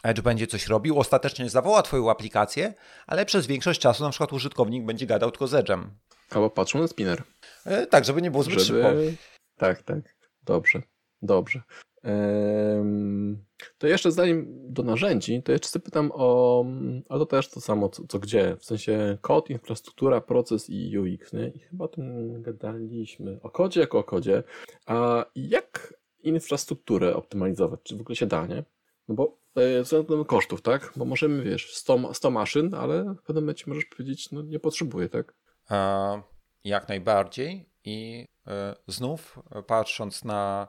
Edge 0.03 0.21
będzie 0.21 0.47
coś 0.47 0.67
robił, 0.67 0.99
ostatecznie 0.99 1.51
zawoła 1.51 1.83
Twoją 1.83 2.11
aplikację, 2.11 2.75
ale 3.07 3.27
przez 3.27 3.47
większość 3.47 3.81
czasu 3.81 4.05
na 4.05 4.11
przykład 4.11 4.33
użytkownik 4.33 4.85
będzie 4.85 5.07
gadał 5.07 5.31
tylko 5.31 5.47
z 5.47 5.53
Edge'em. 5.53 5.85
Albo 6.31 6.51
patrzą 6.51 6.79
na 6.79 6.89
spinner. 6.89 7.23
E, 7.67 7.87
tak, 7.87 8.05
żeby 8.05 8.23
nie 8.23 8.31
było 8.31 8.43
zbyt 8.43 8.63
szybko. 8.63 8.89
Żeby... 8.89 9.15
Tak, 9.57 9.83
tak. 9.83 10.17
Dobrze, 10.43 10.83
dobrze. 11.23 11.63
To 13.79 13.87
jeszcze 13.87 14.13
zanim 14.13 14.47
do 14.73 14.83
narzędzi, 14.83 15.43
to 15.43 15.53
jeszcze 15.53 15.69
zapytam 15.69 16.11
o, 16.15 16.65
ale 17.09 17.21
to 17.21 17.27
też 17.27 17.49
to 17.49 17.61
samo, 17.61 17.89
co, 17.89 18.07
co 18.07 18.19
gdzie, 18.19 18.57
w 18.57 18.65
sensie 18.65 19.19
kod, 19.21 19.51
infrastruktura, 19.51 20.21
proces 20.21 20.71
i 20.71 20.99
UX, 20.99 21.33
nie? 21.33 21.49
I 21.49 21.59
chyba 21.59 21.85
o 21.85 21.89
tym 21.89 22.43
gadaliśmy, 22.43 23.39
o 23.43 23.51
kodzie 23.51 23.81
jako 23.81 23.99
o 23.99 24.05
kodzie, 24.05 24.43
a 24.87 25.25
jak 25.37 25.95
infrastrukturę 26.23 27.17
optymalizować, 27.17 27.81
czy 27.83 27.97
w 27.97 28.01
ogóle 28.01 28.17
się 28.17 28.27
da, 28.27 28.47
nie? 28.47 28.65
No 29.09 29.15
bo 29.15 29.39
e, 29.55 29.83
względem 29.83 30.25
kosztów, 30.25 30.63
tak? 30.63 30.93
Bo 30.97 31.05
możemy, 31.05 31.43
wiesz, 31.43 31.75
100, 31.75 32.15
100 32.15 32.31
maszyn, 32.31 32.75
ale 32.75 33.15
w 33.15 33.23
pewnym 33.23 33.45
momencie 33.45 33.65
możesz 33.67 33.85
powiedzieć, 33.85 34.31
no 34.33 34.43
nie 34.43 34.61
potrzebuję, 34.61 35.09
tak? 35.09 35.35
E, 35.71 36.23
Jak 36.65 36.89
najbardziej 36.89 37.71
i 37.85 38.27
e, 38.47 38.77
znów 38.87 39.39
patrząc 39.67 40.25
na, 40.25 40.69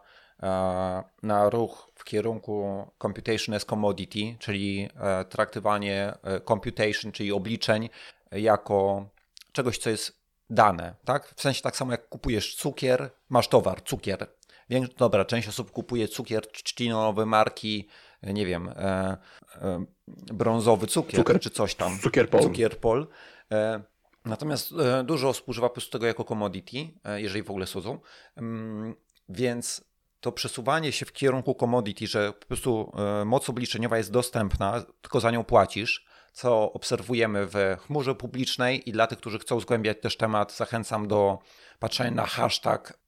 na 1.24 1.50
ruch 1.50 1.88
w 1.96 2.04
kierunku 2.04 2.86
computation 3.02 3.56
as 3.56 3.66
commodity, 3.66 4.36
czyli 4.40 4.90
e, 5.00 5.26
traktowanie 5.26 6.14
e, 6.24 6.42
computation, 6.42 7.12
czyli 7.12 7.32
obliczeń 7.32 7.90
jako 8.32 9.06
czegoś, 9.52 9.78
co 9.78 9.90
jest 9.90 10.22
dane, 10.50 10.96
tak? 11.06 11.34
W 11.36 11.42
sensie 11.42 11.62
tak 11.62 11.76
samo 11.76 11.92
jak 11.92 12.10
kupujesz 12.10 12.56
cukier, 12.56 13.10
masz 13.30 13.48
towar, 13.48 13.84
cukier. 13.84 14.28
Więc 14.70 14.94
dobra, 14.96 15.26
część 15.26 15.48
osób 15.48 15.72
kupuje 15.72 16.08
cukier 16.08 16.48
trzcinowy 16.52 17.26
marki, 17.26 17.88
nie 18.24 18.46
wiem, 18.46 18.70
e, 18.70 19.18
e, 19.62 19.86
brązowy 20.08 20.88
cukier, 20.88 21.20
Cukier. 21.20 21.40
czy 21.40 21.50
coś 21.50 21.76
tam. 21.76 22.00
Cukier 22.00 22.30
Pol. 22.30 22.42
Cukier 22.42 22.80
Pol. 22.80 23.08
E, 23.52 23.82
Natomiast 24.26 24.72
e, 24.72 25.04
dużo 25.04 25.30
osób 25.30 25.50
używa 25.50 25.70
po 25.70 25.74
prostu 25.74 25.92
tego 25.92 26.06
jako 26.08 26.24
commodity, 26.24 26.78
e, 27.04 27.22
jeżeli 27.22 27.44
w 27.44 27.50
ogóle 27.50 27.68
słodzą. 27.68 28.00
Mm, 28.36 28.96
Więc 29.30 29.84
to 30.22 30.32
przesuwanie 30.32 30.92
się 30.92 31.06
w 31.06 31.14
kierunku 31.14 31.56
commodity, 31.56 32.08
że 32.08 32.34
po 32.34 32.46
prostu 32.46 32.92
e, 33.22 33.26
moc 33.26 33.50
obliczeniowa 33.50 33.98
jest 33.98 34.12
dostępna, 34.12 34.84
tylko 35.02 35.20
za 35.20 35.32
nią 35.32 35.44
płacisz, 35.44 36.06
co 36.34 36.74
obserwujemy 36.74 37.48
w 37.48 37.78
chmurze 37.86 38.16
publicznej 38.16 38.90
i 38.90 38.92
dla 38.92 39.08
tych, 39.08 39.18
którzy 39.18 39.40
chcą 39.40 39.60
zgłębiać 39.60 39.98
też 40.02 40.18
temat, 40.18 40.56
zachęcam 40.56 41.08
do 41.08 41.40
patrzenia 41.80 42.12
na 42.12 42.26
hashtag 42.26 43.00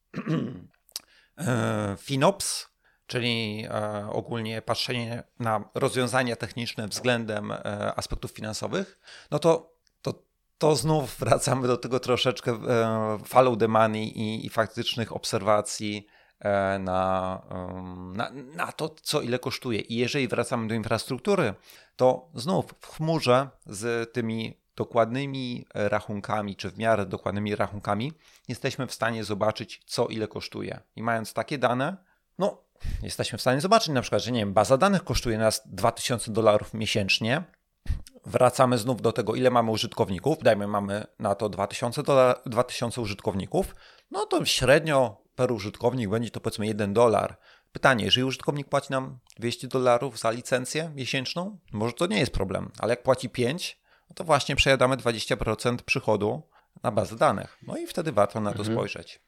e, 1.37 1.95
FinOps, 1.99 2.67
czyli 3.07 3.65
e, 3.69 4.09
ogólnie 4.11 4.61
patrzenie 4.61 5.23
na 5.39 5.69
rozwiązania 5.73 6.35
techniczne 6.35 6.87
względem 6.87 7.53
aspektów 7.95 8.31
finansowych, 8.31 8.99
no 9.31 9.39
to, 9.39 9.73
to, 10.57 10.75
znów 10.75 11.19
wracamy 11.19 11.67
do 11.67 11.77
tego 11.77 11.99
troszeczkę 11.99 12.59
follow 13.25 13.57
the 13.57 13.67
money 13.67 14.19
i, 14.19 14.45
i 14.45 14.49
faktycznych 14.49 15.15
obserwacji 15.15 16.07
na, 16.79 17.41
em, 17.51 18.17
na, 18.17 18.31
na 18.55 18.71
to, 18.71 18.95
co 19.01 19.21
ile 19.21 19.39
kosztuje. 19.39 19.79
I 19.79 19.95
jeżeli 19.95 20.27
wracamy 20.27 20.67
do 20.67 20.73
infrastruktury, 20.73 21.53
to 21.95 22.29
znów 22.33 22.65
w 22.79 22.87
chmurze 22.87 23.49
z 23.65 24.13
tymi 24.13 24.63
dokładnymi 24.75 25.65
rachunkami, 25.73 26.55
czy 26.55 26.69
w 26.69 26.77
miarę 26.77 27.05
dokładnymi 27.05 27.55
rachunkami, 27.55 28.13
jesteśmy 28.47 28.87
w 28.87 28.93
stanie 28.93 29.23
zobaczyć, 29.23 29.81
co 29.85 30.07
ile 30.07 30.27
kosztuje. 30.27 30.79
I 30.95 31.03
mając 31.03 31.33
takie 31.33 31.57
dane, 31.57 31.97
no, 32.39 32.63
jesteśmy 33.01 33.37
w 33.37 33.41
stanie 33.41 33.61
zobaczyć 33.61 33.89
na 33.89 34.01
przykład, 34.01 34.23
że 34.23 34.31
nie 34.31 34.39
wiem, 34.39 34.53
baza 34.53 34.77
danych 34.77 35.03
kosztuje 35.03 35.37
nas 35.37 35.61
2000 35.65 36.31
dolarów 36.31 36.73
miesięcznie. 36.73 37.43
wracamy 38.25 38.77
znów 38.77 39.01
do 39.01 39.11
tego, 39.11 39.35
ile 39.35 39.49
mamy 39.49 39.71
użytkowników, 39.71 40.37
dajmy 40.43 40.67
mamy 40.67 41.05
na 41.19 41.35
to 41.35 41.49
2000, 41.49 42.03
dolar, 42.03 42.41
2000 42.45 43.01
użytkowników, 43.01 43.75
no 44.11 44.25
to 44.25 44.45
średnio 44.45 45.22
per 45.35 45.51
użytkownik 45.51 46.09
będzie 46.09 46.31
to 46.31 46.39
powiedzmy 46.39 46.67
1 46.67 46.93
dolar. 46.93 47.37
Pytanie, 47.71 48.05
jeżeli 48.05 48.23
użytkownik 48.23 48.69
płaci 48.69 48.91
nam 48.91 49.19
200 49.39 49.67
dolarów 49.67 50.19
za 50.19 50.31
licencję 50.31 50.91
miesięczną, 50.95 51.59
może 51.71 51.93
to 51.93 52.07
nie 52.07 52.19
jest 52.19 52.31
problem, 52.31 52.71
ale 52.79 52.89
jak 52.89 53.03
płaci 53.03 53.29
5, 53.29 53.79
no 54.09 54.15
to 54.15 54.23
właśnie 54.23 54.55
przejadamy 54.55 54.97
20% 54.97 55.77
przychodu 55.77 56.41
na 56.83 56.91
bazę 56.91 57.15
danych. 57.15 57.57
No 57.67 57.77
i 57.77 57.87
wtedy 57.87 58.11
warto 58.11 58.39
na 58.39 58.51
to 58.51 58.59
mhm. 58.59 58.75
spojrzeć. 58.75 59.21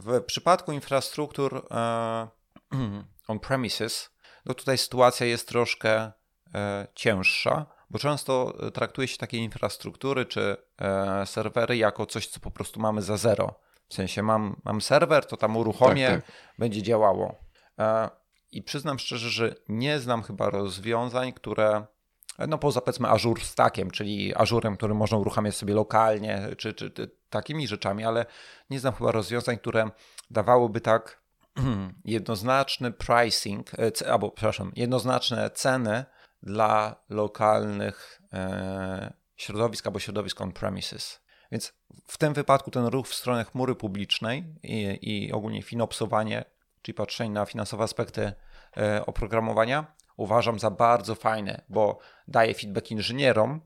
W 0.00 0.20
przypadku 0.20 0.72
infrastruktur 0.72 1.66
e, 1.70 2.28
on-premises, 3.28 4.10
no 4.44 4.54
tutaj 4.54 4.78
sytuacja 4.78 5.26
jest 5.26 5.48
troszkę 5.48 6.12
e, 6.54 6.86
cięższa, 6.94 7.66
bo 7.90 7.98
często 7.98 8.56
traktuje 8.74 9.08
się 9.08 9.16
takie 9.16 9.38
infrastruktury 9.38 10.26
czy 10.26 10.56
e, 10.78 11.26
serwery 11.26 11.76
jako 11.76 12.06
coś, 12.06 12.26
co 12.26 12.40
po 12.40 12.50
prostu 12.50 12.80
mamy 12.80 13.02
za 13.02 13.16
zero. 13.16 13.60
W 13.92 13.94
sensie 13.94 14.22
mam, 14.22 14.60
mam 14.64 14.80
serwer, 14.80 15.26
to 15.26 15.36
tam 15.36 15.56
uruchomię, 15.56 16.08
tak, 16.08 16.26
tak. 16.26 16.34
będzie 16.58 16.82
działało. 16.82 17.34
E, 17.78 18.10
I 18.52 18.62
przyznam 18.62 18.98
szczerze, 18.98 19.30
że 19.30 19.54
nie 19.68 20.00
znam 20.00 20.22
chyba 20.22 20.50
rozwiązań, 20.50 21.32
które 21.32 21.86
no 22.48 22.58
poza 22.58 22.80
powiedzmy 22.80 23.08
Azure 23.08 23.42
Stackiem, 23.42 23.90
czyli 23.90 24.34
Azurem, 24.36 24.76
który 24.76 24.94
można 24.94 25.18
uruchamiać 25.18 25.56
sobie 25.56 25.74
lokalnie, 25.74 26.48
czy, 26.58 26.74
czy, 26.74 26.90
czy 26.90 27.10
takimi 27.30 27.68
rzeczami, 27.68 28.04
ale 28.04 28.26
nie 28.70 28.80
znam 28.80 28.94
chyba 28.94 29.12
rozwiązań, 29.12 29.58
które 29.58 29.90
dawałyby 30.30 30.80
tak 30.80 31.22
jednoznaczny 32.04 32.92
pricing, 32.92 33.70
e, 33.74 34.10
albo 34.10 34.30
przepraszam, 34.30 34.72
jednoznaczne 34.76 35.50
ceny 35.50 36.04
dla 36.42 36.96
lokalnych 37.08 38.20
e, 38.32 39.12
środowisk 39.36 39.86
albo 39.86 39.98
środowisk 39.98 40.40
on-premises. 40.40 41.21
Więc 41.52 41.72
w 42.06 42.18
tym 42.18 42.34
wypadku 42.34 42.70
ten 42.70 42.86
ruch 42.86 43.08
w 43.08 43.14
stronę 43.14 43.44
chmury 43.44 43.74
publicznej 43.74 44.44
i, 44.62 44.98
i 45.02 45.32
ogólnie 45.32 45.62
finopsowanie, 45.62 46.44
czyli 46.82 46.94
patrzenie 46.94 47.30
na 47.30 47.46
finansowe 47.46 47.84
aspekty 47.84 48.32
e, 48.76 49.06
oprogramowania, 49.06 49.94
uważam 50.16 50.58
za 50.58 50.70
bardzo 50.70 51.14
fajne, 51.14 51.62
bo 51.68 51.98
daje 52.28 52.54
feedback 52.54 52.90
inżynierom. 52.90 53.60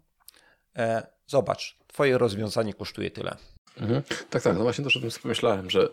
E, 0.77 1.07
zobacz, 1.27 1.79
twoje 1.87 2.19
rozwiązanie 2.19 2.75
kosztuje 2.75 3.11
tyle. 3.11 3.37
Mhm. 3.81 4.03
Tak, 4.31 4.43
tak. 4.43 4.55
No 4.55 4.63
właśnie 4.63 4.85
też 4.85 4.97
o 4.97 5.01
tym 5.01 5.11
sobie 5.11 5.23
pomyślałem, 5.23 5.71
że 5.71 5.89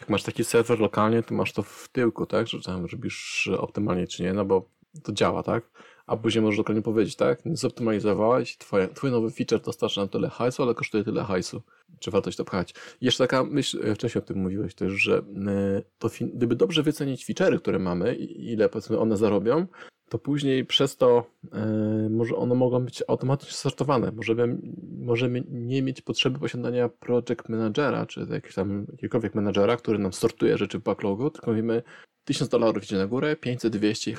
jak 0.00 0.08
masz 0.08 0.22
taki 0.22 0.44
serwer 0.44 0.80
lokalnie, 0.80 1.22
to 1.22 1.34
masz 1.34 1.52
to 1.52 1.62
w 1.62 1.88
tyłku, 1.92 2.26
tak? 2.26 2.48
Że 2.48 2.62
tam 2.62 2.86
robisz 2.86 3.48
optymalnie 3.58 4.06
czy 4.06 4.22
nie, 4.22 4.32
no 4.32 4.44
bo 4.44 4.68
to 5.02 5.12
działa, 5.12 5.42
tak? 5.42 5.64
A 6.10 6.16
później 6.16 6.42
możesz 6.42 6.56
dokładnie 6.56 6.82
powiedzieć, 6.82 7.16
tak? 7.16 7.40
Zoptymalizowałeś, 7.52 8.56
twoje, 8.56 8.88
twój 8.88 9.10
nowy 9.10 9.30
feature 9.30 9.60
dostarcza 9.60 10.00
nam 10.00 10.08
tyle 10.08 10.28
hajsu, 10.28 10.62
ale 10.62 10.74
kosztuje 10.74 11.04
tyle 11.04 11.24
hajsu. 11.24 11.62
Czy 11.98 12.10
warto 12.10 12.30
to 12.30 12.44
pchać? 12.44 12.74
Jeszcze 13.00 13.24
taka 13.24 13.44
myśl, 13.44 13.80
e, 13.84 13.94
wcześniej 13.94 14.22
o 14.22 14.26
tym 14.26 14.38
mówiłeś 14.38 14.74
też, 14.74 14.92
że 14.92 15.18
e, 15.18 15.82
to 15.98 16.08
gdyby 16.34 16.56
dobrze 16.56 16.82
wycenić 16.82 17.26
feature'y, 17.26 17.58
które 17.58 17.78
mamy, 17.78 18.14
ile 18.14 18.68
powiedzmy 18.68 18.98
one 18.98 19.16
zarobią, 19.16 19.66
to 20.08 20.18
później 20.18 20.64
przez 20.64 20.96
to 20.96 21.24
e, 21.52 22.08
może 22.10 22.36
one 22.36 22.54
mogą 22.54 22.84
być 22.84 23.02
automatycznie 23.08 23.54
sortowane. 23.54 24.12
Możemy, 24.12 24.58
możemy 24.98 25.44
nie 25.50 25.82
mieć 25.82 26.02
potrzeby 26.02 26.38
posiadania 26.38 26.88
project 26.88 27.48
managera, 27.48 28.06
czy 28.06 28.20
jakiegoś 28.20 28.54
tam 28.54 28.86
jakiegokolwiek 28.92 29.34
menadżera, 29.34 29.76
który 29.76 29.98
nam 29.98 30.12
sortuje 30.12 30.58
rzeczy 30.58 30.78
w 30.78 30.82
backlogu, 30.82 31.30
tylko 31.30 31.50
mówimy 31.50 31.82
1000 32.30 32.50
dolarów 32.50 32.84
idzie 32.84 32.96
na 32.96 33.06
górę, 33.06 33.36
500, 33.36 33.72
200 33.72 34.14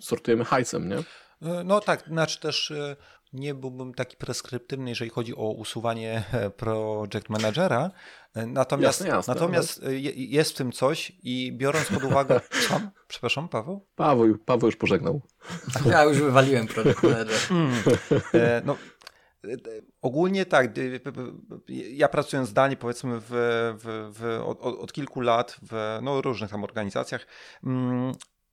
sortujemy 0.00 0.44
hajsem, 0.44 0.88
nie? 0.88 0.96
E, 0.96 1.64
no 1.64 1.80
tak, 1.80 2.04
znaczy 2.06 2.40
też 2.40 2.70
e, 2.70 2.96
nie 3.32 3.54
byłbym 3.54 3.94
taki 3.94 4.16
preskryptywny, 4.16 4.90
jeżeli 4.90 5.10
chodzi 5.10 5.36
o 5.36 5.50
usuwanie 5.50 6.24
e, 6.32 6.50
project 6.50 7.28
managera. 7.28 7.90
Natomiast, 8.46 9.00
jasne, 9.00 9.16
jasne, 9.16 9.34
natomiast 9.34 9.80
ale... 9.82 9.94
jest 10.00 10.50
w 10.52 10.54
tym 10.54 10.72
coś 10.72 11.12
i 11.22 11.52
biorąc 11.52 11.86
pod 11.86 12.04
uwagę. 12.04 12.40
Co? 12.68 12.80
Przepraszam, 13.08 13.48
Paweł? 13.48 13.86
Paweł, 13.96 14.38
Paweł 14.38 14.68
już 14.68 14.76
pożegnał. 14.76 15.20
Ja 15.86 16.04
już 16.04 16.18
wywaliłem 16.18 16.66
project 16.66 17.02
manager. 17.02 17.38
Mm. 17.50 17.74
No, 18.64 18.76
Ogólnie 20.02 20.46
tak. 20.46 20.70
Ja 21.68 22.08
pracując 22.08 22.48
zdalnie, 22.48 22.76
powiedzmy, 22.76 23.20
w, 23.20 23.26
w, 23.78 24.10
w, 24.18 24.42
od, 24.44 24.60
od, 24.60 24.92
kilku 24.92 25.20
lat 25.20 25.56
w 25.62 25.98
no, 26.02 26.22
różnych 26.22 26.50
tam 26.50 26.64
organizacjach, 26.64 27.26
mm, 27.64 28.12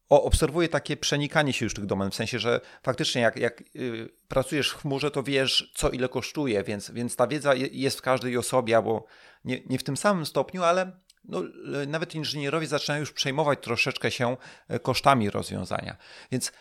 obserwuję 0.09 0.69
takie 0.69 0.97
przenikanie 0.97 1.53
się 1.53 1.65
już 1.65 1.73
tych 1.73 1.85
domen, 1.85 2.11
w 2.11 2.15
sensie, 2.15 2.39
że 2.39 2.61
faktycznie 2.83 3.21
jak, 3.21 3.37
jak 3.37 3.63
y, 3.75 4.09
pracujesz 4.27 4.69
w 4.69 4.81
chmurze, 4.81 5.11
to 5.11 5.23
wiesz, 5.23 5.71
co 5.75 5.89
ile 5.89 6.09
kosztuje, 6.09 6.63
więc, 6.63 6.91
więc 6.91 7.15
ta 7.15 7.27
wiedza 7.27 7.53
jest 7.55 7.97
w 7.97 8.01
każdej 8.01 8.37
osobie, 8.37 8.75
albo 8.75 9.05
nie, 9.45 9.61
nie 9.65 9.77
w 9.77 9.83
tym 9.83 9.97
samym 9.97 10.25
stopniu, 10.25 10.63
ale 10.63 10.91
no, 11.23 11.41
nawet 11.87 12.15
inżynierowie 12.15 12.67
zaczynają 12.67 12.99
już 12.99 13.11
przejmować 13.11 13.59
troszeczkę 13.61 14.11
się 14.11 14.37
e, 14.67 14.79
kosztami 14.79 15.29
rozwiązania. 15.29 15.97
Więc 16.31 16.51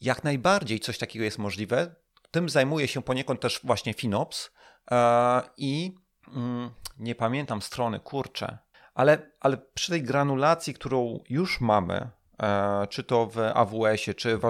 jak 0.00 0.24
najbardziej 0.24 0.80
coś 0.80 0.98
takiego 0.98 1.24
jest 1.24 1.38
możliwe. 1.38 1.94
Tym 2.30 2.48
zajmuje 2.48 2.88
się 2.88 3.02
poniekąd 3.02 3.40
też 3.40 3.60
właśnie 3.64 3.94
FinOps 3.94 4.50
e, 4.90 5.42
i 5.56 5.94
mm, 6.34 6.70
nie 6.98 7.14
pamiętam 7.14 7.62
strony, 7.62 8.00
kurczę, 8.00 8.58
ale, 8.94 9.30
ale 9.40 9.56
przy 9.56 9.90
tej 9.90 10.02
granulacji, 10.02 10.74
którą 10.74 11.20
już 11.28 11.60
mamy, 11.60 12.10
e, 12.42 12.86
czy 12.86 13.04
to 13.04 13.26
w 13.26 13.38
AWS-ie, 13.38 14.14
czy 14.14 14.38
w 14.38 14.44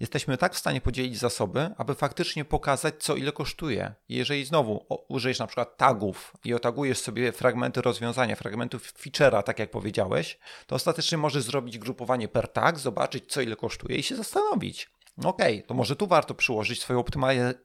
jesteśmy 0.00 0.36
tak 0.36 0.54
w 0.54 0.58
stanie 0.58 0.80
podzielić 0.80 1.18
zasoby, 1.18 1.70
aby 1.76 1.94
faktycznie 1.94 2.44
pokazać, 2.44 2.94
co 2.98 3.16
ile 3.16 3.32
kosztuje. 3.32 3.94
Jeżeli 4.08 4.44
znowu 4.44 4.86
użyjesz 5.08 5.38
na 5.38 5.46
przykład 5.46 5.76
tagów 5.76 6.32
i 6.44 6.54
otagujesz 6.54 6.98
sobie 6.98 7.32
fragmenty 7.32 7.82
rozwiązania, 7.82 8.36
fragmentów 8.36 8.94
feature'a, 8.94 9.42
tak 9.42 9.58
jak 9.58 9.70
powiedziałeś, 9.70 10.38
to 10.66 10.74
ostatecznie 10.74 11.18
możesz 11.18 11.42
zrobić 11.42 11.78
grupowanie 11.78 12.28
per 12.28 12.48
tag, 12.48 12.78
zobaczyć, 12.78 13.32
co 13.32 13.40
ile 13.40 13.56
kosztuje 13.56 13.96
i 13.96 14.02
się 14.02 14.16
zastanowić, 14.16 14.90
Okej, 15.24 15.56
okay, 15.56 15.68
to 15.68 15.74
może 15.74 15.96
tu 15.96 16.06
warto 16.06 16.34
przyłożyć 16.34 16.82
swoją 16.82 17.04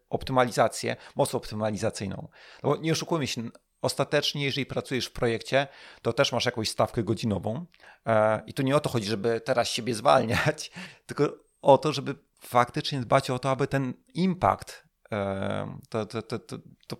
optymalizację, 0.10 0.96
moc 1.16 1.36
optymalizacyjną. 1.36 2.28
No 2.64 2.70
bo 2.70 2.76
nie 2.76 2.92
oszukujmy 2.92 3.28
się, 3.28 3.50
ostatecznie, 3.82 4.44
jeżeli 4.46 4.66
pracujesz 4.66 5.06
w 5.06 5.12
projekcie, 5.12 5.68
to 6.02 6.14
też 6.14 6.32
masz 6.32 6.46
jakąś 6.46 6.70
stawkę 6.70 7.04
godzinową. 7.04 7.66
E, 8.06 8.42
I 8.48 8.54
tu 8.54 8.64
nie 8.64 8.76
o 8.76 8.80
to 8.80 8.90
chodzi, 8.90 9.06
żeby 9.08 9.42
teraz 9.42 9.68
siebie 9.68 9.94
zwalniać, 9.94 10.72
tylko 11.08 11.34
o 11.62 11.78
to, 11.78 11.94
żeby 11.94 12.16
faktycznie 12.42 13.00
dbać 13.00 13.30
o 13.30 13.40
to, 13.40 13.50
aby 13.50 13.68
ten 13.68 13.94
impact, 14.14 14.84
e, 15.12 15.78
to, 15.90 16.06
to, 16.06 16.22
to, 16.22 16.40
to, 16.40 16.58
to 16.88 16.96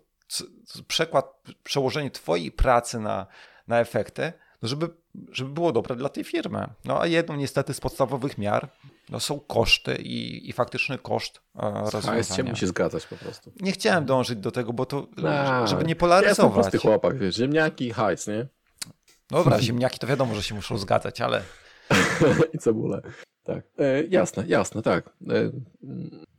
przekład, 0.88 1.26
przełożenie 1.64 2.12
Twojej 2.12 2.52
pracy 2.52 3.00
na, 3.00 3.28
na 3.68 3.80
efekty, 3.80 4.34
no 4.62 4.68
żeby, 4.68 4.90
żeby 5.32 5.52
było 5.52 5.72
dobre 5.72 5.96
dla 5.96 6.10
tej 6.10 6.24
firmy. 6.24 6.68
No 6.86 7.02
a 7.02 7.08
jedną 7.08 7.36
niestety 7.36 7.74
z 7.74 7.80
podstawowych 7.80 8.38
miar 8.38 8.70
no, 9.12 9.20
są 9.20 9.40
koszty 9.40 9.96
i, 9.96 10.50
i 10.50 10.54
faktyczny 10.54 10.98
koszt 10.98 11.42
e, 11.56 11.72
rozwiązania. 11.92 12.24
się 12.24 12.44
musi 12.44 12.68
zgadzać 12.68 13.08
po 13.08 13.16
prostu. 13.16 13.52
Nie 13.60 13.72
chciałem 13.72 14.06
dążyć 14.06 14.40
do 14.40 14.52
tego, 14.52 14.74
bo 14.74 14.86
to, 14.86 15.08
A, 15.28 15.68
żeby 15.68 15.84
nie 15.84 15.96
polaryzować. 15.96 16.38
Jestem 16.38 16.52
prosty 16.52 16.78
chłopak, 16.78 17.18
wiesz, 17.18 17.36
ziemniaki, 17.36 17.92
hajs, 17.92 18.28
nie? 18.28 18.48
Dobra, 19.30 19.62
ziemniaki 19.62 20.00
to 20.00 20.08
wiadomo, 20.08 20.36
że 20.36 20.44
się 20.44 20.56
muszą 20.56 20.78
zgadzać, 20.78 21.22
ale... 21.22 21.44
I 22.54 22.58
cebulę. 22.58 23.02
Tak, 23.44 23.66
e, 23.78 24.04
jasne, 24.04 24.44
jasne, 24.48 24.82
tak. 24.82 25.10
E, 25.30 25.52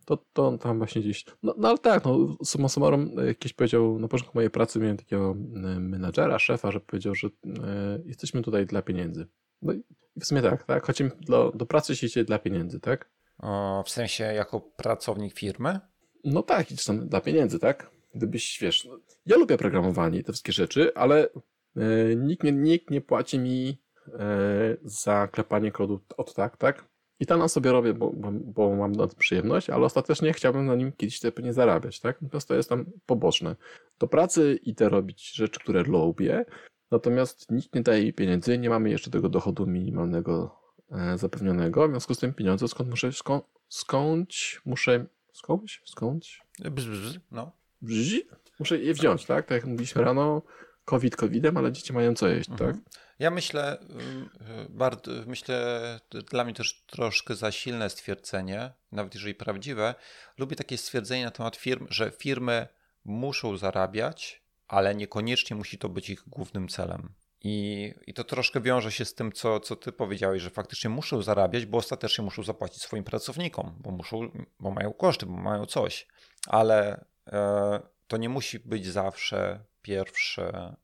to, 0.04 0.16
to 0.32 0.58
tam 0.58 0.78
właśnie 0.78 1.02
gdzieś. 1.02 1.24
No, 1.42 1.54
no 1.58 1.68
ale 1.68 1.78
tak, 1.78 2.04
no, 2.04 2.36
summa 2.44 2.68
summarum, 2.68 3.10
jakiś 3.26 3.52
powiedział 3.52 3.98
na 3.98 4.08
początku 4.08 4.38
mojej 4.38 4.50
pracy, 4.50 4.78
miałem 4.78 4.96
takiego 4.96 5.30
e, 5.30 5.80
menadżera, 5.80 6.38
szefa, 6.38 6.70
że 6.70 6.80
powiedział, 6.80 7.14
że 7.14 7.28
e, 7.28 7.30
jesteśmy 8.04 8.42
tutaj 8.42 8.66
dla 8.66 8.82
pieniędzy. 8.82 9.26
No 9.62 9.72
i 9.72 9.82
w 10.20 10.26
sumie 10.26 10.42
tak, 10.42 10.64
tak. 10.64 10.86
Chodzimy 10.86 11.10
do, 11.20 11.52
do 11.54 11.66
pracy 11.66 11.96
się 11.96 12.24
dla 12.24 12.38
pieniędzy, 12.38 12.80
tak? 12.80 13.10
O, 13.38 13.82
w 13.86 13.90
sensie 13.90 14.24
jako 14.24 14.60
pracownik 14.60 15.38
firmy? 15.38 15.80
No 16.24 16.42
tak, 16.42 16.70
idziesz 16.70 16.84
tam 16.84 17.08
dla 17.08 17.20
pieniędzy, 17.20 17.58
tak? 17.58 17.90
Gdybyś, 18.14 18.58
wiesz, 18.60 18.84
no, 18.84 18.98
ja 19.26 19.36
lubię 19.36 19.56
programowanie 19.56 20.22
te 20.22 20.32
wszystkie 20.32 20.52
rzeczy, 20.52 20.94
ale 20.94 21.28
e, 21.76 22.16
nikt, 22.16 22.44
nie, 22.44 22.52
nikt 22.52 22.90
nie 22.90 23.00
płaci 23.00 23.38
mi 23.38 23.82
e, 24.08 24.76
za 24.82 25.28
klepanie 25.28 25.72
kodu 25.72 26.00
od 26.16 26.34
tak, 26.34 26.56
tak? 26.56 26.92
I 27.20 27.26
na 27.38 27.48
sobie 27.48 27.72
robię, 27.72 27.94
bo, 27.94 28.10
bo, 28.10 28.32
bo 28.32 28.76
mam 28.76 28.92
na 28.92 29.06
przyjemność, 29.06 29.70
ale 29.70 29.84
ostatecznie 29.84 30.32
chciałbym 30.32 30.66
na 30.66 30.74
nim 30.74 30.92
kiedyś 30.92 31.20
te 31.20 31.32
nie 31.42 31.52
zarabiać, 31.52 32.00
tak? 32.00 32.22
Natomiast 32.22 32.48
to 32.48 32.54
jest 32.54 32.68
tam 32.68 32.86
poboczne. 33.06 33.56
Do 33.98 34.08
pracy 34.08 34.58
idę 34.62 34.88
robić 34.88 35.34
rzeczy, 35.34 35.60
które 35.60 35.82
lubię, 35.82 36.44
natomiast 36.92 37.50
nikt 37.50 37.74
nie 37.74 37.82
daje 37.82 38.12
pieniędzy, 38.12 38.58
nie 38.58 38.70
mamy 38.70 38.90
jeszcze 38.90 39.10
tego 39.10 39.28
dochodu 39.28 39.66
minimalnego 39.66 40.58
e, 40.90 41.18
zapewnionego, 41.18 41.88
w 41.88 41.90
związku 41.90 42.14
z 42.14 42.18
tym 42.18 42.34
pieniądze 42.34 42.68
skąd 42.68 42.90
muszę, 42.90 43.12
skąd, 43.12 43.44
skąd 43.68 44.34
muszę, 44.64 45.06
skąd, 45.32 45.70
skąd? 45.84 46.24
Bzz, 46.70 46.88
bzz, 46.88 47.18
no. 47.30 47.52
Bzz, 47.82 48.14
muszę 48.58 48.78
je 48.78 48.94
wziąć, 48.94 49.26
tak? 49.26 49.46
Tak 49.46 49.56
jak 49.56 49.66
mówiliśmy 49.66 50.02
rano, 50.02 50.42
COVID 50.84 51.16
covidem, 51.16 51.56
ale 51.56 51.72
dzieci 51.72 51.92
mają 51.92 52.14
co 52.14 52.28
jeść, 52.28 52.50
mhm. 52.50 52.72
tak? 52.72 52.82
Ja 53.18 53.30
myślę, 53.30 53.78
bardzo, 54.68 55.12
myślę, 55.26 56.00
dla 56.30 56.44
mnie 56.44 56.54
też 56.54 56.84
troszkę 56.86 57.34
za 57.34 57.52
silne 57.52 57.90
stwierdzenie, 57.90 58.72
nawet 58.92 59.14
jeżeli 59.14 59.34
prawdziwe. 59.34 59.94
Lubię 60.38 60.56
takie 60.56 60.78
stwierdzenie 60.78 61.24
na 61.24 61.30
temat 61.30 61.56
firm, 61.56 61.86
że 61.90 62.10
firmy 62.10 62.68
muszą 63.04 63.56
zarabiać, 63.56 64.41
ale 64.72 64.94
niekoniecznie 64.94 65.56
musi 65.56 65.78
to 65.78 65.88
być 65.88 66.10
ich 66.10 66.22
głównym 66.26 66.68
celem. 66.68 67.12
I, 67.44 67.94
I 68.06 68.14
to 68.14 68.24
troszkę 68.24 68.60
wiąże 68.60 68.92
się 68.92 69.04
z 69.04 69.14
tym, 69.14 69.32
co, 69.32 69.60
co 69.60 69.76
ty 69.76 69.92
powiedziałeś, 69.92 70.42
że 70.42 70.50
faktycznie 70.50 70.90
muszą 70.90 71.22
zarabiać, 71.22 71.66
bo 71.66 71.78
ostatecznie 71.78 72.24
muszą 72.24 72.42
zapłacić 72.42 72.82
swoim 72.82 73.04
pracownikom, 73.04 73.74
bo 73.80 73.90
muszą, 73.90 74.30
bo 74.60 74.70
mają 74.70 74.92
koszty, 74.92 75.26
bo 75.26 75.32
mają 75.32 75.66
coś. 75.66 76.06
Ale 76.46 77.04
e, 77.26 77.80
to 78.06 78.16
nie 78.16 78.28
musi 78.28 78.58
być 78.58 78.86
zawsze 78.86 79.64
pierwszy 79.82 80.42
e, 80.42 80.76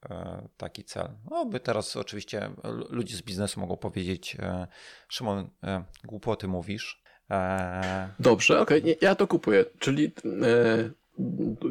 taki 0.57 0.85
cel. 0.85 1.09
No, 1.31 1.47
by 1.47 1.61
teraz 1.61 1.97
oczywiście 1.97 2.51
ludzie 2.91 3.17
z 3.17 3.23
biznesu 3.23 3.61
mogą 3.61 3.77
powiedzieć, 3.77 4.37
e, 4.41 4.67
Szymon, 5.09 5.51
e, 5.65 5.85
głupoty 6.05 6.49
mówisz. 6.49 7.03
E, 7.31 8.09
Dobrze, 8.21 8.61
okej, 8.61 8.81
okay. 8.81 8.97
ja 9.01 9.15
to 9.15 9.27
kupuję. 9.27 9.65
Czyli 9.79 10.13
e, 10.25 10.91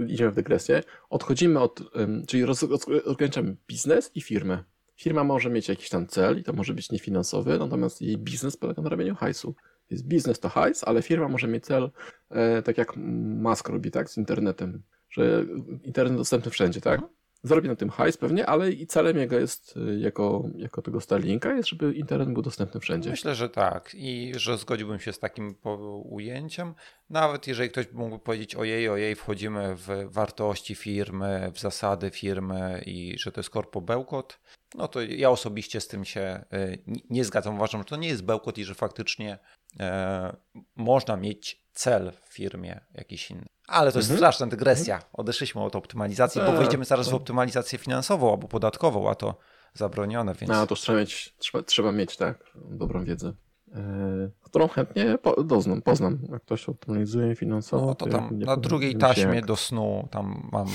idziemy 0.07 0.31
w 0.31 0.35
dygresję. 0.35 0.83
Odchodzimy 1.09 1.59
od, 1.59 1.79
czyli 2.27 2.45
roz, 2.45 2.65
rozgraniczamy 3.05 3.55
biznes 3.67 4.11
i 4.15 4.21
firmę. 4.21 4.63
Firma 4.95 5.23
może 5.23 5.49
mieć 5.49 5.69
jakiś 5.69 5.89
tam 5.89 6.07
cel 6.07 6.39
i 6.39 6.43
to 6.43 6.53
może 6.53 6.73
być 6.73 6.91
niefinansowy, 6.91 7.59
natomiast 7.59 8.01
jej 8.01 8.17
biznes 8.17 8.57
polega 8.57 8.81
na 8.81 8.89
robieniu 8.89 9.15
hajsu. 9.15 9.55
Jest 9.89 10.07
biznes 10.07 10.39
to 10.39 10.49
hajs, 10.49 10.83
ale 10.83 11.01
firma 11.01 11.27
może 11.27 11.47
mieć 11.47 11.65
cel, 11.65 11.91
e, 12.29 12.61
tak 12.61 12.77
jak 12.77 12.93
Musk 13.41 13.69
robi, 13.69 13.91
tak, 13.91 14.09
z 14.09 14.17
internetem, 14.17 14.83
że 15.09 15.45
internet 15.83 16.17
dostępny 16.17 16.51
wszędzie, 16.51 16.81
tak? 16.81 17.01
Zarobi 17.47 17.67
na 17.67 17.75
tym 17.75 17.89
hajs 17.89 18.17
pewnie, 18.17 18.45
ale 18.45 18.71
i 18.71 18.87
celem 18.87 19.17
jego 19.17 19.39
jest, 19.39 19.77
y, 19.77 19.99
jako, 19.99 20.43
jako 20.55 20.81
tego 20.81 21.01
Starlinka, 21.01 21.53
jest, 21.53 21.69
żeby 21.69 21.93
internet 21.93 22.29
był 22.29 22.41
dostępny 22.41 22.79
wszędzie. 22.79 23.09
Myślę, 23.09 23.35
że 23.35 23.49
tak 23.49 23.91
i 23.93 24.31
że 24.35 24.57
zgodziłbym 24.57 24.99
się 24.99 25.13
z 25.13 25.19
takim 25.19 25.55
ujęciem. 26.03 26.73
Nawet 27.09 27.47
jeżeli 27.47 27.69
ktoś 27.69 27.91
mógłby 27.91 28.19
powiedzieć 28.19 28.55
ojej, 28.55 28.89
ojej, 28.89 29.15
wchodzimy 29.15 29.75
w 29.75 29.87
wartości 30.05 30.75
firmy, 30.75 31.51
w 31.53 31.59
zasady 31.59 32.09
firmy 32.09 32.83
i 32.85 33.15
że 33.19 33.31
to 33.31 33.39
jest 33.39 33.49
korpo 33.49 33.81
bełkot, 33.81 34.39
no 34.75 34.87
to 34.87 35.01
ja 35.01 35.29
osobiście 35.29 35.81
z 35.81 35.87
tym 35.87 36.05
się 36.05 36.45
y, 36.53 36.83
nie 37.09 37.25
zgadzam. 37.25 37.55
Uważam, 37.55 37.81
że 37.81 37.85
to 37.85 37.95
nie 37.95 38.07
jest 38.07 38.23
bełkot 38.23 38.57
i 38.57 38.63
że 38.63 38.75
faktycznie 38.75 39.39
e, 39.79 40.37
można 40.75 41.17
mieć 41.17 41.67
cel 41.73 42.11
w 42.11 42.33
firmie 42.33 42.81
jakiś 42.93 43.31
inny. 43.31 43.45
Ale 43.67 43.91
to 43.91 43.99
jest 43.99 44.09
mhm. 44.09 44.17
straszna 44.17 44.47
dygresja. 44.47 44.95
Mhm. 44.95 45.11
Odeszliśmy 45.13 45.61
od 45.61 45.75
optymalizacji, 45.75 46.41
bo 46.41 46.47
tak, 46.47 46.57
wejdziemy 46.57 46.85
zaraz 46.85 47.07
w 47.07 47.09
tak. 47.09 47.21
optymalizację 47.21 47.79
finansową 47.79 48.31
albo 48.31 48.47
podatkową, 48.47 49.09
a 49.09 49.15
to 49.15 49.37
zabronione, 49.73 50.33
więc... 50.33 50.51
No, 50.51 50.67
to 50.67 50.75
trzeba 50.75 50.99
mieć, 50.99 51.35
trzeba, 51.37 51.63
trzeba 51.63 51.91
mieć, 51.91 52.17
tak, 52.17 52.43
dobrą 52.55 53.03
wiedzę. 53.03 53.33
Yy, 53.67 54.31
którą 54.43 54.67
chętnie 54.67 55.17
po, 55.17 55.43
doznam, 55.43 55.81
poznam. 55.81 56.19
Jak 56.31 56.41
ktoś 56.41 56.69
optymalizuje 56.69 57.35
finansowo. 57.35 57.85
No 57.85 57.95
to 57.95 58.05
tam 58.05 58.39
na 58.39 58.57
drugiej 58.57 58.95
taśmie 58.95 59.35
jak... 59.35 59.45
do 59.45 59.55
snu 59.55 60.07
tam 60.11 60.49
mam 60.51 60.67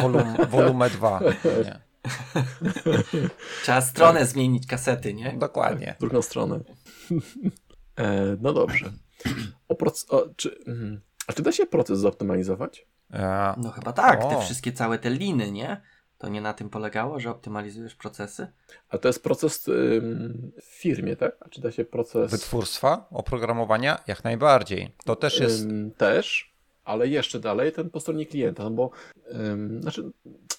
wolum, 0.00 0.36
wolumę 0.48 0.90
2. 0.90 1.20
Nie. 1.64 1.80
Trzeba 3.62 3.80
stronę 3.80 4.20
tak. 4.20 4.28
zmienić 4.28 4.66
kasety, 4.66 5.14
nie? 5.14 5.32
Dokładnie. 5.38 5.86
Tak, 5.86 5.98
drugą 6.00 6.22
stronę. 6.22 6.60
E, 7.96 8.36
no 8.40 8.52
dobrze. 8.52 8.92
O, 9.68 9.76
o, 10.08 10.28
czy, 10.36 10.58
mm, 10.66 11.00
a 11.28 11.32
czy 11.32 11.42
da 11.42 11.52
się 11.52 11.66
proces 11.66 11.98
zoptymalizować? 11.98 12.86
Ja. 13.10 13.54
No 13.58 13.70
chyba 13.70 13.92
tak, 13.92 14.24
o. 14.24 14.28
te 14.28 14.40
wszystkie 14.40 14.72
całe 14.72 14.98
te 14.98 15.10
liny, 15.10 15.52
nie? 15.52 15.80
To 16.18 16.28
nie 16.28 16.40
na 16.40 16.54
tym 16.54 16.70
polegało, 16.70 17.20
że 17.20 17.30
optymalizujesz 17.30 17.94
procesy? 17.94 18.46
A 18.88 18.98
to 18.98 19.08
jest 19.08 19.22
proces 19.22 19.68
ym, 19.68 20.52
w 20.62 20.64
firmie, 20.64 21.16
tak? 21.16 21.36
A 21.40 21.48
czy 21.48 21.60
da 21.60 21.72
się 21.72 21.84
proces... 21.84 22.30
Wytwórstwa, 22.30 23.06
oprogramowania? 23.10 23.98
Jak 24.06 24.24
najbardziej. 24.24 24.94
To 25.04 25.16
też 25.16 25.40
jest... 25.40 25.64
Ym, 25.64 25.90
też, 25.90 26.54
ale 26.84 27.08
jeszcze 27.08 27.40
dalej 27.40 27.72
ten 27.72 27.90
po 27.90 28.00
stronie 28.00 28.26
klienta, 28.26 28.62
no 28.62 28.70
bo 28.70 28.90
ym, 29.34 29.82
znaczy 29.82 30.10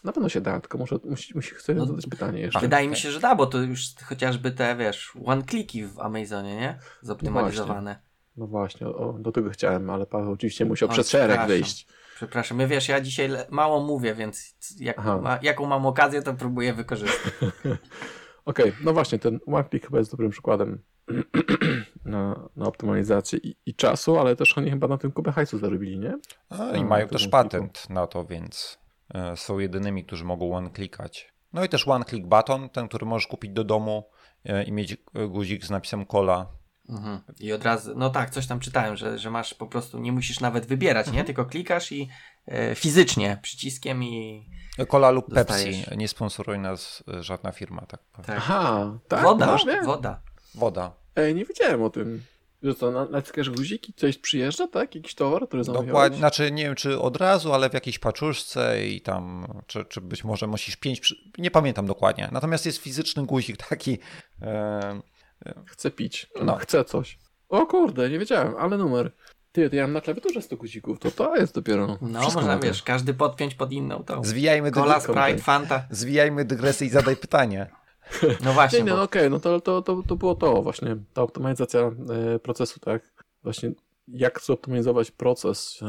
na 0.03 0.11
pewno 0.11 0.29
się 0.29 0.41
da, 0.41 0.59
tylko 0.59 0.77
może 0.77 0.99
musi, 1.03 1.35
musi 1.35 1.55
chcę 1.55 1.73
no, 1.73 1.85
zadać 1.85 2.05
pytanie 2.05 2.41
jeszcze. 2.41 2.59
Wydaje 2.59 2.87
mi 2.87 2.95
się, 2.95 3.11
że 3.11 3.19
da, 3.19 3.35
bo 3.35 3.45
to 3.45 3.57
już 3.57 3.95
chociażby 4.03 4.51
te, 4.51 4.75
wiesz, 4.75 5.13
one-cliki 5.25 5.85
w 5.85 5.99
Amazonie, 5.99 6.55
nie? 6.55 6.79
Zoptymalizowane. 7.01 7.99
No 8.03 8.08
no 8.37 8.47
właśnie, 8.47 8.87
o, 8.87 9.13
do 9.13 9.31
tego 9.31 9.49
chciałem, 9.49 9.89
ale 9.89 10.05
Paweł 10.05 10.31
oczywiście 10.31 10.65
musiał 10.65 10.89
o, 10.89 10.91
przez 10.91 11.09
szereg 11.09 11.47
wyjść. 11.47 11.87
Przepraszam, 12.15 12.57
my 12.57 12.67
wiesz, 12.67 12.89
ja 12.89 13.01
dzisiaj 13.01 13.29
mało 13.49 13.83
mówię, 13.83 14.15
więc 14.15 14.55
jak 14.79 14.97
ma, 15.21 15.39
jaką 15.41 15.65
mam 15.65 15.85
okazję, 15.85 16.21
to 16.21 16.33
próbuję 16.33 16.73
wykorzystać. 16.73 17.33
Okej, 18.45 18.69
okay, 18.69 18.83
no 18.83 18.93
właśnie, 18.93 19.19
ten 19.19 19.39
OneClick 19.47 19.85
chyba 19.85 19.97
jest 19.97 20.11
dobrym 20.11 20.31
przykładem 20.31 20.83
na, 22.05 22.49
na 22.55 22.65
optymalizację 22.65 23.39
i, 23.39 23.55
i, 23.65 23.75
czasu, 23.75 24.19
ale 24.19 24.35
też 24.35 24.57
oni 24.57 24.69
chyba 24.69 24.87
na 24.87 24.97
tym 24.97 25.11
kupę 25.11 25.31
hajsu 25.31 25.57
zarobili, 25.57 25.99
nie? 25.99 26.17
A, 26.49 26.71
I 26.71 26.85
mają 26.85 27.07
też 27.07 27.27
patent 27.27 27.89
na 27.89 28.07
to, 28.07 28.25
więc 28.25 28.79
e, 29.13 29.37
są 29.37 29.59
jedynymi, 29.59 30.05
którzy 30.05 30.25
mogą 30.25 30.55
one-clickać. 30.55 31.33
No 31.53 31.63
i 31.63 31.69
też 31.69 31.87
one-click 31.87 32.27
button, 32.27 32.69
ten, 32.69 32.87
który 32.87 33.05
możesz 33.05 33.27
kupić 33.27 33.51
do 33.51 33.63
domu 33.63 34.09
e, 34.45 34.63
i 34.63 34.71
mieć 34.71 34.97
guzik 35.29 35.65
z 35.65 35.69
napisem 35.69 36.05
cola 36.05 36.58
Mhm. 36.89 37.19
I 37.39 37.53
od 37.53 37.63
razu, 37.63 37.93
no 37.95 38.09
tak, 38.09 38.29
coś 38.29 38.47
tam 38.47 38.59
czytałem, 38.59 38.97
że, 38.97 39.19
że 39.19 39.31
masz 39.31 39.53
po 39.53 39.67
prostu, 39.67 39.99
nie 39.99 40.11
musisz 40.11 40.39
nawet 40.39 40.65
wybierać, 40.65 41.07
mhm. 41.07 41.17
nie? 41.17 41.23
Tylko 41.25 41.45
klikasz 41.45 41.91
i 41.91 42.09
e, 42.47 42.75
fizycznie 42.75 43.39
przyciskiem 43.41 44.03
i. 44.03 44.45
Cola 44.87 45.11
lub 45.11 45.33
dostajesz. 45.33 45.77
Pepsi, 45.77 45.97
nie 45.97 46.07
sponsoruje 46.07 46.59
nas 46.59 47.03
e, 47.13 47.23
żadna 47.23 47.51
firma, 47.51 47.81
tak. 47.81 48.01
tak. 48.25 48.35
Aha, 48.37 48.99
tak. 49.07 49.23
Woda, 49.23 49.57
woda. 49.85 50.21
Woda. 50.55 50.91
Ej, 51.15 51.35
nie 51.35 51.45
wiedziałem 51.45 51.83
o 51.83 51.89
tym. 51.89 52.21
Że 52.63 52.75
co, 52.75 53.05
naciskasz 53.05 53.49
guziki, 53.49 53.93
coś 53.93 54.17
przyjeżdża, 54.17 54.67
tak? 54.67 54.95
Jakiś 54.95 55.15
towar, 55.15 55.47
który 55.47 55.63
zamawiałeś? 55.63 55.87
Dokładnie, 55.87 56.17
znaczy 56.17 56.51
nie 56.51 56.63
wiem, 56.63 56.75
czy 56.75 56.99
od 56.99 57.17
razu, 57.17 57.53
ale 57.53 57.69
w 57.69 57.73
jakiejś 57.73 57.99
paczuszce 57.99 58.87
i 58.87 59.01
tam, 59.01 59.47
czy, 59.67 59.85
czy 59.85 60.01
być 60.01 60.23
może 60.23 60.47
musisz 60.47 60.75
pięć, 60.75 61.15
nie 61.37 61.51
pamiętam 61.51 61.85
dokładnie. 61.85 62.29
Natomiast 62.31 62.65
jest 62.65 62.77
fizyczny 62.77 63.25
guzik 63.25 63.57
taki, 63.69 63.97
e, 64.41 65.01
Chcę 65.65 65.91
pić. 65.91 66.27
No. 66.43 66.55
Chcę 66.55 66.85
coś. 66.85 67.19
O 67.49 67.65
kurde, 67.65 68.09
nie 68.09 68.19
wiedziałem, 68.19 68.55
ale 68.57 68.77
numer. 68.77 69.11
Ty, 69.51 69.69
to 69.69 69.75
ja 69.75 69.83
mam 69.83 69.93
na 69.93 70.01
klawiaturze 70.01 70.41
100 70.41 70.57
guzików, 70.57 70.99
to 70.99 71.11
to 71.11 71.35
jest 71.35 71.55
dopiero. 71.55 71.97
No, 72.01 72.21
można 72.21 72.57
wiesz, 72.57 72.83
każdy 72.83 73.13
podpiąć 73.13 73.55
pod 73.55 73.71
inną 73.71 74.03
tą. 74.03 74.23
Zwijajmy 74.23 74.71
Cola, 74.71 74.99
Sprite, 74.99 75.37
Fanta. 75.37 75.87
Zwijajmy 75.89 76.45
dygresję 76.45 76.87
i 76.87 76.89
zadaj 76.89 77.15
pytanie. 77.15 77.67
No 78.45 78.53
właśnie. 78.53 78.79
Nie, 78.79 78.85
nie, 78.85 78.91
bo... 78.91 78.97
no 78.97 79.03
okej, 79.03 79.21
okay, 79.21 79.29
no 79.29 79.39
to, 79.39 79.61
to, 79.61 79.81
to, 79.81 80.03
to 80.07 80.15
było 80.15 80.35
to 80.35 80.61
właśnie, 80.61 80.97
ta 81.13 81.21
optymalizacja 81.21 81.79
e, 81.79 82.39
procesu, 82.39 82.79
tak? 82.79 83.13
Właśnie 83.43 83.71
jak 84.07 84.41
zoptymalizować 84.41 85.11
proces 85.11 85.79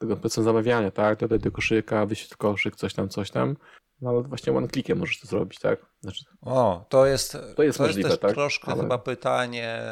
tego 0.00 0.16
procesu 0.16 0.42
zamawiania, 0.42 0.90
tak? 0.90 1.18
Dodaj 1.18 1.38
do 1.38 1.52
koszyka, 1.52 2.06
wyświetl 2.06 2.36
koszyk, 2.36 2.76
coś 2.76 2.94
tam, 2.94 3.08
coś 3.08 3.30
tam. 3.30 3.56
No 4.00 4.10
ale 4.10 4.22
właśnie 4.22 4.52
one 4.52 4.68
clickiem 4.68 4.98
możesz 4.98 5.20
to 5.20 5.26
zrobić, 5.26 5.58
tak? 5.58 5.86
Znaczy, 6.00 6.24
o, 6.42 6.86
to 6.88 7.06
jest, 7.06 7.36
to 7.56 7.62
jest, 7.62 7.78
to 7.78 7.84
możliwe, 7.84 8.08
jest 8.08 8.20
też 8.20 8.28
tak? 8.28 8.34
troszkę 8.34 8.72
ale... 8.72 8.82
chyba 8.82 8.98
pytanie 8.98 9.82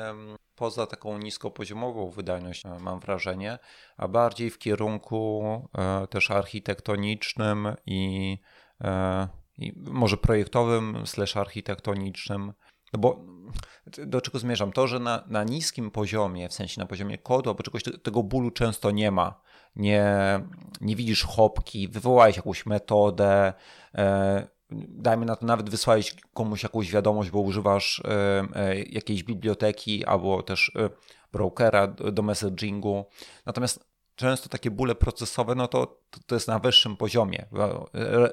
poza 0.59 0.86
taką 0.86 1.18
niskopoziomową 1.18 2.10
wydajność, 2.10 2.66
e, 2.66 2.78
mam 2.80 3.01
wrażenie, 3.01 3.59
a 3.97 4.09
bardziej 4.09 4.51
w 4.51 4.59
kierunku 4.59 5.43
e, 5.78 6.06
też 6.06 6.30
architektonicznym 6.30 7.68
i, 7.86 8.39
e, 8.80 9.28
i 9.59 9.72
może 9.76 10.16
projektowym 10.16 11.06
slash 11.06 11.36
architektonicznym. 11.36 12.52
No 12.93 12.98
bo 12.98 13.24
do 14.06 14.20
czego 14.20 14.39
zmierzam? 14.39 14.72
To, 14.72 14.86
że 14.86 14.98
na, 14.98 15.24
na 15.26 15.44
niskim 15.44 15.90
poziomie, 15.90 16.48
w 16.48 16.52
sensie 16.52 16.80
na 16.80 16.86
poziomie 16.86 17.18
kodu 17.18 17.51
albo 17.51 17.62
czegoś, 17.62 17.82
tego 18.02 18.22
bólu 18.22 18.51
często 18.51 18.90
nie 18.90 19.10
ma 19.10 19.40
nie, 19.78 20.05
nie 20.80 20.96
widzisz 20.96 21.24
chopki, 21.24 21.88
wywołałeś 21.88 22.36
jakąś 22.36 22.66
metodę, 22.66 23.52
e, 23.94 24.48
dajmy 24.88 25.26
na 25.26 25.36
to 25.36 25.46
nawet 25.46 25.70
wysłałeś 25.70 26.14
komuś 26.34 26.62
jakąś 26.62 26.90
wiadomość, 26.90 27.30
bo 27.30 27.40
używasz 27.40 28.02
e, 28.05 28.44
e, 28.55 28.82
jakiejś 28.82 29.22
biblioteki 29.22 30.05
albo 30.05 30.42
też 30.42 30.72
brokera 31.32 31.86
do 31.86 32.22
messagingu. 32.22 33.05
Natomiast 33.46 33.84
często 34.16 34.48
takie 34.48 34.70
bóle 34.70 34.94
procesowe, 34.94 35.55
no 35.55 35.68
to, 35.68 36.00
to 36.26 36.34
jest 36.34 36.48
na 36.48 36.59
wyższym 36.59 36.96
poziomie. 36.96 37.46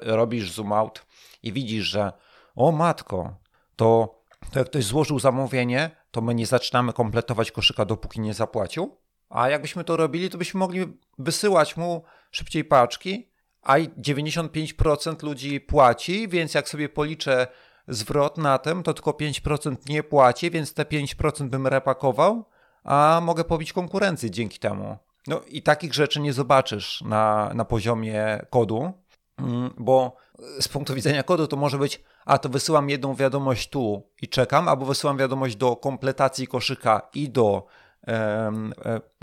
Robisz 0.02 0.52
zoom 0.52 0.72
out 0.72 1.06
i 1.42 1.52
widzisz, 1.52 1.84
że 1.84 2.12
o 2.54 2.72
matko, 2.72 3.34
to, 3.76 4.18
to 4.52 4.58
jak 4.58 4.68
ktoś 4.68 4.84
złożył 4.84 5.18
zamówienie, 5.18 5.90
to 6.10 6.20
my 6.20 6.34
nie 6.34 6.46
zaczynamy 6.46 6.92
kompletować 6.92 7.52
koszyka, 7.52 7.84
dopóki 7.84 8.20
nie 8.20 8.34
zapłacił. 8.34 8.96
A 9.28 9.48
jakbyśmy 9.48 9.84
to 9.84 9.96
robili, 9.96 10.30
to 10.30 10.38
byśmy 10.38 10.60
mogli 10.60 10.98
wysyłać 11.18 11.76
mu 11.76 12.02
szybciej 12.30 12.64
paczki, 12.64 13.30
a 13.62 13.78
95% 13.78 15.22
ludzi 15.22 15.60
płaci, 15.60 16.28
więc 16.28 16.54
jak 16.54 16.68
sobie 16.68 16.88
policzę 16.88 17.46
zwrot 17.88 18.38
na 18.38 18.58
tym, 18.58 18.82
to 18.82 18.94
tylko 18.94 19.10
5% 19.10 19.76
nie 19.88 20.02
płaci, 20.02 20.50
więc 20.50 20.74
te 20.74 20.82
5% 20.82 21.48
bym 21.48 21.66
repakował, 21.66 22.44
a 22.84 23.20
mogę 23.22 23.44
pobić 23.44 23.72
konkurencję 23.72 24.30
dzięki 24.30 24.58
temu. 24.58 24.96
No 25.26 25.40
i 25.48 25.62
takich 25.62 25.94
rzeczy 25.94 26.20
nie 26.20 26.32
zobaczysz 26.32 27.00
na, 27.00 27.50
na 27.54 27.64
poziomie 27.64 28.46
kodu, 28.50 28.92
mm, 29.38 29.70
bo 29.78 30.16
z 30.60 30.68
punktu 30.68 30.94
widzenia 30.94 31.22
kodu 31.22 31.46
to 31.46 31.56
może 31.56 31.78
być 31.78 32.02
a 32.26 32.38
to 32.38 32.48
wysyłam 32.48 32.90
jedną 32.90 33.14
wiadomość 33.14 33.68
tu 33.68 34.02
i 34.22 34.28
czekam, 34.28 34.68
albo 34.68 34.86
wysyłam 34.86 35.16
wiadomość 35.16 35.56
do 35.56 35.76
kompletacji 35.76 36.46
koszyka 36.46 37.08
i 37.14 37.30
do 37.30 37.66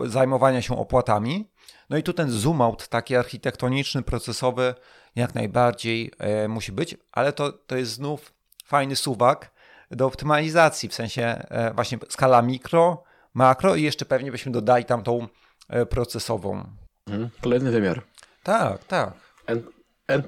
zajmowania 0.05 0.61
się 0.61 0.77
opłatami. 0.77 1.51
No 1.89 1.97
i 1.97 2.03
tu 2.03 2.13
ten 2.13 2.31
zoom 2.31 2.61
out 2.61 2.87
taki 2.87 3.15
architektoniczny, 3.15 4.03
procesowy 4.03 4.75
jak 5.15 5.35
najbardziej 5.35 6.11
e, 6.17 6.47
musi 6.47 6.71
być, 6.71 6.97
ale 7.11 7.33
to, 7.33 7.51
to 7.51 7.75
jest 7.75 7.91
znów 7.91 8.33
fajny 8.65 8.95
suwak 8.95 9.51
do 9.91 10.05
optymalizacji, 10.05 10.89
w 10.89 10.93
sensie 10.93 11.23
e, 11.23 11.73
właśnie 11.73 11.97
skala 12.09 12.41
mikro, 12.41 13.03
makro 13.33 13.75
i 13.75 13.83
jeszcze 13.83 14.05
pewnie 14.05 14.31
byśmy 14.31 14.51
dodali 14.51 14.85
tam 14.85 15.03
tą 15.03 15.27
e, 15.69 15.85
procesową. 15.85 16.65
Mhm. 17.07 17.29
Kolejny 17.41 17.71
wymiar. 17.71 18.01
Tak, 18.43 18.83
tak. 18.83 19.13
N, 19.47 19.63
N++ 20.07 20.23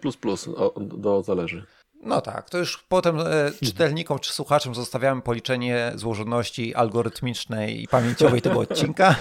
o, 0.56 0.74
do 0.80 1.24
zależy. 1.24 1.66
No 2.06 2.22
tak, 2.22 2.50
to 2.50 2.58
już 2.58 2.86
potem 2.90 3.20
e, 3.20 3.52
czytelnikom 3.64 4.20
czy 4.20 4.34
słuchaczom 4.34 4.76
zostawiamy 4.76 5.22
policzenie 5.22 5.92
złożoności 5.96 6.76
algorytmicznej 6.76 7.84
i 7.84 7.88
pamięciowej 7.88 8.42
tego 8.42 8.60
odcinka. 8.70 9.16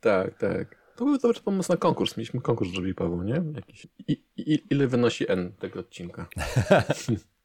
tak, 0.00 0.38
tak. 0.38 0.80
To 0.96 1.04
był 1.04 1.18
dobry 1.18 1.40
pomysł 1.40 1.72
na 1.72 1.78
konkurs. 1.78 2.16
Mieliśmy 2.16 2.40
konkurs, 2.40 2.70
żeby 2.70 2.94
Paweł, 2.94 3.22
nie? 3.22 3.42
Jakiś, 3.54 3.86
i, 4.08 4.22
i, 4.36 4.62
ile 4.70 4.86
wynosi 4.86 5.32
N 5.32 5.52
tego 5.58 5.80
odcinka? 5.80 6.26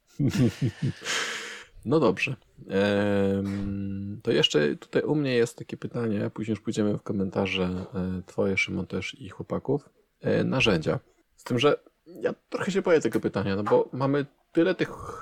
no 1.85 1.99
dobrze. 1.99 2.35
Ehm, 2.69 4.19
to 4.23 4.31
jeszcze 4.31 4.75
tutaj 4.75 5.01
u 5.01 5.15
mnie 5.15 5.35
jest 5.35 5.57
takie 5.57 5.77
pytanie, 5.77 6.29
później 6.33 6.51
już 6.53 6.61
pójdziemy 6.63 6.97
w 6.97 7.03
komentarze 7.03 7.85
e, 7.93 8.21
twoje, 8.25 8.57
Szymon, 8.57 8.87
też 8.87 9.21
i 9.21 9.29
chłopaków. 9.29 9.89
E, 10.21 10.43
narzędzia. 10.43 10.99
Z 11.35 11.43
tym, 11.43 11.59
że 11.59 11.79
ja 12.05 12.33
trochę 12.49 12.71
się 12.71 12.81
boję 12.81 13.01
tego 13.01 13.19
pytania, 13.19 13.55
no 13.55 13.63
bo 13.63 13.89
mamy 13.93 14.25
tyle 14.55 14.75
tych, 14.75 15.21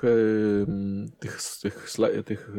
tych, 1.18 1.38
tych, 1.62 1.90
tych, 2.24 2.50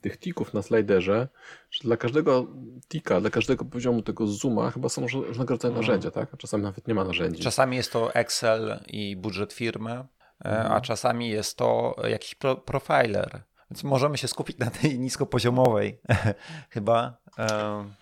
tych 0.00 0.16
tików 0.16 0.54
na 0.54 0.62
sliderze, 0.62 1.28
że 1.70 1.80
dla 1.82 1.96
każdego 1.96 2.46
tika, 2.88 3.20
dla 3.20 3.30
każdego 3.30 3.64
poziomu 3.64 4.02
tego 4.02 4.26
zooma 4.26 4.70
chyba 4.70 4.88
są 4.88 5.06
różnego 5.06 5.54
rodzaju 5.54 5.74
mhm. 5.74 5.86
narzędzia, 5.86 6.10
tak? 6.10 6.34
A 6.34 6.36
czasami 6.36 6.62
nawet 6.62 6.88
nie 6.88 6.94
ma 6.94 7.04
narzędzi. 7.04 7.42
Czasami 7.42 7.76
jest 7.76 7.92
to 7.92 8.14
Excel 8.14 8.80
i 8.86 9.16
budżet 9.16 9.52
firmy, 9.52 9.90
e, 9.90 10.04
a 10.44 10.62
mhm. 10.62 10.82
czasami 10.82 11.28
jest 11.28 11.56
to 11.56 11.96
jakiś 12.08 12.34
pro 12.34 12.56
profiler. 12.56 13.42
Więc 13.70 13.84
możemy 13.84 14.18
się 14.18 14.28
skupić 14.28 14.58
na 14.58 14.70
tej 14.70 14.98
niskopoziomowej 14.98 16.00
chyba. 16.74 17.16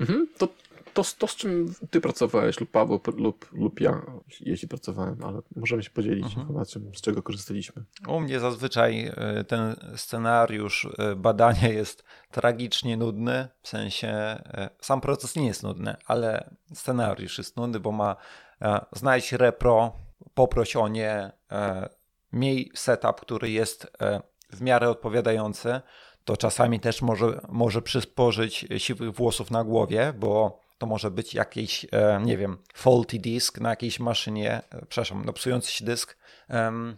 Mhm, 0.00 0.28
to 0.38 0.48
to, 0.96 1.02
to, 1.18 1.26
z 1.26 1.36
czym 1.36 1.74
ty 1.90 2.00
pracowałeś, 2.00 2.60
lub 2.60 2.70
Paweł, 2.70 3.00
lub, 3.16 3.52
lub 3.52 3.80
ja, 3.80 4.02
jeśli 4.40 4.68
pracowałem, 4.68 5.24
ale 5.24 5.40
możemy 5.56 5.82
się 5.82 5.90
podzielić 5.90 6.24
mhm. 6.24 6.40
informacją, 6.42 6.80
z 6.94 7.00
czego 7.00 7.22
korzystaliśmy. 7.22 7.84
U 8.08 8.20
mnie 8.20 8.40
zazwyczaj 8.40 9.12
e, 9.16 9.44
ten 9.44 9.76
scenariusz 9.96 10.88
e, 10.98 11.16
badania 11.16 11.68
jest 11.68 12.04
tragicznie 12.30 12.96
nudny, 12.96 13.48
w 13.62 13.68
sensie 13.68 14.08
e, 14.08 14.70
sam 14.80 15.00
proces 15.00 15.36
nie 15.36 15.46
jest 15.46 15.62
nudny, 15.62 15.96
ale 16.06 16.50
scenariusz 16.74 17.38
jest 17.38 17.56
nudny, 17.56 17.80
bo 17.80 17.92
ma 17.92 18.16
znajdź 18.92 19.32
repro, 19.32 19.92
poproś 20.34 20.76
o 20.76 20.88
nie, 20.88 21.32
miej 22.32 22.70
setup, 22.74 23.20
który 23.20 23.50
jest 23.50 23.92
w 24.52 24.60
miarę 24.60 24.90
odpowiadający, 24.90 25.80
to 26.24 26.36
czasami 26.36 26.80
też 26.80 27.02
może, 27.02 27.40
może 27.48 27.82
przysporzyć 27.82 28.66
siwych 28.78 29.12
włosów 29.12 29.50
na 29.50 29.64
głowie, 29.64 30.12
bo 30.18 30.65
to 30.78 30.86
może 30.86 31.10
być 31.10 31.34
jakiś, 31.34 31.86
e, 31.92 32.20
nie 32.24 32.36
wiem, 32.36 32.58
faulty 32.74 33.18
disk 33.18 33.60
na 33.60 33.70
jakiejś 33.70 34.00
maszynie, 34.00 34.52
e, 34.52 34.86
przepraszam, 34.88 35.24
no 35.24 35.32
psujący 35.32 35.72
się 35.72 35.84
dysk. 35.84 36.16
Um, 36.50 36.96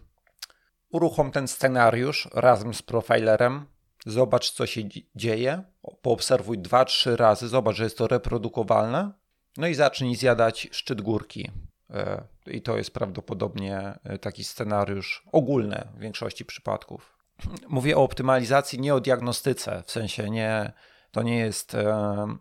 uruchom 0.89 1.31
ten 1.31 1.47
scenariusz 1.47 2.29
razem 2.33 2.73
z 2.73 2.81
profilerem, 2.81 3.65
zobacz 4.05 4.51
co 4.51 4.65
się 4.65 4.81
dzieje, 5.15 5.63
poobserwuj 6.01 6.59
dwa, 6.59 6.85
trzy 6.85 7.15
razy, 7.15 7.47
zobacz, 7.47 7.75
że 7.75 7.83
jest 7.83 7.97
to 7.97 8.07
reprodukowalne, 8.07 9.11
no 9.57 9.67
i 9.67 9.73
zacznij 9.73 10.15
zjadać 10.15 10.67
szczyt 10.71 11.01
górki. 11.01 11.51
E, 11.89 12.23
I 12.47 12.61
to 12.61 12.77
jest 12.77 12.93
prawdopodobnie 12.93 13.99
taki 14.21 14.43
scenariusz 14.43 15.23
ogólny 15.31 15.87
w 15.95 15.99
większości 15.99 16.45
przypadków. 16.45 17.17
Mówię 17.67 17.97
o 17.97 18.03
optymalizacji, 18.03 18.79
nie 18.79 18.95
o 18.95 18.99
diagnostyce, 18.99 19.83
w 19.85 19.91
sensie 19.91 20.29
nie, 20.29 20.71
to 21.11 21.23
nie 21.23 21.37
jest. 21.37 21.73
Um, 21.73 22.39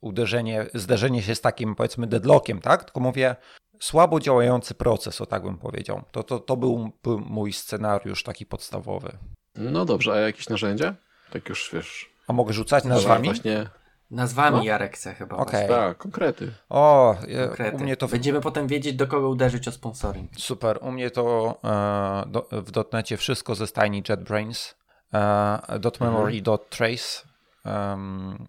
uderzenie, 0.00 0.66
zderzenie 0.74 1.22
się 1.22 1.34
z 1.34 1.40
takim 1.40 1.74
powiedzmy 1.74 2.06
deadlockiem, 2.06 2.60
tak? 2.60 2.84
Tylko 2.84 3.00
mówię 3.00 3.36
słabo 3.80 4.20
działający 4.20 4.74
proces, 4.74 5.20
o 5.20 5.26
tak 5.26 5.42
bym 5.42 5.58
powiedział. 5.58 6.02
To, 6.12 6.22
to, 6.22 6.38
to 6.38 6.56
był, 6.56 6.92
był 7.02 7.20
mój 7.20 7.52
scenariusz 7.52 8.22
taki 8.22 8.46
podstawowy. 8.46 9.18
No 9.54 9.84
dobrze, 9.84 10.12
a 10.12 10.16
jakieś 10.16 10.48
narzędzia? 10.48 10.94
Tak 11.32 11.48
już 11.48 11.70
wiesz. 11.72 12.10
A 12.28 12.32
mogę 12.32 12.52
rzucać 12.52 12.84
nazwami? 12.84 13.28
Właśnie. 13.28 13.66
Nazwami 14.10 14.56
no? 14.56 14.62
Jarek 14.62 14.94
chce 14.94 15.14
chyba. 15.14 15.36
Okay. 15.36 15.68
Tak, 15.68 15.98
konkrety. 15.98 16.52
O, 16.68 17.16
konkrety. 17.46 17.76
u 17.76 17.80
mnie 17.80 17.96
to... 17.96 18.08
Będziemy 18.08 18.40
potem 18.40 18.66
wiedzieć, 18.66 18.94
do 18.94 19.06
kogo 19.06 19.28
uderzyć 19.28 19.68
o 19.68 19.72
sponsoring. 19.72 20.30
Super, 20.38 20.78
u 20.82 20.92
mnie 20.92 21.10
to 21.10 21.58
e, 21.64 22.30
do, 22.30 22.48
w 22.52 22.70
dotnecie 22.70 23.16
wszystko 23.16 23.54
ze 23.54 23.66
stajni 23.66 24.02
JetBrains, 24.08 24.74
e, 25.14 25.78
dot 25.78 26.00
memory, 26.00 26.32
mhm. 26.32 26.42
dot 26.42 26.70
trace, 26.70 27.28
um, 27.64 28.48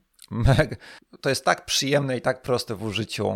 to 1.22 1.30
jest 1.30 1.46
tak 1.46 1.66
przyjemne 1.66 2.18
i 2.18 2.22
tak 2.22 2.42
proste 2.42 2.76
w 2.76 2.84
użyciu. 2.84 3.34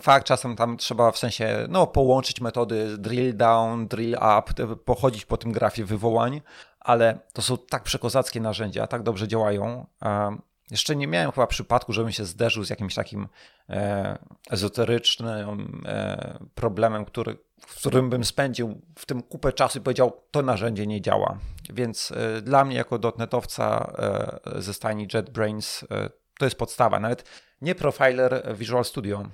Fakt, 0.00 0.26
czasem 0.26 0.56
tam 0.56 0.76
trzeba 0.76 1.10
w 1.10 1.18
sensie 1.18 1.66
no, 1.68 1.86
połączyć 1.86 2.40
metody 2.40 2.98
drill 2.98 3.36
down, 3.36 3.88
drill 3.88 4.14
up, 4.14 4.66
pochodzić 4.84 5.24
po 5.24 5.36
tym 5.36 5.52
grafie 5.52 5.84
wywołań, 5.84 6.40
ale 6.80 7.18
to 7.32 7.42
są 7.42 7.58
tak 7.58 7.82
przekozackie 7.82 8.40
narzędzia, 8.40 8.86
tak 8.86 9.02
dobrze 9.02 9.28
działają. 9.28 9.86
Jeszcze 10.70 10.96
nie 10.96 11.06
miałem 11.06 11.32
chyba 11.32 11.46
przypadku, 11.46 11.92
żebym 11.92 12.12
się 12.12 12.24
zderzył 12.24 12.64
z 12.64 12.70
jakimś 12.70 12.94
takim 12.94 13.28
e, 13.68 14.18
ezoterycznym 14.50 15.82
e, 15.86 16.38
problemem, 16.54 17.04
który, 17.04 17.38
w 17.66 17.76
którym 17.76 18.10
bym 18.10 18.24
spędził 18.24 18.82
w 18.98 19.06
tym 19.06 19.22
kupę 19.22 19.52
czasu 19.52 19.78
i 19.78 19.82
powiedział, 19.82 20.22
to 20.30 20.42
narzędzie 20.42 20.86
nie 20.86 21.00
działa. 21.00 21.38
Więc 21.70 22.12
e, 22.12 22.42
dla 22.42 22.64
mnie 22.64 22.76
jako 22.76 22.98
dotnetowca 22.98 23.92
e, 24.56 24.62
ze 24.62 24.74
stajni 24.74 25.08
JetBrains 25.14 25.84
e, 25.90 26.10
to 26.38 26.46
jest 26.46 26.58
podstawa. 26.58 27.00
Nawet 27.00 27.24
nie 27.60 27.74
profiler 27.74 28.56
Visual 28.56 28.84
Studio, 28.84 29.26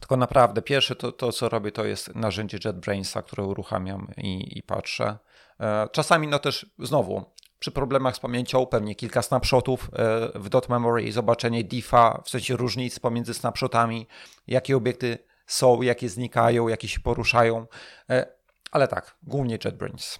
tylko 0.00 0.16
naprawdę 0.16 0.62
pierwsze 0.62 0.96
to, 0.96 1.12
to 1.12 1.32
co 1.32 1.48
robię, 1.48 1.72
to 1.72 1.84
jest 1.84 2.14
narzędzie 2.14 2.58
JetBrainsa, 2.64 3.22
które 3.22 3.44
uruchamiam 3.44 4.08
i, 4.16 4.58
i 4.58 4.62
patrzę. 4.62 5.18
E, 5.60 5.88
czasami 5.92 6.28
no 6.28 6.38
też 6.38 6.66
znowu 6.78 7.35
przy 7.58 7.70
problemach 7.70 8.16
z 8.16 8.20
pamięcią 8.20 8.66
pewnie 8.66 8.94
kilka 8.94 9.22
snapshotów 9.22 9.90
e, 9.92 10.38
w 10.38 10.48
dot 10.48 10.68
memory 10.68 11.02
i 11.02 11.12
zobaczenie 11.12 11.64
diffa, 11.64 12.22
w 12.24 12.30
sensie 12.30 12.56
różnic 12.56 12.98
pomiędzy 12.98 13.34
snapshotami, 13.34 14.06
jakie 14.46 14.76
obiekty 14.76 15.18
są, 15.46 15.82
jakie 15.82 16.08
znikają, 16.08 16.68
jakie 16.68 16.88
się 16.88 17.00
poruszają. 17.00 17.66
E, 18.10 18.26
ale 18.70 18.88
tak, 18.88 19.16
głównie 19.22 19.58
JetBrains. 19.64 20.18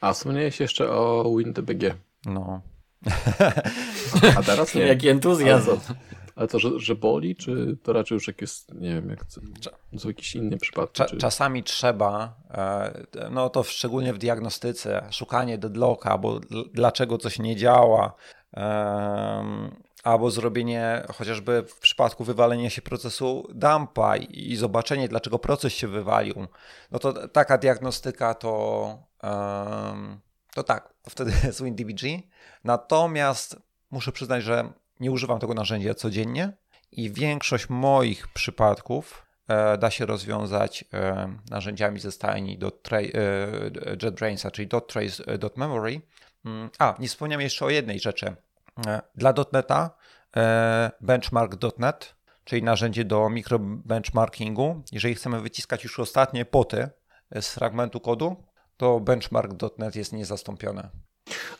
A 0.00 0.12
wspomniałeś 0.12 0.60
jeszcze 0.60 0.90
o 0.90 1.34
WinDBG. 1.36 1.94
No. 2.26 2.60
A 4.36 4.42
teraz 4.42 4.74
nie. 4.74 4.82
Jaki 4.82 5.08
entuzjazm. 5.08 5.80
Ale 6.38 6.48
to, 6.48 6.58
że, 6.58 6.70
że 6.76 6.94
boli, 6.94 7.36
czy 7.36 7.76
to 7.82 7.92
raczej 7.92 8.16
już 8.16 8.26
jak 8.26 8.40
jest, 8.40 8.74
nie 8.74 8.94
wiem, 8.94 9.10
jak 9.10 9.24
są 9.98 10.08
jakieś 10.08 10.34
inne 10.34 10.56
przypadki? 10.56 10.92
Cza, 10.92 11.06
czy... 11.06 11.16
Czasami 11.16 11.62
trzeba, 11.62 12.34
e, 12.50 13.28
no 13.30 13.50
to 13.50 13.62
szczególnie 13.62 14.12
w 14.12 14.18
diagnostyce, 14.18 15.06
szukanie 15.10 15.58
deadlocka, 15.58 16.18
bo 16.18 16.40
dlaczego 16.72 17.18
coś 17.18 17.38
nie 17.38 17.56
działa, 17.56 18.14
albo 20.04 20.30
zrobienie 20.30 21.06
chociażby 21.14 21.64
w 21.68 21.78
przypadku 21.78 22.24
wywalenia 22.24 22.70
się 22.70 22.82
procesu 22.82 23.48
dumpa 23.54 24.16
i 24.16 24.56
zobaczenie, 24.56 25.08
dlaczego 25.08 25.38
proces 25.38 25.72
się 25.72 25.88
wywalił. 25.88 26.46
No 26.90 26.98
to 26.98 27.28
taka 27.28 27.58
diagnostyka 27.58 28.34
to, 28.34 28.98
to 30.54 30.62
tak, 30.62 30.94
wtedy 31.08 31.32
jest 31.44 31.62
WinDBG. 31.62 32.02
Natomiast 32.64 33.56
muszę 33.90 34.12
przyznać, 34.12 34.42
że 34.42 34.72
nie 35.00 35.10
używam 35.10 35.38
tego 35.38 35.54
narzędzia 35.54 35.94
codziennie 35.94 36.52
i 36.92 37.12
większość 37.12 37.68
moich 37.68 38.28
przypadków 38.28 39.26
e, 39.48 39.78
da 39.78 39.90
się 39.90 40.06
rozwiązać 40.06 40.84
e, 40.92 41.36
narzędziami 41.50 42.00
ze 42.00 42.12
stajni 42.12 42.58
e, 42.58 42.98
JetBrainsa, 44.02 44.50
czyli 44.50 44.68
.trace.memory. 44.68 46.00
Mm, 46.44 46.70
a, 46.78 46.94
nie 46.98 47.08
wspomniałem 47.08 47.40
jeszcze 47.40 47.64
o 47.64 47.70
jednej 47.70 48.00
rzeczy. 48.00 48.36
Dla 49.14 49.34
.NETA 49.52 49.90
benchmark.net, 51.00 52.14
czyli 52.44 52.62
narzędzie 52.62 53.04
do 53.04 53.30
mikrobenchmarkingu. 53.30 54.82
Jeżeli 54.92 55.14
chcemy 55.14 55.40
wyciskać 55.40 55.84
już 55.84 55.98
ostatnie 55.98 56.44
poty 56.44 56.88
z 57.40 57.54
fragmentu 57.54 58.00
kodu, 58.00 58.44
to 58.76 59.00
benchmark.net 59.00 59.96
jest 59.96 60.12
niezastąpione. 60.12 60.90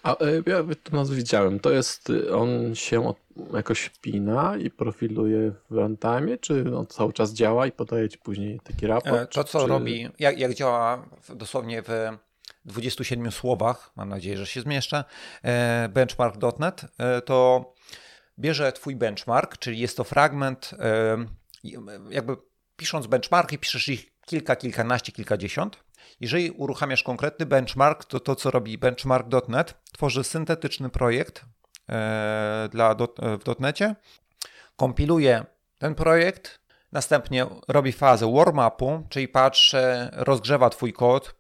A 0.03 0.13
e, 0.13 0.17
ja 0.47 0.65
to 0.83 0.97
nazwę 0.97 1.17
widziałem. 1.17 1.61
To 1.61 1.71
jest, 1.71 2.13
on 2.35 2.75
się 2.75 3.15
jakoś 3.55 3.91
pina 4.01 4.57
i 4.57 4.71
profiluje 4.71 5.53
w 5.71 5.75
runtime, 5.75 6.39
czy 6.41 6.77
on 6.77 6.87
cały 6.87 7.13
czas 7.13 7.33
działa 7.33 7.67
i 7.67 7.73
podaje 7.73 8.09
ci 8.09 8.19
później 8.19 8.61
taki 8.65 8.87
raport? 8.87 9.17
E, 9.17 9.27
to, 9.27 9.45
co 9.45 9.61
czy... 9.61 9.67
robi, 9.67 10.09
jak, 10.19 10.39
jak 10.39 10.55
działa 10.55 11.07
dosłownie 11.35 11.83
w 11.83 11.91
27 12.65 13.33
słowach, 13.33 13.93
mam 13.97 14.09
nadzieję, 14.09 14.37
że 14.37 14.47
się 14.47 14.61
zmieszczę, 14.61 15.05
e, 15.43 15.89
benchmark.net, 15.89 16.85
to 17.25 17.75
bierze 18.39 18.73
twój 18.73 18.97
benchmark, 18.97 19.59
czyli 19.59 19.79
jest 19.79 19.97
to 19.97 20.05
fragment, 20.05 20.75
jakby 22.11 22.37
pisząc 22.77 23.07
benchmarki, 23.07 23.59
piszesz 23.59 23.89
ich 23.89 24.13
kilka, 24.27 24.57
kilkanaście, 24.57 25.13
kilkadziesiąt. 25.13 25.88
Jeżeli 26.21 26.51
uruchamiasz 26.51 27.03
konkretny 27.03 27.47
benchmark, 27.47 28.05
to 28.05 28.21
to, 28.21 28.37
co 28.37 28.51
robi 28.51 28.79
benchmark.net, 28.79 29.75
tworzy 29.93 30.25
syntetyczny 30.25 30.89
projekt 30.91 31.45
dla, 32.71 32.95
w 33.41 33.45
dotnecie, 33.45 33.97
kompiluje 34.77 35.47
ten 35.79 35.95
projekt, 35.95 36.61
Następnie 36.93 37.47
robi 37.69 37.93
fazę 37.93 38.27
warm-upu, 38.27 39.03
czyli 39.09 39.29
patrzy, 39.29 40.11
rozgrzewa 40.13 40.71
Twój 40.71 40.93
kod, 40.93 41.35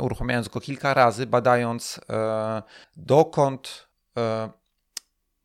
uruchamiając 0.00 0.48
go 0.48 0.60
kilka 0.60 0.94
razy, 0.94 1.26
badając 1.26 2.00
e, 2.10 2.62
dokąd, 2.96 3.88
e, 4.18 4.50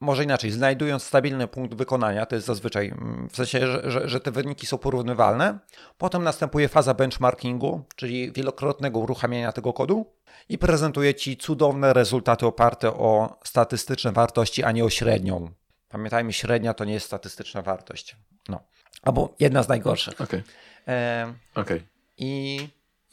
może 0.05 0.23
inaczej, 0.23 0.51
znajdując 0.51 1.03
stabilny 1.03 1.47
punkt 1.47 1.73
wykonania, 1.73 2.25
to 2.25 2.35
jest 2.35 2.47
zazwyczaj 2.47 2.87
mm, 2.87 3.29
w 3.29 3.35
sensie, 3.35 3.67
że, 3.67 3.91
że, 3.91 4.09
że 4.09 4.19
te 4.19 4.31
wyniki 4.31 4.67
są 4.67 4.77
porównywalne. 4.77 5.59
Potem 5.97 6.23
następuje 6.23 6.67
faza 6.67 6.93
benchmarkingu, 6.93 7.83
czyli 7.95 8.31
wielokrotnego 8.31 8.99
uruchamiania 8.99 9.51
tego 9.51 9.73
kodu 9.73 10.05
i 10.49 10.57
prezentuje 10.57 11.15
Ci 11.15 11.37
cudowne 11.37 11.93
rezultaty 11.93 12.45
oparte 12.45 12.93
o 12.93 13.39
statystyczne 13.43 14.11
wartości, 14.11 14.63
a 14.63 14.71
nie 14.71 14.85
o 14.85 14.89
średnią. 14.89 15.51
Pamiętajmy, 15.89 16.33
średnia 16.33 16.73
to 16.73 16.85
nie 16.85 16.93
jest 16.93 17.05
statystyczna 17.05 17.61
wartość. 17.61 18.15
No. 18.49 18.59
Albo 19.03 19.35
jedna 19.39 19.63
z 19.63 19.67
najgorszych. 19.67 20.21
Okay. 20.21 20.43
E, 20.87 21.33
okay. 21.55 21.81
I, 22.17 22.59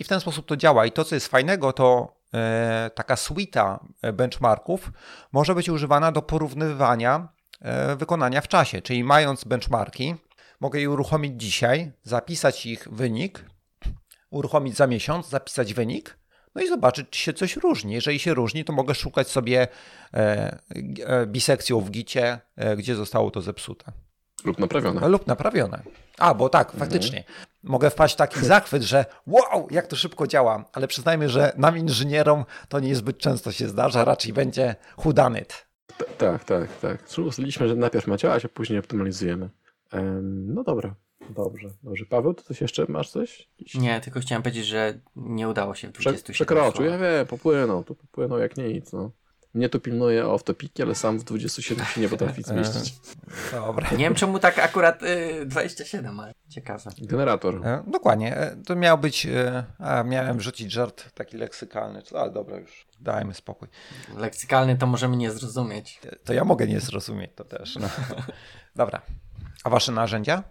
I 0.01 0.05
w 0.05 0.09
ten 0.09 0.21
sposób 0.21 0.47
to 0.47 0.57
działa. 0.57 0.87
I 0.87 0.93
to, 0.93 1.05
co 1.05 1.15
jest 1.15 1.29
fajnego, 1.29 1.73
to 1.73 2.17
taka 2.95 3.17
suita 3.17 3.85
benchmarków 4.13 4.93
może 5.33 5.55
być 5.55 5.69
używana 5.69 6.13
do 6.13 6.23
porównywania 6.23 7.29
e, 7.61 7.97
wykonania 7.97 8.41
w 8.41 8.49
czasie. 8.49 8.83
Czyli 8.83 9.05
mając 9.05 9.45
benchmarki, 9.45 10.15
mogę 10.61 10.81
je 10.81 10.91
uruchomić 10.91 11.41
dzisiaj, 11.43 11.93
zapisać 12.03 12.67
ich 12.67 12.89
wynik, 12.93 13.45
uruchomić 14.31 14.77
za 14.77 14.87
miesiąc, 14.87 15.29
zapisać 15.29 15.75
wynik, 15.75 16.19
no 16.55 16.63
i 16.63 16.69
zobaczyć, 16.69 17.07
czy 17.11 17.21
się 17.21 17.33
coś 17.33 17.57
różni. 17.57 17.95
Jeżeli 17.95 18.19
się 18.19 18.35
różni, 18.35 18.65
to 18.65 18.73
mogę 18.73 18.95
szukać 18.95 19.29
sobie 19.29 19.69
e, 20.15 20.59
e, 21.07 21.27
bisekcją 21.27 21.81
w 21.81 21.91
gicie, 21.91 22.41
e, 22.57 22.77
gdzie 22.77 22.95
zostało 22.95 23.31
to 23.31 23.41
zepsute. 23.41 23.93
Lub 24.45 24.59
naprawione. 24.59 25.09
Lub 25.09 25.27
naprawione. 25.27 25.83
A, 26.19 26.35
bo 26.35 26.49
tak, 26.49 26.73
faktycznie. 26.73 27.25
Mogę 27.63 27.91
wpaść 27.91 28.15
w 28.15 28.17
taki 28.17 28.41
zachwyt, 28.41 28.83
że 28.83 29.05
wow, 29.27 29.69
jak 29.71 29.87
to 29.87 29.97
szybko 29.97 30.27
działa, 30.27 30.65
ale 30.73 30.89
przyznajmy, 30.89 31.29
że 31.29 31.53
nam 31.57 31.79
inżynierom 31.79 32.45
to 32.69 32.81
niezbyt 32.81 33.19
często 33.19 33.53
się 33.53 33.69
zdarza, 33.69 34.05
raczej 34.05 34.33
będzie 34.33 34.75
hudanyt. 34.97 35.67
Tak, 36.19 36.45
tak, 36.45 36.79
tak. 36.81 37.19
Ustaliliśmy, 37.19 37.69
że 37.69 37.77
najpierw 37.77 38.07
ma 38.07 38.17
działać, 38.17 38.45
a 38.45 38.49
później 38.49 38.79
optymalizujemy. 38.79 39.51
no 40.23 40.65
dobra, 40.65 40.95
dobrze, 41.31 41.69
dobrze. 41.83 42.05
Paweł, 42.07 42.35
to 42.35 42.43
coś 42.43 42.61
jeszcze 42.61 42.87
masz 42.89 43.11
coś? 43.11 43.49
Nie, 43.75 44.01
tylko 44.01 44.21
chciałem 44.21 44.43
powiedzieć, 44.43 44.67
że 44.67 44.99
nie 45.17 45.49
udało 45.49 45.75
się 45.75 45.89
w 45.89 45.93
27 45.93 46.35
Przekroczył, 46.35 46.85
ja 46.85 46.99
wiem, 46.99 47.27
popłynął, 47.27 47.85
tu 47.85 47.95
popłynął 47.95 48.39
jak 48.39 48.57
nic, 48.57 48.93
no. 48.93 49.11
Mnie 49.55 49.69
to 49.69 49.81
pilnuje 49.81 50.27
off 50.27 50.43
topiki, 50.43 50.83
ale 50.83 50.95
sam 50.95 51.19
w 51.19 51.25
27 51.25 51.87
się 51.87 52.01
nie 52.01 52.09
potrafi 52.09 52.43
zmieścić. 52.53 52.95
Dobra. 53.53 53.91
Nie 53.91 54.05
wiem 54.05 54.15
czemu 54.15 54.39
tak 54.39 54.59
akurat 54.59 55.03
y, 55.03 55.47
27, 55.47 56.21
ale 56.21 56.33
ciekawe. 56.49 56.91
Generator. 56.99 57.67
E, 57.67 57.85
dokładnie. 57.87 58.37
E, 58.37 58.57
to 58.57 58.77
miał 58.77 58.99
być, 58.99 59.27
e, 59.27 59.65
a 59.79 60.03
miałem 60.03 60.41
rzucić 60.41 60.73
żart 60.73 61.13
taki 61.15 61.37
leksykalny, 61.37 62.03
ale 62.15 62.31
dobra 62.31 62.57
już, 62.57 62.87
dajmy 63.01 63.35
spokój. 63.35 63.69
Leksykalny 64.17 64.77
to 64.77 64.87
możemy 64.87 65.17
nie 65.17 65.31
zrozumieć. 65.31 66.01
To 66.25 66.33
ja 66.33 66.45
mogę 66.45 66.67
nie 66.67 66.81
zrozumieć, 66.81 67.31
to 67.35 67.45
też. 67.45 67.77
No. 67.77 67.89
dobra. 68.77 69.03
A 69.65 69.71
wasze 69.71 69.93
narzędzia? 69.93 70.43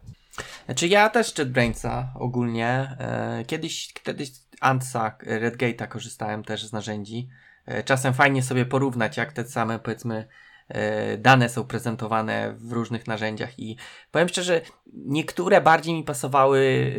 Znaczy 0.66 0.88
ja 0.88 1.10
też 1.10 1.38
JetBrainsa 1.38 2.14
ogólnie. 2.16 2.96
E, 3.00 3.44
kiedyś, 3.48 3.94
kiedyś 3.94 4.32
Antsa, 4.60 5.18
Redgate'a 5.20 5.88
korzystałem 5.88 6.44
też 6.44 6.66
z 6.66 6.72
narzędzi. 6.72 7.30
E, 7.66 7.84
czasem 7.84 8.14
fajnie 8.14 8.44
sobie 8.44 8.66
porównać, 8.66 9.18
jak 9.18 9.34
te 9.34 9.44
same, 9.46 9.80
powiedzmy, 9.80 10.28
e, 10.68 11.18
dane 11.18 11.50
są 11.50 11.64
prezentowane 11.64 12.54
w 12.58 12.72
różnych 12.72 13.08
narzędziach 13.08 13.60
i 13.60 13.78
powiem 14.12 14.30
szczerze, 14.30 14.62
niektóre 14.94 15.62
bardziej 15.62 15.94
mi 15.94 16.04
pasowały 16.04 16.92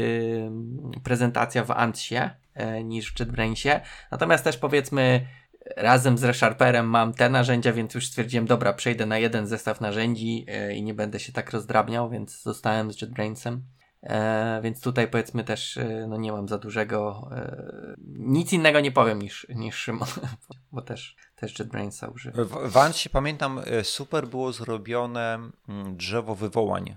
prezentacja 1.05 1.65
w 1.65 1.71
Antsie 1.71 2.31
e, 2.55 2.85
niż 2.85 3.13
w 3.13 3.21
JetBrainsie, 3.21 3.81
natomiast 4.11 4.45
też 4.45 4.59
powiedzmy 4.59 5.27
razem 5.77 6.19
z 6.19 6.25
ReSharperem 6.25 6.87
mam 6.87 7.15
te 7.15 7.31
narzędzia, 7.31 7.73
więc 7.73 7.95
już 7.95 8.07
stwierdziłem, 8.07 8.47
dobra, 8.47 8.73
przejdę 8.73 9.07
na 9.07 9.19
jeden 9.19 9.47
zestaw 9.47 9.81
narzędzi 9.81 10.47
i 10.75 10.83
nie 10.83 10.95
będę 10.95 11.21
się 11.21 11.33
tak 11.33 11.51
rozdrabniał, 11.51 12.11
więc 12.11 12.43
zostałem 12.43 12.93
z 12.93 13.03
JetBrainsem. 13.03 13.63
E, 14.03 14.61
więc 14.63 14.81
tutaj 14.81 15.09
powiedzmy 15.09 15.45
też 15.45 15.77
e, 15.77 16.07
no 16.09 16.17
nie 16.17 16.33
mam 16.33 16.49
za 16.49 16.59
dużego 16.59 17.29
e, 17.33 17.95
nic 18.09 18.53
innego 18.53 18.81
nie 18.81 18.93
powiem 18.93 19.23
niż, 19.23 19.47
niż 19.49 19.77
Szymon, 19.77 20.09
bo 20.73 20.83
też, 20.83 21.17
też 21.37 21.59
JetBrainsa 21.59 22.09
używam. 22.09 22.47
W, 22.71 22.77
Ansie 22.77 23.11
pamiętam 23.11 23.61
e, 23.65 23.85
super 23.85 24.27
było 24.27 24.53
zrobione 24.53 25.51
mm, 25.69 25.97
drzewo 25.97 26.35
wywołań. 26.35 26.97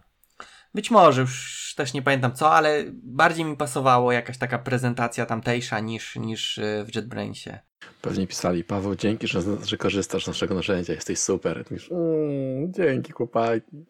Być 0.73 0.91
może, 0.91 1.22
już 1.22 1.73
też 1.77 1.94
nie 1.94 2.02
pamiętam 2.02 2.34
co, 2.34 2.52
ale 2.52 2.84
bardziej 2.94 3.45
mi 3.45 3.57
pasowało 3.57 4.11
jakaś 4.11 4.38
taka 4.38 4.60
prezentacja 4.60 5.26
tamtejsza 5.26 5.80
niż, 5.80 6.15
niż 6.15 6.57
e, 6.57 6.86
w 6.86 6.95
JetBrainsie. 6.95 7.60
Pewnie 8.02 8.27
pisali, 8.27 8.64
Paweł, 8.64 8.95
dzięki, 8.95 9.27
że, 9.27 9.41
że 9.65 9.77
korzystasz 9.77 10.23
z 10.23 10.27
naszego 10.27 10.56
narzędzia, 10.56 10.94
jesteś 10.94 11.19
super. 11.19 11.65
Mówisz, 11.69 11.91
mmm, 11.91 12.73
dzięki 12.73 13.11
chłopaki, 13.11 13.86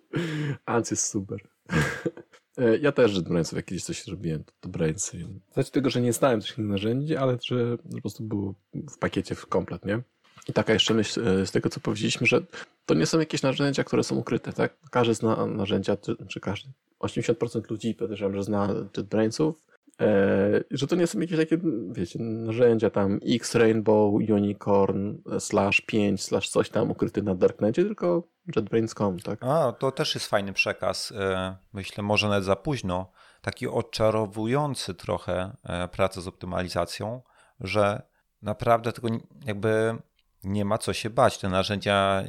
Ans 0.65 0.91
jest 0.91 1.07
super. 1.07 1.39
E, 2.57 2.77
ja 2.77 2.91
też 2.91 3.15
JetBrainsów 3.15 3.55
jak 3.55 3.65
kiedyś 3.65 3.83
coś 3.83 4.07
robiłem, 4.07 4.43
to 4.59 4.69
Brainsy. 4.69 5.17
Znaczy 5.53 5.71
tego, 5.71 5.89
że 5.89 6.01
nie 6.01 6.13
znałem 6.13 6.41
tych 6.41 6.57
narzędzi, 6.57 7.15
ale 7.15 7.37
że 7.41 7.77
po 7.77 8.01
prostu 8.01 8.23
było 8.23 8.53
w 8.73 8.97
pakiecie 8.97 9.35
w 9.35 9.45
komplet, 9.45 9.85
nie? 9.85 10.01
I 10.47 10.53
taka 10.53 10.73
jeszcze 10.73 10.93
myśl 10.93 11.27
e, 11.27 11.45
z 11.45 11.51
tego, 11.51 11.69
co 11.69 11.79
powiedzieliśmy, 11.79 12.27
że 12.27 12.41
to 12.85 12.93
nie 12.93 13.05
są 13.05 13.19
jakieś 13.19 13.41
narzędzia, 13.41 13.83
które 13.83 14.03
są 14.03 14.15
ukryte, 14.15 14.53
tak? 14.53 14.77
Każdy 14.91 15.13
zna 15.13 15.45
narzędzia, 15.45 15.97
czy 16.27 16.39
każdy, 16.39 16.69
80% 16.99 17.71
ludzi 17.71 17.93
podejrzewam, 17.93 18.35
że 18.35 18.43
zna 18.43 18.73
JetBrainsów, 18.97 19.65
E, 20.01 20.63
że 20.71 20.87
to 20.87 20.95
nie 20.95 21.07
są 21.07 21.19
jakieś 21.19 21.37
takie, 21.37 21.57
wiecie, 21.91 22.19
narzędzia 22.19 22.89
tam 22.89 23.19
X, 23.27 23.55
Rainbow, 23.55 24.13
Unicorn, 24.13 25.15
slash 25.39 25.81
5, 25.81 26.23
slash 26.23 26.49
coś 26.49 26.69
tam 26.69 26.91
ukryte 26.91 27.21
na 27.21 27.35
Darknecie, 27.35 27.83
tylko 27.83 28.23
JetBrains.com, 28.55 29.19
tak? 29.19 29.43
A, 29.43 29.71
to 29.71 29.91
też 29.91 30.15
jest 30.15 30.27
fajny 30.27 30.53
przekaz. 30.53 31.13
E, 31.17 31.55
myślę, 31.73 32.03
może 32.03 32.29
nawet 32.29 32.43
za 32.43 32.55
późno. 32.55 33.11
Taki 33.41 33.67
odczarowujący 33.67 34.93
trochę 34.93 35.57
e, 35.63 35.87
pracę 35.87 36.21
z 36.21 36.27
optymalizacją, 36.27 37.21
że 37.59 38.01
naprawdę 38.41 38.91
tego 38.91 39.07
jakby 39.45 39.95
nie 40.43 40.65
ma 40.65 40.77
co 40.77 40.93
się 40.93 41.09
bać. 41.09 41.37
Te 41.37 41.49
narzędzia 41.49 42.23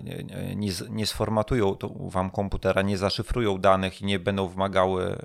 nie, 0.57 0.73
nie 0.91 1.07
sformatują 1.07 1.77
wam 2.01 2.31
komputera, 2.31 2.83
nie 2.83 2.99
zaszyfrują 2.99 3.59
danych 3.59 4.03
i 4.03 4.05
nie 4.05 4.19
będą 4.19 4.49
wymagały 4.49 5.17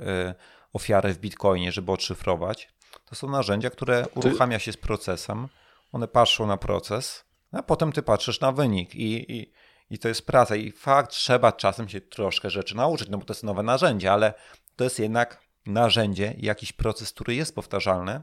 ofiarę 0.74 1.14
w 1.14 1.18
Bitcoinie, 1.18 1.72
żeby 1.72 1.92
odszyfrować. 1.92 2.70
To 3.06 3.16
są 3.16 3.30
narzędzia, 3.30 3.70
które 3.70 4.06
uruchamia 4.16 4.60
się 4.60 4.72
z 4.72 4.78
procesem. 4.78 5.48
One 5.92 6.08
patrzą 6.08 6.48
na 6.48 6.58
proces, 6.58 7.26
a 7.52 7.64
potem 7.64 7.92
ty 7.92 8.02
patrzysz 8.04 8.40
na 8.40 8.52
wynik 8.52 8.96
i, 8.96 9.32
i, 9.32 9.54
i 9.90 10.00
to 10.00 10.08
jest 10.08 10.26
praca. 10.26 10.56
I 10.56 10.72
fakt, 10.72 11.12
trzeba 11.12 11.52
czasem 11.52 11.90
się 11.90 12.02
troszkę 12.02 12.50
rzeczy 12.50 12.76
nauczyć, 12.76 13.10
no 13.10 13.18
bo 13.18 13.26
to 13.26 13.34
jest 13.34 13.44
nowe 13.44 13.64
narzędzie, 13.64 14.12
ale 14.12 14.34
to 14.76 14.84
jest 14.84 15.00
jednak 15.00 15.42
narzędzie, 15.66 16.36
jakiś 16.38 16.74
proces, 16.74 17.12
który 17.12 17.36
jest 17.36 17.56
powtarzalny, 17.56 18.22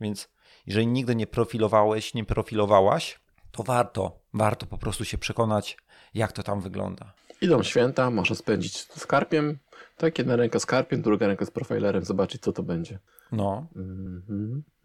więc 0.00 0.28
jeżeli 0.66 0.86
nigdy 0.86 1.14
nie 1.14 1.26
profilowałeś, 1.26 2.14
nie 2.14 2.24
profilowałaś, 2.24 3.18
to 3.50 3.62
warto, 3.62 4.18
warto 4.34 4.66
po 4.66 4.78
prostu 4.78 5.04
się 5.04 5.18
przekonać, 5.18 5.76
jak 6.14 6.32
to 6.32 6.42
tam 6.42 6.60
wygląda. 6.60 7.12
Idą 7.40 7.62
święta, 7.62 8.10
można 8.10 8.36
spędzić 8.36 8.76
z 8.76 9.06
karpiem, 9.06 9.58
tak, 9.96 10.18
jedna 10.18 10.36
ręka 10.36 10.58
z 10.58 10.66
karpiem, 10.66 11.02
druga 11.02 11.26
ręka 11.26 11.44
z 11.44 11.50
profilerem, 11.50 12.04
zobaczyć 12.04 12.42
co 12.42 12.52
to 12.52 12.62
będzie. 12.62 12.98
No. 13.32 13.66
Mm 13.76 14.22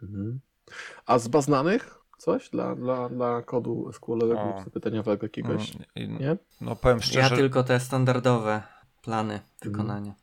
-hmm. 0.03 0.37
A 1.05 1.19
z 1.19 1.27
baznanych? 1.27 1.99
Coś 2.17 2.49
dla, 2.49 2.75
dla, 2.75 3.09
dla 3.09 3.41
kodu 3.41 3.91
SQL-owego 3.93 4.45
lub 4.45 4.65
zapytaniowego 4.65 5.25
jakiegoś? 5.25 5.73
Mm, 5.95 6.19
nie? 6.19 6.37
No 6.61 6.75
powiem 6.75 7.01
szczerze. 7.01 7.35
Ja 7.35 7.41
tylko 7.41 7.63
te 7.63 7.79
standardowe 7.79 8.63
plany 9.01 9.39
wykonania. 9.61 10.13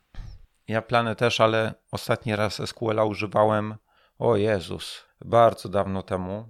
Ja 0.67 0.81
plany 0.81 1.15
też, 1.15 1.41
ale 1.41 1.73
ostatni 1.91 2.35
raz 2.35 2.61
SQL-a 2.65 3.03
używałem, 3.03 3.75
o 4.19 4.35
Jezus, 4.35 5.05
bardzo 5.25 5.69
dawno 5.69 6.03
temu. 6.03 6.49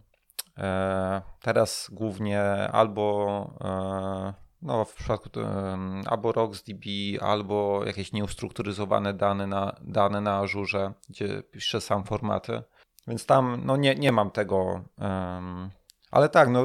E, 0.57 1.21
teraz 1.41 1.89
głównie 1.91 2.41
albo 2.71 3.57
e, 3.61 4.46
no, 4.61 4.85
w 4.85 4.93
przypadku 4.93 5.29
albo 6.05 6.31
RocksDB, 6.31 6.85
albo 7.21 7.85
jakieś 7.85 8.11
nieustrukturyzowane 8.13 9.13
dane 9.13 9.47
na, 9.47 9.75
dane 9.81 10.21
na 10.21 10.37
Azure, 10.37 10.93
gdzie 11.09 11.43
piszę 11.43 11.81
sam 11.81 12.03
formaty. 12.03 12.63
Więc 13.07 13.25
tam 13.25 13.61
no 13.65 13.77
nie, 13.77 13.95
nie 13.95 14.11
mam 14.11 14.31
tego. 14.31 14.83
Um, 14.97 15.69
ale 16.11 16.29
tak, 16.29 16.49
no, 16.49 16.63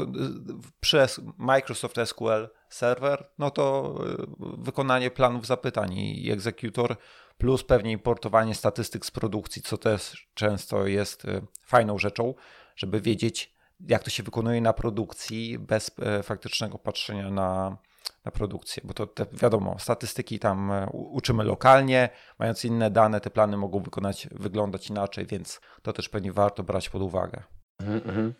przez 0.80 1.20
Microsoft 1.38 1.96
SQL 2.04 2.48
Server, 2.68 3.30
no 3.38 3.50
to 3.50 3.94
wykonanie 4.38 5.10
planów 5.10 5.46
zapytań 5.46 5.92
i 5.92 6.30
egzekutor 6.30 6.96
plus 7.38 7.64
pewnie 7.64 7.92
importowanie 7.92 8.54
statystyk 8.54 9.06
z 9.06 9.10
produkcji, 9.10 9.62
co 9.62 9.78
też 9.78 10.28
często 10.34 10.86
jest 10.86 11.26
fajną 11.66 11.98
rzeczą, 11.98 12.34
żeby 12.76 13.00
wiedzieć, 13.00 13.51
jak 13.88 14.02
to 14.02 14.10
się 14.10 14.22
wykonuje 14.22 14.60
na 14.60 14.72
produkcji 14.72 15.58
bez 15.58 15.90
faktycznego 16.22 16.78
patrzenia 16.78 17.30
na, 17.30 17.78
na 18.24 18.30
produkcję, 18.30 18.82
bo 18.86 18.94
to 18.94 19.06
te, 19.06 19.26
wiadomo, 19.32 19.76
statystyki 19.78 20.38
tam 20.38 20.72
e, 20.72 20.86
uczymy 20.92 21.44
lokalnie, 21.44 22.08
mając 22.38 22.64
inne 22.64 22.90
dane, 22.90 23.20
te 23.20 23.30
plany 23.30 23.56
mogą 23.56 23.80
wykonać, 23.80 24.28
wyglądać 24.30 24.90
inaczej, 24.90 25.26
więc 25.26 25.60
to 25.82 25.92
też 25.92 26.08
pewnie 26.08 26.32
warto 26.32 26.62
brać 26.62 26.88
pod 26.88 27.02
uwagę. 27.02 27.42
Mhm, 27.80 28.00
mhm. 28.08 28.34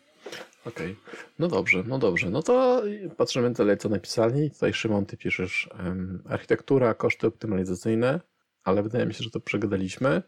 Okej, 0.67 0.97
okay. 1.07 1.25
no 1.39 1.49
dobrze, 1.49 1.85
no 1.87 1.99
dobrze. 1.99 2.31
No 2.31 2.43
to 2.43 2.83
patrzymy 3.17 3.51
dalej, 3.51 3.79
co 3.79 3.89
napisali. 3.89 4.51
Tutaj 4.51 4.73
Szymon, 4.73 5.07
ty 5.07 5.17
piszesz 5.17 5.71
um, 5.79 6.23
architektura, 6.29 6.95
koszty 6.95 7.27
optymalizacyjne, 7.27 8.21
ale 8.65 8.83
wydaje 8.83 9.07
mi 9.07 9.15
się, 9.15 9.25
że 9.25 9.31
to 9.31 9.41
przegadaliśmy. 9.41 10.23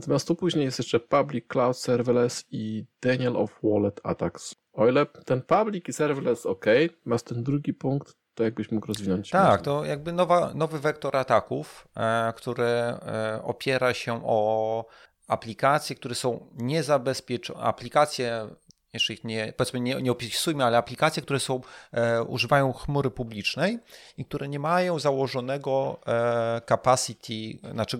Natomiast 0.00 0.28
tu 0.28 0.34
później 0.34 0.64
jest 0.64 0.78
jeszcze 0.78 1.00
Public 1.00 1.46
Cloud 1.48 1.76
Serverless 1.76 2.44
i 2.50 2.84
Daniel 3.02 3.36
of 3.36 3.58
Wallet 3.62 4.00
Attacks. 4.02 4.54
O 4.72 4.88
ile 4.88 5.06
ten 5.06 5.42
Public 5.42 5.88
i 5.88 5.92
Serverless 5.92 6.46
ok, 6.46 6.66
natomiast 6.98 7.26
ten 7.26 7.42
drugi 7.42 7.74
punkt 7.74 8.16
to 8.34 8.44
jakbyś 8.44 8.70
mógł 8.70 8.86
rozwinąć? 8.86 9.30
Tak, 9.30 9.62
to 9.62 9.84
jakby 9.84 10.12
nowa, 10.12 10.52
nowy 10.54 10.78
wektor 10.78 11.16
ataków, 11.16 11.88
e, 11.96 12.32
który 12.36 12.64
e, 12.64 13.40
opiera 13.44 13.94
się 13.94 14.20
o 14.24 14.84
aplikacje, 15.28 15.96
które 15.96 16.14
są 16.14 16.46
niezabezpieczone, 16.56 17.60
aplikacje 17.60 18.48
jeszcze 18.92 19.12
ich 19.12 19.24
nie, 19.24 19.52
powiedzmy 19.56 19.80
nie, 19.80 20.02
nie 20.02 20.12
opisujmy, 20.12 20.64
ale 20.64 20.78
aplikacje, 20.78 21.22
które 21.22 21.40
są, 21.40 21.60
e, 21.92 22.22
używają 22.22 22.72
chmury 22.72 23.10
publicznej 23.10 23.78
i 24.16 24.24
które 24.24 24.48
nie 24.48 24.58
mają 24.58 24.98
założonego 24.98 26.00
e, 26.06 26.60
capacity, 26.68 27.58
znaczy 27.72 27.98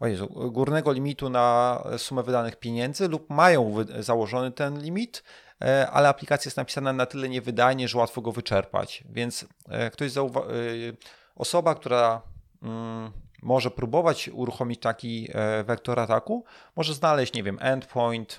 o 0.00 0.06
Jezu, 0.06 0.50
górnego 0.52 0.92
limitu 0.92 1.30
na 1.30 1.82
sumę 1.98 2.22
wydanych 2.22 2.56
pieniędzy 2.56 3.08
lub 3.08 3.30
mają 3.30 3.72
wy, 3.72 4.02
założony 4.02 4.50
ten 4.50 4.82
limit, 4.82 5.22
e, 5.62 5.90
ale 5.90 6.08
aplikacja 6.08 6.48
jest 6.48 6.56
napisana 6.56 6.92
na 6.92 7.06
tyle 7.06 7.28
niewydajnie, 7.28 7.88
że 7.88 7.98
łatwo 7.98 8.20
go 8.20 8.32
wyczerpać. 8.32 9.04
Więc 9.10 9.46
e, 9.68 9.90
ktoś 9.90 10.10
zauwa- 10.10 10.46
e, 10.46 10.52
osoba, 11.36 11.74
która 11.74 12.22
mm, 12.62 13.12
może 13.42 13.70
próbować 13.70 14.28
uruchomić 14.32 14.80
taki 14.80 15.28
e, 15.32 15.64
wektor 15.64 16.00
ataku, 16.00 16.44
może 16.76 16.94
znaleźć, 16.94 17.32
nie 17.32 17.42
wiem, 17.42 17.58
endpoint, 17.60 18.36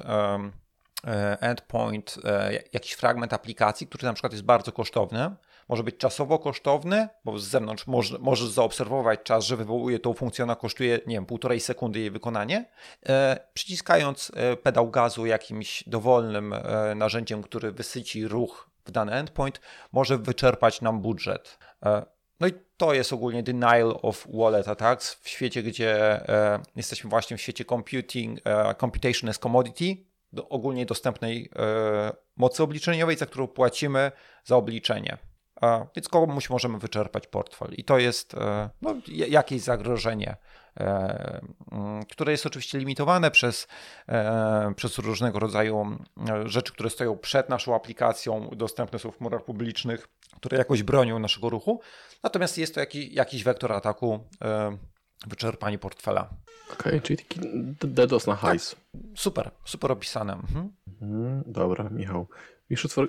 endpoint, 1.40 2.20
e, 2.24 2.54
jakiś 2.74 2.92
fragment 2.92 3.34
aplikacji, 3.34 3.88
który 3.88 4.04
na 4.04 4.14
przykład 4.14 4.34
jest 4.34 4.46
bardzo 4.46 4.72
kosztowny. 4.72 5.36
Może 5.70 5.84
być 5.84 5.98
czasowo 5.98 6.40
kosztowny, 6.40 7.08
bo 7.26 7.40
z 7.40 7.48
zewnątrz 7.48 7.88
może, 7.88 8.18
możesz 8.20 8.50
zaobserwować 8.50 9.20
czas, 9.24 9.46
że 9.46 9.58
wywołuje 9.58 10.00
tą 10.00 10.14
funkcję, 10.14 10.44
ona 10.44 10.56
kosztuje, 10.56 11.00
nie 11.08 11.16
wiem, 11.16 11.26
półtorej 11.26 11.60
sekundy 11.60 12.00
jej 12.00 12.12
wykonanie. 12.12 12.66
E, 13.10 13.40
przyciskając 13.54 14.32
pedał 14.64 14.90
gazu 14.90 15.26
jakimś 15.26 15.84
dowolnym 15.88 16.56
narzędziem, 16.96 17.44
który 17.44 17.72
wysyci 17.72 18.28
ruch 18.28 18.70
w 18.86 18.92
dany 18.92 19.12
endpoint, 19.12 19.62
może 19.92 20.18
wyczerpać 20.18 20.82
nam 20.82 21.02
budżet. 21.02 21.58
No 22.40 22.48
i 22.48 22.54
to 22.78 22.94
jest 22.94 23.14
ogólnie 23.14 23.44
denial 23.44 24.00
of 24.02 24.28
wallet 24.34 24.68
attacks 24.68 25.14
w 25.14 25.30
świecie, 25.30 25.64
gdzie 25.64 26.22
jesteśmy 26.76 27.10
właśnie 27.10 27.38
w 27.38 27.42
świecie 27.42 27.66
computing, 27.66 28.40
computation 28.80 29.30
as 29.30 29.40
commodity, 29.40 29.98
do 30.34 30.50
ogólnie 30.50 30.86
dostępnej 30.86 31.50
e, 31.56 32.14
mocy 32.36 32.64
obliczeniowej, 32.64 33.18
za 33.18 33.26
którą 33.26 33.48
płacimy 33.48 34.12
za 34.44 34.56
obliczenie. 34.56 35.18
Więc 35.96 36.10
komuś 36.10 36.50
możemy 36.50 36.80
wyczerpać 36.80 37.28
portfel. 37.28 37.74
I 37.78 37.84
to 37.84 37.98
jest 38.00 38.34
e, 38.34 38.70
no, 38.82 38.96
jakieś 39.08 39.62
zagrożenie, 39.62 40.38
e, 40.80 41.42
które 42.12 42.32
jest 42.32 42.46
oczywiście 42.46 42.78
limitowane 42.78 43.32
przez, 43.32 43.68
przez 44.76 44.98
różnego 44.98 45.40
rodzaju 45.40 45.98
rzeczy, 46.46 46.74
które 46.74 46.90
stoją 46.90 47.18
przed 47.18 47.50
naszą 47.50 47.76
aplikacją, 47.76 48.50
dostępne 48.56 49.00
są 49.00 49.12
w 49.12 49.18
chmurach 49.18 49.44
publicznych, 49.44 50.08
które 50.36 50.58
jakoś 50.58 50.84
bronią 50.84 51.20
naszego 51.20 51.50
ruchu. 51.50 51.82
Natomiast 52.24 52.58
jest 52.58 52.74
to 52.74 52.80
jakiś, 52.80 53.14
jakiś 53.14 53.44
wektor 53.44 53.74
ataku 53.74 54.20
wyczerpanie 55.28 55.78
portfela. 55.78 56.30
Okej, 56.74 56.78
okay, 56.78 57.02
czyli 57.02 57.18
taki 57.18 57.40
DDoS 57.82 58.28
na 58.28 58.36
hajs. 58.36 58.70
Tak. 58.70 59.02
Super, 59.16 59.52
super 59.66 59.92
opisane. 59.92 60.34
Mhm. 60.34 60.70
Mhm, 61.02 61.44
dobra, 61.46 61.90
Michał. 61.90 62.28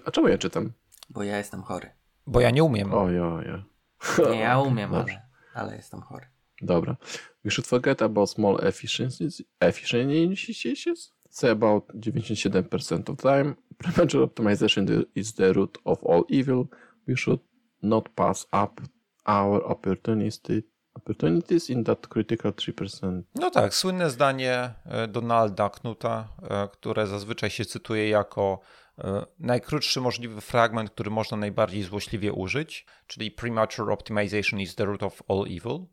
A 0.04 0.10
czemu 0.10 0.28
ja 0.28 0.38
czytam? 0.38 0.72
Bo 1.10 1.22
ja 1.22 1.38
jestem 1.38 1.62
chory. 1.62 1.90
Bo 2.26 2.40
ja 2.40 2.50
nie 2.50 2.64
umiem. 2.64 2.94
O, 2.94 3.10
ja, 3.10 3.42
ja. 3.42 3.64
Nie, 4.30 4.40
ja 4.40 4.60
umiem, 4.70 4.94
ale, 4.94 5.22
ale 5.54 5.76
jestem 5.76 6.00
chory. 6.00 6.26
Dobra. 6.62 6.96
We 7.44 7.50
should 7.50 7.66
forget 7.66 8.02
about 8.02 8.30
small 8.30 8.58
efficiencies. 8.62 9.42
Efficiencies? 9.60 11.12
Say 11.30 11.50
about 11.50 11.84
97% 11.94 13.10
of 13.10 13.16
time. 13.18 13.56
Premature 13.78 14.24
optimization 14.24 15.04
is 15.14 15.34
the 15.34 15.52
root 15.52 15.78
of 15.84 16.04
all 16.04 16.24
evil. 16.28 16.68
We 17.08 17.16
should 17.16 17.40
not 17.82 18.08
pass 18.14 18.46
up 18.52 18.80
our 19.24 19.64
opportunities 19.64 20.40
opportunities 20.94 21.70
in 21.70 21.84
that 21.84 22.06
critical 22.06 22.52
3%. 22.52 23.22
No 23.34 23.50
tak, 23.50 23.74
słynne 23.74 24.10
zdanie 24.10 24.74
e, 24.86 25.08
Donalda 25.08 25.70
Knuta, 25.70 26.28
e, 26.42 26.68
które 26.68 27.06
zazwyczaj 27.06 27.50
się 27.50 27.64
cytuje 27.64 28.08
jako 28.08 28.60
e, 28.98 29.26
najkrótszy 29.38 30.00
możliwy 30.00 30.40
fragment, 30.40 30.90
który 30.90 31.10
można 31.10 31.36
najbardziej 31.36 31.82
złośliwie 31.82 32.32
użyć, 32.32 32.86
czyli 33.06 33.30
premature 33.30 33.90
optimization 33.90 34.60
is 34.60 34.74
the 34.74 34.84
root 34.84 35.02
of 35.02 35.22
all 35.28 35.44
evil. 35.44 35.86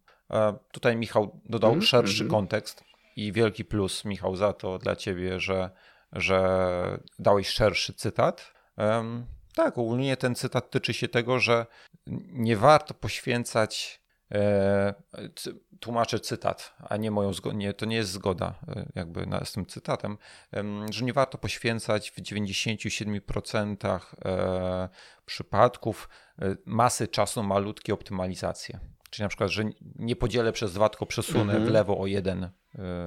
Tutaj 0.72 0.95
Michał 0.95 1.41
dodał 1.45 1.72
mm, 1.72 1.84
szerszy 1.84 2.23
mm. 2.23 2.32
kontekst 2.32 2.84
i 3.15 3.32
wielki 3.32 3.65
plus, 3.65 4.06
Michał, 4.06 4.36
za 4.36 4.53
to 4.53 4.78
dla 4.78 4.95
ciebie, 4.95 5.40
że, 5.40 5.69
że 6.14 6.99
dałeś 7.19 7.48
szerszy 7.48 7.94
cytat. 7.94 8.53
Um, 8.78 9.26
tak, 9.56 9.78
ogólnie 9.78 10.18
ten 10.18 10.36
cytat 10.36 10.69
tyczy 10.69 10.94
się 10.94 11.07
tego, 11.07 11.40
że 11.40 11.65
nie 12.32 12.57
warto 12.57 12.94
poświęcać 12.94 14.01
tłumaczę 15.80 16.20
cytat, 16.20 16.74
a 16.90 16.98
nie 16.98 17.12
moją 17.12 17.34
zgodę, 17.34 17.56
nie, 17.56 17.74
to 17.74 17.86
nie 17.86 17.95
jest 17.95 18.12
zgoda 18.12 18.56
e, 18.68 18.86
jakby 18.95 19.28
z 19.44 19.52
tym 19.52 19.66
cytatem, 19.66 20.18
że 20.90 21.06
nie 21.06 21.14
warto 21.14 21.38
poświęcać 21.38 22.12
w 22.12 22.22
97% 22.22 23.99
e, 24.26 24.90
przypadków 25.26 26.10
masy 26.66 27.08
czasu 27.08 27.44
malutkie 27.44 27.94
optymalizacje. 27.94 28.80
Czyli 29.10 29.24
na 29.24 29.30
przykład, 29.30 29.49
że 29.49 29.64
nie 29.95 30.16
podzielę 30.16 30.52
przez 30.52 30.74
dwa, 30.74 30.90
tylko 30.90 31.06
przesunę 31.06 31.41
mhm. 31.41 31.66
w 31.66 31.70
lewo 31.70 31.99
o 31.99 32.08
jeden, 32.08 32.49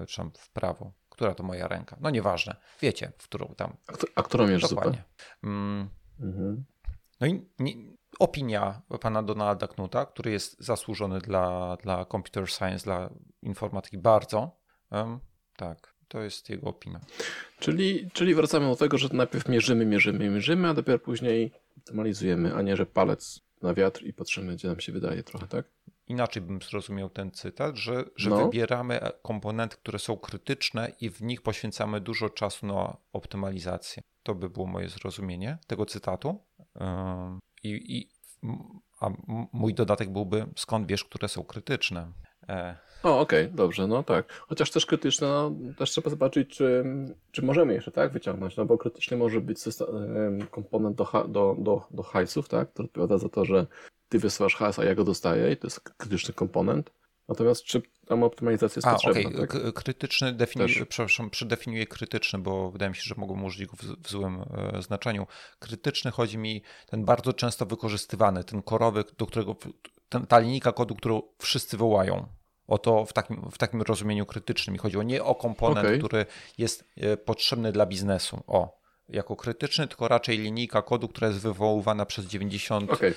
czy 0.08 0.16
tam 0.16 0.30
w 0.38 0.50
prawo. 0.50 0.92
Która 1.08 1.34
to 1.34 1.42
moja 1.42 1.68
ręka? 1.68 1.96
No 2.00 2.10
nieważne. 2.10 2.56
Wiecie, 2.80 3.12
w 3.18 3.24
którą 3.24 3.54
tam. 3.56 3.76
A, 4.14 4.22
którą 4.22 4.46
mierz 4.46 4.62
Dokładnie. 4.62 5.02
Mm. 5.44 5.88
Mhm. 6.20 6.64
No 7.20 7.26
i 7.26 7.46
nie, 7.58 7.74
opinia 8.18 8.82
pana 9.00 9.22
Donalda 9.22 9.68
Knuta, 9.68 10.06
który 10.06 10.30
jest 10.30 10.60
zasłużony 10.60 11.20
dla, 11.20 11.76
dla 11.76 12.04
computer 12.04 12.48
science, 12.48 12.84
dla 12.84 13.10
informatyki 13.42 13.98
bardzo. 13.98 14.56
Um, 14.90 15.20
tak, 15.56 15.94
to 16.08 16.22
jest 16.22 16.50
jego 16.50 16.66
opinia. 16.66 17.00
Czyli, 17.58 18.10
czyli 18.12 18.34
wracamy 18.34 18.66
do 18.66 18.76
tego, 18.76 18.98
że 18.98 19.08
najpierw 19.12 19.48
mierzymy, 19.48 19.86
mierzymy, 19.86 20.30
mierzymy, 20.30 20.68
a 20.68 20.74
dopiero 20.74 20.98
później 20.98 21.52
optymalizujemy, 21.78 22.54
a 22.54 22.62
nie, 22.62 22.76
że 22.76 22.86
palec 22.86 23.40
na 23.62 23.74
wiatr 23.74 24.02
i 24.02 24.12
patrzymy, 24.12 24.54
gdzie 24.54 24.68
nam 24.68 24.80
się 24.80 24.92
wydaje 24.92 25.22
trochę, 25.22 25.46
tak? 25.46 25.64
Inaczej 26.06 26.42
bym 26.42 26.62
zrozumiał 26.62 27.10
ten 27.10 27.30
cytat, 27.30 27.76
że, 27.76 28.04
że 28.16 28.30
no. 28.30 28.44
wybieramy 28.44 29.00
komponenty, 29.22 29.76
które 29.76 29.98
są 29.98 30.16
krytyczne 30.16 30.92
i 31.00 31.10
w 31.10 31.22
nich 31.22 31.42
poświęcamy 31.42 32.00
dużo 32.00 32.30
czasu 32.30 32.66
na 32.66 32.96
optymalizację. 33.12 34.02
To 34.22 34.34
by 34.34 34.50
było 34.50 34.66
moje 34.66 34.88
zrozumienie 34.88 35.58
tego 35.66 35.86
cytatu. 35.86 36.38
I, 37.64 37.96
i 37.98 38.08
a 39.00 39.10
mój 39.52 39.74
dodatek 39.74 40.10
byłby, 40.10 40.46
skąd 40.56 40.86
wiesz, 40.86 41.04
które 41.04 41.28
są 41.28 41.44
krytyczne? 41.44 42.12
E. 42.48 42.76
O, 43.02 43.20
okej, 43.20 43.44
okay, 43.44 43.56
dobrze, 43.56 43.86
no 43.86 44.02
tak. 44.02 44.32
Chociaż 44.32 44.70
też 44.70 44.86
krytyczne, 44.86 45.26
no, 45.26 45.52
też 45.78 45.90
trzeba 45.90 46.10
zobaczyć, 46.10 46.50
czy, 46.50 46.84
czy 47.32 47.42
możemy 47.42 47.74
jeszcze 47.74 47.90
tak 47.90 48.12
wyciągnąć, 48.12 48.56
no 48.56 48.64
bo 48.64 48.78
krytyczny 48.78 49.16
może 49.16 49.40
być 49.40 49.58
komponent 50.50 50.96
do, 50.96 51.24
do, 51.28 51.56
do, 51.58 51.86
do 51.90 52.02
hajsów, 52.02 52.48
tak, 52.48 52.72
który 52.72 52.86
odpowiada 52.86 53.18
za 53.18 53.28
to, 53.28 53.44
że 53.44 53.66
ty 54.08 54.18
wysyłasz 54.18 54.56
hajs, 54.56 54.78
a 54.78 54.84
ja 54.84 54.94
go 54.94 55.04
dostaję 55.04 55.52
i 55.52 55.56
to 55.56 55.66
jest 55.66 55.80
krytyczny 55.80 56.34
komponent. 56.34 56.90
Natomiast 57.28 57.64
czy 57.64 57.82
tam 58.06 58.22
optymalizacja 58.22 58.78
jest 58.78 58.86
A, 58.86 58.92
potrzebna? 58.92 59.42
Okay. 59.42 59.46
Tak? 59.46 59.74
Krytyczny, 59.74 60.32
defini- 60.32 60.86
przepraszam, 60.86 61.30
przedefiniuję 61.30 61.86
krytyczny, 61.86 62.38
bo 62.38 62.70
wydaje 62.70 62.90
mi 62.90 62.96
się, 62.96 63.02
że 63.02 63.14
mogą 63.18 63.42
użyć 63.42 63.66
go 63.66 63.76
w, 63.76 63.82
w 63.82 64.10
złym 64.10 64.44
e, 64.76 64.82
znaczeniu. 64.82 65.26
Krytyczny 65.58 66.10
chodzi 66.10 66.38
mi 66.38 66.62
ten 66.86 67.04
bardzo 67.04 67.32
często 67.32 67.66
wykorzystywany, 67.66 68.44
ten 68.44 68.62
korowy, 68.62 69.04
do 69.18 69.26
którego, 69.26 69.56
ten, 70.08 70.26
ta 70.26 70.38
linijka 70.38 70.72
kodu, 70.72 70.94
którą 70.94 71.22
wszyscy 71.38 71.76
wołają. 71.76 72.26
O 72.66 72.78
to 72.78 73.04
w 73.04 73.12
takim, 73.12 73.50
w 73.50 73.58
takim 73.58 73.82
rozumieniu 73.82 74.26
krytycznym 74.26 74.72
mi 74.72 74.78
chodziło. 74.78 75.02
Nie 75.02 75.24
o 75.24 75.34
komponent, 75.34 75.86
Okej. 75.86 75.98
który 75.98 76.26
jest 76.58 76.84
e, 76.96 77.16
potrzebny 77.16 77.72
dla 77.72 77.86
biznesu. 77.86 78.42
O, 78.46 78.83
jako 79.08 79.36
krytyczny, 79.36 79.88
tylko 79.88 80.08
raczej 80.08 80.38
linijka 80.38 80.82
kodu, 80.82 81.08
która 81.08 81.28
jest 81.28 81.40
wywoływana 81.40 82.06
przez 82.06 82.26
99%. 82.26 82.92
Okej. 82.92 83.14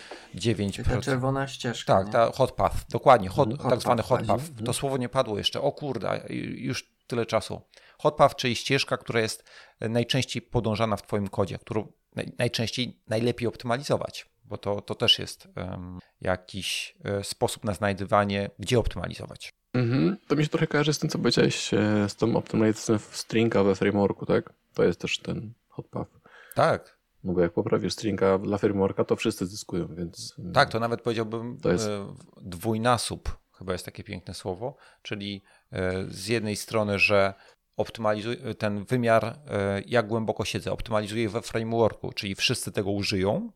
Ta 0.83 1.01
czerwona 1.01 1.47
ścieżka. 1.47 1.93
Tak, 1.93 2.05
nie? 2.05 2.11
ta 2.13 2.31
hot 2.31 2.51
path, 2.51 2.75
dokładnie, 2.89 3.29
hot, 3.29 3.47
Mhm, 3.49 3.61
hot 3.63 3.71
tak 3.71 3.81
zwany 3.81 3.97
path, 3.97 4.09
hot 4.09 4.19
mhm, 4.19 4.39
path. 4.39 4.49
mhm. 4.49 4.65
To 4.65 4.73
słowo 4.73 4.97
nie 4.97 5.09
padło 5.09 5.37
jeszcze. 5.37 5.61
O 5.61 5.71
kurde, 5.71 6.25
już 6.55 6.91
tyle 7.07 7.25
czasu. 7.25 7.61
Hot 7.99 8.15
path, 8.15 8.35
czyli 8.35 8.55
ścieżka, 8.55 8.97
która 8.97 9.21
jest 9.21 9.43
najczęściej 9.81 10.41
podążana 10.41 10.97
w 10.97 11.01
Twoim 11.01 11.27
kodzie, 11.27 11.57
którą 11.59 11.91
naj- 12.15 12.31
najczęściej 12.37 12.99
najlepiej 13.07 13.47
optymalizować, 13.47 14.29
bo 14.45 14.57
to, 14.57 14.81
to 14.81 14.95
też 14.95 15.19
jest 15.19 15.47
em, 15.55 15.99
jakiś 16.21 16.95
e, 17.05 17.23
sposób 17.23 17.63
na 17.63 17.73
znajdywanie, 17.73 18.49
gdzie 18.59 18.79
optymalizować. 18.79 19.53
Mhm. 19.73 20.17
To 20.27 20.35
mi 20.35 20.43
się 20.43 20.49
trochę 20.49 20.67
kojarzy 20.67 20.93
z 20.93 20.99
tym, 20.99 21.09
co 21.09 21.17
powiedziałeś 21.19 21.73
e, 21.73 22.09
z 22.09 22.15
tą 22.15 22.35
optymalizacją 22.35 22.99
w 22.99 23.17
stringa 23.17 23.63
we 23.63 23.75
frameworku, 23.75 24.25
tak? 24.25 24.53
To 24.73 24.83
jest 24.83 24.99
też 25.01 25.19
ten 25.19 25.53
hot 25.77 25.87
path. 25.87 26.11
Tak, 26.55 26.97
No 27.23 27.33
bo 27.33 27.41
jak 27.41 27.53
poprawisz 27.53 27.93
stringa 27.93 28.37
dla 28.37 28.57
frameworka, 28.57 29.03
to 29.03 29.15
wszyscy 29.15 29.45
zyskują, 29.47 29.95
więc... 29.95 30.35
e, 30.49 30.51
tak, 30.51 30.69
to 30.69 30.79
nawet 30.79 31.01
powiedziałbym 31.01 31.57
To 31.61 31.71
jest- 31.71 31.87
e, 31.87 32.13
dwójnasób, 32.41 33.37
chyba 33.57 33.73
jest 33.73 33.85
takie 33.85 34.03
piękne 34.03 34.33
słowo, 34.33 34.75
czyli 35.01 35.43
e, 35.71 36.05
z 36.09 36.27
jednej 36.27 36.55
strony, 36.55 36.99
że 36.99 37.33
optymalizuje 37.77 38.55
ten 38.55 38.85
wymiar, 38.85 39.25
e, 39.25 39.37
jak 39.85 40.07
głęboko 40.07 40.45
siedzę, 40.45 40.71
optymalizuje 40.71 41.29
we 41.29 41.41
frameworku, 41.41 42.11
czyli 42.13 42.35
wszyscy 42.35 42.71
tego 42.71 42.91
użyją, 42.91 43.51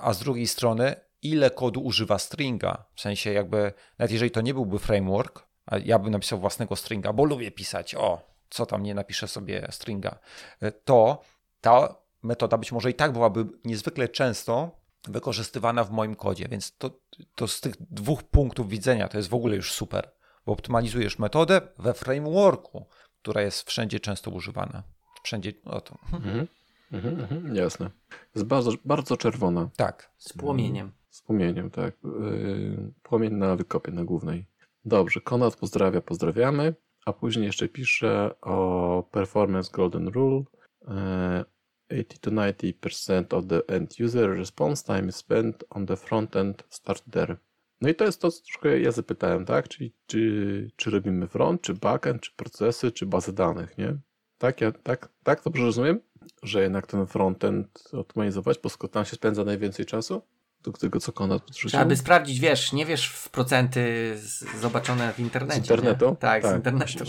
a 0.00 0.12
z 0.12 0.18
drugiej 0.18 0.46
strony, 0.46 0.94
ile 1.22 1.50
kodu 1.50 1.80
używa 1.80 2.18
stringa. 2.18 2.84
W 2.94 3.00
sensie, 3.00 3.32
jakby, 3.32 3.72
nawet 3.98 4.12
jeżeli 4.12 4.30
to 4.30 4.40
nie 4.40 4.54
byłby 4.54 4.78
framework, 4.78 5.46
a 5.66 5.78
ja 5.78 5.98
bym 5.98 6.10
napisał 6.12 6.38
własnego 6.38 6.76
stringa, 6.76 7.12
bo 7.12 7.24
lubię 7.24 7.50
pisać, 7.50 7.94
o, 7.94 8.31
co 8.52 8.66
tam 8.66 8.82
nie 8.82 8.94
napiszę 8.94 9.28
sobie 9.28 9.68
stringa, 9.70 10.18
e, 10.60 10.72
to 10.72 11.22
ta 11.60 11.94
metoda 12.22 12.58
być 12.58 12.72
może 12.72 12.90
i 12.90 12.94
tak 12.94 13.12
byłaby 13.12 13.46
niezwykle 13.64 14.08
często 14.08 14.70
wykorzystywana 15.08 15.84
w 15.84 15.90
moim 15.90 16.14
kodzie, 16.14 16.48
więc 16.48 16.76
to, 16.76 16.90
to 17.34 17.48
z 17.48 17.60
tych 17.60 17.74
dwóch 17.90 18.22
punktów 18.22 18.68
widzenia 18.68 19.08
to 19.08 19.16
jest 19.16 19.28
w 19.28 19.34
ogóle 19.34 19.56
już 19.56 19.72
super, 19.72 20.12
bo 20.46 20.52
optymalizujesz 20.52 21.18
metodę 21.18 21.60
we 21.78 21.94
frameworku, 21.94 22.86
która 23.22 23.42
jest 23.42 23.68
wszędzie 23.68 24.00
często 24.00 24.30
używana. 24.30 24.82
Wszędzie, 25.22 25.52
no 25.64 25.80
to, 25.80 25.98
Mhm. 26.12 26.46
Mhm, 26.92 27.20
mhm, 27.20 27.56
jasne. 27.56 27.90
Jest 28.34 28.46
bardzo, 28.46 28.72
bardzo 28.84 29.16
czerwona. 29.16 29.70
tak. 29.76 30.10
Z 30.18 30.32
płomieniem. 30.32 30.92
Z 31.10 31.22
płomieniem, 31.22 31.70
tak. 31.70 31.94
Yy, 32.04 32.92
płomień 33.02 33.32
na 33.34 33.56
wykopie, 33.56 33.92
na 33.92 34.04
głównej. 34.04 34.46
Dobrze, 34.84 35.20
Konrad 35.20 35.56
pozdrawia, 35.56 36.00
pozdrawiamy. 36.00 36.74
A 37.06 37.12
później 37.12 37.46
jeszcze 37.46 37.68
pisze 37.68 38.34
o 38.40 39.08
Performance 39.10 39.70
Golden 39.72 40.08
Rule. 40.08 40.42
Yy, 40.88 41.44
80 41.92 42.20
to 42.20 42.30
90% 42.30 43.34
of 43.34 43.46
the 43.46 43.62
end 43.68 44.00
user 44.00 44.36
response 44.36 44.82
time 44.84 45.08
is 45.08 45.16
spent 45.16 45.64
on 45.70 45.86
the 45.86 45.96
front 45.96 46.36
end 46.36 46.64
start 46.68 47.02
there. 47.10 47.36
No 47.80 47.88
i 47.88 47.94
to 47.94 48.04
jest 48.04 48.20
to, 48.20 48.30
co 48.30 48.42
troszkę 48.42 48.80
ja 48.80 48.90
zapytałem, 48.90 49.44
tak? 49.44 49.68
Czyli 49.68 49.92
czy, 50.06 50.70
czy 50.76 50.90
robimy 50.90 51.28
front, 51.28 51.62
czy 51.62 51.74
backend, 51.74 52.22
czy 52.22 52.32
procesy, 52.36 52.92
czy 52.92 53.06
bazy 53.06 53.32
danych, 53.32 53.78
nie? 53.78 53.96
Tak, 54.38 54.60
ja, 54.60 54.72
tak, 54.72 55.08
tak 55.22 55.42
dobrze 55.44 55.62
rozumiem? 55.62 56.00
Że 56.42 56.62
jednak 56.62 56.86
ten 56.86 57.06
frontend 57.06 57.84
optymalizować, 57.92 58.58
bo 58.62 58.68
skąd 58.68 58.92
tam 58.92 59.04
się 59.04 59.16
spędza 59.16 59.44
najwięcej 59.44 59.86
czasu? 59.86 60.22
Do 60.64 60.72
tego, 60.72 61.00
co 61.00 61.12
Konrad 61.12 61.42
podrzucił? 61.42 61.68
Trzeba 61.70 61.84
by 61.84 61.96
sprawdzić, 61.96 62.40
wiesz, 62.40 62.72
nie 62.72 62.86
wiesz 62.86 63.08
w 63.08 63.28
procenty 63.28 64.12
z, 64.16 64.60
zobaczone 64.60 65.12
w 65.12 65.20
internecie. 65.20 65.54
Z 65.60 65.64
internetu? 65.70 66.10
Nie? 66.10 66.16
Tak, 66.16 66.42
z 66.42 66.46
Tak. 66.46 66.56
internetu. 66.56 67.04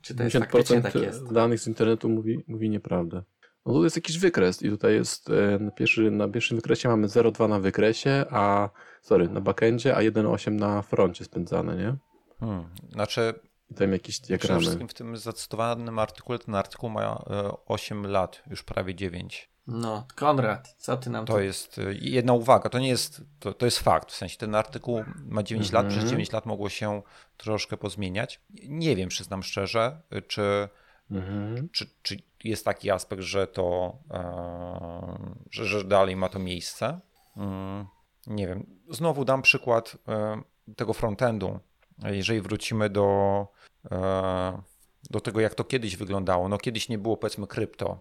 Czy 0.00 0.14
to 0.14 0.22
jest 0.22 0.36
faktycznie 0.36 0.80
tak 0.82 0.94
jest? 0.94 1.32
danych 1.32 1.60
z 1.60 1.66
internetu 1.66 2.08
mówi, 2.08 2.44
mówi 2.48 2.70
nieprawdę. 2.70 3.22
No 3.66 3.72
tu 3.72 3.84
jest 3.84 3.96
jakiś 3.96 4.18
wykres 4.18 4.62
i 4.62 4.70
tutaj 4.70 4.94
jest 4.94 5.30
e, 5.30 5.58
na, 5.58 5.70
pierwszy, 5.70 6.10
na 6.10 6.28
pierwszym 6.28 6.56
wykresie 6.56 6.88
mamy 6.88 7.06
0,2 7.06 7.48
na 7.48 7.60
wykresie, 7.60 8.24
a 8.30 8.70
sorry, 9.02 9.28
na 9.28 9.40
backendzie, 9.40 9.96
a 9.96 10.00
1,8 10.00 10.52
na 10.52 10.82
froncie 10.82 11.24
spędzane, 11.24 11.76
nie? 11.76 11.96
Hmm. 12.40 12.68
Znaczy, 12.92 13.34
I 13.70 13.74
tam 13.74 13.92
jakieś 13.92 14.20
przede 14.20 14.28
diagramy. 14.38 14.60
wszystkim 14.60 14.88
w 14.88 14.94
tym 14.94 15.16
zacytowanym 15.16 15.98
artykule, 15.98 16.38
ten 16.38 16.54
artykuł 16.54 16.90
ma 16.90 17.24
e, 17.30 17.50
8 17.66 18.06
lat, 18.06 18.42
już 18.50 18.62
prawie 18.62 18.94
9. 18.94 19.50
No, 19.66 20.06
Konrad, 20.14 20.74
co 20.78 20.96
ty 20.96 21.10
nam 21.10 21.26
To 21.26 21.32
tu... 21.32 21.40
jest 21.40 21.78
e, 21.78 21.82
jedna 21.94 22.32
uwaga, 22.32 22.68
to 22.68 22.78
nie 22.78 22.88
jest, 22.88 23.22
to, 23.40 23.54
to 23.54 23.64
jest 23.64 23.78
fakt. 23.78 24.12
W 24.12 24.16
sensie 24.16 24.36
ten 24.38 24.54
artykuł 24.54 25.04
ma 25.24 25.42
9 25.42 25.72
lat, 25.72 25.84
Mhm. 25.84 25.98
przez 26.00 26.10
9 26.10 26.32
lat 26.32 26.46
mogło 26.46 26.68
się 26.68 27.02
troszkę 27.36 27.76
pozmieniać. 27.76 28.40
Nie 28.68 28.96
wiem, 28.96 29.08
przyznam 29.08 29.42
szczerze, 29.42 30.00
czy, 30.28 30.68
Mhm. 31.10 31.68
czy, 31.72 31.90
czy 32.02 32.16
jest 32.44 32.64
taki 32.64 32.90
aspekt, 32.90 33.22
że 33.22 33.46
to, 33.46 33.98
e, 34.10 35.32
że, 35.50 35.64
że 35.64 35.84
dalej 35.84 36.16
ma 36.16 36.28
to 36.28 36.38
miejsce. 36.38 37.00
Mm, 37.36 37.86
nie 38.26 38.46
wiem. 38.46 38.66
Znowu 38.90 39.24
dam 39.24 39.42
przykład 39.42 39.96
e, 40.08 40.42
tego 40.76 40.92
frontendu. 40.92 41.60
Jeżeli 42.04 42.40
wrócimy 42.40 42.90
do, 42.90 43.46
e, 43.90 44.62
do 45.10 45.20
tego, 45.20 45.40
jak 45.40 45.54
to 45.54 45.64
kiedyś 45.64 45.96
wyglądało. 45.96 46.48
No 46.48 46.58
kiedyś 46.58 46.88
nie 46.88 46.98
było 46.98 47.16
powiedzmy 47.16 47.46
krypto 47.46 47.98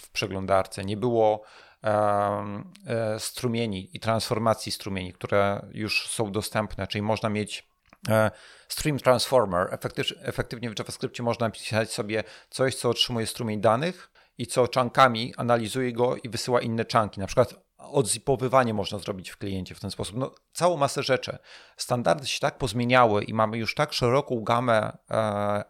w 0.00 0.10
przeglądarce, 0.10 0.84
nie 0.84 0.96
było 0.96 1.42
e, 1.84 3.18
strumieni 3.18 3.96
i 3.96 4.00
transformacji 4.00 4.72
strumieni, 4.72 5.12
które 5.12 5.66
już 5.72 6.08
są 6.08 6.32
dostępne, 6.32 6.86
czyli 6.86 7.02
można 7.02 7.28
mieć 7.28 7.68
e, 8.08 8.30
Stream 8.68 8.98
Transformer. 8.98 9.68
Efektyw, 9.70 10.06
efektywnie 10.22 10.70
w 10.70 10.78
JavaScriptie 10.78 11.22
można 11.22 11.46
napisać 11.46 11.92
sobie 11.92 12.24
coś, 12.50 12.74
co 12.74 12.88
otrzymuje 12.88 13.26
strumień 13.26 13.60
danych 13.60 14.10
i 14.38 14.46
co 14.46 14.68
chunkami 14.74 15.34
analizuje 15.36 15.92
go 15.92 16.16
i 16.16 16.28
wysyła 16.28 16.60
inne 16.60 16.84
chunki. 16.92 17.20
Na 17.20 17.26
przykład 17.26 17.54
odzipowywanie 17.78 18.74
można 18.74 18.98
zrobić 18.98 19.30
w 19.30 19.36
kliencie 19.36 19.74
w 19.74 19.80
ten 19.80 19.90
sposób. 19.90 20.16
No, 20.16 20.34
całą 20.52 20.76
masę 20.76 21.02
rzeczy. 21.02 21.38
Standardy 21.76 22.26
się 22.26 22.40
tak 22.40 22.58
pozmieniały 22.58 23.24
i 23.24 23.34
mamy 23.34 23.58
już 23.58 23.74
tak 23.74 23.92
szeroką 23.92 24.40
gamę 24.40 24.98
e, 25.10 25.64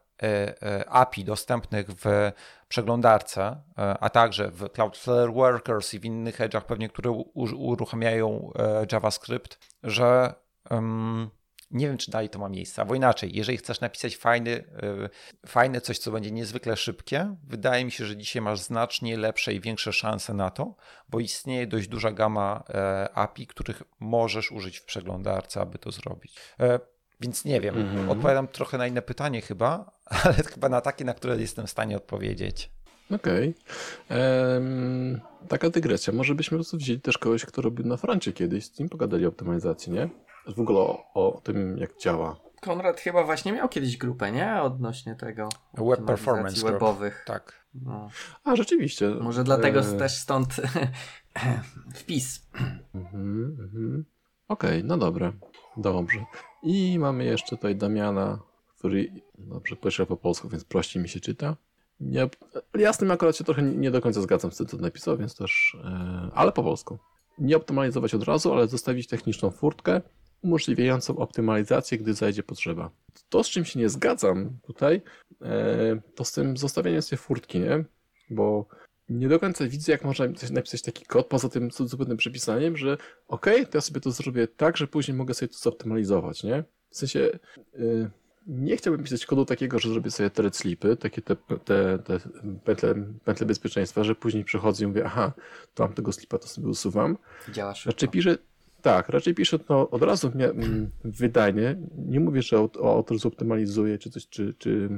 API 0.86 1.24
dostępnych 1.24 1.86
w 1.90 2.32
przeglądarce, 2.69 3.62
e, 3.78 3.99
a 3.99 4.11
także 4.11 4.51
w 4.51 4.69
Cloudflare 4.70 5.32
Workers 5.32 5.95
i 5.95 6.01
w 6.01 6.05
innych 6.05 6.39
edge'ach 6.39 6.61
pewnie, 6.61 6.89
które 6.89 7.11
uruchamiają 7.55 8.53
e, 8.59 8.86
JavaScript, 8.93 9.59
że 9.82 10.35
em, 10.70 11.31
nie 11.70 11.86
wiem, 11.86 11.99
czy 11.99 12.11
dalej 12.11 12.28
to 12.28 12.39
ma 12.39 12.49
miejsce, 12.49 12.82
albo 12.82 12.95
inaczej, 12.95 13.31
jeżeli 13.35 13.59
chcesz 13.59 13.81
napisać 13.81 14.16
fajny, 14.16 14.65
fajne 15.47 15.81
coś, 15.81 15.99
co 15.99 16.11
będzie 16.11 16.31
niezwykle 16.31 16.77
szybkie, 16.77 17.36
wydaje 17.45 17.85
mi 17.85 17.90
się, 17.90 18.05
że 18.05 18.16
dzisiaj 18.16 18.43
masz 18.43 18.61
znacznie 18.61 19.16
lepsze 19.16 19.55
i 19.55 19.61
większe 19.61 19.93
szanse 19.93 20.35
na 20.35 20.51
to, 20.51 20.77
bo 21.09 21.20
istnieje 21.20 21.66
dość 21.66 21.89
duża 21.89 22.11
gama 22.11 22.65
e, 22.69 23.09
API, 23.15 23.47
których 23.47 23.82
możesz 24.01 24.53
użyć 24.53 24.78
w 24.78 24.85
przeglądarce, 24.85 25.61
aby 25.61 25.78
to 25.78 25.90
zrobić. 25.90 26.36
Więc 27.20 27.45
nie 27.45 27.61
wiem, 27.61 27.77
Mhm. 27.77 28.11
odpowiadam 28.11 28.49
trochę 28.49 28.78
na 28.78 28.86
inne 28.86 29.03
pytanie 29.03 29.40
chyba, 29.40 29.90
ale 30.24 30.35
chyba 30.35 30.69
na 30.69 30.81
takie, 30.81 31.05
na 31.05 31.15
które 31.15 31.36
jestem 31.40 31.66
w 31.66 31.70
stanie 31.70 31.97
odpowiedzieć. 31.97 32.70
Okej. 33.15 33.55
Em, 34.09 35.20
Taka 35.49 35.70
dygresja. 35.70 36.12
Może 36.12 36.35
byśmy 36.35 36.51
po 36.51 36.57
prostu 36.59 36.77
wzięli 36.77 37.01
też 37.01 37.19
kogoś, 37.19 37.45
kto 37.45 37.62
robił 37.62 37.86
na 37.86 37.97
froncie 37.97 38.32
kiedyś, 38.32 38.66
z 38.66 38.78
nim 38.78 38.89
pogadali 38.89 39.27
o 39.27 39.28
optymalizacji, 39.28 39.93
nie? 39.93 40.09
W 40.57 40.61
ogóle 40.61 40.78
o, 40.78 41.12
o 41.15 41.40
tym, 41.45 41.78
jak 41.78 41.99
działa. 41.99 42.36
Konrad 42.61 43.01
chyba 43.01 43.24
właśnie 43.24 43.53
miał 43.53 43.69
kiedyś 43.69 43.97
grupę, 43.97 44.32
nie? 44.32 44.62
Odnośnie 44.62 45.15
tego. 45.15 45.49
Web 45.74 46.05
Performance 46.05 46.61
Group. 46.61 46.73
webowych. 46.73 47.23
Tak. 47.27 47.66
No. 47.74 48.09
A, 48.45 48.57
rzeczywiście. 48.57 49.09
Może 49.09 49.45
dlatego 49.45 49.81
E, 49.81 49.99
też 49.99 50.12
stąd 50.12 50.57
wpis. 52.01 52.47
Mhm, 52.95 53.57
mhm. 53.61 54.05
Okej, 54.48 54.84
no 54.84 54.98
dobra. 54.98 55.32
Dobrze. 55.76 56.24
I 56.62 56.98
mamy 56.98 57.24
jeszcze 57.24 57.56
tutaj 57.56 57.76
Damiana, 57.76 58.38
który 58.78 59.12
dobrze 59.38 59.76
pisze 59.76 60.06
po 60.06 60.16
polsku, 60.16 60.48
więc 60.48 60.64
prościej 60.64 61.02
mi 61.02 61.08
się 61.08 61.20
czyta. 61.20 61.56
Nie, 62.00 62.28
jasnym 62.74 63.10
akurat 63.10 63.36
się 63.36 63.44
trochę 63.44 63.62
nie 63.62 63.90
do 63.90 64.00
końca 64.00 64.20
zgadzam 64.20 64.52
z 64.52 64.56
tym, 64.56 64.66
co 64.66 64.76
napisał, 64.76 65.16
więc 65.16 65.36
też, 65.36 65.76
e, 65.84 66.30
ale 66.34 66.52
po 66.52 66.62
polsku. 66.62 66.98
Nie 67.38 67.56
optymalizować 67.56 68.14
od 68.14 68.22
razu, 68.22 68.52
ale 68.52 68.68
zostawić 68.68 69.06
techniczną 69.06 69.50
furtkę 69.50 70.00
umożliwiającą 70.42 71.16
optymalizację, 71.16 71.98
gdy 71.98 72.14
zajdzie 72.14 72.42
potrzeba. 72.42 72.90
To, 73.28 73.44
z 73.44 73.48
czym 73.48 73.64
się 73.64 73.78
nie 73.78 73.88
zgadzam 73.88 74.50
tutaj, 74.62 75.02
e, 75.42 76.00
to 76.14 76.24
z 76.24 76.32
tym 76.32 76.56
zostawieniem 76.56 77.02
sobie 77.02 77.18
furtki, 77.18 77.60
nie? 77.60 77.84
Bo 78.30 78.66
nie 79.09 79.28
do 79.28 79.39
końca 79.40 79.68
widzę, 79.68 79.93
jak 79.93 80.05
można 80.05 80.32
coś- 80.32 80.51
napisać 80.51 80.82
taki 80.82 81.05
kod, 81.06 81.26
poza 81.26 81.48
tym 81.48 81.70
zupełnym 81.70 82.16
przepisaniem, 82.16 82.76
że 82.76 82.97
okej, 83.28 83.66
to 83.66 83.78
ja 83.78 83.80
sobie 83.80 84.01
to 84.01 84.10
zrobię 84.10 84.48
tak, 84.48 84.76
że 84.76 84.86
później 84.86 85.16
mogę 85.16 85.35
sobie 85.35 85.48
to 85.48 85.59
zoptymalizować, 85.59 86.43
nie? 86.44 86.64
W 86.90 86.97
sensie 86.97 87.30
y, 87.78 88.10
nie 88.47 88.76
chciałbym 88.76 89.05
pisać 89.05 89.26
kodu 89.26 89.44
takiego, 89.44 89.78
że 89.78 89.89
zrobię 89.89 90.10
sobie 90.10 90.30
thread 90.30 90.56
slipy, 90.56 90.97
takie 90.97 91.22
te, 91.22 91.36
te, 91.64 91.98
te 91.98 92.20
pętle, 92.64 92.94
pętle 93.24 93.47
bezpieczeństwa, 93.47 94.05
że 94.05 94.14
później 94.14 94.44
przychodzę 94.44 94.85
i 94.85 94.86
mówię, 94.86 95.05
aha, 95.06 95.32
to 95.74 95.85
mam 95.85 95.93
tego 95.93 96.12
slipa, 96.12 96.39
to 96.39 96.48
sobie 96.48 96.68
usuwam. 96.68 97.18
Działa 97.52 97.74
szybko. 97.74 97.90
Znaczy 97.90 98.09
piszę, 98.09 98.39
Tak, 98.82 99.09
raczej 99.09 99.35
piszę 99.35 99.59
to 99.59 99.90
od 99.90 100.02
razu 100.02 100.32
mm, 100.35 100.90
wydajnie. 101.05 101.76
Nie 102.09 102.20
mówię, 102.20 102.43
że 102.43 102.56
autor 102.56 103.18
zoptymalizuje 103.18 103.98
czy 103.98 104.10
coś, 104.10 104.28
czy, 104.28 104.55
czy, 104.59 104.89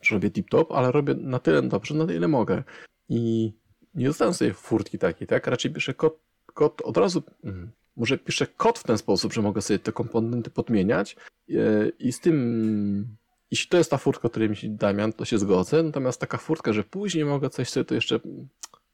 czy 0.00 0.14
robię 0.14 0.30
tip-top, 0.30 0.64
ale 0.70 0.92
robię 0.92 1.14
na 1.14 1.38
tyle 1.38 1.62
dobrze, 1.62 1.94
na 1.94 2.06
tyle 2.06 2.28
mogę. 2.28 2.62
I 3.08 3.52
nie 3.94 4.08
zostawiam 4.08 4.34
sobie 4.34 4.54
furtki 4.54 4.98
takiej, 4.98 5.28
tak? 5.28 5.46
Raczej 5.46 5.72
piszę 5.72 5.94
kod, 5.94 6.20
kod 6.54 6.80
od 6.80 6.96
razu, 6.96 7.22
mm, 7.44 7.72
może 7.96 8.18
piszę 8.18 8.46
kod 8.46 8.78
w 8.78 8.82
ten 8.82 8.98
sposób, 8.98 9.32
że 9.32 9.42
mogę 9.42 9.62
sobie 9.62 9.78
te 9.78 9.92
komponenty 9.92 10.50
podmieniać 10.50 11.16
e, 11.50 11.88
i 11.98 12.12
z 12.12 12.20
tym, 12.20 13.16
jeśli 13.50 13.68
to 13.68 13.78
jest 13.78 13.90
ta 13.90 13.98
furtka, 13.98 14.26
o 14.26 14.30
której 14.30 14.50
mi 14.50 14.56
się 14.56 14.68
Damian, 14.68 15.12
to 15.12 15.24
się 15.24 15.38
zgodzę, 15.38 15.82
natomiast 15.82 16.20
taka 16.20 16.38
furtka, 16.38 16.72
że 16.72 16.84
później 16.84 17.24
mogę 17.24 17.50
coś 17.50 17.70
sobie 17.70 17.84
tu 17.84 17.94
jeszcze 17.94 18.20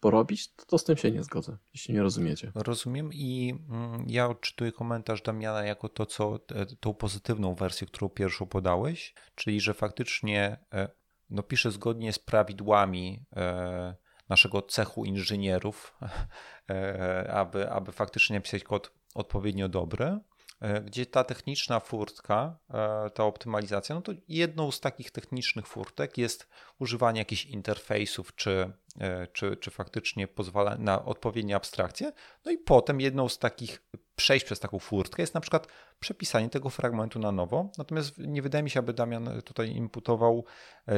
porobić, 0.00 0.54
to, 0.54 0.66
to 0.66 0.78
z 0.78 0.84
tym 0.84 0.96
się 0.96 1.10
nie 1.10 1.22
zgodzę, 1.22 1.56
jeśli 1.74 1.94
nie 1.94 2.02
rozumiecie. 2.02 2.52
Rozumiem 2.54 3.10
i 3.12 3.54
mm, 3.70 4.04
ja 4.08 4.28
odczytuję 4.28 4.72
komentarz 4.72 5.22
Damiana 5.22 5.64
jako 5.64 5.88
to, 5.88 6.06
co 6.06 6.38
tą 6.80 6.94
pozytywną 6.94 7.54
wersję, 7.54 7.86
którą 7.86 8.08
pierwszą 8.08 8.46
podałeś, 8.46 9.14
czyli 9.34 9.60
że 9.60 9.74
faktycznie 9.74 10.64
e, 10.72 10.88
no, 11.30 11.42
pisze 11.42 11.70
zgodnie 11.70 12.12
z 12.12 12.18
prawidłami 12.18 13.24
e, 13.36 13.94
naszego 14.28 14.62
cechu 14.62 15.04
inżynierów, 15.04 15.94
e, 16.70 17.32
aby, 17.32 17.70
aby 17.70 17.92
faktycznie 17.92 18.36
napisać 18.36 18.64
kod 18.64 18.92
odpowiednio 19.14 19.68
dobry. 19.68 20.18
E, 20.60 20.80
gdzie 20.80 21.06
ta 21.06 21.24
techniczna 21.24 21.80
furtka, 21.80 22.58
e, 22.70 23.10
ta 23.10 23.24
optymalizacja, 23.24 23.94
no 23.94 24.02
to 24.02 24.12
jedną 24.28 24.70
z 24.70 24.80
takich 24.80 25.10
technicznych 25.10 25.66
furtek 25.66 26.18
jest 26.18 26.48
używanie 26.78 27.18
jakichś 27.18 27.44
interfejsów, 27.44 28.34
czy, 28.34 28.72
e, 29.00 29.26
czy, 29.26 29.56
czy 29.56 29.70
faktycznie 29.70 30.28
pozwala 30.28 30.76
na 30.78 31.04
odpowiednie 31.04 31.56
abstrakcje. 31.56 32.12
No 32.44 32.52
i 32.52 32.58
potem 32.58 33.00
jedną 33.00 33.28
z 33.28 33.38
takich 33.38 33.82
przejść 34.16 34.46
przez 34.46 34.60
taką 34.60 34.78
furtkę 34.78 35.22
jest 35.22 35.34
na 35.34 35.40
przykład 35.40 35.68
przepisanie 36.00 36.48
tego 36.48 36.70
fragmentu 36.70 37.18
na 37.18 37.32
nowo. 37.32 37.70
Natomiast 37.78 38.18
nie 38.18 38.42
wydaje 38.42 38.64
mi 38.64 38.70
się, 38.70 38.80
aby 38.80 38.92
Damian 38.92 39.42
tutaj 39.42 39.70
imputował 39.70 40.44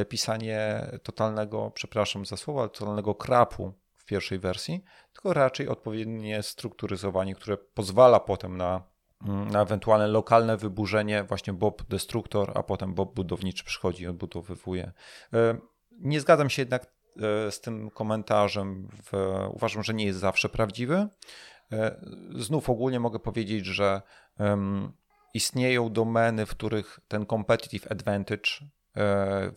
pisanie 0.09 0.87
totalnego, 1.03 1.71
przepraszam 1.75 2.27
za 2.27 2.37
słowo, 2.37 2.61
ale 2.61 2.69
totalnego 2.69 3.15
krapu 3.15 3.73
w 3.95 4.05
pierwszej 4.05 4.39
wersji, 4.39 4.85
tylko 5.13 5.33
raczej 5.33 5.69
odpowiednie 5.69 6.43
strukturyzowanie, 6.43 7.35
które 7.35 7.57
pozwala 7.57 8.21
potem 8.21 8.57
na 8.57 8.96
na 9.25 9.63
ewentualne 9.63 10.07
lokalne 10.07 10.57
wyburzenie, 10.57 11.25
właśnie 11.25 11.53
Bob 11.53 11.83
Destruktor, 11.83 12.53
a 12.55 12.63
potem 12.63 12.95
Bob 12.95 13.15
Budowniczy 13.15 13.65
przychodzi 13.65 14.03
i 14.03 14.07
odbudowywuje. 14.07 14.93
E, 15.33 15.59
nie 15.91 16.21
zgadzam 16.21 16.51
się 16.51 16.63
jednak 16.63 16.87
e, 17.17 17.51
z 17.51 17.61
tym 17.61 17.91
komentarzem. 17.91 18.89
W, 19.03 19.13
uważam, 19.51 19.83
że 19.83 19.95
nie 19.95 20.05
jest 20.05 20.19
zawsze 20.19 20.49
prawdziwy. 20.49 21.09
E, 21.73 22.01
znów 22.39 22.71
ogólnie 22.71 23.01
mogę 23.01 23.19
powiedzieć, 23.19 23.67
że 23.67 24.03
istnieją 25.35 25.93
domeny, 25.93 26.47
w 26.47 26.51
których 26.51 27.01
ten 27.09 27.27
competitive 27.27 27.93
advantage 27.93 28.51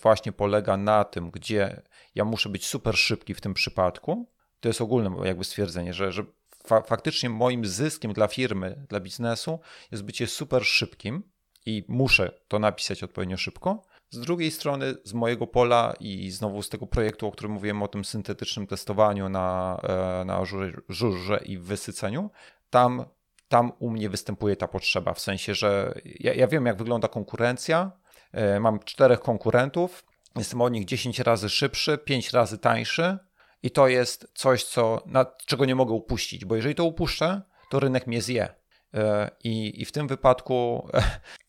właśnie 0.01 0.31
polega 0.31 0.77
na 0.77 1.03
tym, 1.03 1.31
gdzie 1.31 1.81
ja 2.15 2.25
muszę 2.25 2.49
być 2.49 2.67
super 2.67 2.97
szybki 2.97 3.33
w 3.33 3.41
tym 3.41 3.53
przypadku. 3.53 4.29
To 4.59 4.69
jest 4.69 4.81
ogólne 4.81 5.27
jakby 5.27 5.43
stwierdzenie, 5.43 5.93
że, 5.93 6.11
że 6.11 6.23
fa 6.67 6.81
faktycznie 6.81 7.29
moim 7.29 7.65
zyskiem 7.65 8.13
dla 8.13 8.27
firmy, 8.27 8.85
dla 8.89 8.99
biznesu 8.99 9.59
jest 9.91 10.03
bycie 10.03 10.27
super 10.27 10.65
szybkim 10.65 11.23
i 11.65 11.85
muszę 11.87 12.31
to 12.47 12.59
napisać 12.59 13.03
odpowiednio 13.03 13.37
szybko. 13.37 13.81
Z 14.09 14.19
drugiej 14.19 14.51
strony, 14.51 14.95
z 15.03 15.13
mojego 15.13 15.47
pola 15.47 15.93
i 15.99 16.31
znowu 16.31 16.61
z 16.61 16.69
tego 16.69 16.87
projektu, 16.87 17.27
o 17.27 17.31
którym 17.31 17.51
mówiłem 17.51 17.83
o 17.83 17.87
tym 17.87 18.05
syntetycznym 18.05 18.67
testowaniu 18.67 19.29
na, 19.29 19.79
e, 20.21 20.25
na 20.25 20.45
żurze 20.89 21.41
i 21.45 21.57
wysyceniu, 21.57 22.31
tam, 22.69 23.05
tam 23.47 23.71
u 23.79 23.89
mnie 23.89 24.09
występuje 24.09 24.55
ta 24.55 24.67
potrzeba, 24.67 25.13
w 25.13 25.19
sensie, 25.19 25.55
że 25.55 25.93
ja, 26.05 26.33
ja 26.33 26.47
wiem, 26.47 26.65
jak 26.65 26.77
wygląda 26.77 27.07
konkurencja. 27.07 27.91
E, 28.31 28.59
mam 28.59 28.79
czterech 28.79 29.19
konkurentów, 29.19 30.05
jestem 30.35 30.61
od 30.61 30.73
nich 30.73 30.85
10 30.85 31.19
razy 31.19 31.49
szybszy, 31.49 31.97
5 31.97 32.31
razy 32.31 32.57
tańszy 32.57 33.17
i 33.63 33.71
to 33.71 33.87
jest 33.87 34.31
coś, 34.33 34.63
co, 34.63 35.03
na, 35.05 35.25
czego 35.45 35.65
nie 35.65 35.75
mogę 35.75 35.93
upuścić, 35.93 36.45
bo 36.45 36.55
jeżeli 36.55 36.75
to 36.75 36.83
upuszczę, 36.83 37.41
to 37.69 37.79
rynek 37.79 38.07
mnie 38.07 38.21
zje. 38.21 38.49
E, 38.93 39.31
I, 39.43 39.81
I 39.81 39.85
w 39.85 39.91
tym 39.91 40.07
wypadku 40.07 40.87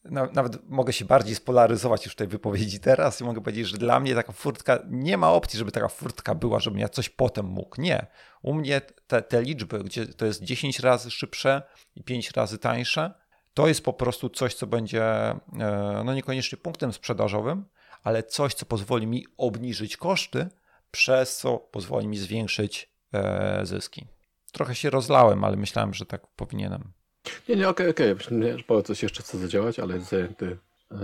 nawet 0.32 0.68
mogę 0.68 0.92
się 0.92 1.04
bardziej 1.04 1.34
spolaryzować 1.34 2.04
już 2.04 2.14
tej 2.14 2.26
wypowiedzi 2.26 2.80
teraz 2.80 3.20
i 3.20 3.24
mogę 3.24 3.40
powiedzieć, 3.40 3.68
że 3.68 3.78
dla 3.78 4.00
mnie 4.00 4.14
taka 4.14 4.32
furtka, 4.32 4.78
nie 4.88 5.16
ma 5.16 5.32
opcji, 5.32 5.58
żeby 5.58 5.72
taka 5.72 5.88
furtka 5.88 6.34
była, 6.34 6.60
żebym 6.60 6.78
ja 6.78 6.88
coś 6.88 7.08
potem 7.08 7.46
mógł. 7.46 7.80
Nie. 7.80 8.06
U 8.42 8.54
mnie 8.54 8.80
te, 9.06 9.22
te 9.22 9.42
liczby, 9.42 9.84
gdzie 9.84 10.06
to 10.06 10.26
jest 10.26 10.42
10 10.42 10.80
razy 10.80 11.10
szybsze 11.10 11.62
i 11.96 12.02
5 12.02 12.30
razy 12.30 12.58
tańsze, 12.58 13.14
to 13.54 13.68
jest 13.68 13.84
po 13.84 13.92
prostu 13.92 14.28
coś, 14.28 14.54
co 14.54 14.66
będzie 14.66 15.04
e, 15.04 15.38
no 16.04 16.14
niekoniecznie 16.14 16.58
punktem 16.58 16.92
sprzedażowym, 16.92 17.64
ale 18.02 18.22
coś, 18.22 18.54
co 18.54 18.66
pozwoli 18.66 19.06
mi 19.06 19.26
obniżyć 19.36 19.96
koszty, 19.96 20.48
przez 20.90 21.36
co 21.36 21.58
pozwoli 21.58 22.08
mi 22.08 22.16
zwiększyć 22.16 22.90
e, 23.12 23.60
zyski. 23.66 24.06
Trochę 24.52 24.74
się 24.74 24.90
rozlałem, 24.90 25.44
ale 25.44 25.56
myślałem, 25.56 25.94
że 25.94 26.06
tak 26.06 26.26
powinienem. 26.36 26.92
Nie, 27.48 27.56
nie, 27.56 27.68
okej, 27.68 27.90
okay, 27.90 28.12
okej. 28.12 28.38
Okay. 28.38 28.64
Paweł 28.64 28.82
coś 28.82 29.02
jeszcze 29.02 29.22
chce 29.22 29.38
zadziałać, 29.38 29.78
ale 29.78 29.94
jest 29.94 30.08
zajęty 30.08 30.58
e, 30.90 30.96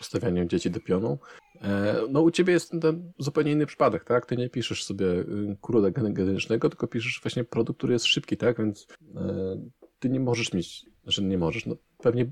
ustawianiem 0.00 0.48
dzieci 0.48 0.70
do 0.70 0.80
pionu. 0.80 1.18
E, 1.60 1.96
no 2.10 2.20
u 2.20 2.30
ciebie 2.30 2.52
jest 2.52 2.70
ten 2.70 3.12
zupełnie 3.18 3.52
inny 3.52 3.66
przypadek, 3.66 4.04
tak? 4.04 4.26
Ty 4.26 4.36
nie 4.36 4.50
piszesz 4.50 4.84
sobie 4.84 5.06
y, 5.06 5.56
kruda 5.60 5.90
genetycznego, 5.90 6.68
tylko 6.68 6.86
piszesz 6.86 7.20
właśnie 7.22 7.44
produkt, 7.44 7.78
który 7.78 7.92
jest 7.92 8.06
szybki, 8.06 8.36
tak? 8.36 8.58
Więc 8.58 8.86
ty 9.98 10.08
nie 10.08 10.20
możesz 10.20 10.52
mieć, 10.52 10.86
że 11.06 11.22
nie 11.22 11.38
możesz, 11.38 11.66
no 11.66 11.76
pewnie 11.98 12.26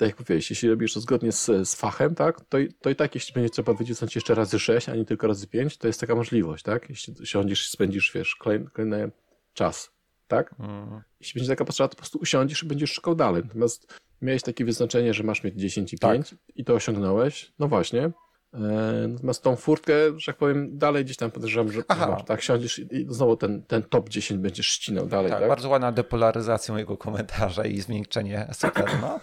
tak 0.00 0.08
jak 0.08 0.20
mówiłeś, 0.20 0.50
jeśli 0.50 0.70
robisz 0.70 0.94
to 0.94 1.00
zgodnie 1.00 1.32
z, 1.32 1.46
z 1.68 1.74
fachem, 1.74 2.14
tak, 2.14 2.40
to, 2.40 2.58
to 2.80 2.90
i 2.90 2.96
tak 2.96 3.14
jeśli 3.14 3.34
będzie 3.34 3.50
trzeba 3.50 3.74
wycisnąć 3.74 4.14
jeszcze 4.14 4.34
razy 4.34 4.58
6, 4.58 4.88
a 4.88 4.94
nie 4.94 5.04
tylko 5.04 5.26
razy 5.26 5.46
5, 5.46 5.76
to 5.76 5.86
jest 5.86 6.00
taka 6.00 6.14
możliwość, 6.14 6.64
tak? 6.64 6.90
Jeśli 6.90 7.14
siądziesz 7.26 7.68
i 7.68 7.70
spędzisz, 7.70 8.12
wiesz, 8.14 8.36
kolejny, 8.36 8.66
kolejny 8.70 9.10
czas, 9.54 9.90
tak? 10.28 10.54
Mm. 10.58 11.00
Jeśli 11.20 11.38
będzie 11.38 11.52
taka 11.52 11.64
potrzeba, 11.64 11.88
to 11.88 11.94
po 11.94 11.98
prostu 11.98 12.18
usiądziesz 12.18 12.62
i 12.62 12.66
będziesz 12.66 12.92
szukał 12.92 13.14
dalej. 13.14 13.42
Natomiast 13.46 13.94
miałeś 14.22 14.42
takie 14.42 14.64
wyznaczenie, 14.64 15.14
że 15.14 15.22
masz 15.22 15.44
mieć 15.44 15.54
10 15.54 15.92
i 15.92 15.98
5 15.98 16.30
tak. 16.30 16.38
i 16.56 16.64
to 16.64 16.74
osiągnąłeś, 16.74 17.52
no 17.58 17.68
właśnie. 17.68 18.10
E, 18.54 19.08
natomiast 19.08 19.42
tą 19.42 19.56
furtkę, 19.56 19.92
że 20.16 20.26
tak 20.26 20.36
powiem, 20.36 20.78
dalej 20.78 21.04
gdzieś 21.04 21.16
tam 21.16 21.30
podejrzewam, 21.30 21.72
że 21.72 21.82
Aha. 21.88 22.22
tak 22.26 22.42
siądziesz 22.42 22.78
i 22.78 23.06
znowu 23.08 23.36
ten, 23.36 23.62
ten 23.62 23.82
top 23.82 24.08
10 24.08 24.40
będziesz 24.40 24.66
ścinał 24.66 25.06
dalej. 25.06 25.30
Tak, 25.30 25.40
tak? 25.40 25.48
bardzo 25.48 25.68
ładna 25.68 25.92
depolaryzacja 25.92 26.74
mojego 26.74 26.96
komentarza 26.96 27.64
i 27.64 27.80
zmiękczenie 27.80 28.48
super, 28.52 28.90
no. 29.00 29.20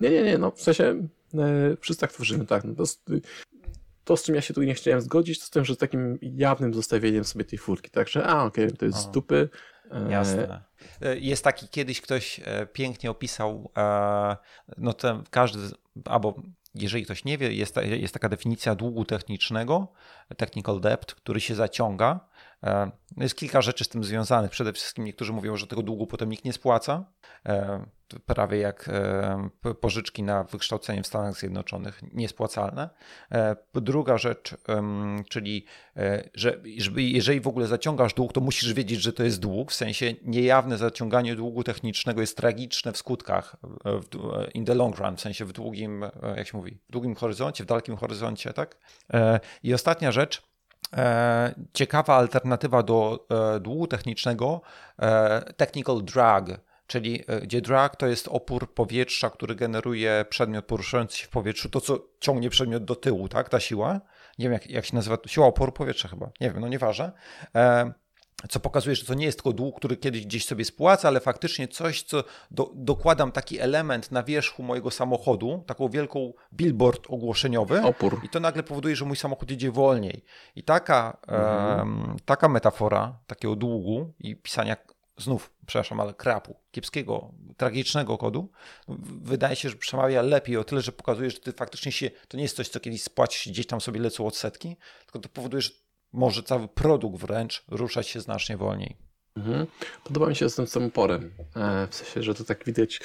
Nie, 0.00 0.10
nie, 0.10 0.22
nie, 0.22 0.38
no 0.38 0.50
w 0.50 0.62
sensie 0.62 0.84
e, 1.34 1.76
wszyscy 1.80 2.00
tak 2.00 2.12
tworzymy, 2.12 2.46
tak. 2.46 2.64
No, 2.64 2.74
to, 2.74 2.84
to, 4.04 4.16
z 4.16 4.22
czym 4.22 4.34
ja 4.34 4.40
się 4.40 4.54
tu 4.54 4.62
nie 4.62 4.74
chciałem 4.74 5.00
zgodzić, 5.00 5.38
to 5.38 5.46
z 5.46 5.50
tym, 5.50 5.64
że 5.64 5.74
z 5.74 5.78
takim 5.78 6.18
jawnym 6.22 6.74
zostawieniem 6.74 7.24
sobie 7.24 7.44
tej 7.44 7.58
furki, 7.58 7.90
tak, 7.90 8.08
że 8.08 8.26
a, 8.26 8.44
okej, 8.44 8.64
okay, 8.64 8.76
to 8.76 8.84
jest 8.84 8.98
z 8.98 9.10
dupy. 9.10 9.48
E, 9.90 10.10
Jasne. 10.10 10.64
E, 11.02 11.18
jest 11.18 11.44
taki, 11.44 11.68
kiedyś 11.68 12.00
ktoś 12.00 12.40
pięknie 12.72 13.10
opisał, 13.10 13.70
no 14.78 14.92
ten 14.92 15.22
każdy, 15.30 15.58
albo 16.04 16.42
jeżeli 16.74 17.04
ktoś 17.04 17.24
nie 17.24 17.38
wie, 17.38 17.52
jest, 17.52 17.76
jest 17.76 18.14
taka 18.14 18.28
definicja 18.28 18.74
długu 18.74 19.04
technicznego, 19.04 19.92
technical 20.36 20.80
debt, 20.80 21.14
który 21.14 21.40
się 21.40 21.54
zaciąga. 21.54 22.20
Jest 23.16 23.34
kilka 23.34 23.62
rzeczy 23.62 23.84
z 23.84 23.88
tym 23.88 24.04
związanych. 24.04 24.50
Przede 24.50 24.72
wszystkim 24.72 25.04
niektórzy 25.04 25.32
mówią, 25.32 25.56
że 25.56 25.66
tego 25.66 25.82
długu 25.82 26.06
potem 26.06 26.28
nikt 26.28 26.44
nie 26.44 26.52
spłaca 26.52 27.04
prawie 28.26 28.58
jak 28.58 28.88
e, 28.88 29.74
pożyczki 29.80 30.22
na 30.22 30.44
wykształcenie 30.44 31.02
w 31.02 31.06
Stanach 31.06 31.36
Zjednoczonych, 31.36 32.00
niespłacalne. 32.12 32.90
E, 33.32 33.56
druga 33.74 34.18
rzecz, 34.18 34.56
czyli 35.28 35.64
e, 35.96 36.28
że 36.34 36.60
jeżeli 36.96 37.40
w 37.40 37.48
ogóle 37.48 37.66
zaciągasz 37.66 38.14
dług, 38.14 38.32
to 38.32 38.40
musisz 38.40 38.72
wiedzieć, 38.74 39.02
że 39.02 39.12
to 39.12 39.22
jest 39.22 39.40
dług, 39.40 39.72
w 39.72 39.74
sensie 39.74 40.14
niejawne 40.24 40.78
zaciąganie 40.78 41.36
długu 41.36 41.64
technicznego 41.64 42.20
jest 42.20 42.36
tragiczne 42.36 42.92
w 42.92 42.96
skutkach 42.96 43.56
in 44.54 44.64
the 44.64 44.74
long 44.74 44.98
run, 44.98 45.16
w 45.16 45.20
sensie 45.20 45.44
w 45.44 45.52
długim, 45.52 46.04
jak 46.36 46.48
się 46.48 46.58
mówi, 46.58 46.78
w 46.88 46.92
długim 46.92 47.14
horyzoncie, 47.14 47.64
w 47.64 47.66
dalekim 47.66 47.96
horyzoncie, 47.96 48.52
tak? 48.52 48.76
I 49.62 49.74
ostatnia 49.74 50.12
rzecz, 50.12 50.42
ciekawa 51.72 52.16
alternatywa 52.16 52.82
do 52.82 53.26
długu 53.60 53.86
technicznego, 53.86 54.60
technical 55.56 56.04
drag, 56.04 56.60
czyli 56.90 57.24
e, 57.26 57.40
gdzie 57.40 57.60
drag 57.60 57.96
to 57.96 58.06
jest 58.06 58.28
opór 58.28 58.74
powietrza, 58.74 59.30
który 59.30 59.54
generuje 59.54 60.24
przedmiot 60.28 60.64
poruszający 60.64 61.18
się 61.18 61.26
w 61.26 61.28
powietrzu, 61.28 61.68
to 61.68 61.80
co 61.80 61.98
ciągnie 62.20 62.50
przedmiot 62.50 62.84
do 62.84 62.96
tyłu, 62.96 63.28
tak, 63.28 63.48
ta 63.48 63.60
siła, 63.60 64.00
nie 64.38 64.44
wiem 64.44 64.52
jak, 64.52 64.70
jak 64.70 64.84
się 64.84 64.94
nazywa, 64.94 65.18
siła 65.26 65.46
oporu 65.46 65.72
powietrza 65.72 66.08
chyba, 66.08 66.30
nie 66.40 66.50
wiem, 66.50 66.60
no 66.60 66.68
nieważne, 66.68 67.12
e, 67.54 67.92
co 68.48 68.60
pokazuje, 68.60 68.96
że 68.96 69.06
to 69.06 69.14
nie 69.14 69.26
jest 69.26 69.38
tylko 69.38 69.52
dług, 69.52 69.76
który 69.76 69.96
kiedyś 69.96 70.26
gdzieś 70.26 70.46
sobie 70.46 70.64
spłaca, 70.64 71.08
ale 71.08 71.20
faktycznie 71.20 71.68
coś, 71.68 72.02
co 72.02 72.24
do, 72.50 72.70
dokładam 72.74 73.32
taki 73.32 73.58
element 73.58 74.10
na 74.10 74.22
wierzchu 74.22 74.62
mojego 74.62 74.90
samochodu, 74.90 75.64
taką 75.66 75.88
wielką 75.88 76.32
billboard 76.52 77.06
ogłoszeniowy 77.08 77.82
Opór. 77.82 78.20
i 78.24 78.28
to 78.28 78.40
nagle 78.40 78.62
powoduje, 78.62 78.96
że 78.96 79.04
mój 79.04 79.16
samochód 79.16 79.50
jedzie 79.50 79.70
wolniej. 79.70 80.24
I 80.56 80.62
taka, 80.62 81.16
mhm. 81.28 82.16
taka 82.24 82.48
metafora 82.48 83.18
takiego 83.26 83.56
długu 83.56 84.12
i 84.18 84.36
pisania 84.36 84.76
znów, 85.18 85.52
przepraszam, 85.66 86.00
ale 86.00 86.14
krapu, 86.14 86.56
kiepskiego, 86.70 87.34
tragicznego 87.56 88.18
kodu, 88.18 88.48
wydaje 89.22 89.56
się, 89.56 89.68
że 89.68 89.76
przemawia 89.76 90.22
lepiej 90.22 90.56
o 90.56 90.64
tyle, 90.64 90.80
że 90.80 90.92
pokazuje, 90.92 91.30
że 91.30 91.38
ty 91.38 91.52
faktycznie 91.52 91.92
się, 91.92 92.10
to 92.28 92.36
nie 92.36 92.42
jest 92.42 92.56
coś, 92.56 92.68
co 92.68 92.80
kiedyś 92.80 93.02
spłacisz 93.02 93.48
gdzieś 93.52 93.66
tam 93.66 93.80
sobie 93.80 94.00
lecą 94.00 94.26
odsetki, 94.26 94.76
tylko 95.04 95.18
to 95.18 95.28
powoduje, 95.28 95.60
że 95.60 95.70
może 96.12 96.42
cały 96.42 96.68
produkt 96.68 97.20
wręcz 97.20 97.64
ruszać 97.68 98.08
się 98.08 98.20
znacznie 98.20 98.56
wolniej. 98.56 98.96
Mhm. 99.36 99.66
Podoba 100.04 100.26
mi 100.26 100.36
się 100.36 100.50
z 100.50 100.54
tym 100.54 100.66
samoporem, 100.66 101.30
w 101.90 101.94
sensie, 101.94 102.22
że 102.22 102.34
to 102.34 102.44
tak 102.44 102.64
widać, 102.64 103.00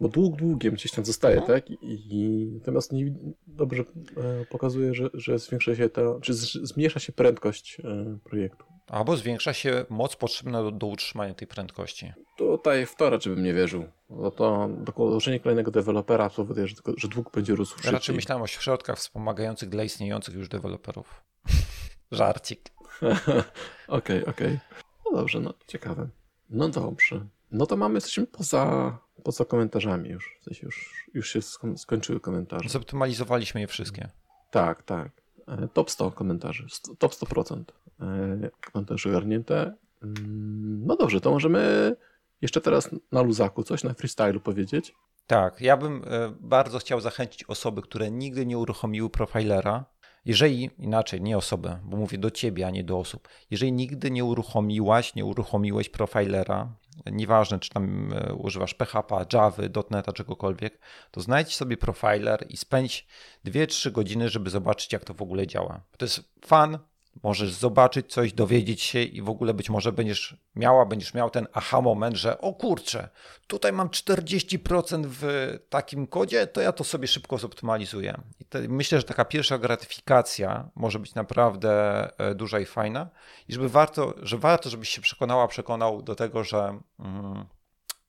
bo 0.00 0.08
dług 0.08 0.36
długiem 0.36 0.74
gdzieś 0.74 0.92
tam 0.92 1.04
zostaje, 1.04 1.36
Mhm. 1.36 1.60
tak? 1.60 1.70
I, 1.70 1.76
i 1.82 2.46
natomiast 2.58 2.92
nie, 2.92 3.14
dobrze 3.46 3.82
e, 4.16 4.44
pokazuje, 4.50 4.94
że, 4.94 5.10
że 5.14 5.38
zwiększa 5.38 5.76
się 5.76 5.88
to, 5.88 6.20
czy 6.20 6.34
zmniejsza 6.34 7.00
się 7.00 7.12
prędkość 7.12 7.80
e, 7.84 8.18
projektu. 8.24 8.64
Albo 8.86 9.16
zwiększa 9.16 9.52
się 9.52 9.84
moc 9.90 10.16
potrzebna 10.16 10.62
do, 10.62 10.70
do 10.70 10.86
utrzymania 10.86 11.34
tej 11.34 11.48
prędkości. 11.48 12.12
Tutaj 12.36 12.86
w 12.86 12.94
to 12.96 13.10
raczej 13.10 13.34
bym 13.34 13.44
nie 13.44 13.54
wierzył. 13.54 13.84
Bo 14.10 14.30
to 14.30 14.68
dołożenie 14.86 15.40
kolejnego 15.40 15.70
dewelopera 15.70 16.30
powoduje, 16.30 16.66
że, 16.68 16.74
że 16.96 17.08
dług 17.08 17.32
będzie 17.32 17.54
rósł 17.54 17.74
szybciej. 17.74 17.92
raczej 17.92 18.16
myślałem 18.16 18.42
o 18.42 18.46
środkach 18.46 18.96
wspomagających 18.98 19.68
dla 19.68 19.84
istniejących 19.84 20.34
już 20.34 20.48
deweloperów. 20.48 21.22
Żarcik. 22.10 22.70
Okej, 23.88 24.26
okej. 24.26 24.58
No 25.04 25.18
dobrze, 25.18 25.40
no 25.40 25.54
ciekawe. 25.66 26.08
No 26.50 26.68
dobrze. 26.68 27.26
No 27.50 27.66
to 27.66 27.76
mamy, 27.76 27.94
jesteśmy 27.94 28.26
poza, 28.26 28.98
poza 29.24 29.44
komentarzami 29.44 30.08
już. 30.10 30.36
W 30.40 30.44
sensie 30.44 30.66
już, 30.66 31.06
już 31.14 31.30
się 31.30 31.40
sko- 31.40 31.76
skończyły 31.78 32.20
komentarze. 32.20 32.68
Zoptymalizowaliśmy 32.68 33.60
je 33.60 33.66
wszystkie. 33.66 34.08
Tak, 34.50 34.82
tak. 34.82 35.08
E, 35.48 35.68
Top 35.68 35.90
100 35.90 36.10
komentarzy. 36.10 36.66
Top 36.98 37.12
100% 37.12 37.64
e, 38.00 38.50
komentarzy 38.72 39.08
ogarnięte. 39.08 39.74
Mm, 40.02 40.86
No 40.86 40.96
dobrze, 40.96 41.20
to 41.20 41.30
możemy 41.30 41.96
jeszcze 42.42 42.60
teraz 42.60 42.90
na 43.12 43.22
luzaku 43.22 43.62
coś, 43.62 43.84
na 43.84 43.94
freestylu 43.94 44.40
powiedzieć. 44.40 44.94
Tak, 45.26 45.60
ja 45.60 45.76
bym 45.76 46.02
e, 46.06 46.32
bardzo 46.40 46.78
chciał 46.78 47.00
zachęcić 47.00 47.44
osoby, 47.44 47.82
które 47.82 48.10
nigdy 48.10 48.46
nie 48.46 48.58
uruchomiły 48.58 49.10
profilera. 49.10 49.84
Jeżeli, 50.24 50.70
inaczej, 50.78 51.20
nie 51.20 51.36
osoby, 51.36 51.78
bo 51.84 51.96
mówię 51.96 52.18
do 52.18 52.30
ciebie, 52.30 52.66
a 52.66 52.70
nie 52.70 52.84
do 52.84 52.98
osób. 52.98 53.28
Jeżeli 53.50 53.72
nigdy 53.72 54.10
nie 54.10 54.24
uruchomiłaś, 54.24 55.14
nie 55.14 55.24
uruchomiłeś 55.24 55.88
profilera, 55.88 56.72
nieważne 57.12 57.58
czy 57.58 57.70
tam 57.70 58.12
e, 58.12 58.34
używasz 58.34 58.74
PHP, 58.74 59.26
Java, 59.32 59.62
.NETA, 59.90 60.12
czegokolwiek, 60.12 60.78
to 61.10 61.20
znajdź 61.20 61.56
sobie 61.56 61.76
profiler 61.76 62.46
i 62.48 62.56
spędź 62.56 63.06
2-3 63.44 63.92
godziny, 63.92 64.28
żeby 64.28 64.50
zobaczyć, 64.50 64.92
jak 64.92 65.04
to 65.04 65.14
w 65.14 65.22
ogóle 65.22 65.46
działa. 65.46 65.80
To 65.98 66.04
jest 66.04 66.32
fan, 66.46 66.78
możesz 67.22 67.52
zobaczyć 67.52 68.12
coś, 68.12 68.32
dowiedzieć 68.32 68.82
się 68.82 69.02
i 69.02 69.22
w 69.22 69.28
ogóle 69.28 69.54
być 69.54 69.70
może 69.70 69.92
będziesz 69.92 70.36
miała, 70.56 70.86
będziesz 70.86 71.14
miał 71.14 71.30
ten 71.30 71.46
aha 71.52 71.80
moment, 71.80 72.16
że 72.16 72.40
o 72.40 72.54
kurczę, 72.54 73.08
tutaj 73.46 73.72
mam 73.72 73.88
40% 73.88 75.04
w 75.06 75.52
takim 75.68 76.06
kodzie, 76.06 76.46
to 76.46 76.60
ja 76.60 76.72
to 76.72 76.84
sobie 76.84 77.08
szybko 77.08 77.38
zoptymalizuję. 77.38 78.20
I 78.40 78.44
te, 78.44 78.68
myślę, 78.68 78.98
że 78.98 79.04
taka 79.04 79.24
pierwsza 79.24 79.58
gratyfikacja 79.58 80.70
może 80.74 80.98
być 80.98 81.14
naprawdę 81.14 81.70
e, 82.18 82.34
duża 82.34 82.60
i 82.60 82.64
fajna 82.64 83.10
i 83.48 83.52
żeby 83.52 83.68
warto, 83.68 84.14
że 84.22 84.38
warto, 84.38 84.70
żebyś 84.70 84.88
się 84.88 85.00
przekonała, 85.00 85.48
przekonał 85.48 86.02
do 86.02 86.14
tego, 86.14 86.44
że, 86.44 86.78
mm, 86.98 87.46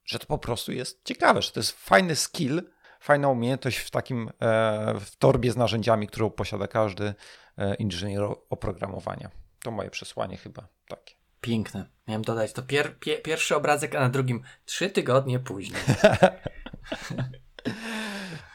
że 0.05 0.19
to 0.19 0.25
po 0.25 0.37
prostu 0.37 0.71
jest 0.71 1.01
ciekawe, 1.03 1.41
że 1.41 1.51
to 1.51 1.59
jest 1.59 1.71
fajny 1.71 2.15
skill, 2.15 2.61
fajna 3.07 3.29
umiejętność 3.29 3.77
w 3.77 3.91
takim 3.91 4.29
e, 4.41 4.93
w 4.99 5.15
torbie 5.15 5.51
z 5.51 5.57
narzędziami, 5.57 6.07
którą 6.07 6.29
posiada 6.29 6.67
każdy 6.67 7.13
e, 7.57 7.75
inżynier 7.75 8.23
oprogramowania. 8.49 9.29
To 9.63 9.71
moje 9.71 9.89
przesłanie 9.89 10.37
chyba 10.37 10.67
takie. 10.87 11.15
Piękne. 11.41 11.89
Miałem 12.07 12.21
dodać 12.21 12.53
to 12.53 12.61
pier, 12.61 12.99
pie, 12.99 13.17
pierwszy 13.17 13.55
obrazek, 13.55 13.95
a 13.95 13.99
na 13.99 14.09
drugim 14.09 14.43
trzy 14.65 14.89
tygodnie 14.89 15.39
później. 15.39 15.81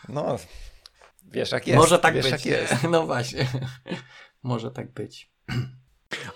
No, 0.08 0.36
wiesz 1.24 1.52
jak 1.52 1.66
jest. 1.66 1.78
Może 1.78 1.98
tak 1.98 2.14
wiesz, 2.14 2.30
być. 2.30 2.32
Jak 2.32 2.46
jest. 2.46 2.82
No 2.90 3.06
właśnie. 3.06 3.46
Może 4.42 4.70
tak 4.70 4.92
być. 4.92 5.30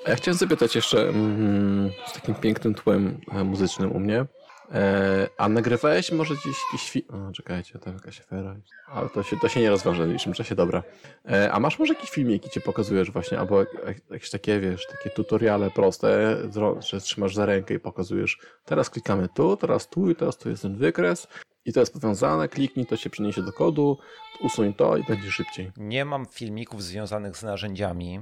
A 0.07 0.11
ja 0.11 0.17
chciałem 0.17 0.39
zapytać 0.39 0.75
jeszcze 0.75 1.09
mm, 1.09 1.91
z 2.07 2.13
takim 2.13 2.35
pięknym 2.35 2.75
tłem 2.75 3.21
e, 3.33 3.45
muzycznym 3.45 3.93
u 3.93 4.01
mnie. 4.01 4.27
E, 4.75 5.29
a 5.39 5.49
nagrywałeś 5.49 6.13
może 6.13 6.35
gdzieś 6.35 6.57
jakiś 6.73 6.91
film? 6.91 7.05
O, 7.29 7.33
czekajcie, 7.33 7.79
to 7.79 7.91
jakaś 7.91 8.21
afera. 8.21 8.57
Ale 8.87 9.09
to 9.09 9.23
się, 9.23 9.37
to 9.37 9.49
się 9.49 9.61
nie 9.61 9.71
rozważa 9.71 9.97
w 9.97 10.01
najbliższym 10.01 10.33
czasie, 10.33 10.55
dobra. 10.55 10.83
E, 11.31 11.53
a 11.53 11.61
masz 11.61 11.79
może 11.79 11.95
jakiś 11.95 12.11
filmiki, 12.11 12.51
ci 12.51 12.61
pokazujesz 12.61 13.11
właśnie, 13.11 13.39
albo 13.39 13.61
jak- 13.61 13.75
jak- 13.87 14.11
jakieś 14.11 14.31
takie, 14.31 14.61
wiesz, 14.61 14.87
takie 14.87 15.11
tutoriale 15.11 15.71
proste, 15.71 16.37
że 16.91 17.01
trzymasz 17.01 17.35
za 17.35 17.47
rękę 17.47 17.75
i 17.75 17.79
pokazujesz, 17.81 18.39
teraz 18.65 18.91
klikamy 18.91 19.29
tu, 19.29 19.57
teraz 19.57 19.89
tu 19.89 20.11
i 20.11 20.15
teraz 20.15 20.39
tu 20.39 20.51
jest 20.51 20.63
ten 20.63 20.77
wykres 20.77 21.29
i 21.65 21.73
to 21.73 21.81
jest 21.81 21.93
powiązane, 21.93 22.49
kliknij, 22.49 22.87
to 22.87 22.97
się 22.97 23.11
przeniesie 23.11 23.43
do 23.43 23.53
kodu, 23.53 23.99
usuń 24.41 24.75
to 24.75 24.97
i 24.97 25.05
będzie 25.05 25.31
szybciej. 25.31 25.73
Nie 25.77 26.05
mam 26.05 26.27
filmików 26.27 26.83
związanych 26.83 27.37
z 27.37 27.43
narzędziami. 27.43 28.21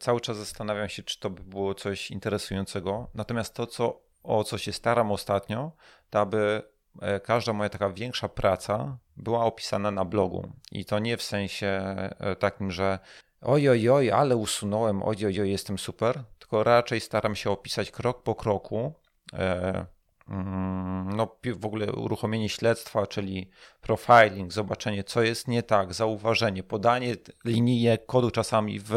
Cały 0.00 0.20
czas 0.20 0.36
zastanawiam 0.36 0.88
się, 0.88 1.02
czy 1.02 1.20
to 1.20 1.30
by 1.30 1.42
było 1.42 1.74
coś 1.74 2.10
interesującego. 2.10 3.10
Natomiast 3.14 3.54
to, 3.54 3.66
co, 3.66 4.00
o 4.22 4.44
co 4.44 4.58
się 4.58 4.72
staram 4.72 5.12
ostatnio, 5.12 5.72
to 6.10 6.20
aby 6.20 6.62
e, 7.00 7.20
każda 7.20 7.52
moja 7.52 7.70
taka 7.70 7.90
większa 7.90 8.28
praca 8.28 8.98
była 9.16 9.44
opisana 9.44 9.90
na 9.90 10.04
blogu. 10.04 10.52
I 10.72 10.84
to 10.84 10.98
nie 10.98 11.16
w 11.16 11.22
sensie 11.22 11.66
e, 11.66 12.36
takim, 12.36 12.70
że 12.70 12.98
oj, 13.40 13.68
oj, 13.68 13.88
oj, 13.90 14.10
ale 14.10 14.36
usunąłem, 14.36 15.02
oj, 15.02 15.16
oj, 15.26 15.40
oj, 15.40 15.50
jestem 15.50 15.78
super, 15.78 16.24
tylko 16.38 16.64
raczej 16.64 17.00
staram 17.00 17.36
się 17.36 17.50
opisać 17.50 17.90
krok 17.90 18.22
po 18.22 18.34
kroku. 18.34 18.92
e, 19.32 19.86
mm, 20.28 20.92
No, 21.16 21.36
w 21.56 21.66
ogóle 21.66 21.92
uruchomienie 21.92 22.48
śledztwa, 22.48 23.06
czyli 23.06 23.50
profiling, 23.80 24.52
zobaczenie, 24.52 25.04
co 25.04 25.22
jest 25.22 25.48
nie 25.48 25.62
tak, 25.62 25.94
zauważenie, 25.94 26.62
podanie 26.62 27.16
linijek 27.44 28.06
kodu 28.06 28.30
czasami 28.30 28.80
w 28.80 28.94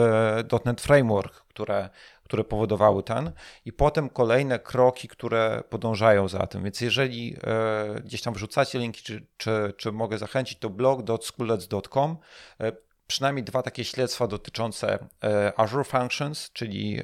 .NET 0.65 0.81
Framework, 0.81 1.33
które, 1.33 1.89
które 2.25 2.43
powodowały 2.43 3.03
ten, 3.03 3.31
i 3.65 3.73
potem 3.73 4.09
kolejne 4.09 4.59
kroki, 4.59 5.07
które 5.07 5.63
podążają 5.69 6.27
za 6.27 6.47
tym. 6.47 6.63
Więc 6.63 6.81
jeżeli 6.81 7.35
e, 7.43 8.01
gdzieś 8.01 8.21
tam 8.21 8.33
wrzucacie 8.33 8.79
linki, 8.79 9.03
czy, 9.03 9.25
czy, 9.37 9.73
czy 9.77 9.91
mogę 9.91 10.17
zachęcić, 10.17 10.59
to 10.59 10.69
blog.schoolets.com. 10.69 12.17
E, 12.61 12.71
przynajmniej 13.07 13.43
dwa 13.43 13.61
takie 13.61 13.83
śledztwa 13.85 14.27
dotyczące 14.27 15.07
e, 15.23 15.53
Azure 15.59 15.83
Functions, 15.83 16.51
czyli 16.53 17.01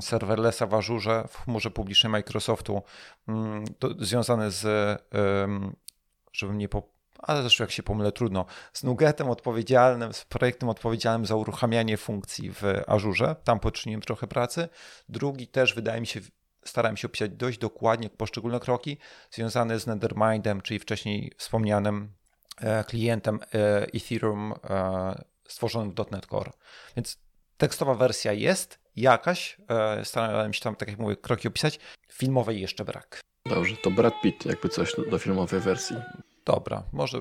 serverlessa 0.00 0.66
w 0.66 0.74
Azure, 0.74 1.24
w 1.28 1.36
chmurze 1.36 1.70
publicznej 1.70 2.10
Microsoftu, 2.10 2.82
mm, 3.28 3.64
to 3.78 3.88
związane 3.98 4.50
z, 4.50 4.66
żebym 6.32 6.58
nie 6.58 6.68
po, 6.68 6.97
ale 7.18 7.40
zresztą 7.40 7.64
jak 7.64 7.70
się 7.70 7.82
pomylę, 7.82 8.12
trudno, 8.12 8.44
z 8.72 8.82
Nugetem 8.82 9.30
odpowiedzialnym, 9.30 10.12
z 10.12 10.24
projektem 10.24 10.68
odpowiedzialnym 10.68 11.26
za 11.26 11.36
uruchamianie 11.36 11.96
funkcji 11.96 12.52
w 12.52 12.62
Azure. 12.86 13.36
Tam 13.44 13.60
poczyniłem 13.60 14.02
trochę 14.02 14.26
pracy. 14.26 14.68
Drugi 15.08 15.46
też 15.46 15.74
wydaje 15.74 16.00
mi 16.00 16.06
się, 16.06 16.20
starałem 16.64 16.96
się 16.96 17.08
opisać 17.08 17.30
dość 17.30 17.58
dokładnie 17.58 18.10
poszczególne 18.10 18.60
kroki 18.60 18.98
związane 19.30 19.80
z 19.80 19.86
Nethermindem, 19.86 20.60
czyli 20.60 20.80
wcześniej 20.80 21.32
wspomnianym 21.36 22.12
e, 22.60 22.84
klientem 22.84 23.40
e, 23.54 23.86
Ethereum 23.94 24.54
e, 24.70 25.24
stworzonym 25.48 25.94
w 25.94 26.10
.NET 26.10 26.26
Core. 26.26 26.50
Więc 26.96 27.18
tekstowa 27.56 27.94
wersja 27.94 28.32
jest 28.32 28.78
jakaś, 28.96 29.56
starałem 30.04 30.52
się 30.52 30.60
tam, 30.60 30.76
tak 30.76 30.88
jak 30.88 30.98
mówię, 30.98 31.16
kroki 31.16 31.48
opisać. 31.48 31.78
Filmowej 32.12 32.60
jeszcze 32.60 32.84
brak. 32.84 33.20
Dobrze, 33.46 33.76
to 33.76 33.90
Brad 33.90 34.14
Pitt, 34.22 34.46
jakby 34.46 34.68
coś 34.68 34.92
do 35.10 35.18
filmowej 35.18 35.60
wersji. 35.60 35.96
Dobra, 36.48 36.82
może 36.92 37.18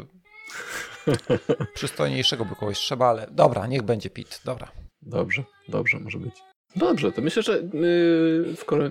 przystojniejszego 1.73 2.45
by 2.45 2.55
kogoś 2.55 2.77
trzeba, 2.77 3.07
ale 3.07 3.27
dobra, 3.31 3.67
niech 3.67 3.81
będzie 3.81 4.09
Pit. 4.09 4.41
Dobra. 4.45 4.71
Dobrze, 5.01 5.43
dobrze, 5.67 5.99
może 5.99 6.17
być. 6.17 6.35
Dobrze, 6.75 7.11
to 7.11 7.21
myślę, 7.21 7.43
że 7.43 7.61
yy, 7.73 8.55
skoro 8.57 8.87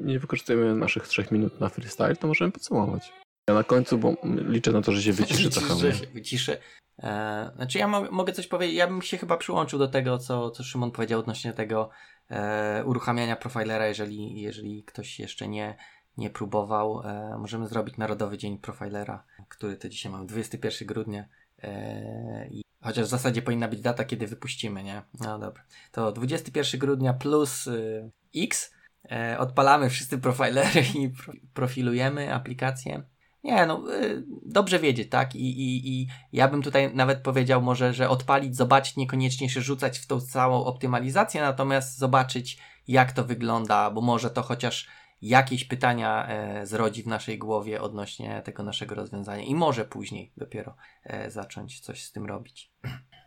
nie 0.00 0.18
wykorzystujemy 0.18 0.74
naszych 0.74 1.08
trzech 1.08 1.30
minut 1.30 1.60
na 1.60 1.68
freestyle, 1.68 2.16
to 2.16 2.26
możemy 2.26 2.52
podsumować. 2.52 3.12
Ja 3.48 3.54
na 3.54 3.64
końcu, 3.64 3.98
bo 3.98 4.14
liczę 4.24 4.72
na 4.72 4.82
to, 4.82 4.92
że 4.92 5.02
się 5.02 5.12
wyciszy 5.12 5.50
trochę. 5.50 5.74
Wyciszę. 6.14 6.58
E, 7.02 7.50
znaczy 7.56 7.78
ja 7.78 7.88
mo- 7.88 8.10
mogę 8.10 8.32
coś 8.32 8.46
powiedzieć, 8.46 8.76
ja 8.76 8.86
bym 8.86 9.02
się 9.02 9.18
chyba 9.18 9.36
przyłączył 9.36 9.78
do 9.78 9.88
tego, 9.88 10.18
co, 10.18 10.50
co 10.50 10.64
Szymon 10.64 10.90
powiedział 10.90 11.20
odnośnie 11.20 11.52
tego 11.52 11.90
e, 12.30 12.82
uruchamiania 12.86 13.36
profilera, 13.36 13.86
jeżeli, 13.86 14.40
jeżeli 14.40 14.84
ktoś 14.84 15.18
jeszcze 15.18 15.48
nie, 15.48 15.76
nie 16.18 16.30
próbował. 16.30 17.02
E, 17.04 17.38
możemy 17.38 17.68
zrobić 17.68 17.96
Narodowy 17.96 18.38
Dzień 18.38 18.58
Profilera, 18.58 19.24
który 19.48 19.76
to 19.76 19.88
dzisiaj 19.88 20.12
mamy, 20.12 20.26
21 20.26 20.88
grudnia. 20.88 21.24
E, 21.62 22.48
i 22.50 22.64
chociaż 22.82 23.06
w 23.06 23.10
zasadzie 23.10 23.42
powinna 23.42 23.68
być 23.68 23.80
data, 23.80 24.04
kiedy 24.04 24.26
wypuścimy, 24.26 24.82
nie? 24.82 25.02
No 25.20 25.38
dobra. 25.38 25.62
To 25.92 26.12
21 26.12 26.80
grudnia 26.80 27.14
plus 27.14 27.66
y, 27.66 28.10
X. 28.36 28.74
E, 29.10 29.38
odpalamy 29.38 29.90
wszyscy 29.90 30.18
profilery 30.18 30.82
i 31.00 31.08
pro, 31.08 31.32
profilujemy 31.54 32.34
aplikację. 32.34 33.02
Nie, 33.44 33.66
no 33.66 33.94
y, 33.94 34.24
dobrze 34.46 34.78
wiedzieć, 34.78 35.10
tak? 35.10 35.34
I, 35.34 35.60
i, 35.60 35.92
I 35.92 36.08
ja 36.32 36.48
bym 36.48 36.62
tutaj 36.62 36.94
nawet 36.94 37.22
powiedział 37.22 37.62
może, 37.62 37.94
że 37.94 38.08
odpalić, 38.08 38.56
zobaczyć, 38.56 38.96
niekoniecznie 38.96 39.50
się 39.50 39.60
rzucać 39.60 39.98
w 39.98 40.06
tą 40.06 40.20
całą 40.20 40.64
optymalizację, 40.64 41.40
natomiast 41.40 41.98
zobaczyć, 41.98 42.58
jak 42.88 43.12
to 43.12 43.24
wygląda, 43.24 43.90
bo 43.90 44.00
może 44.00 44.30
to 44.30 44.42
chociaż 44.42 44.88
jakieś 45.22 45.64
pytania 45.64 46.28
e, 46.28 46.66
zrodzi 46.66 47.02
w 47.02 47.06
naszej 47.06 47.38
głowie 47.38 47.80
odnośnie 47.80 48.42
tego 48.44 48.62
naszego 48.62 48.94
rozwiązania 48.94 49.42
i 49.42 49.54
może 49.54 49.84
później 49.84 50.32
dopiero 50.36 50.76
e, 51.04 51.30
zacząć 51.30 51.80
coś 51.80 52.04
z 52.04 52.12
tym 52.12 52.26
robić. 52.26 52.72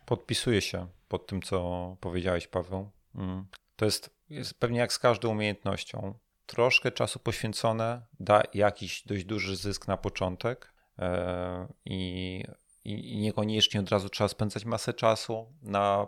Podpisuję 0.06 0.60
się 0.60 0.88
pod 1.08 1.26
tym, 1.26 1.42
co 1.42 1.96
powiedziałeś, 2.00 2.46
Paweł. 2.46 2.90
Mm. 3.14 3.46
To 3.76 3.84
jest, 3.84 4.16
jest 4.28 4.60
pewnie 4.60 4.78
jak 4.78 4.92
z 4.92 4.98
każdą 4.98 5.30
umiejętnością. 5.30 6.14
Troszkę 6.46 6.92
czasu 6.92 7.18
poświęcone 7.18 8.06
da 8.20 8.42
jakiś 8.54 9.06
dość 9.06 9.24
duży 9.24 9.56
zysk 9.56 9.88
na 9.88 9.96
początek 9.96 10.74
e, 10.98 11.68
i 11.84 12.44
i, 12.84 13.18
niekoniecznie 13.18 13.80
od 13.80 13.88
razu 13.88 14.08
trzeba 14.08 14.28
spędzać 14.28 14.64
masę 14.64 14.94
czasu 14.94 15.52
na, 15.62 16.06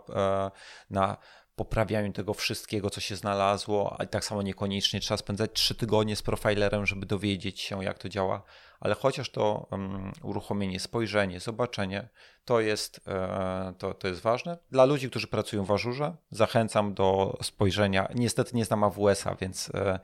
na 0.89 1.17
poprawianiu 1.55 2.13
tego 2.13 2.33
wszystkiego, 2.33 2.89
co 2.89 3.01
się 3.01 3.15
znalazło, 3.15 3.95
a 3.99 4.05
tak 4.05 4.25
samo 4.25 4.41
niekoniecznie 4.41 4.99
trzeba 4.99 5.17
spędzać 5.17 5.51
trzy 5.53 5.75
tygodnie 5.75 6.15
z 6.15 6.21
profilerem, 6.21 6.85
żeby 6.85 7.05
dowiedzieć 7.05 7.61
się, 7.61 7.83
jak 7.83 7.99
to 7.99 8.09
działa, 8.09 8.43
ale 8.79 8.95
chociaż 8.95 9.29
to 9.29 9.67
um, 9.71 10.11
uruchomienie, 10.23 10.79
spojrzenie, 10.79 11.39
zobaczenie, 11.39 12.09
to 12.45 12.59
jest, 12.59 13.01
e, 13.07 13.73
to, 13.77 13.93
to 13.93 14.07
jest 14.07 14.21
ważne. 14.21 14.57
Dla 14.71 14.85
ludzi, 14.85 15.09
którzy 15.09 15.27
pracują 15.27 15.63
w 15.63 15.71
Ażurze, 15.71 16.15
zachęcam 16.31 16.93
do 16.93 17.37
spojrzenia. 17.41 18.07
Niestety 18.15 18.55
nie 18.55 18.65
znam 18.65 18.83
AWS-a, 18.83 19.35
więc 19.35 19.71
e, 19.73 19.99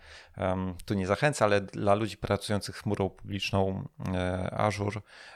tu 0.85 0.93
nie 0.93 1.07
zachęcam, 1.07 1.45
ale 1.45 1.61
dla 1.61 1.93
ludzi 1.93 2.17
pracujących 2.17 2.75
chmurą 2.75 3.09
publiczną 3.09 3.87
e, 4.13 4.69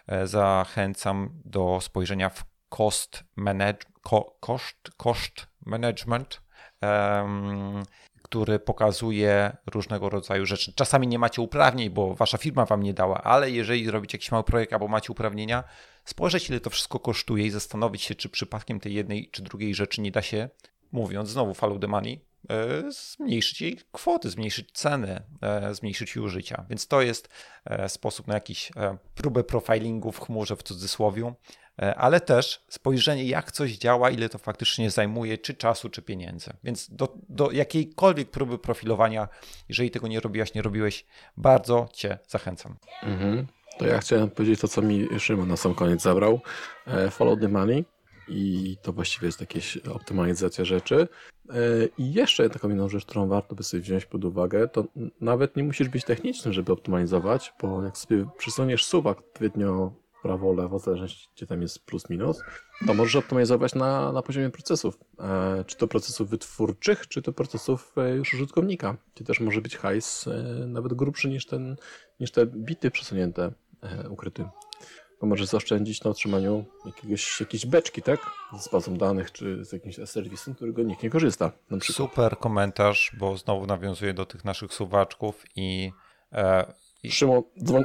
e, 0.08 0.28
zachęcam 0.28 1.42
do 1.46 1.80
spojrzenia 1.82 2.30
w 2.30 2.44
cost 2.70 3.24
manage, 3.36 3.80
ko, 4.02 4.38
koszt, 4.40 4.92
koszt 4.98 5.48
management, 5.66 6.42
który 8.22 8.60
pokazuje 8.60 9.58
różnego 9.66 10.10
rodzaju 10.10 10.46
rzeczy. 10.46 10.74
Czasami 10.74 11.08
nie 11.08 11.20
macie 11.20 11.42
uprawnień, 11.42 11.90
bo 11.90 12.16
wasza 12.16 12.38
firma 12.38 12.66
wam 12.66 12.84
nie 12.84 12.94
dała, 12.94 13.24
ale 13.24 13.52
jeżeli 13.52 13.92
robicie 13.92 14.18
jakiś 14.18 14.32
mały 14.32 14.44
projekt 14.44 14.74
albo 14.74 14.88
macie 14.88 15.12
uprawnienia, 15.12 15.64
spojrzeć 16.06 16.50
ile 16.50 16.60
to 16.60 16.70
wszystko 16.70 17.00
kosztuje 17.00 17.46
i 17.46 17.50
zastanowić 17.50 18.02
się, 18.02 18.16
czy 18.16 18.30
przypadkiem 18.30 18.80
tej 18.80 18.94
jednej 18.94 19.30
czy 19.30 19.44
drugiej 19.44 19.76
rzeczy 19.76 20.02
nie 20.02 20.12
da 20.12 20.22
się, 20.22 20.50
mówiąc 20.92 21.30
znowu 21.30 21.54
follow 21.54 21.80
the 21.80 21.88
money, 21.88 22.26
zmniejszyć 22.90 23.62
jej 23.62 23.80
kwoty, 23.92 24.30
zmniejszyć 24.30 24.72
ceny, 24.72 25.22
e, 25.42 25.76
zmniejszyć 25.76 26.16
jej 26.16 26.26
użycia. 26.26 26.66
Więc 26.70 26.88
to 26.88 27.02
jest 27.02 27.30
e, 27.66 27.90
sposób 27.90 28.28
na 28.28 28.34
jakiś 28.34 28.72
próbę 29.16 29.44
profilingu 29.44 30.12
w 30.12 30.20
chmurze 30.20 30.56
w 30.56 30.64
cudzysłowie, 30.64 31.34
E, 31.82 31.96
ale 31.96 32.22
też 32.22 32.64
spojrzenie, 32.70 33.24
jak 33.24 33.52
coś 33.52 33.78
działa, 33.78 34.10
ile 34.10 34.30
to 34.30 34.38
faktycznie 34.38 34.92
zajmuje, 34.92 35.38
czy 35.38 35.54
czasu, 35.54 35.90
czy 35.90 36.02
pieniędzy. 36.02 36.54
Więc 36.64 36.90
do, 36.90 37.18
do 37.30 37.52
jakiejkolwiek 37.52 38.32
próby 38.32 38.58
profilowania, 38.58 39.28
jeżeli 39.70 39.92
tego 39.92 40.08
nie 40.08 40.20
robiłaś, 40.20 40.54
nie 40.54 40.62
robiłeś, 40.62 41.06
bardzo 41.38 41.90
Cię 41.94 42.18
zachęcam. 42.28 42.76
Mhm. 43.04 43.48
To 43.78 43.88
ja 43.88 44.00
chciałem 44.00 44.30
powiedzieć 44.30 44.60
to, 44.60 44.68
co 44.68 44.82
mi 44.82 45.08
Szymon 45.20 45.48
na 45.48 45.58
sam 45.58 45.76
koniec 45.76 46.02
zabrał. 46.02 46.42
E, 46.88 47.12
follow 47.12 47.40
the 47.40 47.48
money. 47.48 47.86
I 48.28 48.78
to 48.82 48.94
właściwie 48.94 49.26
jest 49.26 49.42
jakieś 49.42 49.78
optymalizacja 49.78 50.66
rzeczy. 50.66 51.08
E, 51.50 51.56
I 51.98 52.14
jeszcze 52.14 52.50
taką 52.50 52.70
inną 52.70 52.90
rzecz, 52.90 53.06
którą 53.06 53.28
warto 53.28 53.56
by 53.56 53.64
sobie 53.64 53.84
wziąć 53.84 54.06
pod 54.06 54.26
uwagę, 54.26 54.68
to 54.68 54.86
nawet 55.22 55.56
nie 55.56 55.64
musisz 55.64 55.90
być 55.90 56.06
techniczny, 56.06 56.54
żeby 56.54 56.72
optymalizować, 56.72 57.54
bo 57.62 57.84
jak 57.84 57.98
sobie 57.98 58.26
przysuniesz 58.38 58.86
suwak 58.86 59.20
odpowiednio 59.20 59.94
prawo, 60.22 60.54
lewo, 60.54 60.80
w 60.80 60.84
zależności 60.84 61.30
gdzie 61.36 61.48
tam 61.48 61.62
jest 61.62 61.86
plus, 61.86 62.10
minus, 62.10 62.42
to 62.88 62.94
możesz 62.94 63.16
optymalizować 63.16 63.76
na, 63.76 64.12
na 64.12 64.22
poziomie 64.22 64.50
procesów. 64.50 65.00
E, 65.20 65.64
czy 65.68 65.78
to 65.78 65.88
procesów 65.88 66.30
wytwórczych, 66.30 67.08
czy 67.08 67.22
to 67.22 67.34
procesów 67.34 67.94
e, 67.98 68.16
już 68.16 68.34
użytkownika. 68.34 68.98
Gdzie 69.16 69.26
też 69.26 69.40
może 69.40 69.62
być 69.62 69.78
hajs 69.78 70.30
nawet 70.68 70.94
grubszy 70.94 71.30
niż, 71.30 71.46
ten, 71.46 71.76
niż 72.20 72.32
te 72.32 72.46
bity 72.46 72.92
przesunięte, 72.92 73.52
ukryty. 74.10 74.46
Bo 75.22 75.28
możesz 75.28 75.48
zaoszczędzić 75.48 76.04
na 76.04 76.12
utrzymaniu 76.12 76.66
jakiegoś, 76.86 77.40
jakiejś 77.40 77.66
beczki, 77.66 78.02
tak? 78.02 78.20
Z 78.60 78.70
bazą 78.70 78.98
danych, 78.98 79.32
czy 79.32 79.66
z 79.66 79.74
jakimś 79.74 79.96
serwisem, 80.06 80.56
którego 80.56 80.84
nikt 80.84 81.04
nie 81.04 81.10
korzysta. 81.10 81.52
Super 81.82 82.38
komentarz, 82.38 83.12
bo 83.20 83.38
znowu 83.38 83.66
nawiązuje 83.66 84.14
do 84.14 84.26
tych 84.26 84.46
naszych 84.46 84.74
suwaczków 84.74 85.44
i 85.56 85.92
e, 86.34 86.74
Szymon, 87.10 87.44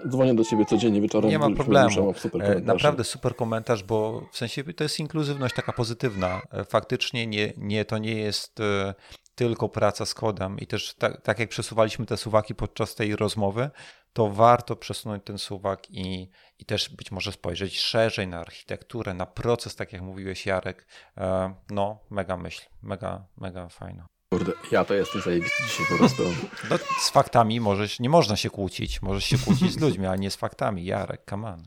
dzwonię 0.09 0.35
do 0.35 0.45
ciebie 0.45 0.65
codziennie 0.65 1.01
wieczorem. 1.01 1.31
Nie 1.31 1.39
ma 1.39 1.51
problemu. 1.51 2.15
Super 2.15 2.63
Naprawdę 2.65 3.05
super 3.05 3.37
komentarz, 3.37 3.83
bo 3.83 4.29
w 4.33 4.37
sensie 4.37 4.65
to 4.65 4.85
jest 4.85 5.01
inkluzywność 5.01 5.55
taka 5.55 5.73
pozytywna. 5.73 6.43
E, 6.53 6.65
faktycznie 6.65 7.27
nie, 7.27 7.53
nie, 7.57 7.85
to 7.85 7.99
nie 7.99 8.15
jest 8.15 8.61
e, 8.61 8.95
tylko 9.35 9.69
praca 9.69 10.07
z 10.07 10.15
kodem 10.15 10.59
i 10.59 10.67
też 10.67 10.95
tak, 10.95 11.21
tak 11.21 11.39
jak 11.39 11.49
przesuwaliśmy 11.49 12.07
te 12.07 12.17
suwaki 12.17 12.55
podczas 12.55 12.95
tej 12.95 13.17
rozmowy, 13.17 13.71
to 14.13 14.29
warto 14.29 14.77
przesunąć 14.77 15.25
ten 15.25 15.39
suwak 15.39 15.91
i, 15.91 16.31
i 16.61 16.65
też 16.65 16.89
być 16.89 17.11
może 17.11 17.33
spojrzeć 17.33 17.81
szerzej 17.81 18.29
na 18.29 18.41
architekturę, 18.41 19.15
na 19.15 19.27
proces, 19.27 19.77
tak 19.77 19.93
jak 19.93 20.03
mówiłeś 20.03 20.47
Jarek. 20.47 20.87
E, 21.17 21.55
no, 21.71 21.99
mega 22.11 22.37
myśl, 22.37 22.63
mega, 22.83 23.27
mega 23.37 23.69
fajna. 23.69 24.07
Kurde, 24.33 24.53
ja 24.73 24.85
to 24.85 24.95
jestem 24.95 25.23
zajebisty 25.23 25.63
dzisiaj 25.63 25.87
po 25.89 25.99
prostu. 25.99 26.23
No, 26.71 26.79
z 27.01 27.11
faktami 27.11 27.61
możesz, 27.61 28.01
nie 28.01 28.09
można 28.09 28.37
się 28.37 28.51
kłócić. 28.51 29.03
Możesz 29.03 29.25
się 29.25 29.39
kłócić 29.39 29.73
z 29.73 29.81
ludźmi, 29.81 30.07
ale 30.07 30.19
nie 30.19 30.31
z 30.31 30.37
faktami. 30.37 30.85
Jarek, 30.85 31.23
come 31.31 31.49
on. 31.49 31.67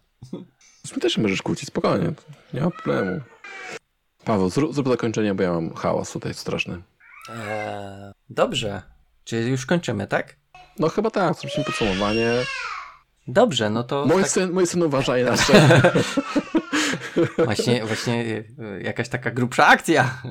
Z 0.86 1.00
też 1.00 1.18
możesz 1.18 1.42
kłócić, 1.42 1.68
spokojnie. 1.68 2.14
Nie 2.54 2.62
ma 2.62 2.72
problemu. 2.72 3.22
Paweł, 4.26 4.50
zrób, 4.50 4.74
zrób 4.74 4.88
zakończenie, 4.88 5.36
bo 5.36 5.44
ja 5.44 5.54
mam 5.54 5.74
hałas 5.74 6.12
tutaj 6.12 6.34
straszny. 6.34 6.84
Eee, 7.30 8.14
dobrze. 8.30 8.82
Czy 9.24 9.38
już 9.38 9.66
kończymy, 9.66 10.08
tak? 10.08 10.36
No 10.80 10.90
chyba 10.90 11.12
tak, 11.12 11.34
zrobiliśmy 11.34 11.64
podsumowanie. 11.64 12.32
Dobrze, 13.28 13.70
no 13.70 13.84
to... 13.84 14.06
Mój, 14.06 14.22
tak... 14.22 14.32
syn, 14.32 14.52
mój 14.52 14.68
syn 14.68 14.84
uważa 14.84 15.18
inaczej. 15.18 15.56
właśnie, 17.46 17.86
właśnie 17.86 18.44
e, 18.60 18.82
jakaś 18.82 19.10
taka 19.10 19.32
grubsza 19.32 19.68
akcja. 19.68 20.22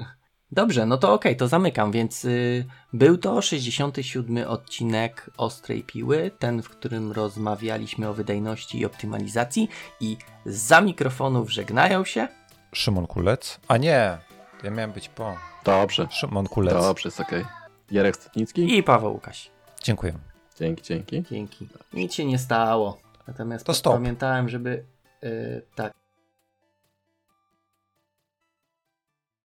Dobrze, 0.53 0.87
no 0.87 0.99
to 0.99 1.13
okej, 1.13 1.33
okay, 1.33 1.39
to 1.39 1.49
zamykam, 1.49 1.93
więc 1.93 2.25
y, 2.25 2.65
był 2.93 3.19
to 3.19 3.43
67 3.43 4.49
odcinek 4.49 5.31
Ostrej 5.37 5.83
Piły, 5.83 6.31
ten, 6.39 6.63
w 6.63 6.69
którym 6.69 7.13
rozmawialiśmy 7.13 8.09
o 8.09 8.15
wydajności 8.15 8.79
i 8.79 8.85
optymalizacji 8.85 9.69
i 10.01 10.17
za 10.47 10.81
mikrofonów 10.81 11.53
żegnają 11.53 12.05
się 12.05 12.29
Szymon 12.73 13.07
Kulec, 13.07 13.61
a 13.69 13.77
nie, 13.77 14.19
ja 14.63 14.71
miałem 14.71 14.93
być 14.93 15.09
po. 15.09 15.37
Dobrze. 15.65 16.07
Szymon 16.11 16.47
Kulec. 16.47 16.75
Dobrze, 16.75 17.09
jest 17.09 17.21
okej. 17.21 17.41
Okay. 17.41 17.53
Jarek 17.91 18.17
Stotnicki 18.17 18.79
i 18.79 18.83
Paweł 18.83 19.13
Łukaś. 19.13 19.51
Dziękuję. 19.83 20.32
Dzięki, 20.63 20.83
dzięki. 20.83 21.23
Dzięki. 21.31 21.69
Nic 21.93 22.15
się 22.15 22.25
nie 22.25 22.39
stało. 22.39 22.99
Natomiast 23.29 23.67
to 23.67 23.93
pamiętałem, 23.93 24.49
żeby 24.49 24.85
yy, 25.23 25.63
tak 25.75 25.93